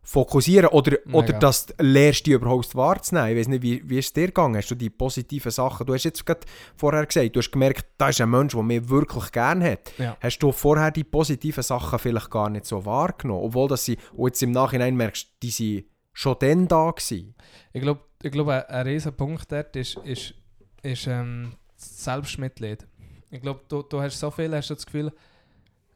fokussieren 0.06 0.68
oder, 0.68 0.98
Mega. 1.04 1.18
oder 1.18 1.32
dass 1.32 1.66
du 1.66 1.74
lernst, 1.82 2.26
die 2.26 2.30
überhaupt 2.30 2.76
wahrzunehmen. 2.76 3.32
Ich 3.32 3.38
weiß 3.38 3.48
nicht, 3.48 3.62
wie, 3.62 3.90
wie 3.90 3.98
ist 3.98 4.06
es 4.06 4.12
dir 4.12 4.26
gegangen? 4.28 4.56
Hast 4.56 4.70
du 4.70 4.76
die 4.76 4.88
positiven 4.88 5.50
Sachen, 5.50 5.84
du 5.84 5.94
hast 5.94 6.04
jetzt 6.04 6.24
gerade 6.24 6.40
vorher 6.76 7.04
gesagt, 7.04 7.34
du 7.34 7.40
hast 7.40 7.50
gemerkt, 7.50 7.86
da 7.98 8.10
ist 8.10 8.20
ein 8.20 8.30
Mensch, 8.30 8.54
der 8.54 8.62
mich 8.62 8.88
wirklich 8.88 9.32
gerne 9.32 9.72
hat. 9.72 9.92
Ja. 9.98 10.16
Hast 10.20 10.38
du 10.38 10.52
vorher 10.52 10.92
die 10.92 11.02
positiven 11.02 11.64
Sachen 11.64 11.98
vielleicht 11.98 12.30
gar 12.30 12.48
nicht 12.48 12.66
so 12.66 12.84
wahrgenommen, 12.84 13.42
obwohl 13.42 13.68
dass 13.68 13.84
sie, 13.84 13.98
und 14.12 14.28
jetzt 14.28 14.42
im 14.44 14.52
Nachhinein 14.52 14.94
merkst, 14.94 15.28
die 15.42 15.50
sind 15.50 15.86
schon 16.12 16.36
dann 16.38 16.68
da 16.68 16.92
gewesen. 16.92 17.34
Ich 17.72 17.82
glaube, 17.82 18.02
ich 18.22 18.30
glaub, 18.30 18.46
ein, 18.46 18.62
ein 18.62 18.86
riesen 18.86 19.12
Punkt 19.12 19.50
dort 19.50 19.74
ist, 19.74 19.96
ist, 20.04 20.34
ist 20.82 21.08
ähm, 21.08 21.54
das 21.76 22.04
Selbstmitleid. 22.04 22.86
Ich 23.30 23.42
glaube, 23.42 23.62
du, 23.68 23.82
du 23.82 24.00
hast 24.00 24.20
so 24.20 24.30
viel, 24.30 24.54
hast 24.54 24.70
du 24.70 24.74
das 24.74 24.86
Gefühl, 24.86 25.12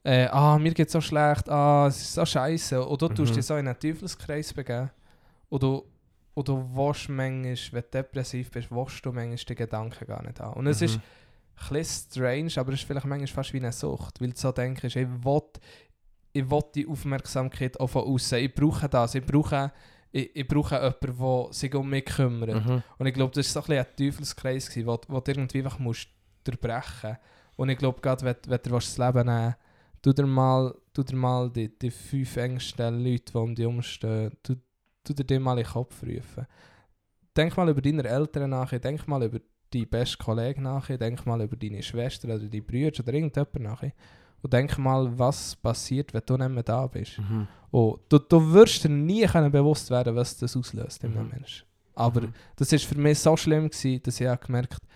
äh, 0.03 0.27
ah, 0.27 0.59
mir 0.59 0.73
geht 0.73 0.91
so 0.91 1.01
schlecht, 1.01 1.49
ah, 1.49 1.87
es 1.89 2.01
ist 2.01 2.15
so 2.15 2.25
scheiße. 2.25 2.85
Und 2.85 3.03
du 3.03 3.09
tust 3.09 3.33
Mhm. 3.33 3.37
dich 3.37 3.47
so 3.47 3.57
in 3.57 3.69
einen 3.69 3.79
Teufelskreis 3.79 4.53
begeben. 4.53 4.91
Und 5.49 5.63
du, 5.63 5.85
und 6.35 6.49
du 6.49 6.57
willst 6.75 7.09
manchmal, 7.09 7.43
wenn 7.73 7.83
du 7.83 7.89
depressiv 7.93 8.51
bist, 8.51 8.71
willst 8.71 9.05
du 9.05 9.13
manchmal 9.13 9.37
die 9.37 9.55
Gedanken 9.55 10.07
gar 10.07 10.23
nicht 10.25 10.41
haben. 10.41 10.55
Und 10.59 10.67
es 10.69 10.81
ist 10.81 10.97
Mhm. 10.97 11.03
ein 11.57 11.69
bisschen 11.75 12.11
strange, 12.11 12.53
aber 12.57 12.73
es 12.73 12.81
ist 12.81 12.87
vielleicht 12.87 13.07
manchmal 13.07 13.27
fast 13.29 13.53
wie 13.53 13.59
eine 13.59 13.73
Sucht, 13.73 14.21
weil 14.21 14.31
du 14.31 14.37
so 14.39 14.53
denkst, 14.53 14.85
ich 14.85 14.95
will, 14.97 15.43
ich 16.33 16.51
will 16.51 16.63
die 16.75 16.87
Aufmerksamkeit 16.87 17.79
auch 17.79 17.89
von 17.89 18.05
außen. 18.05 18.39
Ich 18.39 18.55
brauche 18.55 18.89
das, 18.89 19.15
ich 19.17 19.27
brauche, 19.27 19.71
ich, 20.13 20.35
ich 20.35 20.49
brauche 20.49 20.77
jemanden, 20.77 21.19
der 21.19 21.53
sich 21.53 21.75
um 21.75 21.91
mich 21.91 22.05
kümmert. 22.07 22.65
Mhm. 22.65 22.83
Und 22.97 23.07
ich 23.07 23.13
glaube, 23.15 23.35
das 23.35 23.55
war 23.55 23.63
so 23.63 23.73
ein, 23.73 23.79
ein 23.81 23.87
Teufelskreis, 23.97 24.69
gewesen, 24.71 24.87
wo, 24.87 24.99
wo 25.09 25.21
du 25.21 25.31
irgendwie 25.33 25.59
einfach 25.59 25.79
musst 25.79 26.09
durchbrechen 26.45 27.19
Und 27.57 27.69
ich 27.69 27.77
glaube, 27.77 28.01
gerade 28.01 28.25
wenn, 28.25 28.37
wenn 28.47 28.61
du 28.63 28.71
willst, 28.71 28.99
das 28.99 29.07
Leben 29.15 29.27
nehmen 29.27 29.55
tu 30.03 30.13
dir 30.13 30.27
mal, 30.27 30.75
tu 30.93 31.03
dir 31.03 31.17
mal 31.17 31.51
die, 31.51 31.69
die 31.79 31.91
fünf 31.91 32.37
engsten 32.37 33.05
Leute, 33.05 33.33
die 33.33 33.37
um 33.39 33.55
dich 33.55 33.65
herumstehen, 33.65 34.33
tu, 34.43 34.55
tu 35.05 35.13
dir 35.15 35.25
die 35.25 35.39
mal 35.39 35.59
in 35.59 35.65
den 35.65 35.73
Kopf 35.73 36.03
rufen. 36.03 36.47
Denk 37.37 37.57
mal 37.57 37.69
über 37.69 37.81
deine 37.81 38.05
Eltern 38.05 38.51
nach, 38.51 38.71
denk 38.71 39.07
mal 39.07 39.23
über 39.23 39.39
deinen 39.73 39.89
besten 39.89 40.23
Kollegen 40.23 40.63
nach, 40.63 40.87
denk 40.89 41.25
mal 41.27 41.41
über 41.41 41.57
deine 41.57 41.83
Schwester 41.83 42.29
oder 42.29 42.39
deine 42.39 42.63
Brüder 42.63 43.01
oder 43.03 43.13
irgendjemand 43.15 43.61
nach. 43.61 43.83
Und 44.43 44.53
denk 44.53 44.79
mal, 44.79 45.19
was 45.19 45.55
passiert, 45.57 46.15
wenn 46.15 46.23
du 46.25 46.37
nicht 46.37 46.49
mehr 46.49 46.63
da 46.63 46.87
bist. 46.87 47.19
Mhm. 47.19 47.47
Und 47.71 48.01
du, 48.09 48.19
du 48.19 48.53
wirst 48.53 48.83
dir 48.83 48.89
nie 48.89 49.27
können 49.27 49.53
bewusst 49.53 49.91
werden, 49.91 50.17
was 50.17 50.37
das 50.39 50.57
auslöst 50.57 51.05
in 51.05 51.13
einem 51.13 51.27
Mhm. 51.27 51.33
Menschen. 51.33 51.67
Aber 51.95 52.23
Mhm. 52.23 52.33
das 52.57 52.73
war 52.73 52.79
für 52.79 52.99
mich 52.99 53.19
so 53.19 53.37
schlimm, 53.37 53.69
gewesen, 53.69 54.03
dass 54.03 54.21
ich 54.21 54.29
auch 54.29 54.41
gemerkt 54.41 54.75
habe, 54.75 54.87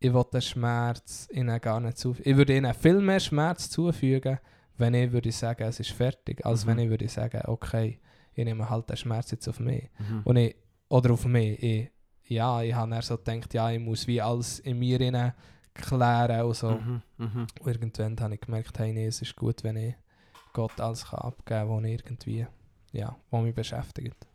ich 0.00 0.12
will 0.12 0.24
den 0.32 0.40
Schmerz 0.42 1.28
ihnen 1.32 1.60
gar 1.60 1.80
nicht 1.80 1.98
zufügen. 1.98 2.30
Ich 2.30 2.36
würde 2.36 2.56
ihnen 2.56 2.74
viel 2.74 3.00
mehr 3.00 3.20
Schmerz 3.20 3.68
zufügen, 3.70 4.38
wenn 4.76 4.94
ich 4.94 5.10
würde 5.12 5.32
sagen, 5.32 5.64
es 5.64 5.80
ist 5.80 5.90
fertig, 5.90 6.44
als 6.46 6.64
Mhm. 6.64 6.68
wenn 6.70 6.78
ich 6.80 6.90
würde 6.90 7.08
sagen, 7.08 7.42
okay, 7.46 8.00
ich 8.34 8.44
nehme 8.44 8.68
halt 8.70 8.88
den 8.88 8.96
Schmerz 8.96 9.30
jetzt 9.32 9.48
auf 9.48 9.58
mich. 9.58 9.88
Mhm. 9.98 10.20
Und 10.24 10.36
ich, 10.36 10.54
oder 10.88 11.12
auf 11.12 11.24
mich. 11.26 11.60
Ich, 11.62 11.90
ja, 12.26 12.62
ich 12.62 12.74
habe 12.74 12.90
dann 12.90 13.02
so 13.02 13.16
gedacht, 13.16 13.52
ja, 13.54 13.70
ich 13.70 13.80
muss 13.80 14.06
wie 14.06 14.20
alles 14.20 14.60
in 14.60 14.78
mir 14.78 15.00
rein 15.00 15.32
klären 15.74 16.42
und 16.46 16.54
so. 16.54 16.70
Mhm. 16.72 17.02
Mhm. 17.16 17.46
Und 17.60 17.66
irgendwann 17.66 18.20
habe 18.20 18.34
ich 18.34 18.40
gemerkt, 18.40 18.78
hey, 18.78 18.92
nee, 18.92 19.06
es 19.06 19.20
ist 19.22 19.34
gut, 19.34 19.64
wenn 19.64 19.76
ich 19.76 19.94
Gott 20.52 20.80
alles 20.80 21.04
kann 21.06 21.20
abgeben 21.20 21.68
kann, 21.68 21.82
was 21.82 21.90
irgendwie, 21.90 22.46
ja, 22.92 23.16
was 23.30 23.42
mich 23.42 23.54
beschäftigt. 23.54 24.26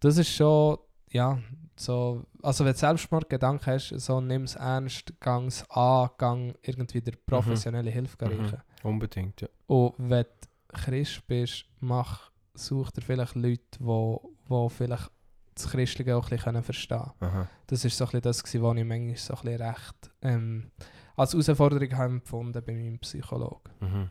Das 0.00 0.16
ist 0.18 0.28
schon, 0.30 0.78
ja, 1.10 1.38
so, 1.78 2.24
also 2.42 2.64
wenn 2.64 2.72
du 2.72 2.78
Selbstmordgedanken 2.78 3.66
hast, 3.66 3.88
so 3.90 4.20
nimm 4.20 4.42
es 4.44 4.54
ernst, 4.56 5.12
gang 5.20 5.46
es 5.48 5.68
an, 5.70 6.10
gang 6.18 6.54
irgendwie 6.62 7.00
der 7.00 7.12
professionelle 7.26 7.90
Hilfe 7.90 8.16
Mhm. 8.24 8.40
reichen. 8.40 8.62
Unbedingt, 8.82 9.40
ja. 9.42 9.48
Und 9.66 9.94
wenn 9.98 10.24
du 10.24 10.76
Christ 10.78 11.26
bist, 11.26 11.64
mach, 11.80 12.30
such 12.54 12.90
dir 12.92 13.02
vielleicht 13.02 13.34
Leute, 13.34 13.62
die, 13.78 13.84
die 13.84 14.68
vielleicht 14.70 15.10
das 15.54 15.68
Christliche 15.70 16.16
auch 16.16 16.30
ein 16.30 16.36
bisschen 16.38 16.62
verstehen 16.62 16.98
können. 17.18 17.32
Aha. 17.32 17.48
Das 17.66 17.82
war 17.84 17.90
so 17.90 18.04
ein 18.04 18.06
bisschen 18.08 18.22
das, 18.22 18.42
was 18.42 18.54
ich 18.54 18.60
manchmal 18.60 19.16
so 19.16 19.32
ein 19.34 19.40
bisschen 19.42 19.62
recht 19.62 20.10
ähm, 20.22 20.70
als 21.16 21.32
Herausforderung 21.32 21.96
habe 21.96 22.12
empfunden 22.14 22.52
bei 22.64 22.72
meinem 22.72 22.98
Psychologen. 22.98 23.70
Mhm. 23.80 24.10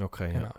Okay, 0.00 0.32
ja. 0.32 0.38
Genau. 0.40 0.54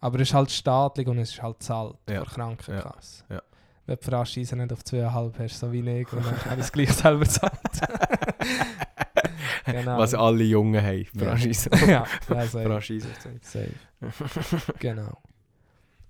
Aber 0.00 0.16
es 0.20 0.28
ist 0.28 0.34
halt 0.34 0.50
staatlich 0.50 1.06
und 1.08 1.18
es 1.18 1.30
ist 1.30 1.42
halt 1.42 1.62
zahlt 1.62 1.96
Ja. 2.10 2.24
von 2.24 2.34
Krankenkasse. 2.34 3.24
Ja. 3.30 3.36
Ja. 3.36 3.42
Wenn 3.86 3.98
die 3.98 4.04
Franchise 4.04 4.56
nicht 4.56 4.72
auf 4.72 4.80
2,5 4.80 5.38
hast, 5.38 5.58
so 5.58 5.72
wie 5.72 5.80
ich, 5.80 6.12
und 6.12 6.24
dann 6.24 6.44
habe 6.46 6.60
ich 6.60 6.66
es 6.66 6.72
gleich 6.72 6.92
selber 6.92 7.24
gezahlt. 7.24 7.52
genau. 9.66 9.98
Was 9.98 10.14
alle 10.14 10.44
Jungen 10.44 10.82
haben. 10.82 11.04
Franchise. 11.04 11.68
ja, 11.82 12.06
ja, 12.28 12.46
safe. 12.46 12.64
Franchise. 12.64 13.06
safe. 13.42 13.74
genau. 14.78 15.18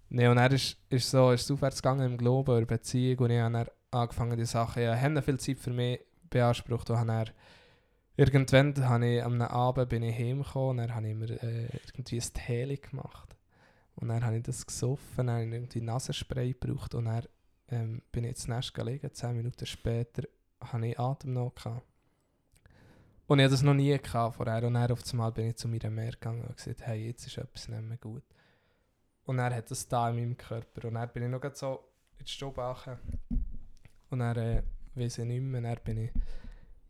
Nee, 0.08 0.28
und 0.28 0.38
er 0.38 0.52
ist, 0.52 0.76
ist 0.90 1.10
so 1.10 1.32
ist 1.32 1.50
aufwärts 1.50 1.82
gegangen 1.82 2.12
im 2.12 2.16
Glauben 2.16 2.58
über 2.58 2.66
Beziehung 2.66 3.18
und 3.18 3.30
ich 3.30 3.40
habe 3.40 3.72
angefangen, 3.90 4.38
die 4.38 4.44
Sachen, 4.44 4.82
ja, 4.82 4.96
haben 4.96 5.20
viel 5.22 5.40
Zeit 5.40 5.58
für 5.58 5.70
mich 5.70 6.00
beansprucht 6.30 6.90
und 6.90 6.98
habe 6.98 7.32
irgendwann 8.16 8.88
habe 8.88 9.06
ich 9.06 9.24
am 9.24 9.40
Abend 9.42 9.88
bin 9.88 10.02
ich 10.02 10.16
heimgekommen 10.16 10.70
und 10.70 10.76
dann 10.78 10.94
habe 10.94 11.08
ich 11.08 11.14
mir 11.14 11.30
äh, 11.42 11.68
irgendwie 11.96 12.20
ein 12.20 12.32
Tee 12.32 12.76
gemacht 12.76 13.36
und 13.96 14.08
dann 14.08 14.24
habe 14.24 14.36
ich 14.36 14.44
das 14.44 14.64
gesoffen, 14.64 15.26
dann 15.26 15.30
habe 15.30 15.44
ich 15.46 15.52
irgendwie 15.52 15.80
Nasenspray 15.80 16.52
gebraucht 16.52 16.94
und 16.94 17.06
dann 17.06 17.24
ähm, 17.74 18.02
bin 18.12 18.24
ich 18.24 18.30
ins 18.30 18.48
Nest 18.48 18.74
gelegen, 18.74 19.12
zehn 19.12 19.36
Minuten 19.36 19.66
später 19.66 20.22
habe 20.60 20.88
ich 20.88 20.98
Atemnot 20.98 21.56
gehabt. 21.56 21.82
Und 23.26 23.38
ich 23.38 23.44
hatte 23.44 23.54
das 23.54 23.62
noch 23.62 23.74
nie 23.74 23.96
gehabt 23.96 24.36
vorher. 24.36 24.62
Und 24.64 24.74
dann 24.74 24.90
auf 24.90 25.02
einmal 25.10 25.32
bin 25.32 25.48
ich 25.48 25.56
zu 25.56 25.68
meiner 25.68 25.90
Mehr 25.90 26.12
gegangen 26.12 26.44
und 26.44 26.56
gesagt, 26.56 26.82
hey, 26.86 27.06
jetzt 27.06 27.26
ist 27.26 27.38
etwas 27.38 27.68
nicht 27.68 27.82
mehr 27.82 27.96
gut. 27.96 28.22
Und 29.24 29.38
er 29.38 29.54
hat 29.54 29.70
das 29.70 29.88
da 29.88 30.10
in 30.10 30.16
meinem 30.16 30.36
Körper. 30.36 30.88
Und 30.88 30.94
dann 30.94 31.08
bin 31.10 31.24
ich 31.24 31.30
noch 31.30 31.54
so 31.54 31.80
in 32.18 32.24
die 32.24 32.30
Stube 32.30 32.76
gegangen. 32.84 33.00
Und 34.10 34.18
dann 34.18 34.36
äh, 34.36 34.62
weiß 34.94 35.18
ich 35.18 35.24
nicht 35.24 35.40
mehr. 35.40 35.62
Dann 35.62 35.78
bin 35.82 36.04
ich 36.04 36.10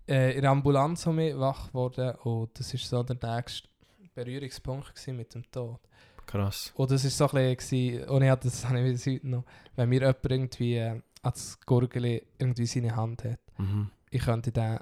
äh, 0.09 0.35
in 0.35 0.43
der 0.43 0.51
Ambulanz 0.51 1.07
wach 1.07 1.69
geworden. 1.69 2.17
Und 2.25 2.59
das 2.59 2.73
war 2.75 2.81
so 2.81 3.15
der 3.15 3.37
nächste 3.37 3.69
Berührungspunkt 4.15 5.07
mit 5.09 5.35
dem 5.35 5.49
Tod. 5.51 5.81
Krass. 6.27 6.73
Und 6.77 6.91
das 6.91 7.05
war 7.05 7.11
so 7.29 7.37
ein 7.37 7.57
bisschen, 7.57 8.05
und 8.09 8.23
ich 8.23 8.31
hatte 8.31 8.49
das 8.49 8.67
habe 8.69 8.81
ich 8.81 8.93
bis 8.93 9.07
heute 9.07 9.29
noch, 9.29 9.45
wenn 9.77 9.89
mir 9.89 10.01
jemand 10.01 10.25
irgendwie 10.25 10.77
äh, 10.77 11.01
ans 11.23 11.59
Gurgeli 11.65 12.23
irgendwie 12.39 12.67
seine 12.67 12.95
Hand 12.97 13.25
hat, 13.25 13.39
Mhm. 13.59 13.91
ich 14.11 14.23
könnte 14.23 14.51
den 14.51 14.79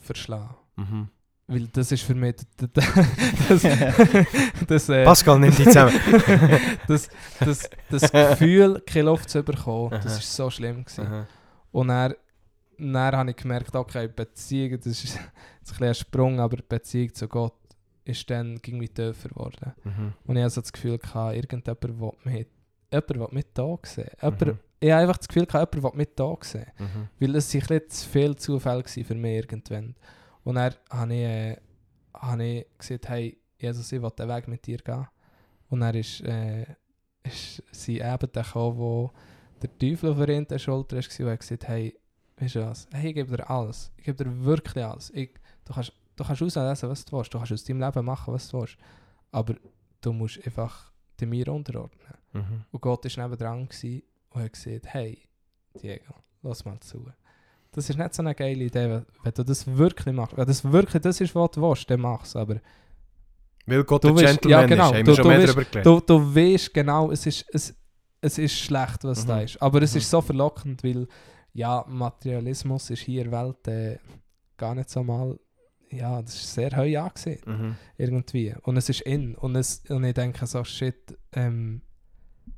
verschlagen. 0.00 0.54
Mhm. 0.76 1.08
Weil 1.46 1.68
das 1.68 1.92
ist 1.92 2.02
für 2.02 2.14
mich 2.14 2.36
das, 2.56 3.62
das, 4.66 4.88
äh, 4.88 5.04
Pascal, 5.04 5.38
nimm 5.38 5.54
die 5.54 5.64
zusammen. 5.64 5.92
das, 6.88 7.08
das, 7.38 7.70
das 7.90 8.10
Gefühl, 8.10 8.82
keine 8.86 9.04
Luft 9.06 9.28
zu 9.30 9.42
bekommen, 9.42 9.90
das 9.90 10.04
war 10.06 10.20
so 10.46 10.50
schlimm. 10.50 10.84
Gewesen. 10.84 11.06
Aha. 11.06 11.26
Und 11.70 11.88
dann, 11.88 12.14
dann 12.78 13.16
habe 13.16 13.30
ich 13.30 13.36
gemerkt, 13.36 13.74
okay, 13.76 14.08
Beziehung, 14.08 14.78
das 14.78 14.86
ist 15.04 15.16
ein, 15.18 15.24
bisschen 15.60 15.86
ein 15.86 15.94
Sprung, 15.94 16.40
aber 16.40 16.56
Beziehung 16.68 17.12
zu 17.14 17.28
Gott 17.28 17.54
ist 18.04 18.28
dann 18.30 18.54
irgendwie 18.64 18.88
tiefer 18.88 19.28
geworden. 19.28 19.72
Mhm. 19.84 20.12
Und 20.26 20.36
ich 20.36 20.42
hatte 20.42 20.54
so 20.54 20.60
das 20.60 20.72
Gefühl, 20.72 20.98
gehabt, 20.98 21.36
irgendjemand 21.36 22.00
will 22.00 22.12
mich, 22.24 22.46
jemand 22.92 23.14
will 23.14 23.28
mich 23.30 23.46
da 23.54 23.78
sehen. 23.82 24.10
Jemand, 24.20 24.46
Mhm. 24.46 24.58
Ich 24.80 24.90
habe 24.90 25.00
einfach 25.02 25.16
das 25.16 25.28
Gefühl, 25.28 25.46
gehabt, 25.46 25.74
jemand 25.74 25.94
will 25.94 25.98
mich 25.98 26.14
da 26.14 26.36
sehen. 26.42 26.66
Mhm. 26.78 27.08
Weil 27.18 27.36
es 27.36 27.54
waren 27.54 27.88
zu 27.88 28.08
viele 28.08 28.36
Zufälle 28.36 28.84
für 28.84 29.14
mich 29.14 29.36
irgendwann. 29.36 29.94
Und 30.44 30.56
dann 30.56 30.74
habe 30.90 31.14
ich, 31.14 31.20
äh, 31.20 31.56
habe 32.14 32.44
ich 32.44 32.66
gesagt, 32.78 33.08
hey, 33.08 33.38
Jesus, 33.58 33.90
ich 33.92 34.02
will 34.02 34.10
den 34.10 34.28
Weg 34.28 34.48
mit 34.48 34.66
dir 34.66 34.78
gehen. 34.78 35.06
Und 35.70 35.80
dann 35.80 35.94
ist, 35.94 36.20
äh, 36.20 36.66
ist 37.22 37.62
sie 37.72 38.00
eben 38.00 38.32
der 38.32 38.42
gekommen, 38.42 38.76
wo 38.76 39.10
der 39.62 39.78
Teufel 39.78 40.10
auf 40.10 40.26
der 40.26 40.58
Schulter 40.58 40.96
war 40.96 41.26
und 41.26 41.32
hat 41.32 41.40
gesagt, 41.40 41.68
hey, 41.68 41.98
weißt 42.36 42.54
du 42.56 42.66
was, 42.66 42.86
hey, 42.92 43.08
ich 43.08 43.14
gebe 43.14 43.36
dir 43.36 43.48
alles. 43.48 43.90
Ich 43.96 44.04
gebe 44.04 44.22
dir 44.22 44.44
wirklich 44.44 44.84
alles. 44.84 45.10
Ich, 45.14 45.30
du 45.64 45.72
kannst, 45.72 45.92
du 46.16 46.24
kannst 46.24 46.42
auslesen, 46.42 46.88
was 46.88 47.04
du 47.04 47.16
willst. 47.16 47.32
Du 47.34 47.38
kannst 47.38 47.52
aus 47.52 47.64
deinem 47.64 47.80
Leben 47.80 48.04
machen, 48.04 48.34
was 48.34 48.48
du 48.48 48.60
willst. 48.60 48.76
Aber 49.32 49.54
du 50.00 50.12
musst 50.12 50.44
einfach 50.46 50.92
dir 51.20 51.26
mir 51.26 51.48
unterordnen. 51.52 52.14
Mhm. 52.32 52.64
Und 52.70 52.80
Gott 52.80 53.04
war 53.04 53.24
nebendran 53.24 53.68
gewesen 53.68 54.02
und 54.30 54.42
hat 54.42 54.52
gesagt, 54.52 54.86
hey, 54.86 55.18
Diego, 55.80 56.14
lass 56.42 56.64
mal 56.64 56.78
zu. 56.80 57.06
Das 57.72 57.90
ist 57.90 57.96
nicht 57.98 58.14
so 58.14 58.22
eine 58.22 58.34
geile 58.34 58.64
Idee, 58.64 59.02
wenn, 59.22 59.32
du 59.34 59.42
das 59.44 59.66
wirklich 59.66 60.14
machst. 60.14 60.36
Wenn 60.36 60.46
das 60.46 60.62
wirklich 60.64 61.02
das 61.02 61.20
ist, 61.20 61.34
was 61.34 61.50
du 61.52 61.62
willst, 61.62 61.90
dann 61.90 62.00
mach 62.00 62.22
es. 62.24 62.36
Aber 62.36 62.60
Weil 63.66 63.82
Gott 63.84 64.04
Du 64.04 64.08
weißt- 64.10 64.20
Gentleman 64.26 64.60
ja, 64.60 64.66
genau. 64.66 64.90
ist, 64.90 64.94
haben 64.94 65.04
Du- 65.04 65.10
wir 65.12 65.16
schon 65.16 65.26
mehr 65.28 65.38
weißt- 65.40 65.46
darüber 65.46 65.64
geredet. 65.64 65.86
Du, 65.86 66.00
du 66.00 66.34
weißt 66.34 66.74
genau, 66.74 67.10
es 67.10 67.26
ist, 67.26 67.44
es, 67.52 67.74
es 68.20 68.38
ist 68.38 68.52
schlecht, 68.58 69.02
was 69.04 69.24
da 69.26 69.40
ist. 69.40 69.60
Aber 69.62 69.82
es 69.82 69.94
ist 69.96 70.08
so 70.10 70.20
verlockend, 70.20 70.84
weil, 70.84 71.08
ja, 71.52 71.84
schlecht, 71.88 72.24
was 72.24 72.24
Mhm. 72.24 72.28
da 72.28 72.30
ist. 72.30 72.32
Aber 72.32 72.32
es 72.32 72.34
Mhm. 72.34 72.38
ist 72.38 72.50
so 72.50 72.60
verlockend, 72.60 72.64
weil, 72.64 72.68
ja, 72.72 72.84
Materialismus 72.84 72.90
ist 72.90 73.00
hier 73.00 73.24
in 73.24 73.30
der 73.30 73.44
Welt 73.46 73.68
äh, 73.68 73.98
gar 74.56 74.74
nicht 74.74 74.90
so 74.90 75.02
mal, 75.02 75.38
ja, 75.94 76.20
das 76.22 76.34
ist 76.34 76.54
sehr 76.54 76.76
heu 76.76 76.98
angesehen, 76.98 77.40
Mhm. 77.46 77.76
irgendwie. 77.96 78.54
Und 78.62 78.76
es 78.76 78.88
ist 78.88 79.02
in. 79.02 79.34
Und, 79.34 79.56
es, 79.56 79.82
und 79.88 80.04
ich 80.04 80.14
denke 80.14 80.46
so, 80.46 80.64
shit, 80.64 81.16
ähm, 81.32 81.82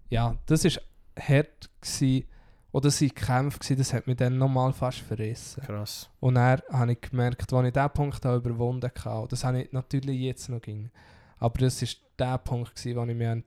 ja, 0.09 0.37
das 0.47 0.65
ist 0.65 0.81
hart 1.19 1.71
gewesen, 1.81 2.25
oder 2.73 2.89
das 2.89 3.01
waren 3.01 3.15
Kämpfe 3.15 3.59
gewesen, 3.59 3.79
das 3.79 3.93
hat 3.95 4.07
mich 4.07 4.17
dann 4.17 4.37
nochmal 4.39 4.73
fast 4.73 4.99
verrissen. 4.99 5.63
Krass. 5.63 6.11
Und 6.21 6.35
dann 6.35 6.61
habe 6.71 6.93
ich 6.93 7.01
gemerkt, 7.01 7.53
als 7.53 7.67
ich 7.67 7.73
diesen 7.73 7.91
Punkt 7.91 8.27
auch 8.27 8.37
überwunden 8.37 8.91
und 9.05 9.33
das 9.33 9.45
habe 9.45 9.63
ich 9.63 9.73
natürlich 9.73 10.21
jetzt 10.21 10.49
noch 10.49 10.61
ging, 10.61 10.91
aber 11.39 11.59
das 11.61 11.81
war 11.81 11.89
der 12.19 12.39
Punkt, 12.39 12.75
gewesen, 12.77 12.97
wo 12.97 13.05
ich 13.05 13.17
mich, 13.17 13.45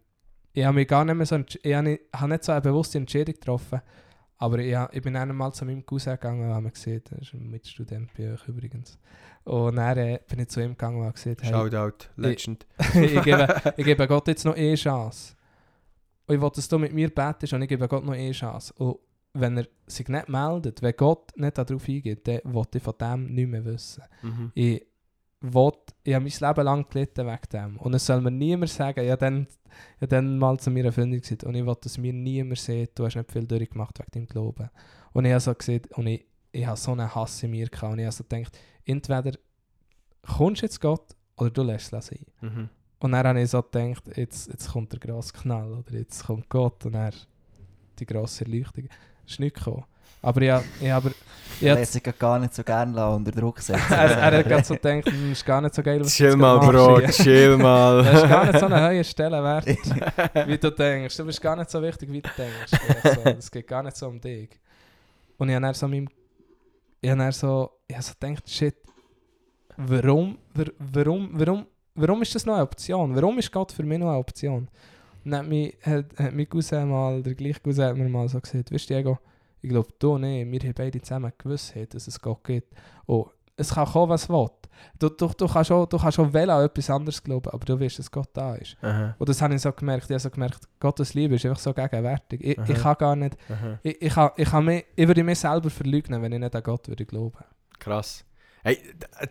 ich 0.53 0.65
habe 0.65 0.75
mich 0.75 0.87
gar 0.87 1.05
nicht 1.05 1.15
mehr 1.15 1.25
so, 1.27 1.37
ich 1.37 1.75
habe 1.75 1.89
nicht, 1.89 2.01
habe 2.13 2.29
nicht 2.29 2.43
so 2.43 2.51
eine 2.53 2.61
bewusste 2.61 2.97
Entscheidung 2.97 3.35
getroffen, 3.35 3.81
aber 4.37 4.59
ich, 4.59 4.75
ich 4.93 5.01
bin 5.03 5.13
dann 5.13 5.35
mal 5.35 5.51
zu 5.51 5.65
meinem 5.65 5.85
Cousin 5.85 6.13
gegangen 6.13 6.47
und 6.47 6.53
habe 6.53 6.63
mir 6.63 6.71
gesehen, 6.71 7.03
er 7.11 7.19
ist 7.21 7.33
ein 7.33 7.49
Mitstudent 7.51 8.09
bei 8.17 8.33
euch 8.33 8.47
übrigens. 8.47 8.97
Und 9.45 9.77
dann 9.77 9.97
äh, 9.97 10.19
bin 10.27 10.39
ich 10.39 10.49
zu 10.49 10.61
ihm 10.61 10.71
gegangen 10.71 10.97
und 10.97 11.05
habe 11.05 11.13
gesagt, 11.13 11.41
hey, 11.41 11.51
Shoutout, 11.51 12.05
Legend. 12.17 12.65
ich, 12.93 13.21
gebe, 13.23 13.61
ich 13.77 13.85
gebe 13.85 14.07
Gott 14.07 14.27
jetzt 14.27 14.45
noch 14.45 14.55
eine 14.55 14.75
Chance. 14.75 15.35
Und 16.27 16.35
ich 16.35 16.41
will, 16.41 16.51
dass 16.53 16.67
du 16.67 16.77
mit 16.77 16.93
mir 16.93 17.09
betest 17.09 17.53
und 17.53 17.61
ich 17.63 17.69
gebe 17.69 17.87
Gott 17.87 18.05
noch 18.05 18.13
eine 18.13 18.31
Chance. 18.31 18.73
Und 18.77 18.99
wenn 19.33 19.57
er 19.57 19.67
sich 19.87 20.07
nicht 20.07 20.29
meldet, 20.29 20.81
wenn 20.81 20.93
Gott 20.95 21.31
nicht 21.35 21.57
darauf 21.57 21.87
eingeht, 21.87 22.27
dann 22.27 22.41
will 22.43 22.63
ich 22.73 22.83
von 22.83 22.93
dem 22.99 23.25
nichts 23.33 23.51
mehr 23.51 23.65
wissen. 23.65 24.03
Mhm. 24.21 24.51
Ich, 24.53 24.85
will, 25.41 25.71
ich 26.03 26.13
habe 26.13 26.25
mein 26.25 26.49
Leben 26.49 26.65
lang 26.65 26.89
gelitten 26.89 27.27
wegen 27.27 27.49
dem. 27.51 27.77
Und 27.77 27.93
es 27.93 28.05
soll 28.05 28.21
mir 28.21 28.31
niemand 28.31 28.71
sagen, 28.71 29.03
ich 29.03 29.11
habe 29.11 29.19
dann, 29.19 29.47
ich 29.97 30.01
habe 30.01 30.07
dann 30.07 30.37
mal 30.37 30.59
zu 30.59 30.71
meiner 30.71 30.91
Freundin 30.91 31.21
gesagt, 31.21 31.43
und 31.43 31.55
ich 31.55 31.65
will, 31.65 31.77
dass 31.81 31.97
mir 31.97 32.13
niemand 32.13 32.59
sieht, 32.59 32.97
du 32.97 33.05
hast 33.05 33.15
nicht 33.15 33.31
viel 33.31 33.47
durchgemacht 33.47 33.99
wegen 33.99 34.11
deinem 34.11 34.27
Glauben. 34.27 34.69
Und 35.13 35.25
ich 35.25 35.31
habe 35.31 35.41
so 35.41 35.53
gesagt, 35.53 35.91
und 35.97 36.07
ich, 36.07 36.25
ich 36.51 36.65
habe 36.65 36.77
so 36.77 36.91
einen 36.91 37.13
Hass 37.13 37.43
in 37.43 37.51
mir 37.51 37.67
gehabt. 37.67 37.93
Und 37.93 37.99
ich 37.99 38.05
habe 38.05 38.15
so 38.15 38.23
gedacht, 38.23 38.57
entweder 38.89 39.37
kommst 40.25 40.61
du 40.61 40.65
jetzt 40.65 40.81
Gott 40.81 41.15
oder 41.37 41.49
du 41.49 41.63
lässt 41.63 41.93
es 41.93 42.07
sein. 42.07 42.25
Mhm. 42.41 42.69
Und 42.99 43.11
dann 43.13 43.25
habe 43.25 43.41
ich 43.41 43.49
so 43.49 43.61
gedacht, 43.61 44.03
jetzt, 44.15 44.49
jetzt 44.49 44.71
kommt 44.71 44.91
der 44.91 44.99
grosse 44.99 45.33
Knall 45.33 45.71
oder 45.71 45.97
jetzt 45.97 46.25
kommt 46.25 46.49
Gott 46.49 46.85
und 46.85 46.93
dann 46.93 47.13
die 47.97 48.05
grosse 48.05 48.45
Erleuchtung. 48.45 48.89
Es 49.25 49.33
ist 49.33 49.39
nicht 49.39 49.55
gekommen. 49.55 49.85
Aber. 50.21 50.41
Ich 50.41 50.51
Ich 50.81 50.91
hab- 50.91 51.03
lässt 51.61 51.93
sich 51.93 52.03
gar 52.19 52.39
nicht 52.39 52.53
so 52.53 52.63
gerne 52.63 53.09
unter 53.09 53.31
Druck 53.31 53.59
setzen. 53.59 53.81
er, 53.89 54.17
er 54.17 54.37
hat 54.39 54.45
gerade 54.45 54.65
so 54.65 54.73
gedacht, 54.73 55.05
«Hm, 55.05 55.31
ist 55.31 55.45
gar 55.45 55.61
nicht 55.61 55.73
so 55.73 55.81
geil, 55.81 56.01
was 56.01 56.07
du 56.07 56.13
Chill 56.23 56.35
mal, 56.35 56.59
Bro, 56.59 56.99
machst 56.99 57.21
hier.» 57.21 57.23
chill 57.47 57.57
mal. 57.57 58.03
Das 58.03 58.23
ist 58.23 58.29
gar 58.29 58.45
nicht 58.45 58.59
so 58.59 58.65
eine 58.65 58.89
hohe 58.89 59.03
Stellenwert, 59.03 59.65
wie 60.47 60.57
du 60.57 60.71
denkst. 60.71 61.15
Du 61.15 61.25
bist 61.25 61.41
gar 61.41 61.55
nicht 61.55 61.69
so 61.69 61.81
wichtig, 61.81 62.11
wie 62.11 62.21
du 62.21 62.29
denkst. 62.37 62.73
Einfach 62.73 63.15
So, 63.23 63.29
es 63.29 63.49
geht 63.51 63.67
gar 63.67 63.83
nicht 63.83 63.95
so 63.95 64.07
um 64.07 64.19
dich. 64.19 64.49
Und 65.37 65.47
ich 65.49 65.55
habe 65.55 65.65
dann 65.65 65.73
so 65.73 65.87
meinem... 65.87 66.09
Ich 67.01 67.09
habe 67.09 67.31
so... 67.31 67.71
Habe 67.91 68.03
so 68.03 68.13
gedacht, 68.19 68.47
shit, 68.49 68.75
warum, 69.77 70.37
wa- 70.53 70.71
warum, 70.77 71.29
warum, 71.33 71.65
warum 71.95 72.21
ist 72.21 72.35
das 72.35 72.45
noch 72.45 72.53
eine 72.53 72.63
Option? 72.63 73.15
Warum 73.15 73.39
ist 73.39 73.51
Gott 73.51 73.71
für 73.71 73.83
mich 73.83 73.97
noch 73.97 74.09
eine 74.09 74.19
Option? 74.19 74.67
Und 75.25 75.31
dann 75.31 75.39
hat, 75.41 75.47
mich, 75.47 75.75
hat, 75.81 76.05
hat 76.19 76.33
mein 76.33 76.47
Cousin 76.47 76.89
mal, 76.89 77.23
der 77.23 77.33
gleiche 77.33 77.59
Cousin 77.61 77.85
hat 77.85 77.97
mir 77.97 78.07
mal 78.07 78.29
so 78.29 78.39
gesagt, 78.39 78.71
weißt 78.71 78.89
du, 78.89 78.93
Diego, 78.93 79.17
ich 79.61 79.69
glaube, 79.69 79.89
du 79.97 80.17
nicht, 80.19 80.51
wir 80.51 80.59
haben 80.59 80.73
beide 80.75 81.01
zusammen 81.01 81.33
gewusst, 81.37 81.73
dass 81.89 82.07
es 82.07 82.21
Gott 82.21 82.43
gibt. 82.43 82.73
Und 83.07 83.27
es 83.57 83.73
kann 83.73 83.87
kommen, 83.87 84.09
was 84.09 84.29
will. 84.29 84.49
Du, 84.97 85.09
du, 85.09 85.27
du 85.37 85.47
kannst 85.47 85.71
auch, 85.71 85.85
du 85.85 85.97
kannst 85.97 86.19
auch 86.19 86.33
wählen 86.33 86.49
an 86.49 86.65
etwas 86.65 86.89
anderes 86.89 87.23
glauben, 87.23 87.49
aber 87.51 87.63
du 87.65 87.79
weißt, 87.79 87.99
dass 87.99 88.11
Gott 88.11 88.29
da 88.33 88.55
ist. 88.55 88.77
Aha, 88.81 89.15
Und 89.17 89.29
das 89.29 89.41
habe 89.41 89.55
ich 89.55 89.61
so 89.61 89.71
gemerkt. 89.71 90.05
Ich 90.05 90.09
habe 90.11 90.19
so 90.19 90.29
gemerkt, 90.29 90.59
Gottes 90.79 91.13
Liebe 91.13 91.35
ist 91.35 91.45
einfach 91.45 91.59
so 91.59 91.73
gegenwärtig. 91.73 92.41
Ich, 92.43 92.57
ich 92.57 92.77
kann 92.81 92.95
gar 92.97 93.15
nicht, 93.15 93.37
aha. 93.49 93.79
ich, 93.83 94.01
ich, 94.01 94.13
kann, 94.13 94.31
ich, 94.35 94.49
kann 94.49 94.65
mich, 94.65 94.85
ich 94.95 95.07
würde 95.07 95.23
mich 95.23 95.39
selber 95.39 95.69
verleugnen, 95.69 96.21
wenn 96.21 96.31
ich 96.33 96.39
nicht 96.39 96.55
an 96.55 96.63
Gott 96.63 96.87
würde 96.87 97.05
glauben. 97.05 97.37
Krass. 97.79 98.25
Hey, 98.63 98.77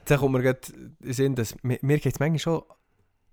da- 0.06 0.16
kommt 0.16 0.32
mir 0.32 0.42
gerade 0.42 0.60
Sinn, 1.02 1.34
dass 1.34 1.54
mir, 1.62 1.78
mir 1.82 1.98
geht 1.98 2.14
es 2.14 2.18
manchmal 2.20 2.38
schon 2.38 2.62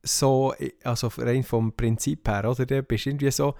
so, 0.04 0.54
also 0.84 1.10
rein 1.18 1.44
vom 1.44 1.74
Prinzip 1.74 2.28
her, 2.28 2.50
oder? 2.50 2.66
Du 2.66 2.84
bist 2.84 3.06
irgendwie 3.08 3.32
so, 3.32 3.56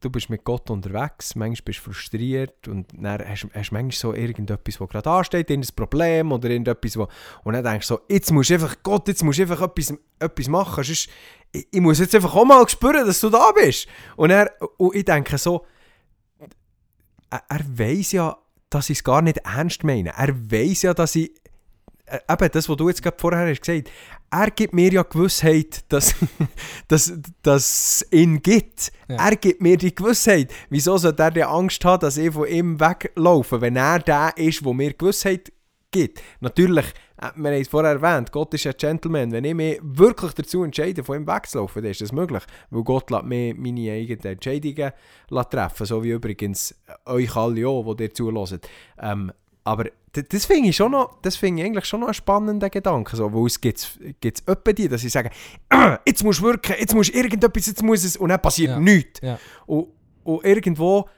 du 0.00 0.10
bist 0.10 0.30
mit 0.30 0.44
Gott 0.44 0.70
unterwegs, 0.70 1.34
manchmal 1.34 1.64
bist 1.64 1.80
du 1.80 1.84
frustriert 1.84 2.68
und 2.68 2.86
dann 2.92 3.20
hast 3.26 3.48
hast 3.52 3.72
manchmal 3.72 3.92
so 3.92 4.14
irgendetwas, 4.14 4.80
was 4.80 4.88
gerade 4.88 5.10
ansteht, 5.10 5.50
irgendein 5.50 5.74
Problem 5.74 6.32
oder 6.32 6.50
irgendetwas, 6.50 6.96
wo, 6.96 7.08
und 7.44 7.54
dann 7.54 7.64
denkst 7.64 7.88
du 7.88 7.94
so, 7.94 8.00
jetzt 8.08 8.30
musst 8.30 8.50
du 8.50 8.54
einfach, 8.54 8.76
Gott, 8.82 9.08
jetzt 9.08 9.24
musst 9.24 9.38
du 9.38 9.42
einfach 9.42 9.62
etwas, 9.62 9.94
etwas 10.18 10.48
machen, 10.48 10.84
sonst, 10.84 11.08
ich, 11.52 11.66
ich 11.70 11.80
muss 11.80 11.98
jetzt 11.98 12.14
einfach 12.14 12.34
auch 12.34 12.44
mal 12.44 12.68
spüren, 12.68 13.06
dass 13.06 13.20
du 13.20 13.30
da 13.30 13.50
bist. 13.52 13.88
Und, 14.16 14.30
er, 14.30 14.52
und 14.76 14.94
ich 14.94 15.04
denke 15.04 15.38
so, 15.38 15.64
er, 17.30 17.42
er 17.48 17.78
weiß 17.78 18.12
ja, 18.12 18.36
dass 18.70 18.90
ich 18.90 18.98
es 18.98 19.04
gar 19.04 19.22
nicht 19.22 19.38
ernst 19.38 19.84
meine. 19.84 20.10
Er 20.10 20.34
weiß 20.34 20.82
ja, 20.82 20.94
dass 20.94 21.16
ich. 21.16 21.32
Äh, 22.06 22.20
eben 22.30 22.50
das, 22.52 22.68
was 22.68 22.76
du 22.76 22.88
jetzt 22.88 23.02
gerade 23.02 23.16
vorher 23.18 23.48
hast 23.48 23.60
gesagt 23.60 23.90
er 24.30 24.50
gibt 24.50 24.74
mir 24.74 24.92
ja 24.92 25.02
Gewissheit, 25.02 25.84
dass, 25.88 26.14
dass, 26.88 27.12
dass 27.42 28.02
es 28.02 28.12
ihn 28.12 28.42
gibt. 28.42 28.92
Ja. 29.08 29.28
Er 29.28 29.36
gibt 29.36 29.60
mir 29.60 29.76
die 29.76 29.94
Gewissheit. 29.94 30.52
Wieso 30.70 30.98
sollte 30.98 31.22
er 31.22 31.30
die 31.30 31.44
Angst 31.44 31.84
haben, 31.84 32.00
dass 32.00 32.16
ich 32.16 32.32
von 32.32 32.46
ihm 32.46 32.78
weglaufe, 32.78 33.60
wenn 33.60 33.76
er 33.76 33.98
der 34.00 34.32
ist, 34.36 34.64
der 34.64 34.74
mir 34.74 34.92
Gewissheit 34.92 35.52
gibt? 35.90 36.20
Natürlich, 36.40 36.86
äh, 37.20 37.30
wir 37.36 37.50
haben 37.50 37.60
es 37.60 37.68
vorher 37.68 37.92
erwähnt, 37.92 38.30
Gott 38.32 38.52
ist 38.54 38.66
ein 38.66 38.74
Gentleman. 38.76 39.32
Wenn 39.32 39.44
ich 39.44 39.54
mich 39.54 39.78
wirklich 39.82 40.32
dazu 40.32 40.62
entscheide, 40.62 41.02
von 41.02 41.16
ihm 41.16 41.26
wegzulaufen, 41.26 41.82
dann 41.82 41.90
ist 41.90 42.00
das 42.02 42.12
möglich. 42.12 42.42
Weil 42.70 42.84
Gott 42.84 43.10
lässt 43.10 43.24
mir 43.24 43.54
meine 43.54 43.92
eigenen 43.92 44.24
Entscheidungen 44.24 44.92
treffen 45.50 45.86
so 45.86 46.02
wie 46.04 46.10
übrigens 46.10 46.74
euch 47.06 47.34
alle 47.34 47.66
auch, 47.66 47.94
die 47.94 48.04
ihr 48.04 48.14
zuhören. 48.14 48.60
Ähm, 49.00 49.32
aber 49.64 49.86
das 50.12 50.46
finde 50.46 50.70
ich 50.70 50.76
schon 50.76 50.92
noch, 50.92 51.20
das 51.22 51.36
finde 51.36 51.62
ich 51.62 51.66
eigentlich 51.68 51.84
schon 51.84 52.00
noch 52.00 52.08
einen 52.08 52.14
spannenden 52.14 52.70
Gedanken, 52.70 53.14
so, 53.16 53.32
weil 53.32 53.46
es 53.46 53.60
gibt 53.60 53.78
es 53.78 54.42
öppe 54.46 54.74
die, 54.74 54.88
dass 54.88 55.00
sie 55.02 55.08
sagen, 55.08 55.30
«Ah, 55.68 55.98
jetzt 56.06 56.24
musst 56.24 56.40
du 56.40 56.44
wirken, 56.44 56.74
jetzt 56.78 56.94
musst 56.94 57.12
du 57.12 57.18
irgendetwas, 57.18 57.66
jetzt 57.66 57.82
muss 57.82 58.04
es, 58.04 58.16
und 58.16 58.28
dann 58.30 58.40
passiert 58.40 58.70
Ja. 58.70 58.78
nichts. 58.80 59.20
Ja. 59.22 59.38
Und, 59.66 59.88
und 60.24 60.44
irgendwo 60.44 61.08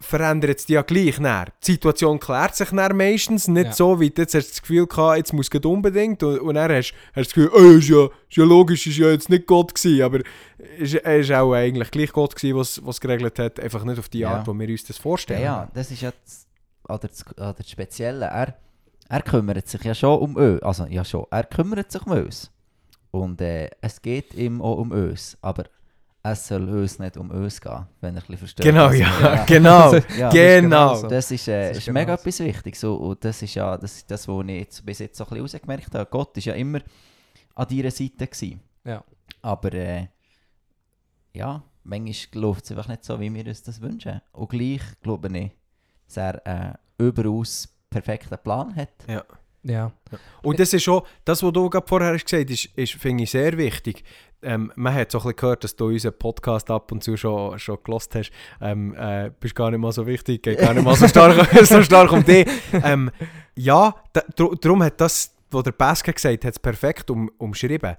verändert 0.00 0.58
es 0.60 0.66
dich 0.66 0.74
ja 0.74 0.82
gleich 0.82 1.18
näher. 1.18 1.46
Die 1.66 1.72
Situation 1.72 2.20
klärt 2.20 2.54
sich 2.54 2.70
näher 2.70 2.94
meistens, 2.94 3.48
nicht 3.48 3.64
Ja. 3.66 3.72
so, 3.72 3.98
wie 3.98 4.10
du 4.10 4.22
jetzt 4.22 4.32
hast 4.34 4.48
das 4.50 4.60
Gefühl 4.62 4.86
gehabt, 4.86 5.16
jetzt 5.18 5.32
muss 5.32 5.48
es 5.52 5.64
unbedingt, 5.64 6.22
und, 6.22 6.38
und 6.38 6.54
dann 6.54 6.70
hast, 6.70 6.94
hast 7.14 7.16
du 7.16 7.20
das 7.22 7.34
Gefühl, 7.34 7.50
oh, 7.52 7.78
ist, 7.78 7.88
ja, 7.88 8.04
ist 8.04 8.36
ja 8.36 8.44
logisch, 8.44 8.86
ist 8.86 8.96
ja 8.98 9.10
jetzt 9.10 9.28
nicht 9.28 9.46
Gott 9.46 9.74
gewesen, 9.74 10.02
aber 10.02 10.20
ist, 10.78 10.94
er 10.94 11.18
ist 11.18 11.32
auch 11.32 11.52
eigentlich 11.52 11.90
gleich 11.90 12.12
Gott 12.12 12.36
gewesen, 12.36 12.56
was 12.56 12.80
was 12.86 13.00
geregelt 13.00 13.38
hat, 13.40 13.58
einfach 13.58 13.82
nicht 13.84 13.98
auf 13.98 14.08
die 14.08 14.20
Ja. 14.20 14.36
Art, 14.36 14.46
wie 14.46 14.56
wir 14.58 14.68
uns 14.68 14.84
das 14.84 14.98
Ja, 14.98 15.02
vorstellen. 15.02 15.42
ja, 15.42 15.68
das 15.74 15.90
ist 15.90 16.02
ja 16.02 16.12
das, 16.24 16.46
oder 16.88 17.08
das, 17.08 17.26
oder 17.36 17.54
das 17.54 17.70
Spezielle. 17.70 18.26
Er, 18.26 18.54
er 19.08 19.22
kümmert 19.22 19.68
sich 19.68 19.82
ja 19.84 19.94
schon 19.94 20.18
um 20.18 20.36
uns. 20.36 20.62
Also, 20.62 20.86
ja 20.86 21.04
schon, 21.04 21.26
er 21.30 21.44
kümmert 21.44 21.92
sich 21.92 22.04
um 22.06 22.12
uns. 22.12 22.50
Und 23.10 23.40
äh, 23.40 23.70
es 23.80 24.02
geht 24.02 24.34
ihm 24.34 24.60
auch 24.60 24.76
um 24.78 24.90
uns. 24.90 25.36
Aber 25.40 25.64
es 26.22 26.46
soll 26.48 26.68
uns 26.68 26.98
nicht 26.98 27.16
um 27.16 27.30
uns 27.30 27.60
gehen, 27.60 27.86
wenn 28.00 28.14
er 28.16 28.22
ein 28.22 28.26
bisschen 28.26 28.38
versteht. 28.38 28.64
Genau, 28.66 28.90
ich 28.90 29.00
ja, 29.00 29.10
meine. 29.20 29.44
genau, 29.46 29.94
Ja, 30.18 30.30
genau. 30.30 30.94
so. 30.96 31.06
Das 31.08 31.30
ist, 31.30 31.48
äh, 31.48 31.68
Das 31.68 31.78
ist 31.78 31.88
ist 31.88 31.92
mega 31.92 32.04
genau 32.04 32.16
so. 32.16 32.22
etwas 32.22 32.40
Wichtiges. 32.40 32.80
So, 32.80 32.94
und 32.96 33.24
das 33.24 33.42
ist 33.42 33.54
ja 33.54 33.76
das, 33.78 33.96
ist 33.96 34.10
das 34.10 34.28
was 34.28 34.44
ich 34.46 34.58
jetzt, 34.58 34.84
bis 34.84 34.98
jetzt 34.98 35.16
so 35.16 35.24
ein 35.24 35.28
bisschen 35.30 35.42
rausgemerkt 35.42 35.94
habe. 35.94 36.06
Gott 36.10 36.36
war 36.36 36.42
ja 36.42 36.54
immer 36.54 36.80
an 37.54 37.66
deiner 37.68 37.90
Seite. 37.90 38.26
Gewesen. 38.26 38.60
Ja. 38.84 39.02
Aber 39.42 39.72
äh, 39.72 40.08
ja, 41.34 41.62
manchmal 41.84 42.42
läuft 42.42 42.64
es 42.64 42.70
einfach 42.72 42.88
nicht 42.88 43.04
so, 43.04 43.18
wie 43.20 43.32
wir 43.32 43.46
uns 43.46 43.62
das 43.62 43.80
wünschen. 43.80 44.20
Und 44.32 44.50
gleich 44.50 44.82
glaube 45.02 45.28
ich, 45.38 45.50
dass 46.08 46.16
er 46.16 46.46
einen 46.46 46.74
überaus 46.98 47.68
perfekten 47.90 48.38
Plan 48.42 48.74
hat. 48.74 48.90
Ja. 49.62 49.92
Und 50.42 50.58
das 50.60 50.72
ist 50.72 50.84
schon, 50.84 51.02
das, 51.24 51.42
was 51.42 51.52
du 51.52 51.68
gerade 51.68 51.86
vorher 51.86 52.14
hast 52.14 52.24
gesagt 52.24 52.50
hast, 52.50 52.64
ist, 52.64 52.76
ist, 52.76 52.94
finde 52.94 53.24
ich 53.24 53.30
sehr 53.30 53.56
wichtig. 53.58 54.02
Ähm, 54.40 54.72
man 54.76 54.94
hat 54.94 55.10
so 55.10 55.18
ein 55.18 55.22
bisschen 55.22 55.36
gehört, 55.36 55.64
dass 55.64 55.74
du 55.74 55.86
unseren 55.86 56.16
Podcast 56.16 56.70
ab 56.70 56.92
und 56.92 57.02
zu 57.02 57.16
schon, 57.16 57.58
schon 57.58 57.78
gelost 57.82 58.14
hast. 58.14 58.30
Ähm, 58.60 58.94
äh, 58.94 59.30
bist 59.38 59.54
gar 59.54 59.70
nicht 59.70 59.80
mal 59.80 59.92
so 59.92 60.06
wichtig, 60.06 60.42
geht 60.42 60.58
gar 60.58 60.74
nicht 60.74 60.84
mal 60.84 60.94
so 60.94 61.08
stark, 61.08 61.48
so 61.64 61.82
stark 61.82 62.12
um 62.12 62.24
dich. 62.24 62.46
Ähm, 62.72 63.10
ja, 63.56 63.94
darum 64.36 64.82
hat 64.84 65.00
das, 65.00 65.34
was 65.50 65.62
der 65.64 65.72
Baske 65.72 66.12
gesagt 66.12 66.44
hat, 66.44 66.52
es 66.52 66.58
perfekt 66.58 67.10
um, 67.10 67.28
umschrieben. 67.38 67.96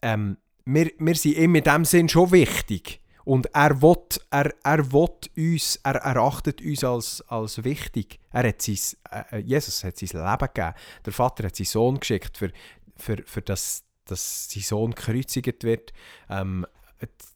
Ähm, 0.00 0.38
wir, 0.64 0.90
wir 0.98 1.14
sind 1.14 1.36
ihm 1.36 1.54
in 1.54 1.64
dem 1.64 1.84
Sinn 1.84 2.08
schon 2.08 2.32
wichtig. 2.32 3.00
Und 3.24 3.46
er 3.54 3.80
will, 3.80 3.96
er, 4.30 4.54
er 4.62 4.92
will 4.92 5.08
uns, 5.36 5.80
er 5.82 5.96
erachtet 5.96 6.60
uns 6.60 6.84
als, 6.84 7.24
als 7.28 7.64
wichtig. 7.64 8.20
Er 8.32 8.48
hat 8.48 8.62
sein, 8.62 8.78
äh, 9.10 9.38
Jesus 9.38 9.82
hat 9.82 9.96
sein 9.96 10.08
Leben 10.08 10.48
gegeben. 10.54 10.74
Der 11.06 11.12
Vater 11.12 11.44
hat 11.44 11.56
seinen 11.56 11.66
Sohn 11.66 12.00
geschickt, 12.00 12.36
für, 12.36 12.50
für, 12.96 13.22
für 13.24 13.42
das, 13.42 13.84
dass 14.04 14.50
sein 14.50 14.62
Sohn 14.62 14.90
gekreuzigt 14.94 15.64
wird. 15.64 15.92
Ähm, 16.28 16.66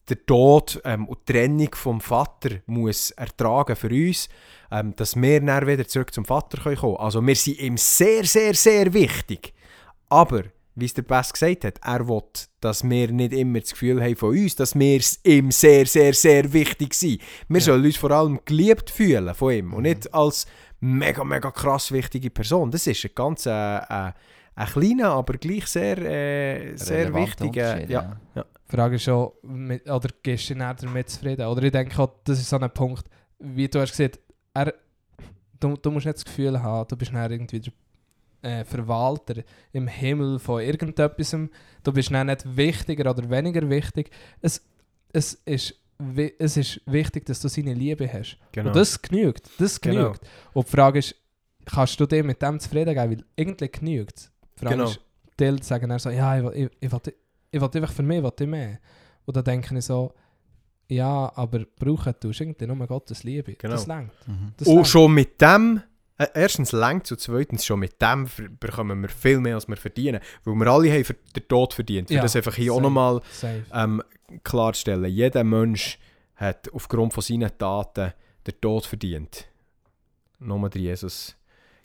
der 0.07 0.25
Tod 0.25 0.81
ähm, 0.85 1.07
und 1.07 1.19
die 1.27 1.33
Trennung 1.33 1.69
vom 1.73 2.01
Vater 2.01 2.61
muss 2.65 3.11
ertragen 3.11 3.75
für 3.75 3.89
uns, 3.89 4.29
ähm, 4.71 4.95
dass 4.95 5.15
wir 5.15 5.41
dann 5.41 5.67
wieder 5.67 5.87
zurück 5.87 6.13
zum 6.13 6.25
Vater 6.25 6.61
kommen 6.61 6.75
können. 6.75 6.97
Also 6.97 7.25
wir 7.25 7.35
sind 7.35 7.59
ihm 7.59 7.77
sehr, 7.77 8.23
sehr, 8.25 8.53
sehr 8.53 8.93
wichtig. 8.93 9.53
Aber 10.09 10.43
wie 10.79 10.85
es 10.85 10.93
der 10.93 11.01
Best 11.03 11.33
gesagt 11.33 11.63
hat, 11.65 11.79
er 11.83 12.07
will, 12.07 12.21
dass 12.61 12.87
wir 12.87 13.11
nicht 13.11 13.33
immer 13.33 13.59
das 13.59 13.71
Gefühl 13.71 14.01
haben 14.01 14.15
von 14.15 14.29
uns, 14.37 14.55
dass 14.55 14.77
wir 14.77 15.01
ihm 15.23 15.51
sehr, 15.51 15.85
sehr, 15.85 16.13
sehr 16.13 16.51
wichtig 16.53 16.93
sind. 16.93 17.21
Wir 17.47 17.59
Ja. 17.59 17.65
sollen 17.65 17.85
uns 17.85 17.97
vor 17.97 18.11
allem 18.11 18.39
geliebt 18.45 18.89
fühlen 18.89 19.33
von 19.35 19.53
ihm 19.53 19.73
und 19.73 19.83
Mhm. 19.83 19.89
nicht 19.89 20.13
als 20.13 20.45
mega, 20.79 21.23
mega 21.23 21.51
krass 21.51 21.91
wichtige 21.91 22.29
Person. 22.29 22.71
Das 22.71 22.87
ist 22.87 23.03
ein 23.05 23.11
ganz 23.15 23.45
äh, 23.45 23.49
äh, 23.77 24.11
ein 24.55 24.67
kleiner, 24.67 25.11
aber 25.11 25.33
gleich 25.37 25.67
sehr, 25.67 25.97
äh, 25.99 26.75
sehr 26.75 27.13
wichtiger. 27.13 27.89
Ja. 27.89 28.17
Die 28.35 28.75
Frage 28.75 28.95
ist 28.97 29.03
schon, 29.03 29.31
mit, 29.43 29.89
oder 29.89 30.09
gehst 30.21 30.49
du 30.49 30.55
näher 30.55 30.73
damit 30.75 31.09
zufrieden? 31.09 31.45
Oder 31.47 31.63
ich 31.63 31.71
denke 31.71 31.97
auch, 32.01 32.09
das 32.25 32.39
ist 32.39 32.49
so 32.49 32.57
ein 32.59 32.69
Punkt, 32.71 33.05
wie 33.39 33.67
du 33.67 33.79
hast 33.79 33.91
gesagt, 33.97 34.19
er, 34.53 34.73
du, 35.59 35.75
du 35.77 35.91
musst 35.91 36.05
nicht 36.05 36.17
das 36.17 36.25
Gefühl 36.25 36.61
haben, 36.61 36.87
du 36.87 36.95
bist 36.97 37.13
dann 37.13 37.31
irgendwie 37.31 37.59
der 37.61 37.73
äh, 38.41 38.63
Verwalter 38.63 39.43
im 39.73 39.87
Himmel 39.87 40.39
von 40.39 40.61
irgendetwas. 40.61 41.35
Du 41.83 41.91
bist 41.93 42.11
dann 42.11 42.27
nicht 42.27 42.55
wichtiger 42.57 43.09
oder 43.11 43.29
weniger 43.29 43.69
wichtig. 43.69 44.11
Es, 44.41 44.61
es, 45.13 45.33
ist, 45.45 45.75
es 46.37 46.57
ist 46.57 46.81
wichtig, 46.85 47.25
dass 47.25 47.41
du 47.41 47.47
seine 47.47 47.73
Liebe 47.73 48.11
hast. 48.11 48.37
Genau. 48.51 48.69
Und 48.69 48.75
das 48.75 49.01
genügt. 49.01 49.49
Das 49.57 49.79
Genau. 49.79 50.03
genügt. 50.03 50.21
Und 50.53 50.67
die 50.67 50.71
Frage 50.71 50.99
ist, 50.99 51.15
kannst 51.65 51.99
du 51.99 52.05
dir 52.05 52.23
mit 52.23 52.41
dem 52.41 52.59
zufrieden 52.59 52.93
geben? 52.95 53.11
Weil 53.11 53.25
irgendwie 53.35 53.69
genügt 53.69 54.17
es. 54.17 54.31
Die 54.55 54.59
Frage 54.65 54.75
Genau. 54.75 54.89
ist, 54.89 54.99
die 55.39 55.45
Leute 55.45 55.63
sagen 55.63 55.89
dann 55.89 55.99
so, 55.99 56.09
ja, 56.09 56.37
ich 56.37 56.43
will, 56.43 56.53
ich, 56.79 56.85
ich 56.85 56.91
will, 56.91 56.99
ich 57.51 57.61
will 57.61 57.69
einfach 57.73 57.93
für 57.93 58.03
mich 58.03 58.23
will 58.23 58.31
ich 58.39 58.47
mehr. 58.47 58.79
Und 59.25 59.35
dann 59.35 59.43
denke 59.43 59.77
ich 59.77 59.85
so, 59.85 60.13
ja, 60.87 61.31
aber 61.35 61.65
brauchen 61.77 62.13
tust 62.19 62.39
du 62.39 62.43
irgendwie 62.43 62.65
nur 62.65 62.87
Gottes 62.87 63.23
Liebe. 63.23 63.53
Genau. 63.53 63.73
Das 63.75 63.85
längt. 63.85 64.11
Mhm. 64.27 64.53
Das 64.57 64.67
Und 64.67 64.87
schon 64.87 65.13
mit 65.13 65.39
dem, 65.39 65.81
äh, 66.19 66.27
erstens 66.35 66.71
längt 66.71 67.11
und 67.11 67.19
zweitens 67.19 67.65
schon 67.65 67.79
mit 67.79 67.99
dem 68.01 68.29
bekommen 68.59 69.01
wir 69.01 69.09
viel 69.09 69.39
mehr, 69.39 69.55
als 69.55 69.67
wir 69.67 69.77
verdienen. 69.77 70.19
Weil 70.43 70.53
wir 70.55 70.67
alle 70.67 70.91
haben 70.91 71.15
den 71.35 71.47
Tod 71.47 71.73
verdient. 71.73 72.09
Für 72.09 72.15
Ja, 72.15 72.21
das 72.21 72.35
einfach 72.35 72.53
hier 72.55 72.71
auch 72.71 72.75
safe. 72.77 72.83
nochmal 72.83 73.21
Safe. 73.31 73.63
ähm, 73.73 74.03
klarzustellen. 74.43 75.11
Jeder 75.11 75.43
Mensch 75.43 75.97
hat 76.35 76.71
aufgrund 76.73 77.13
von 77.13 77.23
seinen 77.23 77.49
Taten 77.57 78.13
den 78.45 78.61
Tod 78.61 78.85
verdient. 78.85 79.47
Nur 80.39 80.69
durch 80.69 80.83
Jesus 80.83 81.35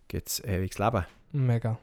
gibt 0.07 0.29
es 0.29 0.41
ewiges 0.45 0.79
Leben. 0.79 1.05
Mega. 1.33 1.79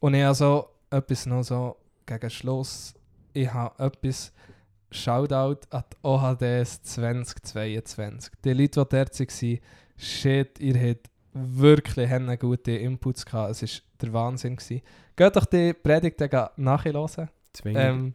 Und 0.00 0.14
ich 0.14 0.22
habe 0.22 0.34
so 0.34 0.68
etwas 0.90 1.26
noch 1.26 1.42
so 1.42 1.76
gegen 2.06 2.30
Schluss. 2.30 2.94
Ich 3.32 3.52
habe 3.52 3.82
etwas 3.84 4.32
Shoutout 4.92 5.60
an 5.70 5.84
die 5.92 5.96
OHDS 6.02 6.82
2022. 6.82 8.32
Die 8.44 8.52
Leute, 8.52 8.84
die 8.84 8.96
dort 8.96 9.20
waren, 9.20 9.58
shit, 9.96 10.58
ihr 10.60 10.88
habt 10.90 11.10
wirklich 11.42 12.08
haben 12.10 12.38
gute 12.38 12.72
Inputs 12.72 13.24
gehabt. 13.24 13.50
Es 13.50 13.62
war 13.62 13.68
der 14.00 14.12
Wahnsinn. 14.12 14.56
Gewesen. 14.56 14.82
Geht 15.16 15.36
doch 15.36 15.44
die 15.44 15.72
Predigt 15.72 16.20
dann 16.20 16.48
nachhören. 16.56 17.28
Zwingend. 17.52 17.80
Ähm, 17.80 18.14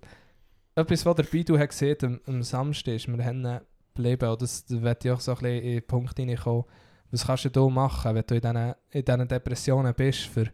etwas, 0.76 1.06
was 1.06 1.16
der 1.16 1.24
Bidu 1.24 1.58
hat 1.58 1.70
gesehen 1.70 1.98
am, 2.04 2.22
am 2.26 2.44
Samstag 2.44 2.96
ist, 2.96 3.08
wir 3.08 3.24
haben 3.24 3.62
geblieben, 3.94 4.30
und 4.30 4.42
das 4.42 4.66
da 4.66 4.82
wird 4.82 5.06
ich 5.06 5.12
auch 5.12 5.20
so 5.20 5.32
ein 5.32 5.38
bisschen 5.38 5.64
in 5.64 5.74
den 5.74 5.88
Punkt 5.88 6.20
reinkommen, 6.20 6.66
was 7.12 7.26
kannst 7.26 7.46
du 7.46 7.50
da 7.50 7.68
machen, 7.70 8.16
wenn 8.16 8.24
du 8.28 8.36
in 8.36 8.42
diesen, 8.42 8.74
in 8.92 9.06
diesen 9.06 9.28
Depressionen 9.28 9.94
bist, 9.94 10.22
für, 10.22 10.52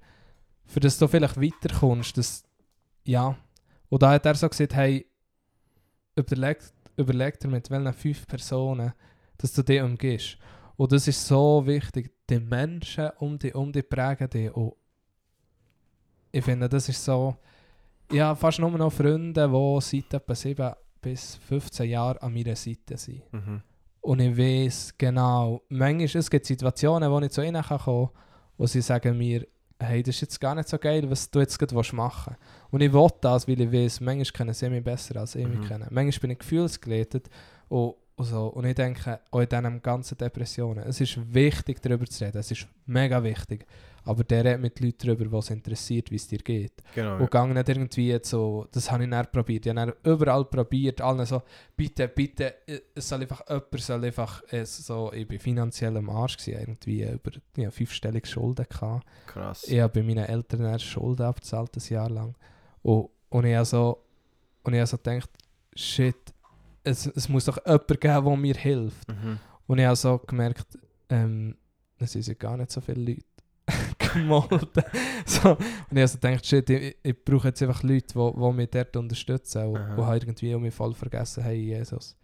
für 0.65 0.79
dass 0.79 0.97
du 0.97 1.07
vielleicht 1.07 1.41
weiterkommst, 1.41 2.17
dass, 2.17 2.43
ja. 3.03 3.35
Und 3.89 4.03
da 4.03 4.11
hat 4.11 4.25
er 4.25 4.35
so 4.35 4.47
gesagt, 4.47 4.75
hey, 4.75 5.07
überleg, 6.15 6.59
überleg 6.97 7.39
dir 7.39 7.47
mit 7.47 7.69
welchen 7.69 7.93
fünf 7.93 8.27
Personen, 8.27 8.93
dass 9.37 9.53
du 9.53 9.63
dich 9.63 9.81
umgehst. 9.81 10.37
Und 10.77 10.91
das 10.91 11.07
ist 11.07 11.25
so 11.27 11.65
wichtig, 11.65 12.11
die 12.29 12.39
Menschen 12.39 13.09
um 13.19 13.37
dich, 13.37 13.53
um 13.55 13.71
dich 13.71 13.87
prägen 13.87 14.29
dich. 14.29 14.51
Und 14.51 14.73
ich 16.31 16.43
finde, 16.43 16.69
das 16.69 16.87
ist 16.89 17.03
so, 17.03 17.35
ja, 18.11 18.33
fast 18.35 18.59
nur 18.59 18.71
noch 18.71 18.91
Freunde, 18.91 19.47
die 19.49 19.81
seit 19.81 20.13
etwa 20.13 20.35
7 20.35 20.73
bis 21.01 21.35
15 21.35 21.89
Jahren 21.89 22.17
an 22.19 22.33
meiner 22.33 22.55
Seite 22.55 22.97
sind. 22.97 23.21
Mhm. 23.33 23.61
Und 24.01 24.19
ich 24.19 24.37
weiß 24.37 24.95
genau, 24.97 25.61
manchmal 25.69 26.19
es 26.19 26.29
gibt 26.29 26.45
Situationen, 26.45 27.11
wo 27.11 27.19
ich 27.19 27.31
zu 27.31 27.41
ihnen 27.41 27.61
kommen 27.63 27.79
kann, 27.79 28.09
wo 28.57 28.65
sie 28.65 28.81
sagen 28.81 29.17
mir, 29.17 29.45
hey, 29.79 30.03
das 30.03 30.15
ist 30.15 30.21
jetzt 30.21 30.39
gar 30.41 30.55
nicht 30.55 30.69
so 30.69 30.77
geil, 30.77 31.09
was 31.09 31.29
du 31.29 31.39
jetzt 31.39 31.57
gerade 31.57 31.75
machen 31.95 32.35
willst. 32.37 32.71
Und 32.71 32.81
ich 32.81 32.93
will 32.93 33.07
das, 33.21 33.47
weil 33.47 33.61
ich 33.61 33.71
weiß, 33.71 34.01
manchmal 34.01 34.25
kennen 34.25 34.53
sie 34.53 34.69
mich 34.69 34.83
besser, 34.83 35.17
als 35.17 35.35
ich 35.35 35.47
mich 35.47 35.59
Mhm. 35.59 35.65
kenne. 35.67 35.87
Manchmal 35.89 36.19
bin 36.21 36.31
ich 36.31 36.39
gefühlsgeleitet 36.39 37.29
und, 37.67 37.95
und 38.21 38.27
so. 38.27 38.47
Und 38.47 38.65
ich 38.65 38.75
denke, 38.75 39.19
auch 39.31 39.39
in 39.39 39.49
diesen 39.49 39.81
ganzen 39.81 40.17
Depressionen, 40.17 40.83
es 40.87 41.01
ist 41.01 41.33
wichtig, 41.33 41.81
darüber 41.81 42.05
zu 42.05 42.23
reden. 42.23 42.37
Es 42.37 42.51
ist 42.51 42.67
mega 42.85 43.23
wichtig. 43.23 43.65
Aber 44.03 44.23
der 44.23 44.45
redet 44.45 44.61
mit 44.61 44.79
Leuten 44.79 44.97
darüber, 45.05 45.31
was 45.37 45.51
interessiert, 45.51 46.09
wie 46.09 46.15
es 46.15 46.27
dir 46.27 46.39
geht. 46.39 46.73
Genau. 46.95 47.17
Und 47.19 47.29
gang 47.29 47.53
nicht 47.53 47.69
irgendwie 47.69 48.17
so, 48.23 48.67
das 48.71 48.91
habe 48.91 49.03
ich 49.03 49.09
dann 49.09 49.27
probiert. 49.31 49.65
Ich 49.65 49.75
habe 49.75 49.93
dann 49.93 50.11
überall 50.11 50.45
probiert, 50.45 51.01
allen 51.01 51.25
so, 51.25 51.43
bitte, 51.75 52.07
bitte, 52.07 52.55
es 52.95 53.07
soll 53.07 53.21
einfach, 53.21 53.47
jemand 53.47 53.79
soll 53.79 54.05
einfach, 54.05 54.43
äh, 54.51 54.65
so, 54.65 55.11
ich 55.13 55.27
bin 55.27 55.39
finanziell 55.39 55.95
am 55.97 56.09
Arsch 56.09 56.37
gewesen, 56.37 56.59
irgendwie 56.59 57.03
über 57.03 57.31
ja, 57.57 57.69
fünfstellige 57.69 58.27
Schulden 58.27 58.65
gehabt. 58.67 59.05
Krass. 59.27 59.65
Ich 59.67 59.79
habe 59.79 59.99
bei 59.99 60.03
meinen 60.05 60.25
Eltern 60.25 60.65
erst 60.65 60.85
Schulden 60.85 61.25
abgezahlt, 61.25 61.75
ein 61.75 61.93
Jahr 61.93 62.09
lang. 62.09 62.35
Und, 62.81 63.09
und 63.29 63.45
ich 63.45 63.55
habe 63.55 63.65
so, 63.65 64.03
und 64.63 64.73
ich 64.73 64.79
habe 64.79 64.87
so 64.87 64.97
gedacht, 64.97 65.29
shit, 65.75 66.33
es, 66.83 67.05
es 67.07 67.29
muss 67.29 67.45
doch 67.45 67.57
jemand 67.65 67.87
geben, 67.87 68.25
der 68.25 68.37
mir 68.37 68.55
hilft. 68.55 69.07
Mhm. 69.07 69.39
Und 69.67 69.79
ich 69.79 69.85
habe 69.85 69.95
so 69.95 70.17
gemerkt, 70.19 70.77
ähm, 71.09 71.55
es 71.97 72.13
sind 72.13 72.27
ja 72.27 72.33
gar 72.33 72.57
nicht 72.57 72.71
so 72.71 72.81
viele 72.81 73.01
Leute 73.01 73.23
gemolden. 74.13 74.83
so. 75.25 75.51
Und 75.51 75.59
ich 75.91 75.97
habe 75.97 76.07
so 76.07 76.17
gedacht, 76.17 76.45
shit, 76.45 76.69
ich, 76.69 76.97
ich 77.03 77.23
brauche 77.23 77.49
jetzt 77.49 77.61
einfach 77.61 77.83
Leute, 77.83 78.07
die, 78.13 78.33
die 78.39 78.53
mich 78.53 78.69
dort 78.69 78.95
unterstützen 78.97 79.65
und, 79.67 79.77
Aha. 79.77 79.95
und 79.95 80.05
habe 80.05 80.17
irgendwie 80.17 80.53
um 80.53 80.63
mich 80.63 80.73
voll 80.73 80.93
vergessen, 80.93 81.43
hey 81.43 81.57
Jesus, 81.57 82.17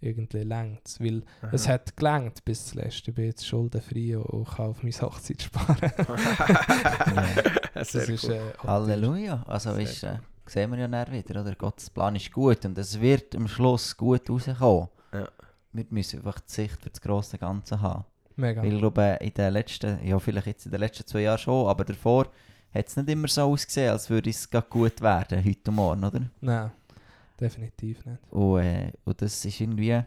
irgendwie 0.00 0.44
längt 0.44 0.82
es. 0.86 1.00
Weil 1.00 1.22
Aha. 1.42 1.50
es 1.52 1.68
hat 1.68 1.96
gelangt 1.96 2.44
bis 2.44 2.66
zuletzt. 2.66 3.08
Ich 3.08 3.14
bin 3.14 3.26
jetzt 3.26 3.46
schuldenfrei 3.46 4.16
und, 4.16 4.26
und 4.26 4.48
kann 4.48 4.66
auf 4.66 4.82
meine 4.82 5.00
Hochzeit 5.00 5.42
sparen. 5.42 5.76
das 7.74 7.94
ist, 7.94 8.28
äh, 8.28 8.40
Halleluja. 8.62 9.42
Also 9.46 9.72
ist, 9.72 10.04
äh, 10.04 10.18
sehen 10.50 10.70
wir 10.70 10.78
ja 10.78 10.88
dann 10.88 11.12
wieder, 11.12 11.40
oder? 11.40 11.54
Gottes 11.54 11.90
Plan 11.90 12.16
ist 12.16 12.32
gut 12.32 12.64
und 12.64 12.76
es 12.78 13.00
wird 13.00 13.34
am 13.36 13.48
Schluss 13.48 13.96
gut 13.96 14.28
rauskommen. 14.28 14.88
Ja. 15.12 15.28
Wir 15.72 15.86
müssen 15.90 16.18
einfach 16.18 16.40
die 16.40 16.52
Sicht 16.52 16.80
für 16.80 16.90
das 16.90 17.00
grosse 17.00 17.38
Ganze 17.38 17.80
haben. 17.80 18.04
Mega. 18.36 18.62
Weil 18.62 18.72
ich 18.72 18.78
glaube, 18.78 19.18
in 19.20 19.34
den 19.34 19.52
letzten, 19.52 20.06
ja 20.06 20.18
vielleicht 20.18 20.46
jetzt 20.46 20.66
in 20.66 20.72
den 20.72 20.80
letzten 20.80 21.06
zwei 21.06 21.22
Jahren 21.22 21.38
schon, 21.38 21.66
aber 21.66 21.84
davor 21.84 22.28
hat 22.72 22.86
es 22.86 22.96
nicht 22.96 23.08
immer 23.08 23.28
so 23.28 23.42
ausgesehen, 23.42 23.90
als 23.90 24.08
würde 24.10 24.30
es 24.30 24.48
gut 24.70 25.00
werden, 25.00 25.44
heute 25.44 25.70
und 25.70 25.74
morgen, 25.74 26.04
oder? 26.04 26.20
Nein, 26.40 26.70
definitiv 27.40 28.04
nicht. 28.06 28.22
Und, 28.30 28.60
äh, 28.60 28.92
und 29.04 29.20
das 29.20 29.44
ist 29.44 29.60
irgendwie, 29.60 30.02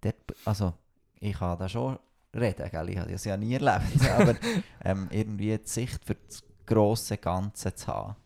dort, 0.00 0.16
also 0.44 0.74
ich 1.20 1.38
kann 1.38 1.58
da 1.58 1.68
schon 1.68 1.98
reden, 2.34 2.68
gell? 2.70 2.90
ich 2.90 2.98
habe 2.98 3.12
das 3.12 3.24
ja 3.24 3.36
nie 3.36 3.54
erlebt, 3.54 4.10
aber 4.18 4.34
ähm, 4.84 5.08
irgendwie 5.10 5.56
die 5.56 5.68
Sicht 5.68 6.04
für 6.04 6.16
das 6.16 6.42
grosse 6.66 7.18
Ganze 7.18 7.74
zu 7.74 7.86
haben. 7.86 8.16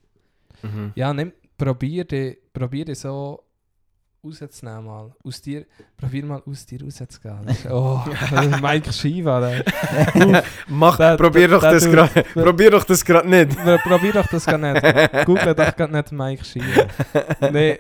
Mhm. 0.63 0.93
Ja, 0.95 1.13
nimm, 1.13 1.33
probier 1.57 2.05
dich, 2.05 2.39
probier 2.53 2.85
dich 2.85 2.99
so 2.99 3.43
rauszunehmen 4.25 4.85
mal. 4.85 5.15
Aus 5.25 5.41
dir, 5.41 5.65
probier 5.97 6.25
mal 6.25 6.43
aus 6.45 6.67
dir 6.67 6.83
rauszugehen. 6.83 7.47
Oh, 7.71 8.01
Mike 8.63 8.93
Shiva. 8.93 9.41
Der. 9.41 9.65
Mach, 10.69 10.97
Da- 10.97 11.17
probier 11.17 11.49
da- 11.49 11.55
doch 11.55 11.63
da 11.63 11.73
das 11.73 11.85
gerade. 11.91 12.25
da- 12.35 12.43
Probier 12.43 12.71
doch 12.73 12.85
das 12.85 13.05
gerade 13.05 13.29
nicht. 13.29 13.57
probier 13.85 14.13
doch 14.13 14.27
das 14.27 14.45
gar 14.47 14.59
nicht. 14.59 14.83
Google 15.25 15.55
doch 15.55 15.77
gar 15.77 15.89
nicht 15.89 16.13
Mike 16.13 16.45
Shiva. 16.45 16.87
Nee, 17.53 17.79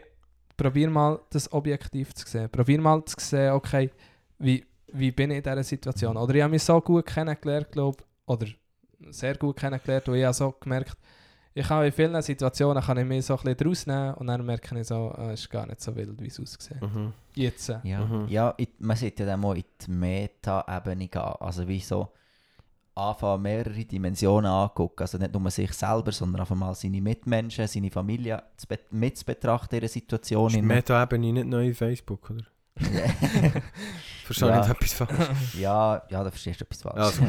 probier 0.56 0.88
mal 0.90 1.18
das 1.30 1.50
objektiv 1.52 2.14
zu 2.14 2.26
sehen. 2.26 2.48
Probier 2.50 2.80
mal 2.80 3.04
zu 3.04 3.16
sehen, 3.18 3.52
okay, 3.52 3.90
wie, 4.38 4.64
wie 4.92 5.10
bin 5.10 5.30
ich 5.32 5.38
in 5.38 5.42
dieser 5.42 5.62
Situation? 5.64 6.16
Oder 6.16 6.34
ich 6.36 6.42
habe 6.42 6.52
mich 6.52 6.62
so 6.62 6.80
gut 6.80 7.04
kennengelernt, 7.06 7.70
glaube 7.72 8.02
oder 8.26 8.46
sehr 9.10 9.36
gut 9.36 9.56
kennengelernt, 9.56 10.08
und 10.08 10.14
ich 10.16 10.24
habe 10.24 10.34
so 10.34 10.52
gemerkt, 10.60 10.96
ich 11.58 11.68
habe 11.70 11.86
in 11.86 11.92
vielen 11.92 12.20
Situationen 12.22 12.82
kann 12.82 12.98
ich 12.98 13.04
mich 13.06 13.24
so 13.26 13.34
ein 13.36 13.42
bisschen 13.42 13.56
draus 13.56 13.86
nehmen 13.86 14.14
und 14.14 14.26
dann 14.28 14.44
merke 14.46 14.78
ich 14.78 14.86
so, 14.86 15.12
äh, 15.18 15.32
es 15.32 15.40
ist 15.40 15.50
gar 15.50 15.66
nicht 15.66 15.80
so 15.80 15.94
wild, 15.96 16.20
wie 16.20 16.26
es 16.28 16.38
aussieht. 16.40 16.80
Mhm. 16.80 17.12
Jetzt. 17.34 17.68
äh, 17.68 17.78
Ja, 17.82 18.00
Mhm. 18.04 18.28
ja 18.28 18.50
in, 18.50 18.68
man 18.78 18.96
sollte 18.96 19.22
ja 19.24 19.30
dann 19.30 19.40
mal 19.40 19.56
in 19.56 19.64
die 19.86 19.90
Meta-Ebene 19.90 21.08
gehen. 21.08 21.22
Also 21.40 21.66
wie 21.66 21.80
so 21.80 22.08
anfangen, 22.94 23.42
mehrere 23.42 23.84
Dimensionen 23.84 24.50
angucken. 24.50 25.02
Also 25.02 25.18
nicht 25.18 25.32
nur 25.32 25.50
sich 25.50 25.72
selber, 25.72 26.10
sondern 26.12 26.40
einfach 26.40 26.56
mal 26.56 26.74
seine 26.74 27.00
Mitmenschen, 27.00 27.66
seine 27.66 27.90
Familie 27.90 28.42
zu 28.56 28.66
bet- 28.66 28.92
mit 28.92 29.16
zu 29.16 29.24
betrachten 29.24 29.76
in 29.76 29.80
der 29.80 29.88
Situation. 29.88 30.50
Ist 30.54 30.62
Meta-Ebene 30.62 31.32
nicht 31.32 31.46
neu 31.46 31.66
in 31.68 31.74
Facebook, 31.74 32.30
oder? 32.30 32.44
Verstehe 34.24 34.48
Ja. 34.50 34.58
nicht 34.60 34.70
etwas 34.70 34.92
falsch. 34.92 35.28
ja, 35.58 36.02
ja, 36.10 36.24
da 36.24 36.30
verstehst 36.30 36.60
du 36.60 36.64
etwas 36.64 36.82
falsch. 36.82 36.96
Also. 36.96 37.22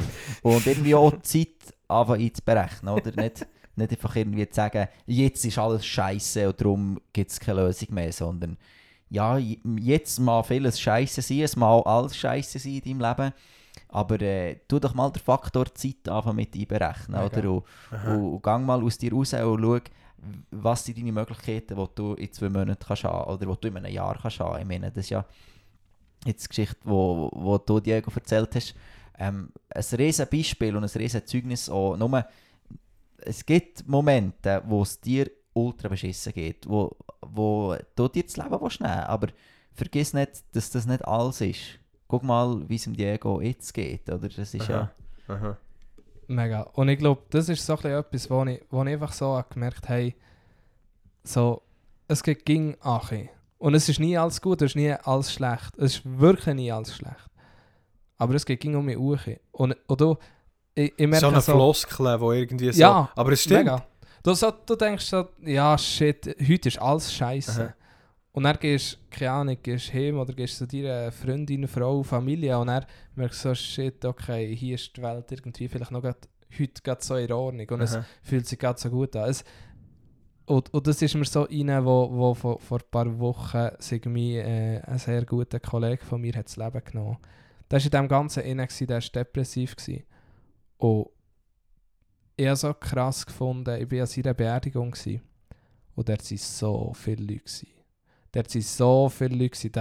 Und 0.43 0.65
irgendwie 0.67 0.95
auch 0.95 1.11
die 1.11 1.21
Zeit 1.21 1.73
anfangen 1.87 2.21
einzuberechnen, 2.21 2.93
oder? 2.93 3.11
Nicht, 3.21 3.47
nicht 3.79 3.91
einfach 3.91 4.15
irgendwie 4.15 4.47
zu 4.47 4.55
sagen, 4.55 4.87
jetzt 5.05 5.43
ist 5.45 5.57
alles 5.57 5.85
scheiße 5.85 6.47
und 6.47 6.61
darum 6.61 7.01
gibt 7.13 7.31
es 7.31 7.39
keine 7.39 7.63
Lösung 7.63 7.93
mehr, 7.93 8.11
sondern 8.11 8.57
ja, 9.09 9.37
jetzt 9.37 10.19
mal 10.19 10.43
vieles 10.43 10.79
scheiße 10.79 11.21
sein, 11.21 11.41
es 11.41 11.55
mal 11.55 11.81
alles 11.81 12.15
scheiße 12.15 12.59
sein 12.59 12.81
in 12.83 12.99
deinem 12.99 13.09
Leben, 13.09 13.33
aber 13.87 14.21
äh, 14.21 14.57
tu 14.67 14.79
doch 14.79 14.93
mal 14.93 15.09
den 15.09 15.21
Faktor 15.21 15.73
Zeit 15.73 16.07
anfangen 16.07 16.35
mit 16.35 16.55
einberechnen, 16.55 17.19
Mega. 17.19 17.25
oder? 17.25 17.51
Und, 17.51 17.63
und, 18.05 18.33
und 18.33 18.43
gang 18.43 18.65
mal 18.65 18.83
aus 18.83 18.97
dir 18.97 19.11
raus 19.11 19.33
und 19.33 19.61
schau, 19.61 19.79
was 20.51 20.85
sind 20.85 20.97
deine 20.97 21.11
Möglichkeiten, 21.11 21.75
die 21.75 21.87
du 21.95 22.13
in 22.13 22.31
zwei 22.31 22.49
Monaten 22.49 22.85
kannst 22.85 23.03
haben 23.03 23.31
oder 23.31 23.45
die 23.45 23.61
du 23.61 23.67
in 23.67 23.77
einem 23.77 23.93
Jahr 23.93 24.17
kannst 24.21 24.39
haben. 24.39 24.59
Ich 24.59 24.67
meine, 24.67 24.91
das 24.91 25.05
ist 25.05 25.09
ja 25.09 25.25
jetzt 26.25 26.43
die 26.43 26.49
Geschichte, 26.49 26.77
wo, 26.83 27.29
wo 27.33 27.57
du 27.57 27.79
Diego 27.79 28.11
erzählt 28.13 28.53
hast, 28.55 28.75
ähm, 29.17 29.49
ein 29.69 29.83
riesen 29.97 30.27
Beispiel 30.31 30.75
und 30.75 30.83
ein 30.83 30.89
riesen 30.89 31.25
Zeugnis 31.25 31.69
auch. 31.69 31.97
Nur, 31.97 32.25
es 33.23 33.45
gibt 33.45 33.87
Momente, 33.87 34.61
wo 34.65 34.81
es 34.81 34.99
dir 34.99 35.29
ultra 35.53 35.89
beschissen 35.89 36.33
geht, 36.33 36.67
wo, 36.67 36.95
wo 37.21 37.75
du 37.95 38.07
dir 38.07 38.23
das 38.23 38.37
Leben 38.37 38.61
willst 38.61 38.81
nehmen 38.81 38.93
aber 38.93 39.29
vergiss 39.73 40.13
nicht, 40.13 40.43
dass 40.53 40.69
das 40.71 40.85
nicht 40.85 41.05
alles 41.05 41.41
ist. 41.41 41.79
Guck 42.07 42.23
mal, 42.23 42.67
wie 42.67 42.75
es 42.75 42.83
dem 42.83 42.95
Diego 42.95 43.41
jetzt 43.41 43.73
geht, 43.73 44.09
oder? 44.09 44.27
Das 44.29 44.53
ist 44.53 44.67
ja... 44.67 44.91
Aha. 45.27 45.57
Mega. 46.27 46.61
Und 46.73 46.89
ich 46.89 46.99
glaube, 46.99 47.23
das 47.29 47.49
ist 47.49 47.65
so 47.65 47.73
etwas, 47.73 48.29
wo 48.29 48.43
ich, 48.45 48.61
wo 48.69 48.83
ich 48.83 48.93
einfach 48.93 49.13
so 49.13 49.41
gemerkt 49.49 49.89
habe, 49.89 50.13
so, 51.23 51.61
es 52.07 52.23
geht 52.23 52.45
ging 52.45 52.75
Achi. 52.81 53.29
Und 53.57 53.73
es 53.73 53.89
ist 53.89 53.99
nie 53.99 54.17
alles 54.17 54.41
gut, 54.41 54.61
es 54.61 54.71
ist 54.71 54.75
nie 54.75 54.91
alles 54.91 55.33
schlecht. 55.33 55.77
Es 55.77 55.97
ist 55.97 56.19
wirklich 56.19 56.55
nie 56.55 56.71
alles 56.71 56.95
schlecht. 56.95 57.29
Aber 58.17 58.35
es 58.35 58.45
geht 58.45 58.59
ging 58.59 58.75
um 58.75 58.85
mich 58.85 58.97
Uche. 58.97 59.39
Und, 59.51 59.75
und 59.87 60.01
du, 60.01 60.17
ich, 60.79 60.93
ich 60.95 61.07
merke 61.07 61.19
So 61.19 61.27
eine 61.27 61.41
so, 61.41 61.51
Floskel, 61.53 62.19
wo 62.19 62.31
irgendwie 62.31 62.71
so... 62.71 62.79
Ja, 62.79 63.09
aber 63.15 63.31
es 63.33 63.43
stimmt. 63.43 63.65
Mega. 63.65 63.85
Du, 64.23 64.33
so, 64.33 64.51
du 64.65 64.75
denkst 64.75 65.05
so, 65.05 65.29
ja 65.41 65.77
shit, 65.77 66.35
heute 66.47 66.69
ist 66.69 66.81
alles 66.81 67.13
scheiße. 67.13 67.63
Aha. 67.63 67.73
Und 68.31 68.43
dann 68.43 68.57
gehst 68.59 68.93
du, 68.93 68.97
keine 69.09 69.31
Ahnung, 69.31 69.57
gehst 69.61 69.93
heim 69.93 70.19
oder 70.19 70.33
gehst 70.33 70.57
zu 70.57 70.67
deiner 70.67 71.11
Freundin, 71.11 71.67
Frau, 71.67 72.03
Familie 72.03 72.57
und 72.57 72.67
dann 72.67 72.85
merkst 73.15 73.43
du 73.43 73.49
so, 73.49 73.55
shit, 73.55 74.03
okay, 74.05 74.55
hier 74.55 74.75
ist 74.75 74.95
die 74.95 75.01
Welt 75.01 75.31
irgendwie 75.31 75.67
vielleicht 75.67 75.91
noch 75.91 76.01
grad, 76.01 76.27
heute 76.57 76.81
gerade 76.81 77.03
so 77.03 77.15
in 77.15 77.31
Ordnung 77.31 77.67
und 77.69 77.81
es 77.81 77.95
Aha. 77.95 78.05
fühlt 78.21 78.47
sich 78.47 78.59
gerade 78.59 78.79
so 78.79 78.89
gut 78.89 79.15
an. 79.15 79.29
Es, 79.29 79.43
und, 80.45 80.73
und 80.73 80.87
das 80.87 81.01
ist 81.01 81.15
mir 81.15 81.25
so 81.25 81.43
rein, 81.43 81.85
wo, 81.85 82.09
wo 82.11 82.33
vor, 82.33 82.59
vor 82.59 82.79
ein 82.79 82.89
paar 82.89 83.19
Wochen 83.19 83.69
sich 83.79 84.03
mir, 84.05 84.45
äh, 84.45 84.81
ein 84.81 84.97
sehr 84.97 85.25
guter 85.25 85.59
Kollege 85.59 86.03
von 86.03 86.21
mir 86.21 86.33
hat 86.33 86.45
das 86.45 86.57
Leben 86.57 86.81
genommen. 86.83 87.17
Der 87.69 87.79
war 87.79 87.85
in 87.85 87.91
dem 87.91 88.07
Ganzen 88.07 88.43
inne, 88.43 88.65
gewesen, 88.65 88.87
der 88.87 89.01
war 89.01 89.09
depressiv. 89.13 89.75
Gewesen. 89.75 90.03
Und 90.79 91.07
ich 92.35 92.47
habe 92.47 92.55
so 92.55 92.73
krass 92.73 93.25
gefunden, 93.25 93.81
ich 93.81 93.91
war 93.91 93.99
an 94.01 94.07
seiner 94.07 94.33
Beerdigung 94.33 94.91
gewesen. 94.91 95.21
und 95.95 96.07
dort 96.07 96.23
waren 96.23 96.37
so 96.37 96.93
viele 96.95 97.21
Leute. 97.23 97.39
Gewesen. 97.39 97.67
Dort 98.31 98.55
waren 98.55 98.61
so 98.61 99.09
viele 99.09 99.35
Leute. 99.35 99.49
Gewesen. 99.49 99.71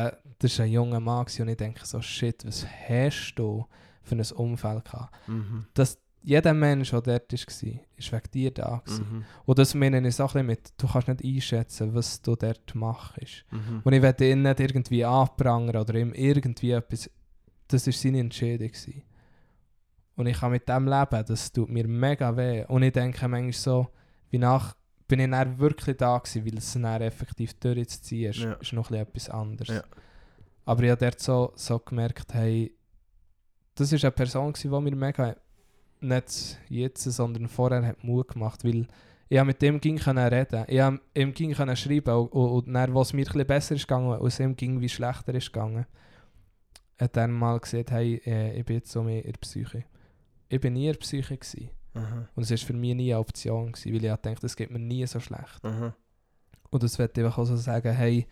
Das 0.41 0.59
war 0.59 0.67
ein 0.67 0.73
junger 0.73 1.01
Mann 1.01 1.25
gewesen, 1.25 1.43
und 1.43 1.49
ich 1.49 1.57
denke 1.57 1.87
so, 1.87 2.01
shit, 2.01 2.45
was 2.45 2.67
hast 2.89 3.35
du 3.37 3.65
für 4.03 4.17
ein 4.17 4.23
Umfeld 4.33 4.85
gehabt? 4.85 5.29
Mhm. 5.29 5.67
Dass 5.75 5.99
jeder 6.21 6.53
Mensch, 6.53 6.91
der 6.91 7.01
dort 7.01 7.33
war, 7.33 7.39
ist 7.97 8.13
wegen 8.13 8.31
dir 8.35 8.51
da. 8.51 8.83
Gewesen. 8.85 9.07
Mhm. 9.11 9.25
Und 9.47 9.59
das 9.59 9.75
meine 9.75 10.07
ich 10.07 10.17
so 10.17 10.25
ein 10.25 10.27
bisschen 10.27 10.47
mit, 10.47 10.73
du 10.77 10.89
kannst 10.89 11.09
nicht 11.09 11.25
einschätzen, 11.25 11.95
was 11.95 12.21
du 12.23 12.35
dort 12.35 12.75
machst. 12.75 13.45
Mhm. 13.53 13.83
Und 13.85 13.93
ich 13.93 14.03
werde 14.03 14.31
ihn 14.31 14.43
nicht 14.43 14.59
irgendwie 14.59 15.05
anprangern 15.05 15.77
oder 15.77 15.95
ihm 15.95 16.13
irgendwie 16.13 16.73
etwas. 16.73 17.09
Das 17.69 17.87
war 17.87 17.93
seine 17.93 18.19
Entscheidung. 18.19 18.69
Gewesen. 18.69 19.03
Und 20.19 20.27
ich 20.27 20.41
kann 20.41 20.51
mit 20.51 20.69
dem 20.69 20.89
leben, 20.89 21.25
das 21.29 21.53
tut 21.53 21.69
mir 21.71 21.87
mega 21.87 22.37
weh. 22.37 22.65
Und 22.67 22.83
ich 22.83 22.93
denke 22.93 23.29
manchmal 23.29 23.53
so, 23.53 23.87
wie 24.31 24.39
nach 24.39 24.75
bin 25.07 25.21
ich 25.21 25.31
dann 25.31 25.59
wirklich 25.61 25.97
da 25.97 26.19
gewesen, 26.19 26.45
weil 26.45 26.59
es 26.59 26.73
dann 26.73 26.85
effektiv 27.03 27.55
durchzuziehen 27.55 28.31
ist, 28.31 28.41
Ja. 28.41 28.53
ist 28.55 28.73
noch 28.73 28.91
etwas 28.91 29.31
anderes. 29.31 29.77
Ja. 29.77 29.85
Aber 30.65 30.83
ich 30.83 30.91
habe 30.91 31.05
dort 31.05 31.21
so, 31.21 31.53
so 31.55 31.79
gemerkt, 31.79 32.35
hey, 32.35 32.75
das 33.77 33.93
ist 33.93 34.05
eine 34.05 34.11
Person, 34.11 34.53
gewesen, 34.53 34.73
die 34.73 34.91
mir 34.91 34.97
mega, 34.97 35.37
nicht 36.01 36.59
jetzt, 36.69 37.05
sondern 37.05 37.47
vorher 37.47 37.87
hat 37.87 38.03
Mut 38.03 38.27
gemacht, 38.27 38.65
weil 38.65 38.89
ich 39.29 39.45
mit 39.45 39.63
dem 39.63 39.81
ging 39.81 39.99
können 39.99 40.27
reden, 40.27 40.65
ich 40.67 40.81
habe 40.81 41.01
ihm 41.15 41.33
ging 41.33 41.53
können 41.53 41.77
schreiben 41.77 42.13
und, 42.17 42.33
und, 42.33 42.67
und 42.67 42.75
dann, 42.75 42.93
wo 42.93 43.03
es 43.03 43.13
mir 43.13 43.25
ein 43.33 43.47
besser 43.47 43.77
ist 43.77 43.87
gegangen, 43.87 44.19
und 44.19 44.27
es 44.27 44.41
ihm 44.41 44.57
ging 44.57 44.81
wie 44.81 44.89
schlechter 44.89 45.33
ist 45.33 45.53
gegangen, 45.53 45.87
hat 46.99 47.17
er 47.17 47.29
mal 47.29 47.61
gesagt, 47.61 47.93
hey, 47.93 48.21
äh, 48.27 48.59
ich 48.59 48.65
bin 48.65 48.77
jetzt 48.79 48.91
so 48.91 49.05
mehr 49.05 49.25
in 49.25 49.31
der 49.31 49.39
Psyche. 49.39 49.85
Ich 50.49 50.61
bin 50.61 50.75
nie 50.75 50.93
Psyche 50.95 51.37
gewesen. 51.37 51.71
Aha. 51.95 52.29
und 52.35 52.43
es 52.43 52.51
war 52.51 52.59
für 52.59 52.75
mich 52.75 52.95
nie 52.95 53.13
eine 53.13 53.21
Option 53.21 53.73
gewesen, 53.73 53.93
weil 53.93 54.05
ich 54.05 54.11
habe 54.11 54.23
gedacht, 54.23 54.45
es 54.45 54.57
geht 54.57 54.71
mir 54.71 54.79
nie 54.79 55.07
so 55.07 55.21
schlecht. 55.21 55.65
Aha. 55.65 55.95
Und 56.71 56.83
das 56.83 56.99
wird 56.99 57.19
einfach 57.19 57.39
auch 57.39 57.45
so 57.45 57.57
sagen, 57.57 57.93
hey, 57.93 58.27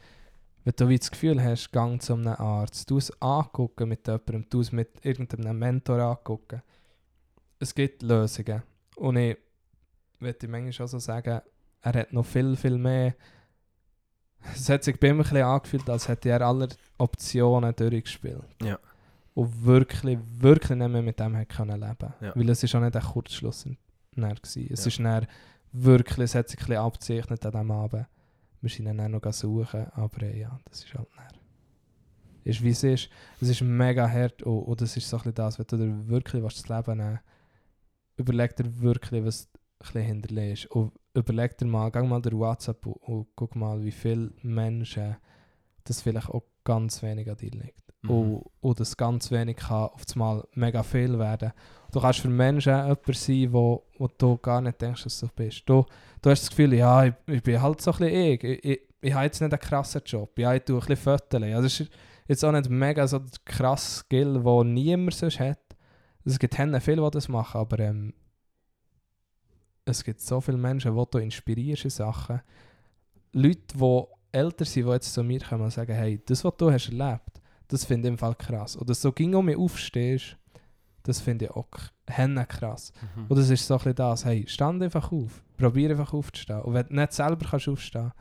wenn 0.64 0.74
du 0.76 0.88
wie 0.88 0.98
das 0.98 1.10
Gefühl 1.10 1.42
hast, 1.42 1.72
gang 1.72 2.00
zu 2.02 2.14
einem 2.14 2.28
Arzt, 2.28 2.90
du 2.90 2.98
es 2.98 3.10
angucken 3.22 3.88
mit 3.88 4.06
jemandem, 4.06 4.46
du 4.50 4.60
es 4.60 4.72
mit 4.72 5.04
irgendeinem 5.04 5.58
Mentor 5.58 6.00
angucken. 6.00 6.62
Es 7.58 7.74
gibt 7.74 8.02
Lösungen. 8.02 8.62
Und 8.96 9.16
ich 9.16 9.36
würde 10.18 10.48
manchmal 10.48 10.84
auch 10.84 10.90
so 10.90 10.98
sagen, 10.98 11.40
er 11.82 11.92
hat 11.92 12.12
noch 12.12 12.26
viel, 12.26 12.56
viel 12.56 12.78
mehr. 12.78 13.14
Es 14.54 14.68
hat 14.68 14.84
sich 14.84 14.98
bei 14.98 15.08
ihm 15.08 15.16
ein 15.16 15.22
bisschen 15.22 15.42
angefühlt, 15.42 15.88
als 15.88 16.08
hätte 16.08 16.28
er 16.28 16.42
alle 16.42 16.68
Optionen 16.98 17.74
durchgespielt. 17.74 18.44
Ja. 18.62 18.78
Und 19.36 19.64
wirklich, 19.66 20.18
wirklich 20.38 20.78
nicht 20.78 20.88
mehr 20.90 21.02
mit 21.02 21.20
dem 21.20 21.36
hat 21.36 21.48
können 21.50 21.78
leben 21.78 22.14
Ja. 22.22 22.34
Weil 22.34 22.48
es 22.48 22.62
ist 22.62 22.74
auch 22.74 22.80
nicht 22.80 22.96
ein 22.96 23.02
Kurzschluss. 23.02 23.66
Es 23.66 24.80
Ja. 24.80 24.86
ist 24.86 24.98
dann 24.98 25.26
wirklich, 25.72 26.24
es 26.24 26.34
hat 26.34 26.48
sich 26.48 26.58
ein 26.58 26.66
bisschen 26.66 26.82
abgezeichnet 26.82 27.44
an 27.44 27.52
diesem 27.52 27.70
Abend. 27.70 28.06
Wir 28.62 28.70
sind 28.70 28.86
dann 28.86 29.10
noch 29.10 29.32
suchen, 29.32 29.86
aber 29.92 30.22
äh, 30.22 30.40
ja, 30.40 30.58
das 30.64 30.84
ist 30.84 30.94
halt 30.94 31.08
dann. 31.16 31.38
Ist 32.44 32.62
wie 32.62 32.70
es 32.70 32.82
ist. 32.82 33.10
Es 33.40 33.48
ist 33.48 33.60
mega 33.60 34.08
hart 34.08 34.42
und, 34.42 34.60
und 34.62 34.80
das 34.80 34.96
ist 34.96 35.08
so 35.08 35.16
ein 35.16 35.20
bisschen 35.24 35.34
das, 35.34 35.58
wenn 35.58 35.66
du 35.66 35.76
dir 35.76 36.08
wirklich 36.08 36.42
was 36.42 36.54
das 36.62 36.68
Leben 36.68 36.98
nehmen 36.98 37.20
überleg 38.16 38.56
dir 38.56 38.80
wirklich, 38.80 39.22
was 39.22 39.48
ein 39.94 40.02
hinterlegst. 40.02 40.66
Und 40.70 40.92
überleg 41.12 41.58
dir 41.58 41.66
mal, 41.66 41.90
geh 41.90 42.02
mal 42.02 42.22
durch 42.22 42.34
WhatsApp 42.34 42.86
und, 42.86 42.94
und 43.02 43.26
guck 43.36 43.54
mal, 43.54 43.84
wie 43.84 43.90
viele 43.92 44.32
Menschen 44.42 45.16
das 45.84 46.00
vielleicht 46.00 46.30
auch 46.30 46.44
ganz 46.64 47.02
wenig 47.02 47.28
an 47.30 47.36
dir 47.36 47.50
liegt. 47.50 47.85
Mhm. 48.06 48.10
Und, 48.10 48.44
und 48.60 48.80
das 48.80 48.96
ganz 48.96 49.30
wenig 49.30 49.56
kann 49.56 49.90
auf 49.90 50.02
einmal 50.12 50.46
mega 50.54 50.82
viel 50.82 51.18
werden. 51.18 51.52
Du 51.92 52.00
kannst 52.00 52.20
für 52.20 52.28
Menschen 52.28 52.72
jemand 52.72 53.14
sein, 53.14 53.52
wo, 53.52 53.84
wo 53.98 54.08
du 54.08 54.36
gar 54.38 54.60
nicht 54.60 54.80
denkst, 54.80 55.04
dass 55.04 55.20
du 55.20 55.28
bist. 55.34 55.62
Du, 55.66 55.84
du 56.20 56.30
hast 56.30 56.42
das 56.42 56.50
Gefühl, 56.50 56.74
ja, 56.74 57.04
ich, 57.04 57.14
ich 57.26 57.42
bin 57.42 57.60
halt 57.60 57.80
so 57.80 57.92
ein 57.92 57.98
bisschen 57.98 58.14
ich. 58.14 58.44
Ich, 58.44 58.64
ich, 58.64 58.80
ich 59.00 59.14
habe 59.14 59.24
jetzt 59.24 59.40
nicht 59.40 59.52
einen 59.52 59.60
krassen 59.60 60.02
Job. 60.04 60.38
Ja, 60.38 60.54
ich 60.54 60.62
tue 60.62 60.76
ein 60.76 60.80
bisschen 60.80 60.96
Fotos. 60.96 61.42
Also 61.42 61.66
es 61.66 61.80
ist 61.80 61.90
jetzt 62.26 62.44
auch 62.44 62.52
nicht 62.52 62.68
mega 62.68 63.06
so 63.06 63.18
der 63.18 63.38
krasse 63.44 64.00
Skill, 64.00 64.42
den 64.42 64.74
niemand 64.74 65.14
sonst 65.14 65.40
hat. 65.40 65.60
Es 66.24 66.38
gibt 66.38 66.58
Hände 66.58 66.80
viele, 66.80 67.02
die 67.02 67.10
das 67.12 67.28
machen, 67.28 67.60
aber 67.60 67.78
ähm, 67.78 68.12
es 69.84 70.02
gibt 70.02 70.20
so 70.20 70.40
viele 70.40 70.56
Menschen, 70.56 70.96
die 70.96 71.04
du 71.10 71.18
inspirierst 71.18 71.84
in 71.84 71.90
Sachen. 71.90 72.40
Leute, 73.32 73.78
die 73.78 74.02
älter 74.32 74.64
sind, 74.64 74.86
die 74.86 74.92
jetzt 74.92 75.14
zu 75.14 75.22
mir 75.22 75.40
kommen 75.40 75.64
und 75.64 75.70
sagen, 75.70 75.94
hey, 75.94 76.20
das, 76.26 76.44
was 76.44 76.56
du 76.56 76.70
hast 76.70 76.88
erlebt, 76.88 77.40
das 77.68 77.84
finde 77.84 78.08
ich 78.08 78.12
im 78.12 78.18
Fall 78.18 78.34
krass. 78.34 78.78
Dass 78.84 79.00
du 79.00 79.12
ging 79.12 79.34
um 79.34 79.46
mich 79.46 79.56
aufstehst, 79.56 80.36
das 81.02 81.20
finde 81.20 81.46
ich 81.46 81.50
auch 81.52 81.68
henne 82.08 82.46
krass. 82.46 82.92
Mhm. 83.16 83.26
Und 83.28 83.38
das 83.38 83.50
ist 83.50 83.66
so 83.66 83.74
ein 83.74 83.78
bisschen 83.78 83.94
das, 83.94 84.24
hey, 84.24 84.44
stand 84.48 84.82
einfach 84.82 85.12
auf. 85.12 85.42
Probier 85.56 85.90
einfach 85.90 86.12
aufzustehen. 86.12 86.62
Und 86.62 86.74
wenn 86.74 86.86
du 86.86 86.94
nicht 86.94 87.12
selber 87.12 87.46
kannst 87.48 87.68
aufstehen 87.68 88.12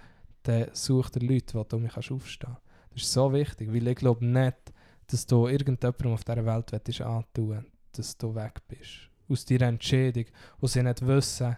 dann 0.43 0.67
such 0.73 1.09
dir 1.09 1.26
Leute, 1.26 1.57
die 1.57 1.67
du 1.67 1.80
mich 1.80 1.93
kannst 1.93 2.11
aufstehen 2.11 2.57
Das 2.93 3.01
ist 3.01 3.11
so 3.11 3.34
wichtig, 3.34 3.73
weil 3.73 3.88
ich 3.88 3.95
glaube 3.95 4.23
nicht, 4.26 4.73
dass 5.07 5.26
du 5.26 5.47
irgendjemandem 5.47 6.13
auf 6.13 6.23
dieser 6.23 6.45
Welt 6.45 6.72
willst 6.72 7.01
antun 7.01 7.65
dass 7.91 8.17
du 8.17 8.35
weg 8.35 8.61
bist. 8.67 9.09
Aus 9.30 9.45
deiner 9.45 9.67
Entscheidung. 9.67 10.26
Und 10.59 10.67
sie 10.67 10.84
nicht 10.84 11.05
wissen, 11.05 11.55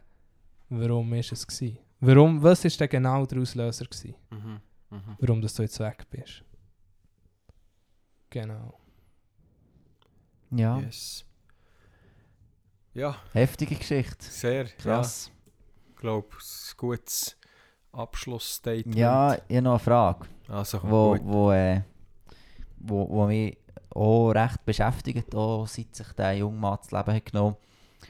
warum 0.70 1.14
ist 1.14 1.32
es 1.32 1.48
war. 1.48 1.70
Warum, 2.00 2.44
was 2.44 2.64
ist 2.64 2.80
denn 2.80 2.90
genau 2.90 3.26
der 3.26 3.40
Auslöser 3.40 3.86
gewesen? 3.86 4.16
Mhm. 4.30 4.60
Mhm. 4.92 5.16
Warum 5.20 5.42
dass 5.42 5.56
du 5.56 5.64
jetzt 5.64 5.80
weg 5.80 6.06
bist. 6.10 6.44
Genau. 8.30 8.80
Ja, 10.52 10.80
Yes. 10.80 11.26
Ja, 12.94 13.16
heftige 13.34 13.76
Geschichte. 13.76 14.26
sehr. 14.26 14.66
Krass. 14.66 15.28
Ja, 15.28 15.52
ich 15.90 15.96
glaube, 15.98 16.30
ein 16.36 16.78
gutes 16.78 17.38
Abschlussstatement. 17.92 18.98
Ja, 18.98 19.36
ich 19.36 19.42
habe 19.56 19.62
noch 19.62 19.72
eine 19.72 19.80
Frage, 19.80 20.28
also 20.48 20.82
wo, 20.84 21.12
gut. 21.12 21.22
wo, 21.24 21.52
äh, 21.52 21.82
wo, 22.78 23.08
wo 23.10 23.28
mich 23.28 23.58
auch 23.90 24.32
recht 24.32 24.66
beschäftigt, 24.66 25.34
auch 25.36 25.68
seit 25.68 25.96
sich 25.96 26.12
der 26.14 26.38
junge 26.38 26.58
Mann 26.58 26.78
das 26.82 26.92
Leben 26.92 27.14
hat 27.16 27.26
genommen 27.26 27.56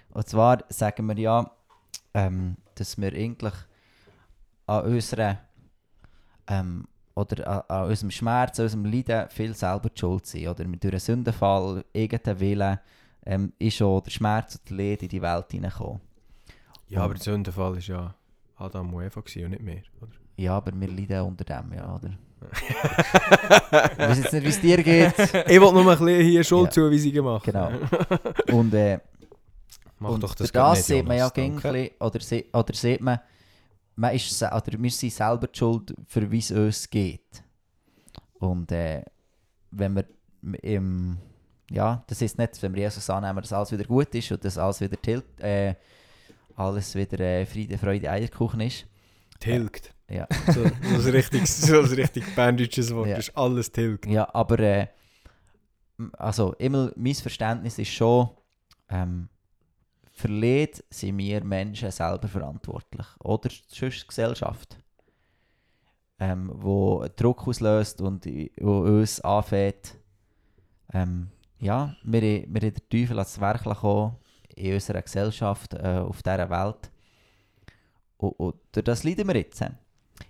Und 0.10 0.28
zwar 0.28 0.64
sagen 0.70 1.06
wir 1.08 1.18
ja, 1.18 1.52
ähm, 2.14 2.58
dass 2.76 2.98
wir 2.98 3.14
eigentlich 3.14 3.54
an 4.68 4.86
unserer 4.86 5.40
ähm, 6.48 6.88
oder 7.18 7.48
an, 7.48 7.62
an 7.68 7.90
unserem 7.90 8.12
Schmerz, 8.12 8.60
an 8.60 8.66
unserem 8.66 8.86
Leiden 8.86 9.30
viel 9.30 9.54
selber 9.54 9.90
die 9.90 10.00
schuld 10.00 10.26
sind. 10.26 10.48
Oder 10.48 10.64
durch 10.66 10.94
einen 10.94 11.00
Sündenfall, 11.00 11.84
irgendeinen 11.94 12.40
Willen, 12.40 12.80
ähm, 13.26 13.54
ist 13.60 13.76
schon 13.78 14.02
der 14.04 14.12
Schmerz 14.12 14.56
und 14.56 14.70
der 14.70 14.78
Leid 14.78 15.04
in 15.04 15.10
die 15.10 15.22
Welt 15.22 15.46
hineingekommen. 15.52 16.02
Ja, 16.90 17.02
aber 17.02 17.16
der 17.16 17.24
Sündenfall 17.24 17.74
war 17.74 17.80
ja 17.82 18.16
Adam 18.58 18.94
und 18.94 19.04
Eva 19.04 19.20
und 19.20 19.50
nicht 19.50 19.62
mehr. 19.62 19.82
Oder? 20.02 20.12
Ja, 20.38 20.58
aber 20.58 20.72
wir 20.80 20.88
leiden 20.88 21.22
unter 21.22 21.44
dem, 21.44 21.74
ja, 21.74 21.94
oder? 21.96 22.12
ich 23.92 23.98
weiß 23.98 24.18
jetzt 24.20 24.34
nicht, 24.34 24.44
wie 24.46 24.50
es 24.50 24.62
dir 24.62 24.84
geht. 24.84 25.14
ich 25.18 25.60
wollte 25.60 25.74
nur 25.74 25.92
ein 25.92 25.98
bisschen 25.98 26.08
hier 26.22 26.32
Ja. 26.34 26.44
Schuldzuweisungen 26.44 27.26
machen. 27.26 27.42
Genau. 27.52 27.72
Und, 28.58 28.74
äh, 28.76 29.00
Mach 30.00 30.12
und 30.12 30.22
doch 30.22 30.36
das 30.36 30.52
das 30.52 30.86
sieht 30.86 31.08
man 31.08 31.18
ja 31.18 31.26
ein 31.26 31.32
danke. 31.36 31.72
bisschen, 31.72 31.90
oder, 32.00 32.20
se 32.20 32.46
oder 32.54 32.74
sieht 32.76 33.02
man, 33.02 33.20
man 33.98 34.14
ist, 34.14 34.42
oder 34.42 34.80
wir 34.80 34.92
sind 34.92 35.12
selber 35.12 35.48
die 35.48 35.58
schuld, 35.58 35.94
für 36.06 36.30
wie 36.32 36.38
es 36.38 36.52
uns 36.52 36.90
geht. 36.90 37.44
Und 38.40 38.72
äh, 38.72 39.04
wenn 39.72 39.96
wir 39.96 40.06
im, 40.62 41.18
ja, 41.72 42.04
das 42.08 42.22
ist 42.22 42.38
nicht, 42.38 42.62
wenn 42.62 42.76
wir 42.76 42.84
Jesus 42.84 43.10
annehmen, 43.10 43.42
dass 43.42 43.52
alles 43.52 43.72
wieder 43.72 43.84
gut 43.84 44.14
ist 44.14 44.32
und 44.32 44.46
dass 44.46 44.58
alles 44.58 44.80
wieder 44.80 45.02
tilt, 45.02 45.40
äh, 45.40 45.76
alles 46.56 46.94
wieder 46.94 47.20
äh, 47.20 47.46
Friede, 47.46 47.78
Freude, 47.78 48.10
Eierkuchen 48.10 48.62
ist. 48.62 48.86
Tilgt. 49.40 49.94
Ja. 50.10 50.28
So, 50.48 50.64
so 50.64 51.08
ein 51.08 51.16
richtig, 51.16 51.48
so 51.48 51.80
ein 51.80 51.86
richtig 51.86 52.36
berndeutsches 52.36 52.94
Wort. 52.94 53.10
Ja. 53.10 53.18
Ist 53.18 53.36
alles 53.36 53.72
tilgt. 53.72 54.06
Ja, 54.06 54.34
aber 54.34 54.60
äh, 54.60 54.88
also 56.14 56.54
immer 56.54 56.92
mein 56.96 57.16
Verständnis 57.16 57.80
ist 57.80 57.92
schon, 57.92 58.30
ähm, 58.90 59.28
Leid 60.24 60.84
sind 60.90 61.18
wir 61.18 61.44
Menschen 61.44 61.92
selber 61.92 62.28
verantwortlich. 62.28 63.06
Oder 63.20 63.50
sonst 63.68 64.08
Gesellschaft. 64.08 64.78
Ähm, 66.20 66.52
wo 66.54 67.06
Druck 67.16 67.48
auslöst 67.48 68.02
und 68.02 68.26
wo 68.60 68.80
uns 68.80 69.22
anfängt, 69.22 69.96
ähm, 70.92 71.30
ja, 71.60 71.96
wir, 72.04 72.22
wir 72.22 72.42
haben 72.42 72.54
den 72.54 72.90
Teufel 72.90 73.20
ans 73.20 73.40
Werk 73.40 73.64
kommen 73.64 74.16
in 74.56 74.74
unserer 74.74 75.02
Gesellschaft, 75.02 75.74
äh, 75.76 76.00
auf 76.00 76.24
dieser 76.24 76.50
Welt. 76.50 76.92
Und, 78.18 78.32
und 78.40 78.56
das 78.72 79.04
leiden 79.04 79.28
wir 79.28 79.36
jetzt. 79.36 79.64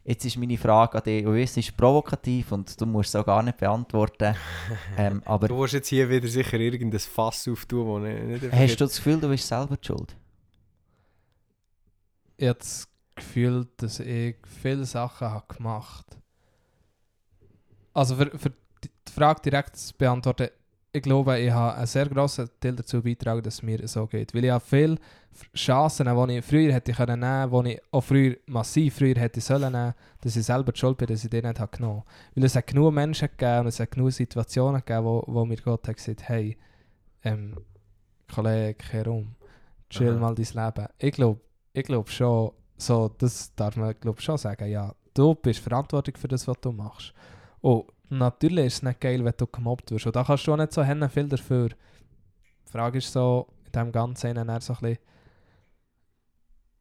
Jetzt 0.04 0.26
ist 0.26 0.38
meine 0.38 0.58
Frage 0.58 0.98
an 0.98 1.04
dich, 1.04 1.26
und 1.26 1.38
es 1.38 1.58
ist 1.58 1.76
provokativ 1.76 2.52
und 2.52 2.80
du 2.80 2.86
musst 2.86 3.10
es 3.10 3.16
auch 3.16 3.26
gar 3.26 3.44
nicht 3.44 3.58
beantworten. 3.58 4.36
ähm, 4.98 5.22
aber 5.26 5.48
Du 5.48 5.60
willst 5.60 5.74
jetzt 5.74 5.90
hier 5.90 6.10
wieder 6.10 6.28
sicher 6.28 6.60
irgendein 6.60 7.00
Fass 7.00 7.48
auftun, 7.48 7.86
wo 7.86 8.00
nicht, 8.00 8.42
nicht 8.42 8.54
hast 8.54 8.80
du 8.80 8.86
das 8.86 8.96
Gefühl, 8.98 9.20
du 9.20 9.30
bist 9.30 9.48
selber 9.48 9.78
die 9.78 9.86
schuld? 9.86 10.16
Ich 12.38 12.48
habe 12.48 12.60
das 12.60 12.88
Gefühl, 13.16 13.68
dass 13.78 14.00
ich 14.00 14.36
viele 14.62 14.86
Sachen 14.86 15.28
habe 15.28 15.54
gemacht 15.54 16.06
Also 17.94 18.16
für, 18.16 18.38
für 18.38 18.50
die 18.50 18.68
die 19.08 19.12
Frage 19.12 19.42
direkt 19.42 19.76
zu 19.76 19.94
beantworten, 19.96 20.50
ich 20.92 21.02
glaube, 21.02 21.40
ich 21.40 21.52
habe 21.52 21.78
einen 21.78 21.88
sehr 21.88 22.08
grossen 22.08 22.50
Teil 22.60 22.76
dazu 22.76 23.02
beitragen, 23.02 23.42
dass 23.42 23.56
es 23.56 23.64
mir 23.64 23.88
so 23.88 24.08
geht. 24.08 24.34
Weil 24.34 24.46
ich 24.46 24.52
habe 24.52 24.64
viele 24.66 24.98
Chancen, 25.56 26.08
die 26.08 26.38
ich 26.38 26.46
früher 26.46 26.74
hätte 26.74 26.94
können 26.94 27.20
nehmen 27.20 27.64
die 27.64 27.74
ich 27.74 27.82
auch 27.92 28.02
früher, 28.02 28.36
massiv 28.48 28.96
früher 28.96 29.16
hätte 29.16 29.42
sollen 29.42 29.72
nehmen, 29.72 29.94
dass 30.22 30.36
ich 30.36 30.46
selber 30.46 30.72
die 30.72 30.80
schuld 30.80 30.98
bin, 30.98 31.08
dass 31.08 31.24
ich 31.24 31.30
die 31.30 31.42
nicht 31.42 31.60
habe 31.60 31.78
genommen 31.78 32.04
Weil 32.36 32.46
es 32.46 32.56
hat 32.56 32.68
genug 32.68 32.94
Menschen 32.94 33.28
gegeben 33.30 33.62
und 33.62 33.68
es 33.68 33.80
hat 33.80 33.92
genug 33.92 34.12
Situationen 34.12 34.82
gegeben, 34.84 35.06
wo, 35.06 35.24
wo 35.28 35.46
mir 35.46 35.58
Gott 35.58 35.88
hat 35.88 35.98
gesagt 35.98 36.28
hey, 36.28 36.58
ähm, 37.24 37.56
Kollege, 38.34 38.74
kehr 38.76 39.08
um, 39.08 39.36
chill 39.90 40.12
Aha. 40.12 40.20
mal 40.20 40.36
dein 40.36 40.46
Leben. 40.46 40.88
Ich 40.98 41.12
glaube 41.14 41.42
ich 41.74 41.84
glaub 41.84 42.10
schon, 42.10 42.52
so, 42.76 43.10
das 43.20 43.54
darf 43.56 43.76
man 43.76 43.94
glaub 44.00 44.20
schon 44.20 44.38
sagen, 44.38 44.68
ja, 44.68 44.96
du 45.14 45.36
bist 45.36 45.60
verantwortlich 45.60 46.18
für 46.18 46.28
das, 46.28 46.48
was 46.48 46.60
du 46.60 46.72
machst. 46.72 47.14
Und 47.62 47.86
natürlich 48.10 48.66
ist 48.66 48.74
es 48.76 48.84
nicht 48.84 49.02
geil, 49.02 49.24
wenn 49.24 49.34
du 49.38 49.48
gemobbt 49.48 49.92
wirst. 49.92 50.06
Und 50.06 50.16
da 50.16 50.24
kannst 50.24 50.48
du 50.48 50.54
auch 50.54 50.58
nicht 50.58 50.74
so 50.74 50.84
hennen 50.84 51.10
viel 51.10 51.28
dafür. 51.28 51.70
Die 51.70 52.72
Frage 52.72 52.98
ist 52.98 53.12
so, 53.12 53.48
in 53.66 53.72
dem 53.72 53.92
Ganzen 53.92 54.36
dann 54.36 54.62
so 54.62 54.74
ein 54.74 54.80
bisschen, 54.80 54.98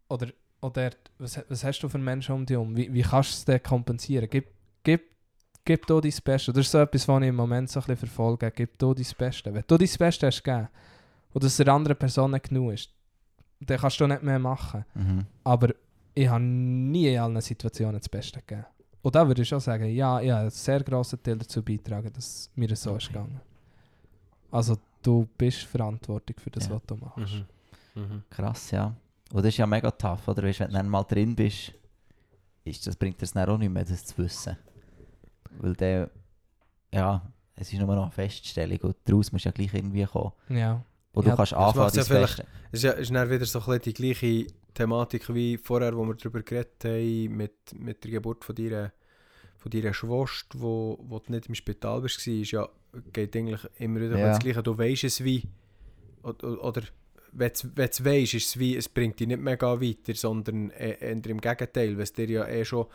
oder, 0.09 0.29
oder 0.61 0.91
was, 1.19 1.41
was 1.49 1.65
hast 1.65 1.81
du 1.81 1.89
für 1.89 1.99
Menschen 1.99 2.35
um 2.35 2.47
dich 2.47 2.55
herum? 2.55 2.77
Wie, 2.77 2.93
wie 2.93 3.03
kannst 3.03 3.31
du 3.31 3.35
es 3.35 3.45
denn 3.45 3.63
kompensieren? 3.63 4.29
Gib, 4.31 4.47
gib, 4.83 5.03
gib 5.65 5.87
du 5.87 6.01
dein 6.01 6.15
Bestes. 6.25 6.55
Das 6.55 6.67
ist 6.67 6.71
so 6.71 6.79
etwas, 6.79 7.09
was 7.09 7.23
ich 7.23 7.29
im 7.29 7.37
Moment 7.37 7.71
so 7.71 7.81
ein 7.81 7.87
bisschen 7.87 8.09
verfolge. 8.09 8.51
Gib 8.51 8.79
du 8.79 8.95
dein 8.95 9.07
Bestes. 9.19 9.53
Wenn 9.53 9.65
du 9.67 9.77
dein 9.77 9.89
Bestes 9.99 10.23
hast 10.23 10.45
gegeben 10.45 10.69
und 11.33 11.45
es 11.45 11.57
der 11.57 11.69
anderen 11.69 11.97
Person 11.97 12.31
nicht 12.31 12.49
genug 12.49 12.73
ist, 12.75 12.91
dann 13.61 13.79
kannst 13.79 14.01
du 14.01 14.07
nicht 14.07 14.23
mehr 14.23 14.39
machen. 14.39 14.85
Mhm. 14.95 15.27
Aber 15.45 15.75
ich 16.15 16.29
habe 16.29 16.43
nie 16.43 17.09
in 17.13 17.21
allen 17.21 17.41
Situationen 17.41 17.99
das 17.99 18.09
Beste 18.09 18.41
gegeben. 18.41 18.67
Und 19.07 19.15
da 19.15 19.25
würde 19.25 19.41
ich 19.43 19.49
schon 19.49 19.61
sagen, 19.61 19.87
ja, 19.87 20.21
ich 20.21 20.29
habe 20.33 20.41
einen 20.41 20.51
sehr 20.51 20.83
grossen 20.83 21.23
Teil 21.23 21.39
dazu 21.39 21.63
beitragen, 21.63 22.13
dass 22.13 22.51
mir 22.57 22.67
das 22.67 22.83
so 22.83 22.97
ist 22.97 23.07
gegangen. 23.07 23.41
Also 24.51 24.79
du 25.01 25.29
bist 25.39 25.59
verantwortlich 25.63 26.41
für 26.41 26.51
das, 26.51 26.67
Ja. 26.67 26.75
was 26.75 26.83
du 26.89 26.97
machst. 26.97 27.17
Mhm. 27.95 28.03
Mhm. 28.03 28.23
Krass, 28.29 28.73
ja. 28.73 28.87
Und 29.31 29.45
das 29.45 29.47
ist 29.47 29.59
ja 29.59 29.67
mega 29.69 29.93
tough, 29.93 30.27
oder? 30.27 30.43
Weißt, 30.43 30.59
wenn 30.59 30.71
du 30.71 30.73
dann 30.73 30.89
mal 30.89 31.05
drin 31.05 31.37
bist, 31.37 31.73
ist, 32.65 32.85
das 32.85 32.97
bringt 32.97 33.23
es 33.23 33.33
dann 33.33 33.49
auch 33.49 33.59
nicht 33.59 33.71
mehr, 33.73 33.85
das 33.85 34.07
zu 34.07 34.19
wissen. 34.19 34.57
Weil 35.61 35.75
der, 35.75 36.11
ja, 36.93 37.23
es 37.55 37.73
ist 37.73 37.79
nur 37.79 37.95
noch 37.95 38.03
eine 38.03 38.11
Feststellung 38.11 38.79
und 38.81 38.97
daraus 39.05 39.31
musst 39.31 39.45
du 39.45 39.51
ja 39.51 39.53
gleich 39.53 39.73
irgendwie 39.73 40.05
kommen. 40.05 40.33
Ja. 40.49 40.83
Und 41.17 41.25
Ja, 41.25 41.31
du 41.31 41.37
kannst 41.39 41.55
anfangen, 41.55 41.95
ja 41.95 42.05
vielleicht-. 42.05 42.41
Es 42.73 42.81
ist, 42.81 42.83
ja, 42.83 42.91
ist 42.93 43.11
dann 43.15 43.31
wieder 43.31 43.47
so 43.47 43.59
ein 43.67 43.81
die 43.81 43.95
gleiche 43.95 44.47
Thematik 44.75 45.33
wie 45.35 45.57
vorher, 45.57 45.97
wo 45.97 46.05
wir 46.05 46.15
darüber 46.15 46.43
geredet 46.43 46.85
haben, 46.85 47.37
mit, 47.37 47.53
mit 47.75 48.05
der 48.05 48.11
Geburt 48.11 48.45
von 48.45 48.55
deiner, 48.55 48.93
von 49.57 49.71
deiner 49.71 49.95
Schwester, 49.95 50.59
wo, 50.61 50.99
wo 51.09 51.19
du 51.19 51.33
nicht 51.33 51.47
im 51.49 51.55
Spital 51.55 52.03
warst, 52.03 52.27
war, 52.27 52.35
ist 52.35 52.51
ja, 52.51 52.69
geht 53.15 53.35
eigentlich 53.35 53.63
immer 53.79 53.99
wieder 54.03 54.19
Ja. 54.19 54.29
das 54.29 54.41
Gleiche. 54.41 54.63
Du 54.63 54.77
weißt 54.77 55.05
es 55.05 55.25
wie, 55.25 55.43
oder, 56.23 56.63
oder 56.63 56.83
wenn 57.33 57.51
du 57.51 57.83
es 57.83 58.05
weißt, 58.05 58.35
ist 58.35 58.49
es 58.49 58.59
wie, 58.59 58.77
es 58.77 58.87
bringt 58.91 59.19
dich 59.19 59.27
nicht 59.29 59.41
mega 59.41 59.81
weiter, 59.81 60.15
sondern 60.15 60.69
e- 60.71 60.99
eher 61.01 61.27
im 61.27 61.41
Gegenteil, 61.41 61.97
wenn 61.97 62.03
es 62.03 62.13
dir 62.13 62.29
ja 62.29 62.47
eh 62.47 62.63
schon 62.67 62.87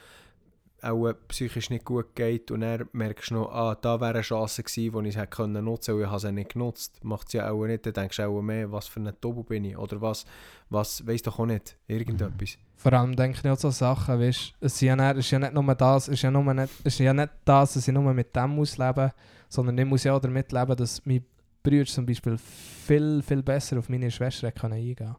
auch 0.83 1.13
psychisch 1.27 1.69
nicht 1.69 1.85
gut 1.85 2.15
geht 2.15 2.51
und 2.51 2.61
dann 2.61 2.87
merkst 2.91 3.31
du 3.31 3.35
noch, 3.35 3.51
ah, 3.51 3.75
da 3.75 3.99
wäre 3.99 4.15
eine 4.15 4.21
Chance 4.21 4.63
gewesen, 4.63 5.03
die 5.03 5.09
ich 5.09 5.17
hätte 5.17 5.27
können 5.27 5.65
nutzen 5.65 5.95
und 5.95 6.01
ich 6.01 6.07
habe 6.07 6.19
sie 6.19 6.31
nicht 6.31 6.53
genutzt. 6.53 7.03
Macht 7.03 7.27
es 7.27 7.33
ja 7.33 7.51
auch 7.51 7.65
nicht, 7.65 7.85
dann 7.85 7.93
denkst 7.93 8.17
du 8.17 8.23
auch 8.23 8.41
mehr, 8.41 8.71
was 8.71 8.87
für 8.87 8.99
ein 8.99 9.11
Doppel 9.21 9.43
bin 9.43 9.65
ich 9.65 9.77
oder 9.77 10.01
was, 10.01 10.25
was, 10.69 11.05
weiss 11.05 11.21
doch 11.21 11.39
auch 11.39 11.45
nicht, 11.45 11.77
irgendetwas. 11.87 12.57
Vor 12.75 12.93
allem 12.93 13.15
denke 13.15 13.39
ich 13.43 13.49
auch 13.49 13.57
so 13.57 13.69
Sachen, 13.69 14.19
weißt, 14.19 14.53
nicht, 14.95 15.17
es 15.17 15.25
ist 15.25 15.31
ja 15.31 15.39
nicht 15.39 15.53
nur 15.53 15.75
das, 15.75 16.07
es 16.07 16.15
ist 16.15 16.21
ja, 16.23 16.31
nur 16.31 16.53
nicht, 16.53 16.73
es 16.83 16.93
ist 16.93 16.99
ja 16.99 17.13
nicht 17.13 17.31
das, 17.45 17.73
dass 17.73 17.87
ich 17.87 17.93
nur 17.93 18.13
mit 18.13 18.35
dem 18.35 18.49
muss 18.49 18.77
leben, 18.77 19.11
sondern 19.49 19.77
ich 19.77 19.85
muss 19.85 20.03
ja 20.03 20.13
auch 20.13 20.21
damit 20.21 20.51
leben, 20.51 20.75
dass 20.75 21.05
mein 21.05 21.23
Bruder 21.61 21.85
zum 21.85 22.05
Beispiel 22.07 22.37
viel, 22.39 23.21
viel 23.21 23.43
besser 23.43 23.77
auf 23.77 23.89
meine 23.89 24.09
Schwester 24.09 24.51
können 24.51 24.73
eingehen 24.73 25.15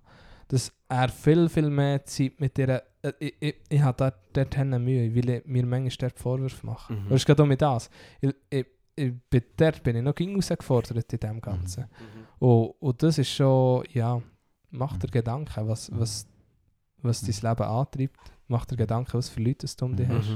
Dass 0.52 0.70
er 0.88 1.08
viel, 1.08 1.48
viel 1.48 1.70
mehr 1.70 2.04
Zeit 2.04 2.38
mit 2.38 2.58
ihr, 2.58 2.82
äh, 3.02 3.12
ich, 3.18 3.34
ich, 3.40 3.54
ich 3.70 3.80
habe 3.80 3.96
dort, 4.34 4.54
dort 4.54 4.80
Mühe, 4.80 5.14
weil 5.16 5.30
ich 5.30 5.46
mir 5.46 5.64
manchmal 5.64 6.10
dort 6.10 6.18
Vorwürfe 6.18 6.66
mache. 6.66 6.92
Mhm. 6.92 7.06
Und 7.06 7.12
es 7.12 7.24
gerade 7.24 7.42
auch 7.42 7.46
mit 7.46 7.62
das. 7.62 7.88
Ich, 8.20 8.34
ich, 8.50 8.66
ich, 8.94 9.12
bin- 9.30 9.44
dort 9.56 9.82
bin 9.82 9.96
ich 9.96 10.02
noch 10.02 10.14
herausgefordert 10.14 11.10
in 11.12 11.20
dem 11.20 11.40
Ganzen. 11.40 11.86
Und, 12.38 12.74
und 12.80 13.02
das 13.02 13.16
ist 13.16 13.30
schon, 13.30 13.84
ja, 13.94 14.20
mach 14.70 14.98
dir 14.98 15.08
Gedanken, 15.08 15.66
was, 15.66 15.90
was, 15.98 16.26
was 17.00 17.22
dein 17.22 17.50
Leben 17.50 17.62
antreibt. 17.68 18.18
Mach 18.48 18.66
dir 18.66 18.76
Gedanken, 18.76 19.14
was 19.14 19.30
für 19.30 19.40
Leute 19.42 19.66
du 19.74 19.84
um 19.86 19.96
dich 19.96 20.06
Mhm. 20.08 20.18
hast. 20.18 20.28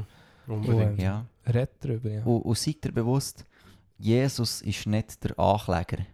Mhm. 0.47 0.55
Unbedingt. 0.55 0.99
ähm, 0.99 1.05
Ja. 1.05 1.27
Red 1.47 1.71
darüber, 1.81 2.11
ja. 2.11 2.25
Und, 2.25 2.41
und 2.43 2.57
seid 2.57 2.83
dir 2.83 2.93
bewusst, 2.93 3.45
Jesus 3.99 4.63
ist 4.63 4.87
nicht 4.87 5.23
der 5.25 5.39
Ankläger. 5.39 6.07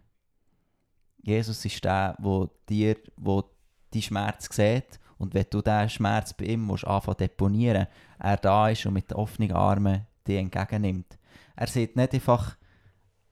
Jesus 1.22 1.64
ist 1.64 1.84
der, 1.84 2.16
wo 2.18 2.50
dir, 2.68 2.96
wo 3.16 3.44
die 3.92 4.02
Schmerz 4.02 4.48
sieht 4.54 5.00
und 5.18 5.34
wenn 5.34 5.46
du 5.50 5.62
diesen 5.62 5.88
Schmerz 5.88 6.32
bei 6.32 6.46
ihm 6.46 6.62
musst 6.62 6.86
anfangen 6.86 7.18
deponieren, 7.18 7.86
er 8.18 8.36
da 8.36 8.68
ist 8.68 8.84
und 8.86 8.94
mit 8.94 9.12
offenen 9.12 9.52
Armen 9.52 10.06
dich 10.26 10.38
entgegennimmt. 10.38 11.18
Er 11.54 11.66
sagt 11.66 11.96
nicht 11.96 12.14
einfach, 12.14 12.56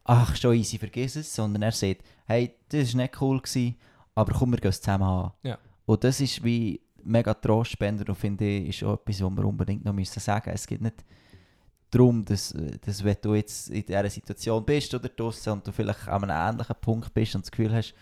ach, 0.05 0.37
schon 0.37 0.55
easy, 0.55 0.79
vergiss 0.79 1.17
es, 1.17 1.35
sondern 1.35 1.63
er 1.63 1.73
sagt, 1.73 2.03
hey, 2.27 2.55
das 2.69 2.95
war 2.95 3.03
nicht 3.03 3.21
cool, 3.21 3.41
gewesen, 3.41 3.77
aber 4.15 4.33
komm, 4.33 4.53
wir 4.53 4.59
gehen 4.59 4.71
es 4.71 4.81
zusammen 4.81 5.05
an. 5.05 5.33
Ja. 5.43 5.59
Und 5.87 6.05
das 6.05 6.21
ist 6.21 6.45
wie 6.45 6.81
mega 7.03 7.35
Trostspender 7.35 8.09
und 8.09 8.17
finde 8.17 8.45
ich, 8.45 8.69
ist 8.69 8.85
auch 8.85 8.95
etwas, 8.95 9.23
was 9.23 9.31
wir 9.31 9.45
unbedingt 9.45 9.85
noch 9.85 9.93
müssen 9.93 10.21
sagen 10.21 10.51
müssen. 10.51 10.55
Es 10.55 10.67
geht 10.67 10.81
nicht 10.81 11.05
darum, 11.91 12.25
dass, 12.25 12.55
dass 12.83 13.03
wenn 13.03 13.17
du 13.21 13.35
jetzt 13.35 13.71
in 13.71 13.85
dieser 13.85 14.11
Situation 14.11 14.65
bist 14.65 14.95
oder 14.95 15.09
draussen 15.09 15.55
und 15.55 15.67
du 15.67 15.73
vielleicht 15.73 16.07
an 16.09 16.31
einem 16.31 16.55
ähnlichen 16.55 16.77
Punkt 16.81 17.13
bist 17.13 17.35
und 17.35 17.45
das 17.45 17.51
Gefühl 17.51 17.75
hast, 17.75 17.95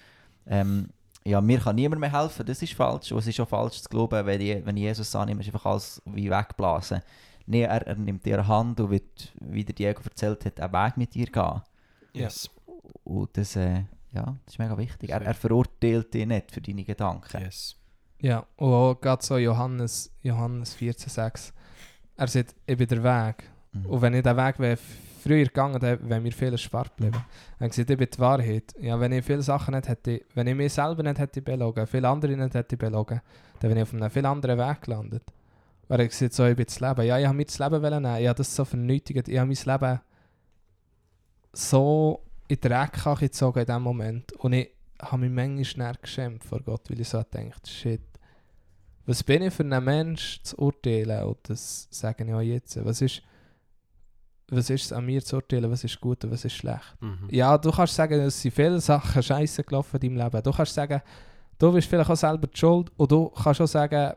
ähm, 0.46 0.88
ja, 1.28 1.40
mir 1.40 1.58
kann 1.58 1.76
niemand 1.76 2.00
mehr 2.00 2.12
helfen, 2.12 2.46
das 2.46 2.62
ist 2.62 2.72
falsch. 2.72 3.12
Und 3.12 3.18
es 3.18 3.26
ist 3.26 3.40
auch 3.40 3.48
falsch 3.48 3.82
zu 3.82 3.88
glauben, 3.88 4.24
wenn, 4.24 4.40
ich, 4.40 4.64
wenn 4.64 4.76
Jesus 4.76 5.14
annimmt, 5.14 5.42
ist 5.42 5.48
einfach 5.48 5.66
alles 5.66 6.02
wie 6.06 6.30
wegblasen. 6.30 7.02
Nee, 7.46 7.62
er, 7.62 7.86
er 7.86 7.96
nimmt 7.96 8.24
dir 8.24 8.38
eine 8.38 8.46
Hand 8.46 8.80
und 8.80 8.90
wird, 8.90 9.32
wie 9.40 9.64
der 9.64 9.74
Diego 9.74 10.02
erzählt 10.04 10.44
hat, 10.44 10.60
einen 10.60 10.72
Weg 10.72 10.96
mit 10.96 11.14
dir 11.14 11.26
gehen. 11.26 11.62
Yes. 12.12 12.50
Und 13.04 13.36
das, 13.36 13.56
äh, 13.56 13.84
ja, 14.12 14.36
das 14.44 14.54
ist 14.54 14.58
mega 14.58 14.76
wichtig. 14.76 15.10
Er, 15.10 15.22
er 15.22 15.34
verurteilt 15.34 16.12
dich 16.12 16.26
nicht 16.26 16.50
für 16.50 16.60
deine 16.60 16.84
Gedanken. 16.84 17.42
Yes. 17.42 17.76
Ja, 18.20 18.44
und 18.56 18.72
auch 18.72 19.00
gerade 19.00 19.24
so 19.24 19.38
Johannes, 19.38 20.10
Johannes 20.22 20.76
14,6. 20.76 21.52
Er 22.16 22.26
sagt, 22.26 22.54
ich 22.66 22.76
bin 22.76 22.88
der 22.88 23.02
Weg. 23.02 23.44
Mhm. 23.72 23.86
Und 23.86 24.02
wenn 24.02 24.14
ich 24.14 24.22
den 24.22 24.36
Weg 24.36 24.58
wäre 24.58 24.78
früher 25.28 25.44
gegangen 25.44 25.80
wäre, 25.82 26.20
mir 26.20 26.32
viel 26.32 26.52
erspart 26.52 26.96
geblieben. 26.96 27.24
Er 27.58 27.64
hat 27.64 27.70
gesagt, 27.70 27.90
ich 27.90 27.96
bin 27.98 28.08
die 28.12 28.18
Wahrheit. 28.18 28.74
Ja, 28.80 28.98
wenn 28.98 29.12
ich 29.12 29.24
viele 29.24 29.42
Sachen 29.42 29.74
nicht 29.74 29.88
hätte, 29.88 30.22
wenn 30.34 30.46
ich 30.46 30.54
mich 30.54 30.72
selber 30.72 31.02
nicht 31.02 31.18
hätte 31.18 31.42
belogen, 31.42 31.86
viele 31.86 32.08
andere 32.08 32.36
nicht 32.36 32.54
hätte 32.54 32.76
belogen, 32.76 33.20
dann 33.60 33.70
wäre 33.70 33.80
ich 33.80 33.82
auf 33.82 33.94
einem 33.94 34.10
viel 34.10 34.26
anderen 34.26 34.58
Weg 34.58 34.82
gelandet. 34.82 35.22
Er 35.88 35.98
hat 35.98 36.08
gesagt, 36.08 36.34
so, 36.34 36.46
ich 36.46 36.56
bin 36.56 36.66
das 36.66 36.80
Leben. 36.80 37.06
Ja, 37.06 37.18
ich 37.18 37.26
habe 37.26 37.36
mir 37.36 37.44
das 37.44 37.58
Leben 37.58 37.82
wollen 37.82 38.02
nehmen. 38.02 38.20
Ich 38.20 38.28
habe 38.28 38.36
das 38.36 38.54
so 38.54 38.64
vernötigt. 38.64 39.28
Ich 39.28 39.38
habe 39.38 39.46
mein 39.46 39.80
Leben 39.80 40.00
so 41.52 42.20
in 42.46 42.60
den 42.60 42.70
Dreck 42.70 43.20
gezogen 43.20 43.60
in 43.60 43.66
dem 43.66 43.82
Moment. 43.82 44.32
Und 44.34 44.52
ich 44.52 44.70
habe 45.00 45.22
mich 45.22 45.30
manchmal 45.30 45.64
schnell 45.64 45.94
geschämt 46.00 46.44
vor 46.44 46.60
Gott, 46.60 46.90
weil 46.90 47.00
ich 47.00 47.08
so 47.08 47.18
gedacht 47.18 47.66
shit, 47.68 48.02
Was 49.06 49.22
bin 49.22 49.42
ich 49.42 49.54
für 49.54 49.64
ein 49.64 49.84
Mensch 49.84 50.42
zu 50.42 50.58
urteilen? 50.58 51.24
Und 51.24 51.38
das 51.44 51.88
sage 51.90 52.24
ich 52.24 52.32
auch 52.34 52.40
jetzt. 52.40 52.84
Was 52.84 53.00
ist, 53.00 53.22
was 54.50 54.70
ist 54.70 54.86
es 54.86 54.92
an 54.92 55.04
mir 55.04 55.22
zu 55.22 55.36
urteilen? 55.36 55.70
Was 55.70 55.84
ist 55.84 56.00
gut 56.00 56.24
und 56.24 56.30
was 56.30 56.44
ist 56.44 56.54
schlecht? 56.54 56.96
Mhm. 57.00 57.28
Ja, 57.30 57.58
du 57.58 57.70
kannst 57.70 57.94
sagen, 57.94 58.18
es 58.20 58.40
sind 58.40 58.54
viele 58.54 58.80
Sachen 58.80 59.22
scheiße 59.22 59.62
gelaufen 59.62 60.00
in 60.00 60.16
deinem 60.16 60.24
Leben. 60.24 60.42
Du 60.42 60.52
kannst 60.52 60.74
sagen, 60.74 61.02
du 61.58 61.72
bist 61.72 61.88
vielleicht 61.88 62.10
auch 62.10 62.16
selber 62.16 62.46
die 62.46 62.58
schuld. 62.58 62.90
Und 62.96 63.10
du 63.10 63.28
kannst 63.28 63.60
auch 63.60 63.66
sagen, 63.66 64.14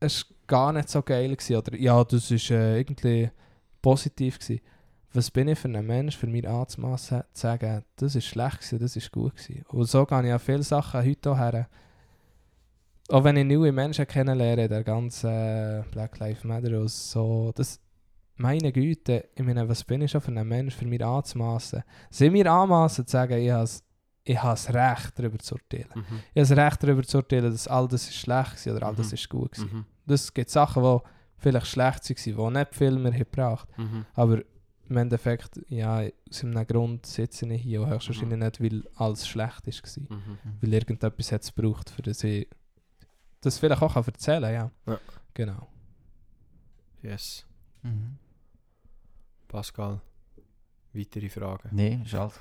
es 0.00 0.24
war 0.24 0.36
gar 0.46 0.72
nicht 0.72 0.88
so 0.88 1.02
geil. 1.02 1.34
Gewesen, 1.34 1.56
oder 1.56 1.76
ja, 1.76 2.04
das 2.04 2.30
war 2.30 2.58
äh, 2.58 2.78
irgendwie 2.78 3.30
positiv. 3.80 4.38
Gewesen. 4.38 4.60
Was 5.14 5.30
bin 5.30 5.48
ich 5.48 5.58
für 5.58 5.68
ein 5.68 5.86
Mensch, 5.86 6.16
für 6.16 6.26
mich 6.26 6.46
anzumassen, 6.46 7.22
zu 7.32 7.40
sagen, 7.40 7.84
das 7.96 8.16
ist 8.16 8.26
schlecht 8.26 8.58
gewesen, 8.58 8.78
das 8.80 8.96
ist 8.96 9.12
gut 9.12 9.36
gewesen. 9.36 9.64
Und 9.68 9.88
so 9.88 10.04
gehe 10.04 10.26
ich 10.26 10.32
an 10.32 10.38
viele 10.40 10.62
Sachen 10.62 11.04
heute 11.04 11.30
auch 11.30 11.38
her. 11.38 11.68
Auch 13.10 13.22
wenn 13.22 13.36
ich 13.36 13.44
neue 13.44 13.70
Menschen 13.70 14.06
kennenlerne, 14.06 14.68
der 14.68 14.82
ganze 14.82 15.28
äh, 15.28 15.82
Black 15.90 16.18
Lives 16.18 16.42
Matter 16.42 16.80
und 16.80 16.90
so, 16.90 17.52
das, 17.54 17.78
meine 18.36 18.72
Güte, 18.72 19.28
ich 19.34 19.44
meine, 19.44 19.68
was 19.68 19.84
bin 19.84 20.02
ich 20.02 20.10
schon 20.10 20.20
für 20.20 20.32
ein 20.32 20.46
Mensch, 20.48 20.74
für 20.74 20.86
mich 20.86 21.04
anzumassen? 21.04 21.82
Sie 22.10 22.30
mir 22.30 22.50
anmassen 22.50 23.06
zu 23.06 23.12
sagen, 23.12 23.38
ich 23.38 23.50
habe 23.50 23.68
ich 24.26 24.38
das 24.38 24.72
Recht, 24.72 25.18
darüber 25.18 25.38
zu 25.38 25.54
urteilen. 25.56 25.88
Mhm. 25.94 26.02
Ich 26.32 26.40
habe 26.40 26.48
das 26.48 26.50
Recht, 26.52 26.82
darüber 26.82 27.02
zu 27.02 27.18
urteilen, 27.18 27.50
dass 27.50 27.68
all 27.68 27.86
das 27.88 28.04
ist 28.08 28.14
schlecht 28.16 28.66
war 28.66 28.76
oder 28.76 28.86
all 28.86 28.94
das 28.96 29.08
Mhm. 29.08 29.14
ist 29.14 29.28
gut 29.28 29.58
war. 29.58 29.66
Mhm. 29.66 29.84
Das 30.06 30.32
gibt 30.32 30.50
Sachen, 30.50 30.82
die 30.82 30.98
vielleicht 31.36 31.66
schlecht 31.66 32.08
waren, 32.38 32.54
die 32.54 32.58
nicht 32.58 32.74
viel 32.74 32.98
mehr 32.98 33.12
gebracht 33.12 33.68
Mhm. 33.76 34.06
Aber 34.14 34.40
im 34.88 34.96
Endeffekt, 34.98 35.60
ja, 35.68 36.02
aus 36.30 36.42
einem 36.44 36.66
Grund 36.66 37.06
sitze 37.06 37.46
ich 37.46 37.62
hier 37.62 37.82
und 37.82 37.88
höchstwahrscheinlich 37.90 38.38
nicht, 38.38 38.60
weil 38.62 38.82
alles 38.96 39.26
schlecht 39.28 39.66
war. 39.66 40.16
Mhm. 40.16 40.38
Weil 40.60 40.74
irgendetwas 40.74 41.32
hat 41.32 41.42
es 41.42 41.54
gebraucht, 41.54 41.90
für 41.90 42.02
das 42.02 42.22
ich 42.24 42.48
das 43.40 43.58
vielleicht 43.58 43.82
auch 43.82 43.96
erzählen 43.96 44.42
kann. 44.42 44.52
Ja. 44.54 44.70
Ja. 44.94 45.00
Genau. 45.34 45.68
Yes. 47.02 47.46
Mhm. 47.82 48.16
Pascal, 49.54 50.00
weitere 50.92 51.28
Fragen? 51.28 51.68
Nein, 51.70 52.02
ist 52.04 52.14
alles. 52.16 52.40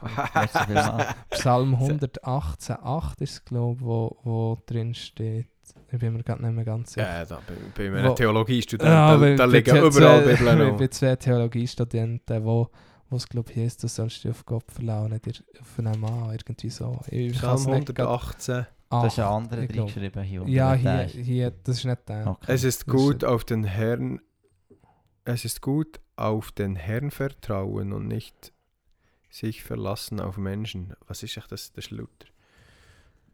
Psalm 1.30 1.76
118,8 1.76 3.22
ist 3.22 3.32
es, 3.34 3.46
glaube 3.46 3.78
ich, 3.80 3.86
wo, 3.86 4.18
wo 4.24 4.58
drin 4.66 4.96
steht. 4.96 5.48
Ich 5.92 6.00
bin 6.00 6.14
mir 6.14 6.24
gerade 6.24 6.42
nicht 6.44 6.56
mehr 6.56 6.66
ganz 6.66 6.94
sicher. 6.94 7.08
Ja, 7.08 7.24
da, 7.24 7.40
bei, 7.48 7.54
bei 7.92 7.96
einem 8.00 8.10
Wo- 8.10 8.16
Theologiestudent, 8.16 8.90
Ja, 8.90 9.16
da, 9.16 9.36
da 9.36 9.46
liegen 9.46 9.76
überall 9.78 9.92
zwei- 9.92 10.36
Bibeln 10.36 10.58
noch. 10.72 10.78
Bei 10.80 10.88
zwei 10.88 11.16
Theologiestudenten, 11.16 12.44
wo, 12.44 12.68
es 13.12 13.30
glaube 13.30 13.52
ich 13.52 13.58
heisst, 13.58 13.84
du 13.84 13.88
sollst 13.88 14.24
dich 14.24 14.32
auf 14.32 14.44
Gott 14.44 14.72
verlassen, 14.72 15.12
nicht 15.12 15.26
dir- 15.28 15.44
auf 15.62 15.78
einen 15.80 16.00
Mann, 16.00 16.32
irgendwie 16.32 16.70
so. 16.72 17.00
Ich 17.10 17.34
Psalm 17.34 17.64
nicht 17.76 17.96
grad- 17.96 18.08
118. 18.08 18.66
Das 18.90 19.14
ist 19.14 19.20
ein 19.20 19.26
anderer 19.26 19.62
reingeschrieben 19.62 20.24
hier. 20.24 20.44
Ja, 20.48 20.74
hier, 20.74 21.04
hier, 21.06 21.52
das 21.64 21.78
ist 21.78 21.86
nicht 21.86 22.10
der. 22.10 22.28
Okay. 22.28 22.52
Es 22.52 22.64
ist 22.64 22.88
gut 22.88 23.24
auf 23.24 23.44
den 23.46 23.64
Herrn, 23.64 24.20
es 25.26 25.46
ist 25.46 25.62
gut 25.62 26.00
auf 26.16 26.52
den 26.52 26.76
Herrn 26.76 27.12
vertrauen 27.12 27.94
und 27.94 28.08
nicht 28.08 28.54
sich 29.30 29.64
verlassen 29.64 30.20
auf 30.20 30.38
Menschen. 30.38 30.94
Was 31.08 31.24
ist 31.24 31.38
echt 31.38 31.52
das? 31.52 31.72
Das 31.74 31.86
ist 31.86 31.92
Luther. 31.92 32.28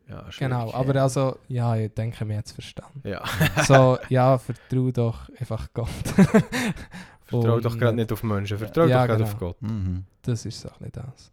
Ja. 0.08 0.28
Genau, 0.40 0.74
aber 0.74 1.00
also, 1.02 1.38
ja, 1.50 1.76
ich 1.76 1.94
denke, 1.94 2.26
mir 2.26 2.36
jetzt 2.36 2.54
verstanden. 2.54 3.02
Ja, 3.08 3.24
So, 3.66 4.00
ja, 4.10 4.38
vertrau 4.40 4.90
doch 4.92 5.30
einfach 5.40 5.68
Gott. 5.74 5.88
vertrau 7.26 7.56
Und 7.56 7.66
doch 7.66 7.78
gerade 7.78 7.96
nicht 7.96 8.12
auf 8.12 8.24
Menschen, 8.24 8.58
vertrau 8.58 8.86
Ja, 8.86 9.02
doch 9.02 9.08
gerade 9.08 9.24
genau. 9.24 9.30
auf 9.34 9.38
Gott. 9.40 9.62
Mhm. 9.62 10.06
Das 10.24 10.46
ist 10.46 10.66
doch 10.66 10.80
nicht 10.80 10.98
das. 10.98 11.32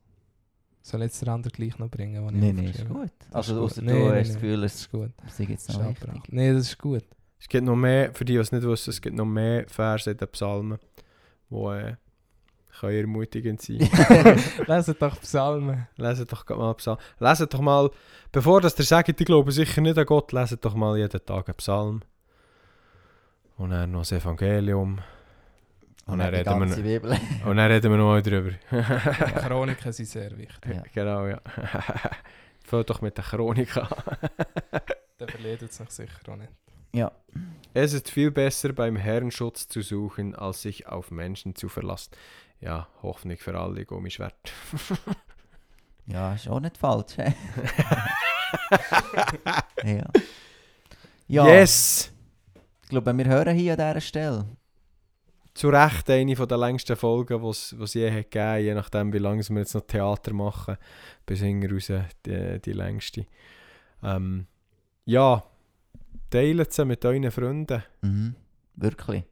Soll 0.83 1.03
jetzt 1.03 1.21
der 1.23 1.29
andere 1.33 1.51
gleich 1.53 1.79
noch 1.79 1.89
bringen, 1.89 2.25
was 2.25 2.33
ich 2.35 2.41
Nein, 2.41 2.55
nein, 2.57 2.65
ist 2.67 2.87
gut. 2.89 3.11
Das 3.31 3.35
Also, 3.49 3.63
außer 3.63 3.81
gut. 3.81 3.91
du 3.91 3.95
Nein, 3.95 4.09
nein, 4.09 4.19
hast 4.21 4.29
das. 4.29 4.35
Gefühl, 4.35 4.61
Das 4.61 4.75
es 4.75 4.81
ist 4.81 4.91
gut. 4.91 5.11
Das 5.25 5.39
noch 5.39 5.49
ist 5.49 5.81
abbracht. 5.81 6.33
Nein, 6.33 6.55
das 6.55 6.67
ist 6.67 6.79
gut. 6.79 7.05
Es 7.41 7.49
gibt 7.49 7.65
noch 7.65 7.77
mehr, 7.77 8.13
für 8.15 8.25
die, 8.25 8.35
die 8.35 8.39
es 8.39 8.53
nicht 8.53 8.63
wissen, 8.65 8.91
es 8.91 9.01
gibt 9.01 9.17
noch 9.17 9.25
mehr 9.25 9.67
Verse 9.69 10.11
in 10.11 10.17
den 10.17 10.29
Psalmen, 10.29 10.79
die 11.51 11.57
äh, 11.57 11.97
können 12.79 12.97
ermutigend 12.99 13.63
sein 13.63 13.79
Leset 14.67 15.01
doch 15.01 15.21
Psalmen. 15.21 15.87
Leset 15.97 16.31
doch 16.33 16.49
mal 16.49 16.75
Psalm. 16.75 16.99
Leset 17.19 17.53
doch 17.53 17.61
mal, 17.61 17.91
bevor 18.33 18.61
das 18.61 18.79
ihr 18.79 18.85
sagt, 18.85 19.09
ich 19.21 19.27
glaube 19.27 19.53
sicher 19.53 19.81
nicht 19.81 19.99
an 19.99 20.07
Gott, 20.07 20.33
leset 20.33 20.65
doch 20.65 20.75
mal 20.75 20.97
jeden 20.97 21.25
Tag 21.25 21.49
einen 21.49 21.57
Psalm. 21.57 22.03
Und 23.57 23.71
dann 23.71 23.91
noch 23.91 24.01
das 24.01 24.13
Evangelium. 24.13 25.01
Und 26.05 26.13
Und 26.13 26.19
dann 26.19 26.31
dann 26.31 26.31
die 26.31 26.37
reden 26.37 26.61
wir 26.61 26.83
Bibel. 26.83 27.11
Und 27.47 27.57
dann 27.57 27.71
reden 27.71 27.91
wir 27.91 27.99
noch 27.99 28.07
mal 28.07 28.23
drüber. 28.23 28.53
Chroniken 29.41 29.93
sind 29.93 30.07
sehr 30.07 30.37
wichtig. 30.37 30.75
Ja. 30.75 30.83
genau, 30.95 31.27
ja. 31.27 31.41
Fällt 32.65 32.91
doch 32.91 33.01
mit 33.01 33.17
der 33.17 33.25
Chronik 33.25 33.77
an. 33.77 33.89
Der 35.19 35.29
verliert 35.29 35.73
sich 35.73 35.91
sicher 35.91 36.29
auch 36.29 36.37
nicht. 36.37 36.51
Ja. 36.97 37.13
Es 37.75 37.93
ist 37.93 38.11
viel 38.11 38.31
besser, 38.31 38.73
beim 38.73 38.97
Herrn 38.97 39.31
Schutz 39.31 39.69
zu 39.69 39.83
suchen, 39.83 40.35
als 40.35 40.63
sich 40.63 40.87
auf 40.87 41.11
Menschen 41.11 41.55
zu 41.55 41.69
verlassen. 41.69 42.13
Ja, 42.59 42.89
Hoffnung 43.03 43.37
für 43.37 43.55
alle, 43.55 43.85
Gummischwert. 43.85 44.35
ja, 46.07 46.33
ist 46.33 46.49
auch 46.49 46.59
nicht 46.59 46.79
falsch. 46.79 47.19
ja. 49.85 50.05
ja. 51.29 51.47
Yes! 51.47 52.11
Ich 52.85 52.89
glaube, 52.89 53.15
wir 53.15 53.27
hören 53.27 53.55
hier 53.55 53.79
an 53.79 53.79
dieser 53.79 54.01
Stelle. 54.01 54.47
Zu 55.53 55.69
Recht 55.69 56.09
eine 56.09 56.35
der 56.35 56.57
längsten 56.57 56.97
Folgen, 56.97 57.43
die 57.43 57.49
es 57.51 57.75
je 57.93 58.11
hat 58.11 58.31
gegeben 58.31 58.65
je 58.65 58.73
nachdem, 58.73 59.13
wie 59.13 59.19
lange 59.19 59.47
wir 59.51 59.59
jetzt 59.59 59.75
noch 59.75 59.87
Theater 59.87 60.33
machen. 60.33 60.79
Bis 61.27 61.41
hinten 61.41 61.71
raus 61.71 61.93
die, 62.25 62.59
die 62.65 62.73
längste. 62.73 63.27
Ähm, 64.03 64.47
ja, 65.05 65.45
teilt 66.31 66.73
sie 66.73 66.85
mit 66.85 67.05
euren 67.05 67.31
Freunden. 67.31 67.83
Mhm. 68.03 68.35
Wirklich. 68.77 69.25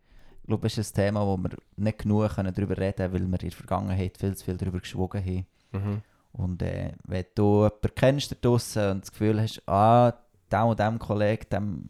Ich 0.42 0.46
glaube, 0.46 0.66
es 0.66 0.78
ist 0.78 0.96
ein 0.98 1.06
Thema, 1.06 1.26
wo 1.26 1.36
wir 1.36 1.50
nicht 1.76 1.98
genug 1.98 2.28
darüber 2.36 2.76
reden 2.76 2.96
können, 2.96 3.12
weil 3.12 3.20
wir 3.20 3.42
in 3.42 3.48
der 3.48 3.52
Vergangenheit 3.52 4.18
viel 4.18 4.36
zu 4.36 4.44
viel 4.44 4.56
darüber 4.56 4.80
geschwogen 4.80 5.24
haben. 5.24 5.46
Mhm. 5.72 6.02
Und 6.32 6.62
äh, 6.62 6.92
wenn 7.04 7.24
du 7.34 7.64
jemanden 7.64 7.94
kennst 7.94 8.32
da 8.32 8.36
draussen 8.40 8.90
und 8.90 9.00
das 9.02 9.12
Gefühl 9.12 9.40
hast, 9.40 9.62
ah, 9.68 10.12
dem 10.50 10.62
und 10.62 10.78
dem 10.78 10.98
Kollegen, 10.98 11.46
dem, 11.50 11.88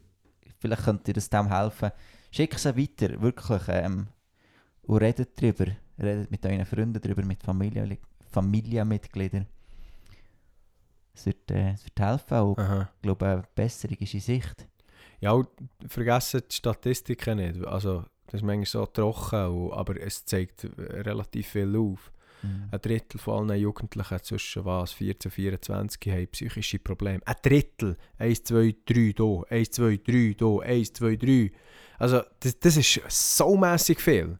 vielleicht 0.59 0.83
könnte 0.83 1.03
dir 1.05 1.13
das 1.13 1.29
dem 1.29 1.49
helfen, 1.49 1.91
schick 2.31 2.55
es 2.55 2.65
weiter, 2.65 3.21
wirklich. 3.21 3.63
Ähm, 3.67 4.07
und 4.83 4.97
redet 4.97 5.41
darüber. 5.41 5.71
Redet 5.97 6.29
mit 6.29 6.45
euren 6.45 6.65
Freunden 6.65 7.01
darüber, 7.01 7.23
mit 7.23 7.41
Familie, 7.41 7.97
Familienmitgliedern. 8.31 9.47
Es 11.13 11.25
wird, 11.25 11.49
äh, 11.49 11.71
es 11.71 11.85
wird 11.85 11.99
helfen 11.99 12.39
und 12.39 12.59
ich 12.59 13.01
glaube, 13.01 13.25
eine 13.25 13.43
Besserung 13.55 13.97
ist 13.97 14.13
in 14.13 14.19
Sicht. 14.19 14.67
Ja, 15.19 15.41
vergessen 15.87 16.41
die 16.49 16.55
Statistiken 16.55 17.37
nicht. 17.37 17.65
Also, 17.65 18.05
das 18.27 18.35
ist 18.35 18.43
manchmal 18.43 18.65
so 18.65 18.85
trocken, 18.85 19.71
aber 19.71 19.99
es 20.01 20.25
zeigt 20.25 20.67
relativ 20.77 21.47
viel 21.47 21.75
auf. 21.75 22.11
Mhm. 22.45 22.69
Ein 22.71 22.81
Drittel 22.81 23.19
von 23.19 23.49
allen 23.49 23.61
Jugendlichen 23.61 24.23
zwischen 24.23 24.65
was, 24.65 24.91
14 24.93 25.29
und 25.29 25.33
24 25.33 26.13
haben 26.13 26.27
psychische 26.27 26.79
Probleme. 26.79 27.21
Ein 27.25 27.35
Drittel. 27.41 27.97
1, 28.17 28.43
2, 28.43 28.75
3 28.85 29.13
hier, 29.15 29.43
1, 29.49 29.71
2, 29.71 29.99
3 30.05 30.35
hier, 30.37 30.61
1, 30.61 30.93
2, 30.93 31.15
3. 31.15 31.51
Also 31.97 32.21
das, 32.39 32.59
das 32.59 32.77
ist 32.77 33.01
so 33.09 33.55
mässig 33.57 34.01
viel. 34.01 34.37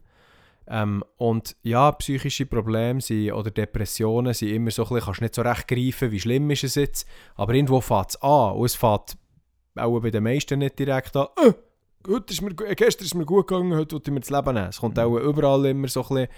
Ähm, 0.68 1.04
und 1.16 1.56
ja, 1.62 1.92
psychische 1.92 2.46
Probleme 2.46 3.00
sind, 3.00 3.32
oder 3.32 3.50
Depressionen 3.50 4.34
sind 4.34 4.48
immer 4.48 4.70
so 4.70 4.82
ein 4.82 4.88
bisschen, 4.88 5.04
kannst 5.04 5.20
nicht 5.20 5.34
so 5.34 5.42
recht 5.42 5.68
greifen, 5.68 6.10
wie 6.10 6.20
schlimm 6.20 6.50
ist 6.50 6.64
es 6.64 6.74
jetzt. 6.74 7.08
Aber 7.36 7.54
irgendwo 7.54 7.80
fängt 7.80 8.10
es 8.10 8.22
an. 8.22 8.54
Und 8.56 8.66
es 8.66 8.74
fängt 8.74 9.16
auch 9.78 10.00
bei 10.00 10.10
den 10.10 10.24
meisten 10.24 10.58
nicht 10.58 10.78
direkt 10.78 11.16
an. 11.16 11.26
Äh, 11.36 11.52
gut, 12.02 12.30
ist 12.30 12.42
mir, 12.42 12.54
gu- 12.54 12.64
gestern 12.74 13.04
ist 13.04 13.14
mir 13.14 13.24
gut 13.26 13.46
gegangen, 13.48 13.74
heute 13.74 13.96
will 13.96 14.02
ich 14.04 14.10
mir 14.12 14.20
das 14.20 14.30
Leben 14.30 14.54
nehmen. 14.54 14.68
Es 14.68 14.80
kommt 14.80 14.98
auch 14.98 15.16
überall 15.16 15.66
immer 15.66 15.88
so 15.88 16.02
ein 16.02 16.08
bisschen 16.08 16.28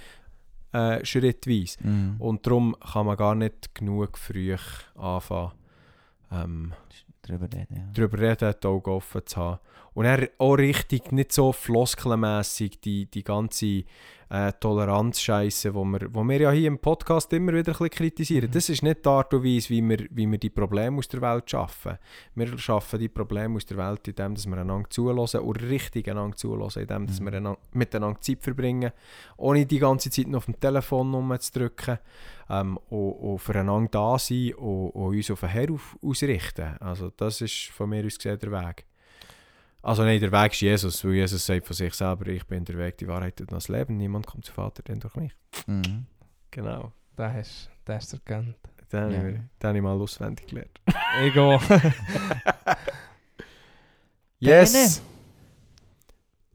äh, 0.73 1.05
schrittweise. 1.05 1.79
Mhm. 1.83 2.17
Und 2.19 2.47
darum 2.47 2.77
kann 2.93 3.07
man 3.07 3.17
gar 3.17 3.35
nicht 3.35 3.75
genug 3.75 4.19
früh 4.19 4.57
anfangen, 4.97 5.53
ähm, 6.33 6.73
Darüber 7.23 7.45
reden, 7.47 7.77
ja. 7.77 8.05
reden, 8.19 8.55
die 8.63 8.67
Augen 8.67 8.91
offen 8.91 9.21
zu 9.27 9.37
haben. 9.37 9.59
Und 9.95 10.05
er 10.05 10.29
auch 10.39 10.55
richtig, 10.55 11.13
nicht 11.13 11.33
so 11.33 11.53
floskelmässig 11.53 12.81
die, 12.81 13.07
die 13.07 13.25
ganze 13.25 13.85
äh, 14.31 14.53
Toleranzscheiße, 14.61 15.75
wo 15.75 15.85
wir, 15.85 16.13
wo 16.13 16.23
wir 16.23 16.41
ja 16.41 16.51
hier 16.51 16.69
im 16.69 16.79
Podcast 16.79 17.33
immer 17.33 17.53
wieder 17.53 17.73
ein 17.73 17.79
bisschen 17.79 17.91
kritisieren. 17.91 18.49
Mhm. 18.49 18.53
Das 18.53 18.69
ist 18.69 18.83
nicht 18.83 19.05
die 19.05 19.09
Art 19.09 19.33
und 19.33 19.45
Weise, 19.45 19.71
wie 19.71 19.83
wir, 19.83 20.07
wie 20.11 20.27
wir 20.27 20.39
die 20.39 20.51
Probleme 20.51 20.99
aus 20.99 21.09
der 21.09 21.23
Welt 21.23 21.51
schaffen. 21.51 21.99
Wir 22.35 22.59
schaffen 22.59 22.99
die 23.01 23.09
Probleme 23.09 23.57
aus 23.57 23.67
der 23.67 23.79
Welt, 23.79 24.07
indem 24.07 24.35
dass 24.35 24.47
wir 24.47 24.59
einander 24.59 24.91
zulassen 24.91 25.41
und 25.41 25.63
richtig 25.63 26.09
einander 26.09 26.37
zulassen, 26.37 26.83
indem 26.83 27.07
dass 27.07 27.21
Mhm. 27.21 27.25
wir 27.25 27.33
einander, 27.35 27.59
miteinander 27.73 28.21
Zeit 28.21 28.43
verbringen, 28.43 28.93
ohne 29.39 29.65
die 29.65 29.79
ganze 29.79 30.11
Zeit 30.11 30.29
noch 30.29 30.39
auf 30.39 30.45
dem 30.45 30.61
Telefon 30.61 31.15
rumzudrücken 31.15 31.99
ähm, 32.51 32.79
und, 32.91 33.13
und 33.13 33.39
füreinander 33.39 33.89
da 33.91 34.19
sein 34.19 34.55
und, 34.55 34.91
und 34.91 35.17
uns 35.17 35.31
auf 35.31 35.41
den 35.41 35.49
Herr 35.49 35.69
ausrichten. 36.03 36.77
Also 36.81 37.11
das 37.17 37.41
ist 37.41 37.69
von 37.69 37.89
mir 37.89 38.05
aus 38.05 38.19
gesehen 38.19 38.39
der 38.39 38.53
Weg. 38.53 38.85
Also 39.83 40.03
nein, 40.03 40.21
der 40.21 40.33
Weg 40.33 40.53
ist 40.53 40.61
Jesus, 40.61 41.05
weil 41.05 41.13
Jesus 41.15 41.45
sagt 41.47 41.67
von 41.67 41.75
sich 41.77 41.95
selber, 41.95 42.27
ich 42.27 42.45
bin 42.47 42.65
der 42.65 42.77
Weg, 42.79 42.99
die 42.99 43.07
Wahrheit 43.09 43.41
und 43.41 43.53
das 43.53 43.69
Leben. 43.69 43.97
Niemand 43.97 44.27
kommt 44.27 44.45
zum 44.45 44.55
Vater, 44.55 44.83
denn 44.83 44.99
durch 45.01 45.15
mich. 45.17 45.33
Mhm. 45.67 46.07
Genau. 46.51 46.93
Den 47.17 47.33
hast 47.35 48.13
du 48.13 48.17
erkannt. 48.17 48.57
Den, 48.93 49.01
habe 49.03 49.13
Ja. 49.15 49.21
den 49.23 49.49
habe 49.63 49.77
ich 49.79 49.83
mal 49.83 50.01
auswendig 50.01 50.47
gelernt. 50.49 50.81
Ego. 51.21 51.61
Yes! 54.41 55.03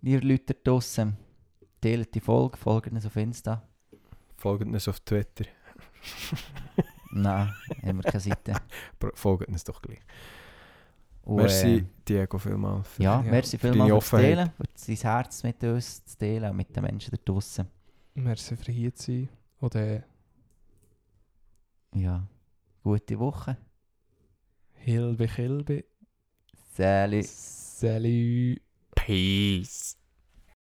ihr 0.02 0.22
Leute 0.22 0.54
draussen, 0.54 1.18
teilt 1.82 2.14
die 2.16 2.20
Folge, 2.22 2.58
folgt 2.58 2.92
uns 2.92 3.06
auf 3.06 3.16
Insta. 3.18 3.62
Folgt 4.38 4.66
uns 4.66 4.88
auf 4.88 5.00
Twitter. 5.02 5.46
Nein, 7.12 7.54
haben 7.86 7.98
wir 7.98 8.04
keine 8.04 8.20
Seite. 8.20 8.54
Folgt 9.16 9.48
uns 9.48 9.64
doch 9.64 9.82
gleich. 9.82 10.00
Und, 11.26 11.38
Merci, 11.38 11.78
äh, 11.78 11.84
Diego, 12.08 12.38
vielmals. 12.38 12.88
für- 12.90 13.04
ja, 13.04 13.22
Ja, 13.24 13.32
merci 13.32 13.58
für 13.58 13.70
vielmals 13.72 13.90
deine 13.90 14.02
fürs 14.02 14.10
Teilen, 14.22 14.52
für 14.52 14.64
dein 14.88 14.96
Herz 14.98 15.44
mit 15.44 15.64
uns 15.64 16.06
zu 16.06 16.18
teilen 16.18 16.52
und 16.52 16.58
mit 16.58 16.76
den 16.76 16.84
Menschen 16.84 17.12
da 17.12 17.18
draussen. 17.24 17.68
Merci 18.16 18.56
für 18.58 18.72
hier 18.72 18.94
zu 18.94 19.12
sein. 19.12 19.30
Oder 19.62 20.04
Ja, 21.96 22.28
gute 22.84 23.18
Woche. 23.20 23.56
Hilbe 24.74 25.28
Kilbe. 25.28 25.86
Salut. 26.76 27.26
Salut. 27.26 28.60
Peace. 28.96 29.98